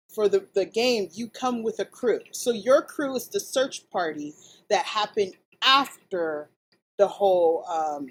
for 0.09 0.28
the, 0.28 0.46
the 0.55 0.64
game, 0.64 1.09
you 1.12 1.28
come 1.28 1.62
with 1.62 1.78
a 1.80 1.84
crew. 1.84 2.20
So 2.32 2.50
your 2.50 2.82
crew 2.82 3.14
is 3.16 3.28
the 3.28 3.40
search 3.40 3.88
party 3.90 4.34
that 4.70 4.84
happened 4.84 5.34
after 5.62 6.48
the 6.96 7.06
whole 7.06 7.64
um, 7.66 8.09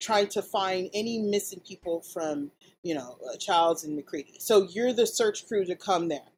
trying 0.00 0.28
to 0.28 0.42
find 0.42 0.90
any 0.92 1.18
missing 1.18 1.60
people 1.60 2.00
from, 2.00 2.50
you 2.82 2.94
know, 2.94 3.16
uh, 3.30 3.36
Childs 3.36 3.84
and 3.84 3.96
MacReady. 3.96 4.36
So 4.38 4.64
you're 4.64 4.92
the 4.92 5.06
search 5.06 5.46
crew 5.46 5.64
to 5.64 5.76
come 5.76 6.08
there 6.08 6.32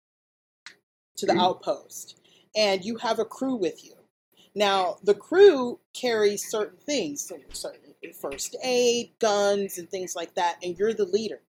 to 1.16 1.26
the 1.26 1.32
Mhm. 1.32 1.40
outpost, 1.40 2.20
and 2.54 2.84
you 2.84 2.96
have 2.98 3.18
a 3.18 3.24
crew 3.24 3.56
with 3.56 3.84
you. 3.84 3.94
Now 4.54 4.98
the 5.02 5.14
crew 5.14 5.80
carries 5.94 6.48
certain 6.48 6.78
things, 6.78 7.26
so 7.26 7.40
certain 7.52 7.94
first 8.12 8.54
aid, 8.62 9.18
guns, 9.18 9.78
and 9.78 9.90
things 9.90 10.14
like 10.14 10.34
that, 10.34 10.58
and 10.62 10.78
you're 10.78 10.94
the 10.94 11.06
leader. 11.06 11.42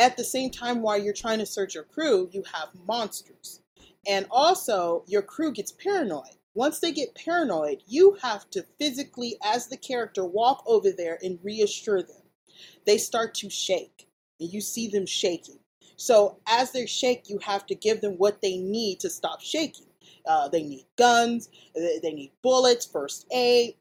At 0.00 0.16
the 0.16 0.24
same 0.24 0.48
time, 0.48 0.80
while 0.80 0.96
you're 0.96 1.12
trying 1.12 1.40
to 1.40 1.46
search 1.46 1.74
your 1.74 1.84
crew, 1.84 2.30
you 2.32 2.42
have 2.54 2.70
monsters, 2.88 3.60
and 4.06 4.26
also 4.30 5.04
your 5.06 5.20
crew 5.20 5.52
gets 5.52 5.72
paranoid. 5.72 6.38
Once 6.54 6.78
they 6.78 6.90
get 6.90 7.14
paranoid, 7.14 7.82
you 7.86 8.16
have 8.22 8.48
to 8.48 8.64
physically, 8.78 9.36
as 9.44 9.66
the 9.66 9.76
character, 9.76 10.24
walk 10.24 10.64
over 10.66 10.90
there 10.90 11.18
and 11.22 11.38
reassure 11.42 12.02
them. 12.02 12.22
They 12.86 12.96
start 12.96 13.34
to 13.34 13.50
shake, 13.50 14.08
and 14.40 14.50
you 14.50 14.62
see 14.62 14.88
them 14.88 15.04
shaking. 15.04 15.58
So 15.96 16.38
as 16.46 16.72
they 16.72 16.86
shake, 16.86 17.28
you 17.28 17.38
have 17.42 17.66
to 17.66 17.74
give 17.74 18.00
them 18.00 18.14
what 18.14 18.40
they 18.40 18.56
need 18.56 19.00
to 19.00 19.10
stop 19.10 19.42
shaking. 19.42 19.88
Uh, 20.24 20.48
they 20.48 20.62
need 20.62 20.86
guns, 20.96 21.50
they 21.74 21.98
they 22.02 22.14
need 22.14 22.32
bullets, 22.40 22.86
first 22.86 23.26
aid, 23.32 23.74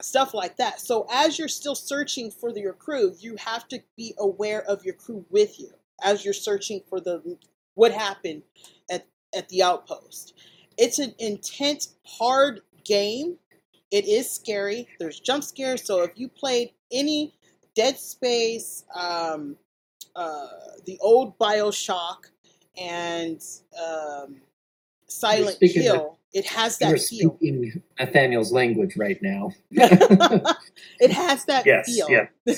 stuff 0.00 0.34
like 0.34 0.56
that. 0.56 0.80
So 0.80 1.06
as 1.10 1.38
you're 1.38 1.48
still 1.48 1.74
searching 1.74 2.30
for 2.30 2.50
your 2.50 2.72
crew, 2.72 3.14
you 3.18 3.36
have 3.36 3.66
to 3.68 3.82
be 3.96 4.14
aware 4.18 4.62
of 4.62 4.84
your 4.84 4.94
crew 4.94 5.24
with 5.30 5.58
you 5.58 5.70
as 6.02 6.24
you're 6.24 6.34
searching 6.34 6.82
for 6.88 7.00
the 7.00 7.38
what 7.74 7.92
happened 7.92 8.42
at 8.90 9.06
at 9.36 9.48
the 9.48 9.62
outpost. 9.62 10.34
It's 10.78 10.98
an 10.98 11.14
intense, 11.18 11.94
hard 12.04 12.60
game. 12.84 13.36
It 13.90 14.06
is 14.06 14.30
scary. 14.30 14.88
There's 14.98 15.20
jump 15.20 15.44
scares. 15.44 15.84
So 15.84 16.02
if 16.02 16.12
you 16.16 16.28
played 16.28 16.72
any 16.90 17.34
Dead 17.74 17.98
Space, 17.98 18.84
um, 18.94 19.56
uh, 20.14 20.48
the 20.86 20.98
old 21.00 21.38
Bioshock, 21.38 22.30
and 22.78 23.42
um, 23.78 24.36
Silent 25.08 25.56
speaking 25.56 25.82
Hill, 25.82 26.18
it 26.32 26.44
has 26.46 26.78
You're 26.80 26.90
that 26.92 27.00
feel. 27.00 27.36
speaking 27.36 27.82
Nathaniel's 27.98 28.52
language 28.52 28.96
right 28.96 29.18
now. 29.22 29.52
it 29.70 31.10
has 31.10 31.44
that 31.46 31.64
Yes, 31.64 31.86
feel. 31.86 32.08
yeah. 32.10 32.26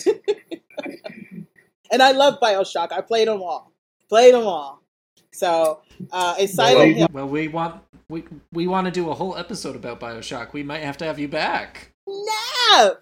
and 1.90 2.02
I 2.02 2.12
love 2.12 2.40
Bioshock. 2.40 2.92
I 2.92 3.00
played 3.00 3.28
them 3.28 3.42
all. 3.42 3.72
Played 4.08 4.34
them 4.34 4.46
all. 4.46 4.82
So, 5.32 5.82
uh, 6.10 6.34
and 6.38 6.48
Silent 6.50 6.96
Hill. 6.96 7.08
Well, 7.12 7.28
we 7.28 7.48
want 7.48 7.82
we 8.08 8.24
we 8.52 8.66
want 8.66 8.86
to 8.86 8.90
do 8.90 9.10
a 9.10 9.14
whole 9.14 9.36
episode 9.36 9.76
about 9.76 10.00
Bioshock. 10.00 10.52
We 10.52 10.62
might 10.62 10.82
have 10.82 10.96
to 10.98 11.04
have 11.04 11.18
you 11.18 11.28
back. 11.28 11.92
No! 12.06 12.16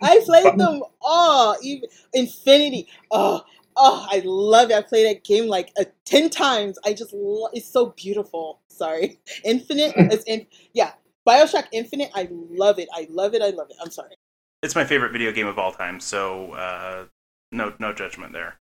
I 0.00 0.20
played 0.24 0.56
them 0.58 0.82
all. 1.02 1.56
Even 1.62 1.88
Infinity. 2.14 2.88
Oh, 3.10 3.42
oh, 3.76 4.06
I 4.10 4.22
love 4.24 4.70
it. 4.70 4.74
I 4.74 4.82
played 4.82 5.06
that 5.06 5.24
game 5.24 5.46
like 5.46 5.70
uh, 5.78 5.84
10 6.04 6.30
times. 6.30 6.78
I 6.84 6.92
just, 6.92 7.12
lo- 7.12 7.48
it's 7.52 7.68
so 7.68 7.94
beautiful. 7.96 8.60
Sorry. 8.68 9.18
Infinite. 9.44 9.94
It's 10.12 10.24
in, 10.24 10.46
yeah. 10.72 10.92
Bioshock 11.26 11.66
Infinite. 11.72 12.10
I 12.14 12.28
love 12.30 12.78
it. 12.78 12.88
I 12.94 13.06
love 13.10 13.34
it. 13.34 13.42
I 13.42 13.50
love 13.50 13.68
it. 13.70 13.76
I'm 13.82 13.90
sorry. 13.90 14.14
It's 14.62 14.74
my 14.74 14.84
favorite 14.84 15.12
video 15.12 15.32
game 15.32 15.46
of 15.46 15.58
all 15.58 15.72
time, 15.72 16.00
so 16.00 16.52
uh, 16.52 17.04
no 17.52 17.74
no 17.78 17.92
judgment 17.92 18.32
there. 18.32 18.58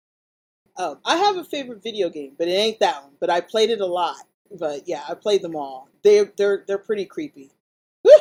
Um, 0.76 0.98
I 1.04 1.16
have 1.16 1.36
a 1.36 1.44
favorite 1.44 1.82
video 1.82 2.08
game, 2.08 2.32
but 2.38 2.48
it 2.48 2.52
ain't 2.52 2.80
that 2.80 3.02
one. 3.02 3.12
But 3.20 3.30
I 3.30 3.40
played 3.40 3.70
it 3.70 3.80
a 3.80 3.86
lot. 3.86 4.16
But 4.58 4.88
yeah, 4.88 5.02
I 5.08 5.14
played 5.14 5.42
them 5.42 5.56
all. 5.56 5.88
They're 6.02 6.32
they're 6.36 6.64
they're 6.66 6.78
pretty 6.78 7.04
creepy. 7.04 7.50
Woo! 8.04 8.12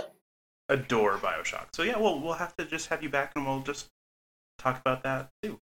Adore 0.69 1.17
Bioshock. 1.17 1.67
So 1.73 1.83
yeah, 1.83 1.97
we'll 1.97 2.19
we'll 2.19 2.33
have 2.33 2.55
to 2.57 2.65
just 2.65 2.89
have 2.89 3.03
you 3.03 3.09
back 3.09 3.31
and 3.35 3.45
we'll 3.45 3.61
just 3.61 3.87
talk 4.57 4.79
about 4.79 5.03
that 5.03 5.29
too. 5.41 5.59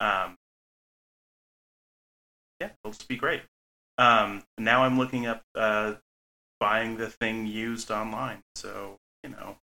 Um, 0.00 0.36
yeah, 2.60 2.70
it'll 2.84 2.92
just 2.92 3.08
be 3.08 3.16
great. 3.16 3.42
Um, 3.98 4.42
now 4.58 4.84
I'm 4.84 4.98
looking 4.98 5.26
up 5.26 5.42
uh, 5.54 5.94
buying 6.60 6.96
the 6.96 7.08
thing 7.08 7.46
used 7.46 7.90
online. 7.90 8.42
So 8.54 8.98
you 9.24 9.30
know, 9.30 9.56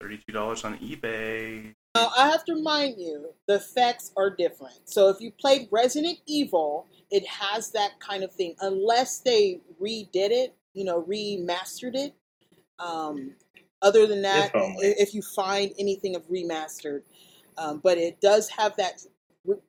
thirty-two 0.00 0.32
dollars 0.32 0.64
on 0.64 0.78
eBay. 0.78 1.74
Now 1.94 2.10
I 2.16 2.28
have 2.28 2.44
to 2.44 2.54
remind 2.54 3.00
you, 3.00 3.30
the 3.46 3.54
effects 3.54 4.12
are 4.16 4.28
different. 4.28 4.80
So 4.84 5.08
if 5.08 5.20
you 5.20 5.30
played 5.30 5.68
Resident 5.70 6.18
Evil, 6.26 6.86
it 7.10 7.26
has 7.26 7.70
that 7.70 7.98
kind 8.00 8.22
of 8.22 8.32
thing, 8.32 8.54
unless 8.60 9.20
they 9.20 9.60
redid 9.80 10.30
it, 10.30 10.54
you 10.74 10.84
know, 10.84 11.02
remastered 11.02 11.94
it. 11.94 12.14
Um, 12.78 13.32
other 13.80 14.06
than 14.06 14.22
that, 14.22 14.50
If 14.54 15.08
if 15.08 15.14
you 15.14 15.22
find 15.22 15.72
anything 15.78 16.16
of 16.16 16.28
remastered, 16.28 17.02
um, 17.56 17.80
but 17.82 17.96
it 17.98 18.20
does 18.20 18.50
have 18.50 18.76
that 18.76 19.00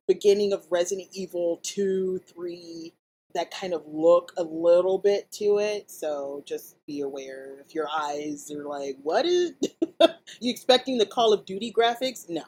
beginning 0.08 0.54
of 0.54 0.66
Resident 0.70 1.10
Evil 1.14 1.60
two, 1.64 2.20
three, 2.20 2.94
that 3.34 3.52
kind 3.52 3.74
of 3.74 3.84
look 3.88 4.34
a 4.38 4.44
little 4.44 4.98
bit 4.98 5.32
to 5.34 5.60
it. 5.60 5.92
So 5.92 6.44
just 6.46 6.76
be 6.86 7.02
aware 7.02 7.60
if 7.60 7.74
your 7.76 7.88
eyes 7.90 8.52
are 8.52 8.66
like, 8.66 8.98
"What 9.02 9.26
is?" 9.26 9.54
you 10.40 10.52
expecting 10.52 10.98
the 10.98 11.06
Call 11.06 11.34
of 11.34 11.46
Duty 11.46 11.72
graphics? 11.72 12.30
No. 12.30 12.44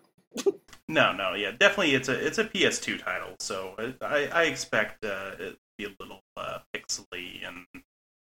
No, 0.87 1.13
no, 1.13 1.35
yeah, 1.35 1.51
definitely. 1.51 1.93
It's 1.93 2.09
a 2.09 2.25
it's 2.25 2.39
a 2.39 2.45
PS2 2.45 3.03
title, 3.03 3.35
so 3.39 3.75
I 4.01 4.27
I 4.33 4.43
expect 4.45 5.05
uh, 5.05 5.33
it 5.39 5.51
to 5.51 5.57
be 5.77 5.85
a 5.85 5.95
little 5.99 6.21
uh, 6.35 6.59
pixely 6.75 7.47
and 7.47 7.65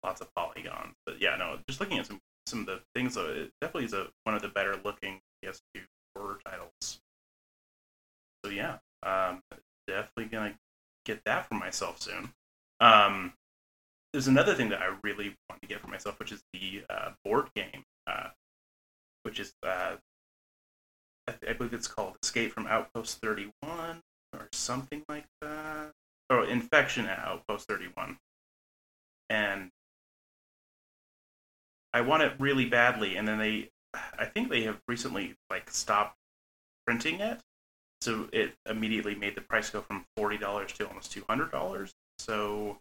lots 0.02 0.20
of 0.20 0.34
polygons. 0.34 0.96
But 1.06 1.20
yeah, 1.20 1.36
no, 1.36 1.58
just 1.68 1.78
looking 1.78 1.98
at 1.98 2.06
some 2.06 2.20
some 2.46 2.60
of 2.60 2.66
the 2.66 2.80
things, 2.94 3.14
though, 3.14 3.28
it 3.28 3.52
definitely 3.60 3.84
is 3.84 3.92
a 3.92 4.08
one 4.24 4.34
of 4.34 4.42
the 4.42 4.48
better 4.48 4.76
looking 4.84 5.20
PS2 5.44 5.82
horror 6.16 6.40
titles. 6.44 7.00
So 8.44 8.50
yeah, 8.50 8.78
um, 9.02 9.42
definitely 9.86 10.26
gonna 10.26 10.54
get 11.04 11.22
that 11.24 11.48
for 11.48 11.54
myself 11.54 12.00
soon. 12.00 12.32
Um, 12.80 13.34
there's 14.12 14.28
another 14.28 14.54
thing 14.54 14.70
that 14.70 14.80
I 14.80 14.96
really 15.02 15.36
want 15.48 15.62
to 15.62 15.68
get 15.68 15.80
for 15.80 15.88
myself, 15.88 16.18
which 16.18 16.32
is 16.32 16.42
the 16.52 16.82
uh, 16.90 17.10
board 17.24 17.48
game, 17.54 17.84
uh, 18.06 18.28
which 19.22 19.38
is 19.38 19.52
uh, 19.62 19.96
I, 21.28 21.32
th- 21.32 21.50
I 21.50 21.52
believe 21.56 21.74
it's 21.74 21.86
called 21.86 22.16
Escape 22.22 22.52
from 22.52 22.66
Outpost 22.66 23.20
31 23.20 24.02
or 24.32 24.48
something 24.52 25.04
like 25.08 25.26
that. 25.40 25.92
Or 26.28 26.44
Infection 26.44 27.06
at 27.06 27.18
Outpost 27.18 27.68
31. 27.68 28.18
And 29.28 29.70
I 31.92 32.00
want 32.02 32.22
it 32.22 32.32
really 32.38 32.66
badly, 32.66 33.16
and 33.16 33.26
then 33.26 33.38
they, 33.38 33.70
I 34.18 34.24
think 34.24 34.48
they 34.48 34.62
have 34.62 34.80
recently 34.86 35.34
like 35.50 35.70
stopped 35.70 36.16
printing 36.86 37.20
it, 37.20 37.40
so 38.00 38.28
it 38.32 38.54
immediately 38.68 39.14
made 39.14 39.34
the 39.34 39.40
price 39.40 39.70
go 39.70 39.80
from 39.80 40.04
forty 40.16 40.38
dollars 40.38 40.72
to 40.74 40.88
almost 40.88 41.12
two 41.12 41.24
hundred 41.28 41.50
dollars. 41.50 41.92
So, 42.18 42.78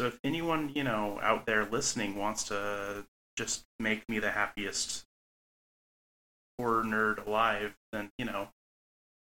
so 0.00 0.06
if 0.06 0.18
anyone 0.24 0.70
you 0.74 0.84
know 0.84 1.18
out 1.22 1.46
there 1.46 1.64
listening 1.64 2.16
wants 2.16 2.44
to 2.44 3.06
just 3.36 3.64
make 3.78 4.08
me 4.08 4.18
the 4.18 4.30
happiest 4.30 5.04
horror 6.58 6.84
nerd 6.84 7.26
alive, 7.26 7.74
then 7.92 8.10
you 8.18 8.24
know, 8.24 8.48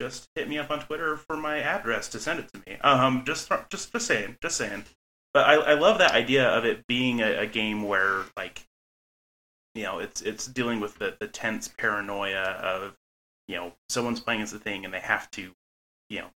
just 0.01 0.29
hit 0.35 0.49
me 0.49 0.59
up 0.59 0.71
on 0.71 0.81
Twitter 0.81 1.17
for 1.17 1.37
my 1.37 1.59
address 1.59 2.09
to 2.09 2.19
send 2.19 2.41
it 2.41 2.53
to 2.53 2.63
me. 2.67 2.77
Um, 2.81 3.25
just 3.25 3.51
just 3.71 3.93
just 3.93 4.07
saying, 4.07 4.37
just 4.43 4.57
saying. 4.57 4.85
But 5.35 5.47
I 5.47 5.55
I 5.55 5.75
love 5.75 5.99
that 5.99 6.13
idea 6.13 6.49
of 6.49 6.65
it 6.65 6.87
being 6.87 7.21
a, 7.21 7.41
a 7.41 7.47
game 7.47 7.85
where 7.85 8.25
like, 8.37 8.63
you 9.75 9.83
know, 9.85 9.99
it's 9.99 10.21
it's 10.21 10.47
dealing 10.47 10.81
with 10.81 10.99
the 10.99 11.17
the 11.21 11.27
tense 11.29 11.69
paranoia 11.69 12.43
of 12.43 12.95
you 13.49 13.57
know 13.57 13.73
someone's 13.89 14.21
playing 14.21 14.43
as 14.43 14.53
a 14.53 14.59
thing 14.59 14.85
and 14.85 14.93
they 14.93 15.01
have 15.01 15.31
to, 15.33 15.53
you 16.11 16.21
know, 16.21 16.31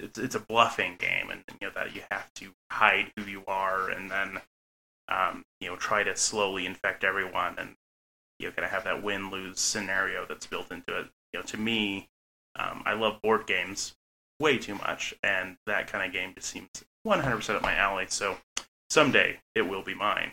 it's 0.00 0.18
it's 0.18 0.34
a 0.34 0.40
bluffing 0.40 0.96
game 0.98 1.30
and 1.30 1.42
you 1.60 1.66
know 1.66 1.72
that 1.74 1.94
you 1.94 2.02
have 2.10 2.32
to 2.34 2.52
hide 2.70 3.12
who 3.16 3.24
you 3.24 3.42
are 3.46 3.90
and 3.90 4.10
then 4.10 4.40
um, 5.08 5.44
you 5.60 5.68
know 5.68 5.76
try 5.76 6.02
to 6.02 6.16
slowly 6.16 6.66
infect 6.66 7.04
everyone 7.04 7.54
and 7.58 7.76
you're 8.38 8.52
going 8.52 8.68
to 8.68 8.74
have 8.74 8.84
that 8.84 9.02
win 9.02 9.30
lose 9.30 9.60
scenario 9.60 10.26
that's 10.26 10.46
built 10.46 10.70
into 10.70 10.98
it. 10.98 11.06
You 11.32 11.40
know, 11.40 11.42
to 11.46 11.56
me, 11.56 12.08
um, 12.58 12.82
I 12.84 12.94
love 12.94 13.20
board 13.22 13.46
games 13.46 13.94
way 14.40 14.58
too 14.58 14.74
much, 14.74 15.14
and 15.22 15.56
that 15.66 15.86
kind 15.86 16.04
of 16.04 16.12
game 16.12 16.34
just 16.34 16.48
seems 16.48 16.68
100% 17.06 17.54
up 17.54 17.62
my 17.62 17.74
alley. 17.74 18.06
So 18.08 18.36
someday 18.90 19.40
it 19.54 19.62
will 19.62 19.82
be 19.82 19.94
mine. 19.94 20.32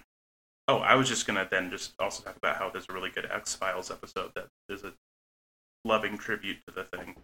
Oh, 0.67 0.77
I 0.77 0.95
was 0.95 1.09
just 1.09 1.27
going 1.27 1.37
to 1.37 1.47
then 1.49 1.69
just 1.69 1.93
also 1.99 2.23
talk 2.23 2.37
about 2.37 2.57
how 2.57 2.69
there's 2.69 2.87
a 2.89 2.93
really 2.93 3.09
good 3.09 3.29
X 3.29 3.55
Files 3.55 3.91
episode 3.91 4.31
that 4.35 4.47
is 4.69 4.83
a 4.83 4.93
loving 5.85 6.18
tribute 6.18 6.57
to 6.68 6.73
the 6.73 6.84
thing. 6.85 7.15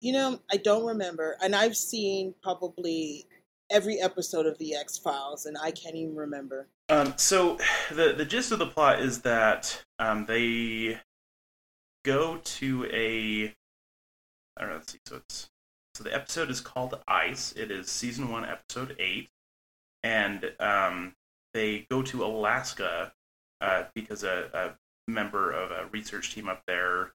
You 0.00 0.12
know, 0.12 0.40
I 0.50 0.56
don't 0.58 0.84
remember, 0.84 1.36
and 1.42 1.54
I've 1.54 1.76
seen 1.76 2.34
probably 2.42 3.26
every 3.70 4.00
episode 4.00 4.46
of 4.46 4.56
the 4.58 4.74
X 4.74 4.98
Files, 4.98 5.46
and 5.46 5.56
I 5.60 5.70
can't 5.70 5.96
even 5.96 6.14
remember. 6.14 6.68
Um, 6.88 7.14
so 7.16 7.58
the 7.90 8.14
the 8.16 8.24
gist 8.24 8.52
of 8.52 8.58
the 8.58 8.66
plot 8.66 9.00
is 9.00 9.20
that 9.22 9.82
um, 9.98 10.24
they 10.26 10.98
go 12.04 12.38
to 12.38 12.84
a. 12.92 13.54
I 14.56 14.60
don't 14.60 14.70
know. 14.70 14.76
Let's 14.76 14.92
see. 14.92 15.00
So 15.06 15.16
it's 15.16 15.50
so 15.94 16.04
the 16.04 16.14
episode 16.14 16.50
is 16.50 16.60
called 16.60 16.98
Ice. 17.08 17.52
It 17.56 17.70
is 17.70 17.90
season 17.90 18.30
one, 18.30 18.44
episode 18.44 18.94
eight, 19.00 19.28
and 20.04 20.52
um, 20.60 21.14
they 21.54 21.86
go 21.90 22.02
to 22.02 22.24
Alaska 22.24 23.12
uh, 23.60 23.84
because 23.94 24.22
a, 24.22 24.48
a 24.54 25.10
member 25.10 25.50
of 25.50 25.72
a 25.72 25.88
research 25.90 26.34
team 26.34 26.48
up 26.48 26.62
there 26.66 27.12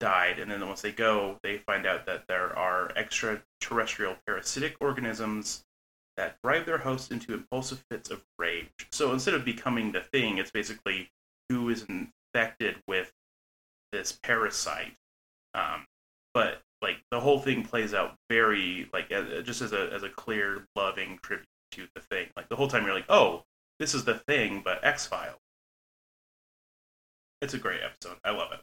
died, 0.00 0.38
and 0.38 0.50
then 0.50 0.66
once 0.66 0.82
they 0.82 0.92
go, 0.92 1.38
they 1.42 1.58
find 1.58 1.86
out 1.86 2.06
that 2.06 2.24
there 2.28 2.56
are 2.58 2.90
extraterrestrial 2.96 4.16
parasitic 4.26 4.76
organisms 4.80 5.62
that 6.16 6.36
drive 6.42 6.66
their 6.66 6.78
host 6.78 7.12
into 7.12 7.32
impulsive 7.32 7.84
fits 7.90 8.10
of 8.10 8.22
rage. 8.38 8.68
So 8.90 9.12
instead 9.12 9.34
of 9.34 9.44
becoming 9.44 9.92
the 9.92 10.00
thing, 10.00 10.38
it's 10.38 10.50
basically 10.50 11.08
who 11.48 11.68
is 11.68 11.84
infected 11.84 12.76
with 12.88 13.12
this 13.92 14.18
parasite. 14.22 14.94
Um, 15.54 15.86
but 16.34 16.60
like 16.82 16.98
the 17.10 17.20
whole 17.20 17.38
thing 17.38 17.64
plays 17.64 17.94
out 17.94 18.16
very 18.28 18.88
like 18.92 19.10
just 19.44 19.62
as 19.62 19.72
a 19.72 19.90
as 19.92 20.02
a 20.02 20.08
clear, 20.08 20.66
loving 20.76 21.18
tribute 21.22 21.46
to 21.72 21.86
the 21.94 22.00
thing. 22.00 22.28
Like 22.36 22.48
the 22.48 22.56
whole 22.56 22.68
time 22.68 22.84
you're 22.84 22.94
like, 22.94 23.10
oh, 23.10 23.44
this 23.78 23.94
is 23.94 24.04
the 24.04 24.14
thing, 24.14 24.62
but 24.64 24.84
X 24.84 25.06
File. 25.06 25.38
It's 27.42 27.54
a 27.54 27.58
great 27.58 27.80
episode. 27.82 28.18
I 28.24 28.30
love 28.30 28.52
it. 28.52 28.60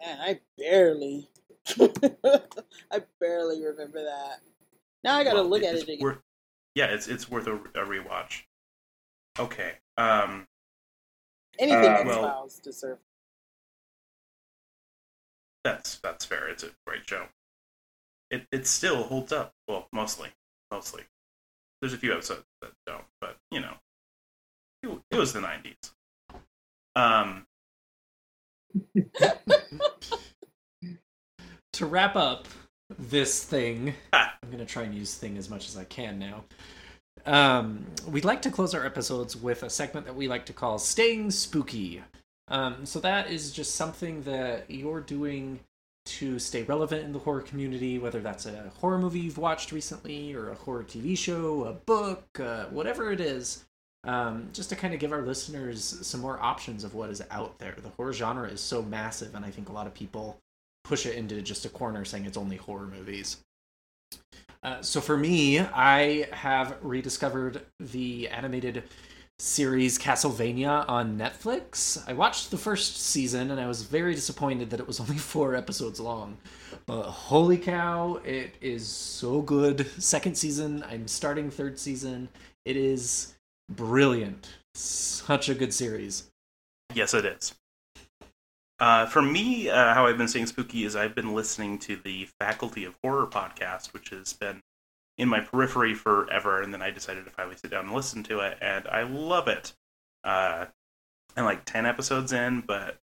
Man, 0.00 0.18
I 0.20 0.40
barely, 0.58 1.28
I 2.90 3.02
barely 3.20 3.62
remember 3.64 4.02
that. 4.04 4.40
Now 5.02 5.16
I 5.16 5.24
gotta 5.24 5.36
Well, 5.40 5.48
look 5.48 5.62
at 5.62 5.74
it 5.74 5.82
again. 5.84 5.98
worth- 6.00 6.22
yeah, 6.74 6.86
it's 6.86 7.08
it's 7.08 7.30
worth 7.30 7.46
a, 7.46 7.54
a 7.54 7.86
rewatch. 7.86 8.42
Okay. 9.38 9.74
Um, 9.96 10.46
Anything 11.58 11.84
Uh, 11.92 11.96
X 11.98 12.06
well- 12.06 12.22
Files 12.22 12.58
deserve. 12.58 12.98
that's 15.62 15.98
that's 15.98 16.24
fair. 16.24 16.48
It's 16.48 16.62
a 16.64 16.70
great 16.86 17.08
show. 17.08 17.26
It 18.30 18.46
it 18.52 18.66
still 18.66 19.04
holds 19.04 19.32
up. 19.32 19.52
Well, 19.68 19.88
mostly, 19.92 20.30
mostly. 20.70 21.02
There's 21.80 21.92
a 21.92 21.98
few 21.98 22.12
episodes 22.12 22.44
that 22.62 22.72
don't, 22.86 23.04
but 23.20 23.36
you 23.50 23.60
know, 23.60 23.74
it, 24.82 24.98
it 25.12 25.16
was 25.16 25.32
the 25.32 25.40
'90s. 25.40 25.92
Um, 26.96 27.46
to 31.72 31.86
wrap 31.86 32.16
up 32.16 32.48
this 32.98 33.42
thing. 33.44 33.94
I'm 34.12 34.28
going 34.46 34.58
to 34.58 34.66
try 34.66 34.82
and 34.82 34.94
use 34.94 35.14
thing 35.14 35.36
as 35.36 35.50
much 35.50 35.68
as 35.68 35.76
I 35.76 35.84
can 35.84 36.18
now. 36.18 36.44
Um, 37.26 37.86
we'd 38.06 38.24
like 38.24 38.42
to 38.42 38.50
close 38.50 38.74
our 38.74 38.84
episodes 38.84 39.36
with 39.36 39.62
a 39.62 39.70
segment 39.70 40.06
that 40.06 40.14
we 40.14 40.28
like 40.28 40.46
to 40.46 40.52
call 40.52 40.78
Staying 40.78 41.30
Spooky. 41.30 42.02
Um, 42.48 42.84
so 42.84 43.00
that 43.00 43.30
is 43.30 43.52
just 43.52 43.74
something 43.76 44.22
that 44.22 44.70
you're 44.70 45.00
doing 45.00 45.60
to 46.06 46.38
stay 46.38 46.62
relevant 46.64 47.02
in 47.04 47.12
the 47.12 47.18
horror 47.18 47.40
community, 47.40 47.98
whether 47.98 48.20
that's 48.20 48.44
a 48.44 48.70
horror 48.80 48.98
movie 48.98 49.20
you've 49.20 49.38
watched 49.38 49.72
recently 49.72 50.34
or 50.34 50.50
a 50.50 50.54
horror 50.54 50.84
TV 50.84 51.16
show, 51.16 51.64
a 51.64 51.72
book, 51.72 52.24
uh, 52.38 52.66
whatever 52.66 53.10
it 53.10 53.20
is. 53.20 53.64
Um, 54.04 54.50
just 54.52 54.68
to 54.68 54.76
kind 54.76 54.92
of 54.92 55.00
give 55.00 55.12
our 55.12 55.22
listeners 55.22 55.98
some 56.02 56.20
more 56.20 56.38
options 56.42 56.84
of 56.84 56.94
what 56.94 57.08
is 57.08 57.22
out 57.30 57.58
there. 57.58 57.74
The 57.82 57.88
horror 57.90 58.12
genre 58.12 58.48
is 58.48 58.60
so 58.60 58.82
massive, 58.82 59.34
and 59.34 59.44
I 59.44 59.50
think 59.50 59.70
a 59.70 59.72
lot 59.72 59.86
of 59.86 59.94
people 59.94 60.38
push 60.84 61.06
it 61.06 61.16
into 61.16 61.40
just 61.40 61.64
a 61.64 61.70
corner 61.70 62.04
saying 62.04 62.26
it's 62.26 62.36
only 62.36 62.56
horror 62.56 62.86
movies. 62.86 63.38
Uh, 64.62 64.80
so 64.80 65.00
for 65.00 65.16
me, 65.16 65.60
I 65.60 66.26
have 66.32 66.76
rediscovered 66.82 67.62
the 67.80 68.28
animated 68.28 68.84
series 69.38 69.98
Castlevania 69.98 70.88
on 70.88 71.18
Netflix. 71.18 72.02
I 72.08 72.12
watched 72.12 72.50
the 72.50 72.56
first 72.56 72.96
season 72.98 73.50
and 73.50 73.60
I 73.60 73.66
was 73.66 73.82
very 73.82 74.14
disappointed 74.14 74.70
that 74.70 74.80
it 74.80 74.86
was 74.86 75.00
only 75.00 75.18
four 75.18 75.54
episodes 75.54 76.00
long. 76.00 76.38
But 76.86 77.02
holy 77.02 77.58
cow, 77.58 78.20
it 78.24 78.54
is 78.60 78.86
so 78.86 79.42
good. 79.42 79.90
Second 80.02 80.36
season, 80.36 80.84
I'm 80.88 81.08
starting 81.08 81.50
third 81.50 81.78
season. 81.78 82.28
It 82.64 82.76
is 82.76 83.33
brilliant. 83.68 84.48
Such 84.74 85.48
a 85.48 85.54
good 85.54 85.72
series. 85.72 86.30
yes, 86.94 87.14
it 87.14 87.24
is. 87.24 87.54
Uh, 88.80 89.06
for 89.06 89.22
me, 89.22 89.68
uh, 89.70 89.94
how 89.94 90.06
I've 90.06 90.18
been 90.18 90.28
staying 90.28 90.46
spooky 90.46 90.84
is 90.84 90.96
I've 90.96 91.14
been 91.14 91.34
listening 91.34 91.78
to 91.80 91.96
the 91.96 92.28
Faculty 92.40 92.84
of 92.84 92.94
Horror 93.02 93.26
podcast, 93.26 93.92
which 93.92 94.10
has 94.10 94.32
been 94.32 94.62
in 95.16 95.28
my 95.28 95.40
periphery 95.40 95.94
forever, 95.94 96.60
and 96.60 96.74
then 96.74 96.82
I 96.82 96.90
decided 96.90 97.24
to 97.24 97.30
finally 97.30 97.56
sit 97.56 97.70
down 97.70 97.86
and 97.86 97.94
listen 97.94 98.22
to 98.24 98.40
it, 98.40 98.58
and 98.60 98.86
I 98.88 99.04
love 99.04 99.46
it. 99.48 99.72
Uh, 100.24 100.66
I'm 101.36 101.44
like 101.44 101.64
10 101.64 101.86
episodes 101.86 102.32
in, 102.32 102.62
but 102.66 102.98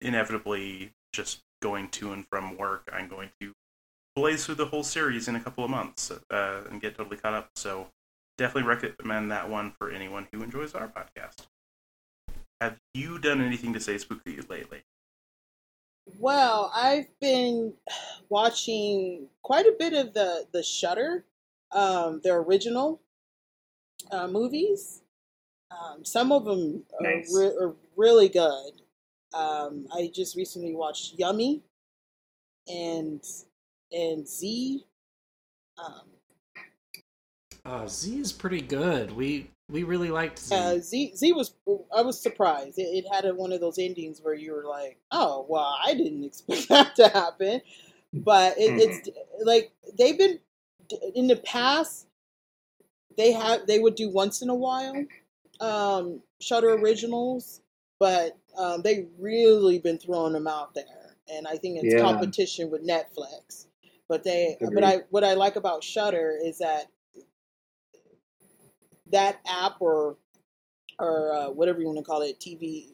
inevitably, 0.00 0.92
just 1.12 1.40
going 1.62 1.88
to 1.90 2.12
and 2.12 2.26
from 2.28 2.56
work, 2.56 2.90
I'm 2.92 3.08
going 3.08 3.30
to 3.40 3.52
blaze 4.16 4.44
through 4.44 4.56
the 4.56 4.66
whole 4.66 4.82
series 4.82 5.28
in 5.28 5.36
a 5.36 5.40
couple 5.40 5.64
of 5.64 5.70
months 5.70 6.10
uh, 6.30 6.60
and 6.68 6.80
get 6.80 6.96
totally 6.96 7.16
caught 7.16 7.34
up. 7.34 7.50
So, 7.54 7.88
definitely 8.42 8.68
recommend 8.68 9.30
that 9.30 9.48
one 9.48 9.72
for 9.78 9.92
anyone 9.92 10.26
who 10.32 10.42
enjoys 10.42 10.74
our 10.74 10.88
podcast. 10.88 11.46
Have 12.60 12.76
you 12.92 13.20
done 13.20 13.40
anything 13.40 13.72
to 13.72 13.80
say 13.80 13.98
spooky 13.98 14.36
lately? 14.48 14.82
Well, 16.18 16.72
I've 16.74 17.06
been 17.20 17.74
watching 18.28 19.28
quite 19.42 19.66
a 19.66 19.76
bit 19.78 19.92
of 19.92 20.12
the 20.12 20.46
the 20.52 20.62
Shudder, 20.62 21.24
um, 21.70 22.20
the 22.24 22.32
original 22.32 23.00
uh, 24.10 24.26
movies. 24.26 25.02
Um, 25.70 26.04
some 26.04 26.32
of 26.32 26.44
them 26.44 26.82
are, 27.00 27.22
re- 27.32 27.56
are 27.60 27.74
really 27.96 28.28
good. 28.28 28.72
Um, 29.32 29.86
I 29.94 30.10
just 30.12 30.36
recently 30.36 30.74
watched 30.74 31.14
Yummy 31.16 31.62
and 32.66 33.24
and 33.92 34.26
Z. 34.26 34.84
Um, 35.78 36.11
Uh, 37.64 37.86
Z 37.88 38.20
is 38.20 38.32
pretty 38.32 38.60
good. 38.62 39.12
We 39.12 39.50
we 39.70 39.84
really 39.84 40.10
liked 40.10 40.38
Z. 40.38 40.56
uh, 40.56 40.78
Z 40.78 41.14
Z 41.16 41.32
was 41.32 41.54
I 41.96 42.02
was 42.02 42.20
surprised. 42.20 42.78
It, 42.78 42.84
it 42.84 43.06
had 43.12 43.24
a, 43.26 43.34
one 43.34 43.52
of 43.52 43.60
those 43.60 43.78
endings 43.78 44.20
where 44.22 44.34
you 44.34 44.52
were 44.54 44.64
like, 44.66 44.98
"Oh, 45.12 45.46
well, 45.48 45.76
I 45.84 45.94
didn't 45.94 46.24
expect 46.26 46.68
that 46.68 46.96
to 46.96 47.08
happen." 47.08 47.62
But 48.14 48.58
it, 48.58 48.74
it's 48.78 49.10
like 49.44 49.72
they've 49.98 50.18
been 50.18 50.40
in 51.14 51.28
the 51.28 51.36
past. 51.36 52.06
They 53.16 53.32
have 53.32 53.66
they 53.66 53.78
would 53.80 53.94
do 53.96 54.10
once 54.10 54.42
in 54.42 54.50
a 54.50 54.54
while, 54.54 55.06
um, 55.60 56.22
Shudder 56.40 56.74
originals, 56.74 57.62
but 58.00 58.38
um, 58.58 58.82
they 58.82 59.06
really 59.18 59.78
been 59.78 59.98
throwing 59.98 60.34
them 60.34 60.48
out 60.48 60.74
there, 60.74 61.16
and 61.32 61.46
I 61.48 61.56
think 61.56 61.78
it's 61.78 61.94
Yeah. 61.94 62.02
competition 62.02 62.70
with 62.70 62.86
Netflix. 62.86 63.66
But 64.08 64.24
they, 64.24 64.58
but 64.74 64.84
I 64.84 64.98
what 65.10 65.24
I 65.24 65.34
like 65.34 65.56
about 65.56 65.84
Shudder 65.84 66.38
is 66.42 66.58
that 66.58 66.86
that 69.12 69.40
app 69.46 69.76
or 69.80 70.16
or 70.98 71.34
uh, 71.34 71.50
whatever 71.50 71.80
you 71.80 71.86
want 71.86 71.98
to 71.98 72.04
call 72.04 72.22
it, 72.22 72.38
TV 72.38 72.88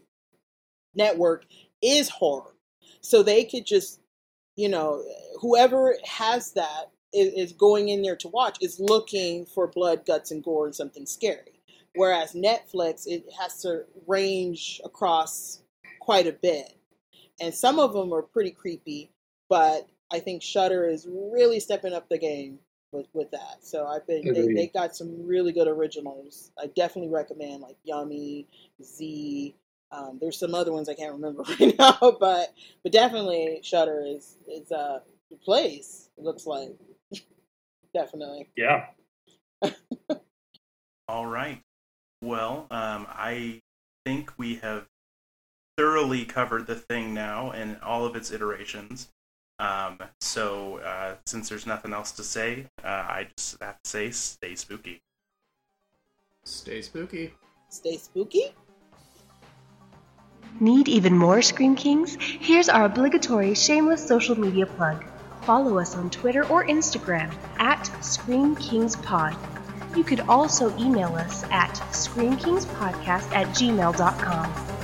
network 0.95 1.45
is 1.83 2.09
horror. 2.09 2.55
So 3.01 3.23
they 3.23 3.45
could 3.45 3.67
just, 3.67 4.01
you 4.57 4.69
know, 4.69 5.03
whoever 5.41 5.97
has 6.05 6.53
that 6.53 6.91
is, 7.13 7.33
is 7.35 7.53
going 7.53 7.89
in 7.89 8.03
there 8.03 8.17
to 8.17 8.29
watch 8.29 8.59
is 8.61 8.81
looking 8.81 9.47
for 9.47 9.67
blood, 9.67 10.07
guts, 10.07 10.31
and 10.31 10.43
gore 10.43 10.67
and 10.67 10.75
something 10.75 11.07
scary. 11.07 11.61
Whereas 11.95 12.33
Netflix, 12.33 13.07
it 13.07 13.25
has 13.41 13.61
to 13.63 13.85
range 14.07 14.81
across 14.85 15.61
quite 16.01 16.27
a 16.27 16.33
bit, 16.33 16.73
and 17.41 17.53
some 17.53 17.79
of 17.79 17.93
them 17.93 18.13
are 18.13 18.23
pretty 18.23 18.51
creepy. 18.51 19.11
But 19.49 19.89
I 20.13 20.21
think 20.21 20.43
Shudder 20.43 20.87
is 20.87 21.09
really 21.09 21.61
stepping 21.61 21.95
up 21.95 22.09
the 22.09 22.19
game 22.19 22.59
with, 22.93 23.07
with 23.13 23.31
that. 23.31 23.59
So 23.61 23.87
I've 23.87 24.07
been 24.07 24.33
they, 24.33 24.53
they 24.53 24.67
got 24.69 24.97
some 24.97 25.27
really 25.27 25.53
good 25.53 25.69
originals. 25.69 26.51
I 26.59 26.67
definitely 26.67 27.11
recommend 27.11 27.63
like 27.63 27.77
Yummy, 27.85 28.47
Z. 28.83 29.55
Um, 29.91 30.19
there's 30.21 30.39
some 30.39 30.55
other 30.55 30.73
ones 30.73 30.89
I 30.89 30.95
can't 30.95 31.15
remember 31.15 31.43
right 31.61 31.75
now, 31.79 32.17
but 32.21 32.55
but 32.83 32.93
definitely 32.93 33.61
Shudder 33.63 34.03
is 34.07 34.37
is 34.49 34.69
the 34.69 35.03
place. 35.43 36.09
It 36.17 36.25
looks 36.25 36.47
like 36.47 36.71
definitely. 37.95 38.49
Yeah. 38.57 38.87
All 41.09 41.27
right. 41.27 41.61
Well, 42.23 42.67
um, 42.71 43.07
I 43.09 43.61
think 44.05 44.33
we 44.37 44.57
have 44.57 44.87
thoroughly 45.77 46.25
covered 46.25 46.67
the 46.67 46.75
thing 46.75 47.15
now 47.15 47.53
and 47.53 47.79
all 47.83 48.05
of 48.05 48.17
its 48.17 48.33
iterations. 48.33 49.09
Um, 49.59 49.99
so, 50.21 50.79
uh, 50.79 51.15
since 51.27 51.49
there's 51.49 51.67
nothing 51.67 51.93
else 51.93 52.13
to 52.13 52.23
say, 52.23 52.67
uh, 52.85 52.87
I 52.89 53.29
just 53.37 53.61
have 53.61 53.83
to 53.83 53.91
say 53.91 54.11
stay 54.11 54.55
spooky. 54.55 55.03
Stay 56.45 56.81
spooky. 56.83 57.35
Stay 57.69 57.97
spooky. 57.97 58.55
Need 60.61 60.89
even 60.89 61.17
more 61.17 61.43
Scream 61.43 61.77
Kings? 61.77 62.17
Here's 62.21 62.69
our 62.69 62.87
obligatory 62.87 63.55
shameless 63.55 64.07
social 64.07 64.39
media 64.39 64.67
plug. 64.67 65.05
Follow 65.43 65.79
us 65.79 65.95
on 65.95 66.11
Twitter 66.11 66.47
or 66.47 66.65
Instagram 66.67 67.33
at 67.59 67.85
Scream 68.05 68.57
Kings 68.57 68.97
Pod. 68.97 69.37
You 69.97 70.05
could 70.05 70.21
also 70.21 70.77
email 70.79 71.15
us 71.15 71.45
at 71.45 71.75
screamkingspodcast 71.93 73.33
at 73.33 73.47
gmail.com. 73.49 74.78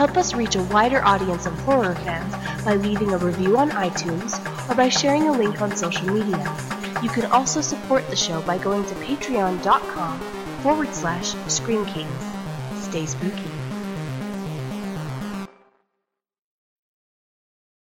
Help 0.00 0.16
us 0.16 0.32
reach 0.32 0.56
a 0.56 0.62
wider 0.62 1.04
audience 1.04 1.44
of 1.44 1.52
horror 1.58 1.94
fans 1.94 2.64
by 2.64 2.74
leaving 2.74 3.12
a 3.12 3.18
review 3.18 3.58
on 3.58 3.68
iTunes 3.72 4.32
or 4.70 4.74
by 4.74 4.88
sharing 4.88 5.28
a 5.28 5.32
link 5.32 5.60
on 5.60 5.76
social 5.76 6.10
media. 6.10 6.56
You 7.02 7.10
can 7.10 7.26
also 7.26 7.60
support 7.60 8.08
the 8.08 8.16
show 8.16 8.40
by 8.40 8.56
going 8.56 8.86
to 8.86 8.94
patreon.com 8.94 10.18
forward 10.62 10.94
slash 10.94 11.34
Scream 11.48 11.84
Kings. 11.84 12.24
Stay 12.82 13.04
spooky. 13.04 13.59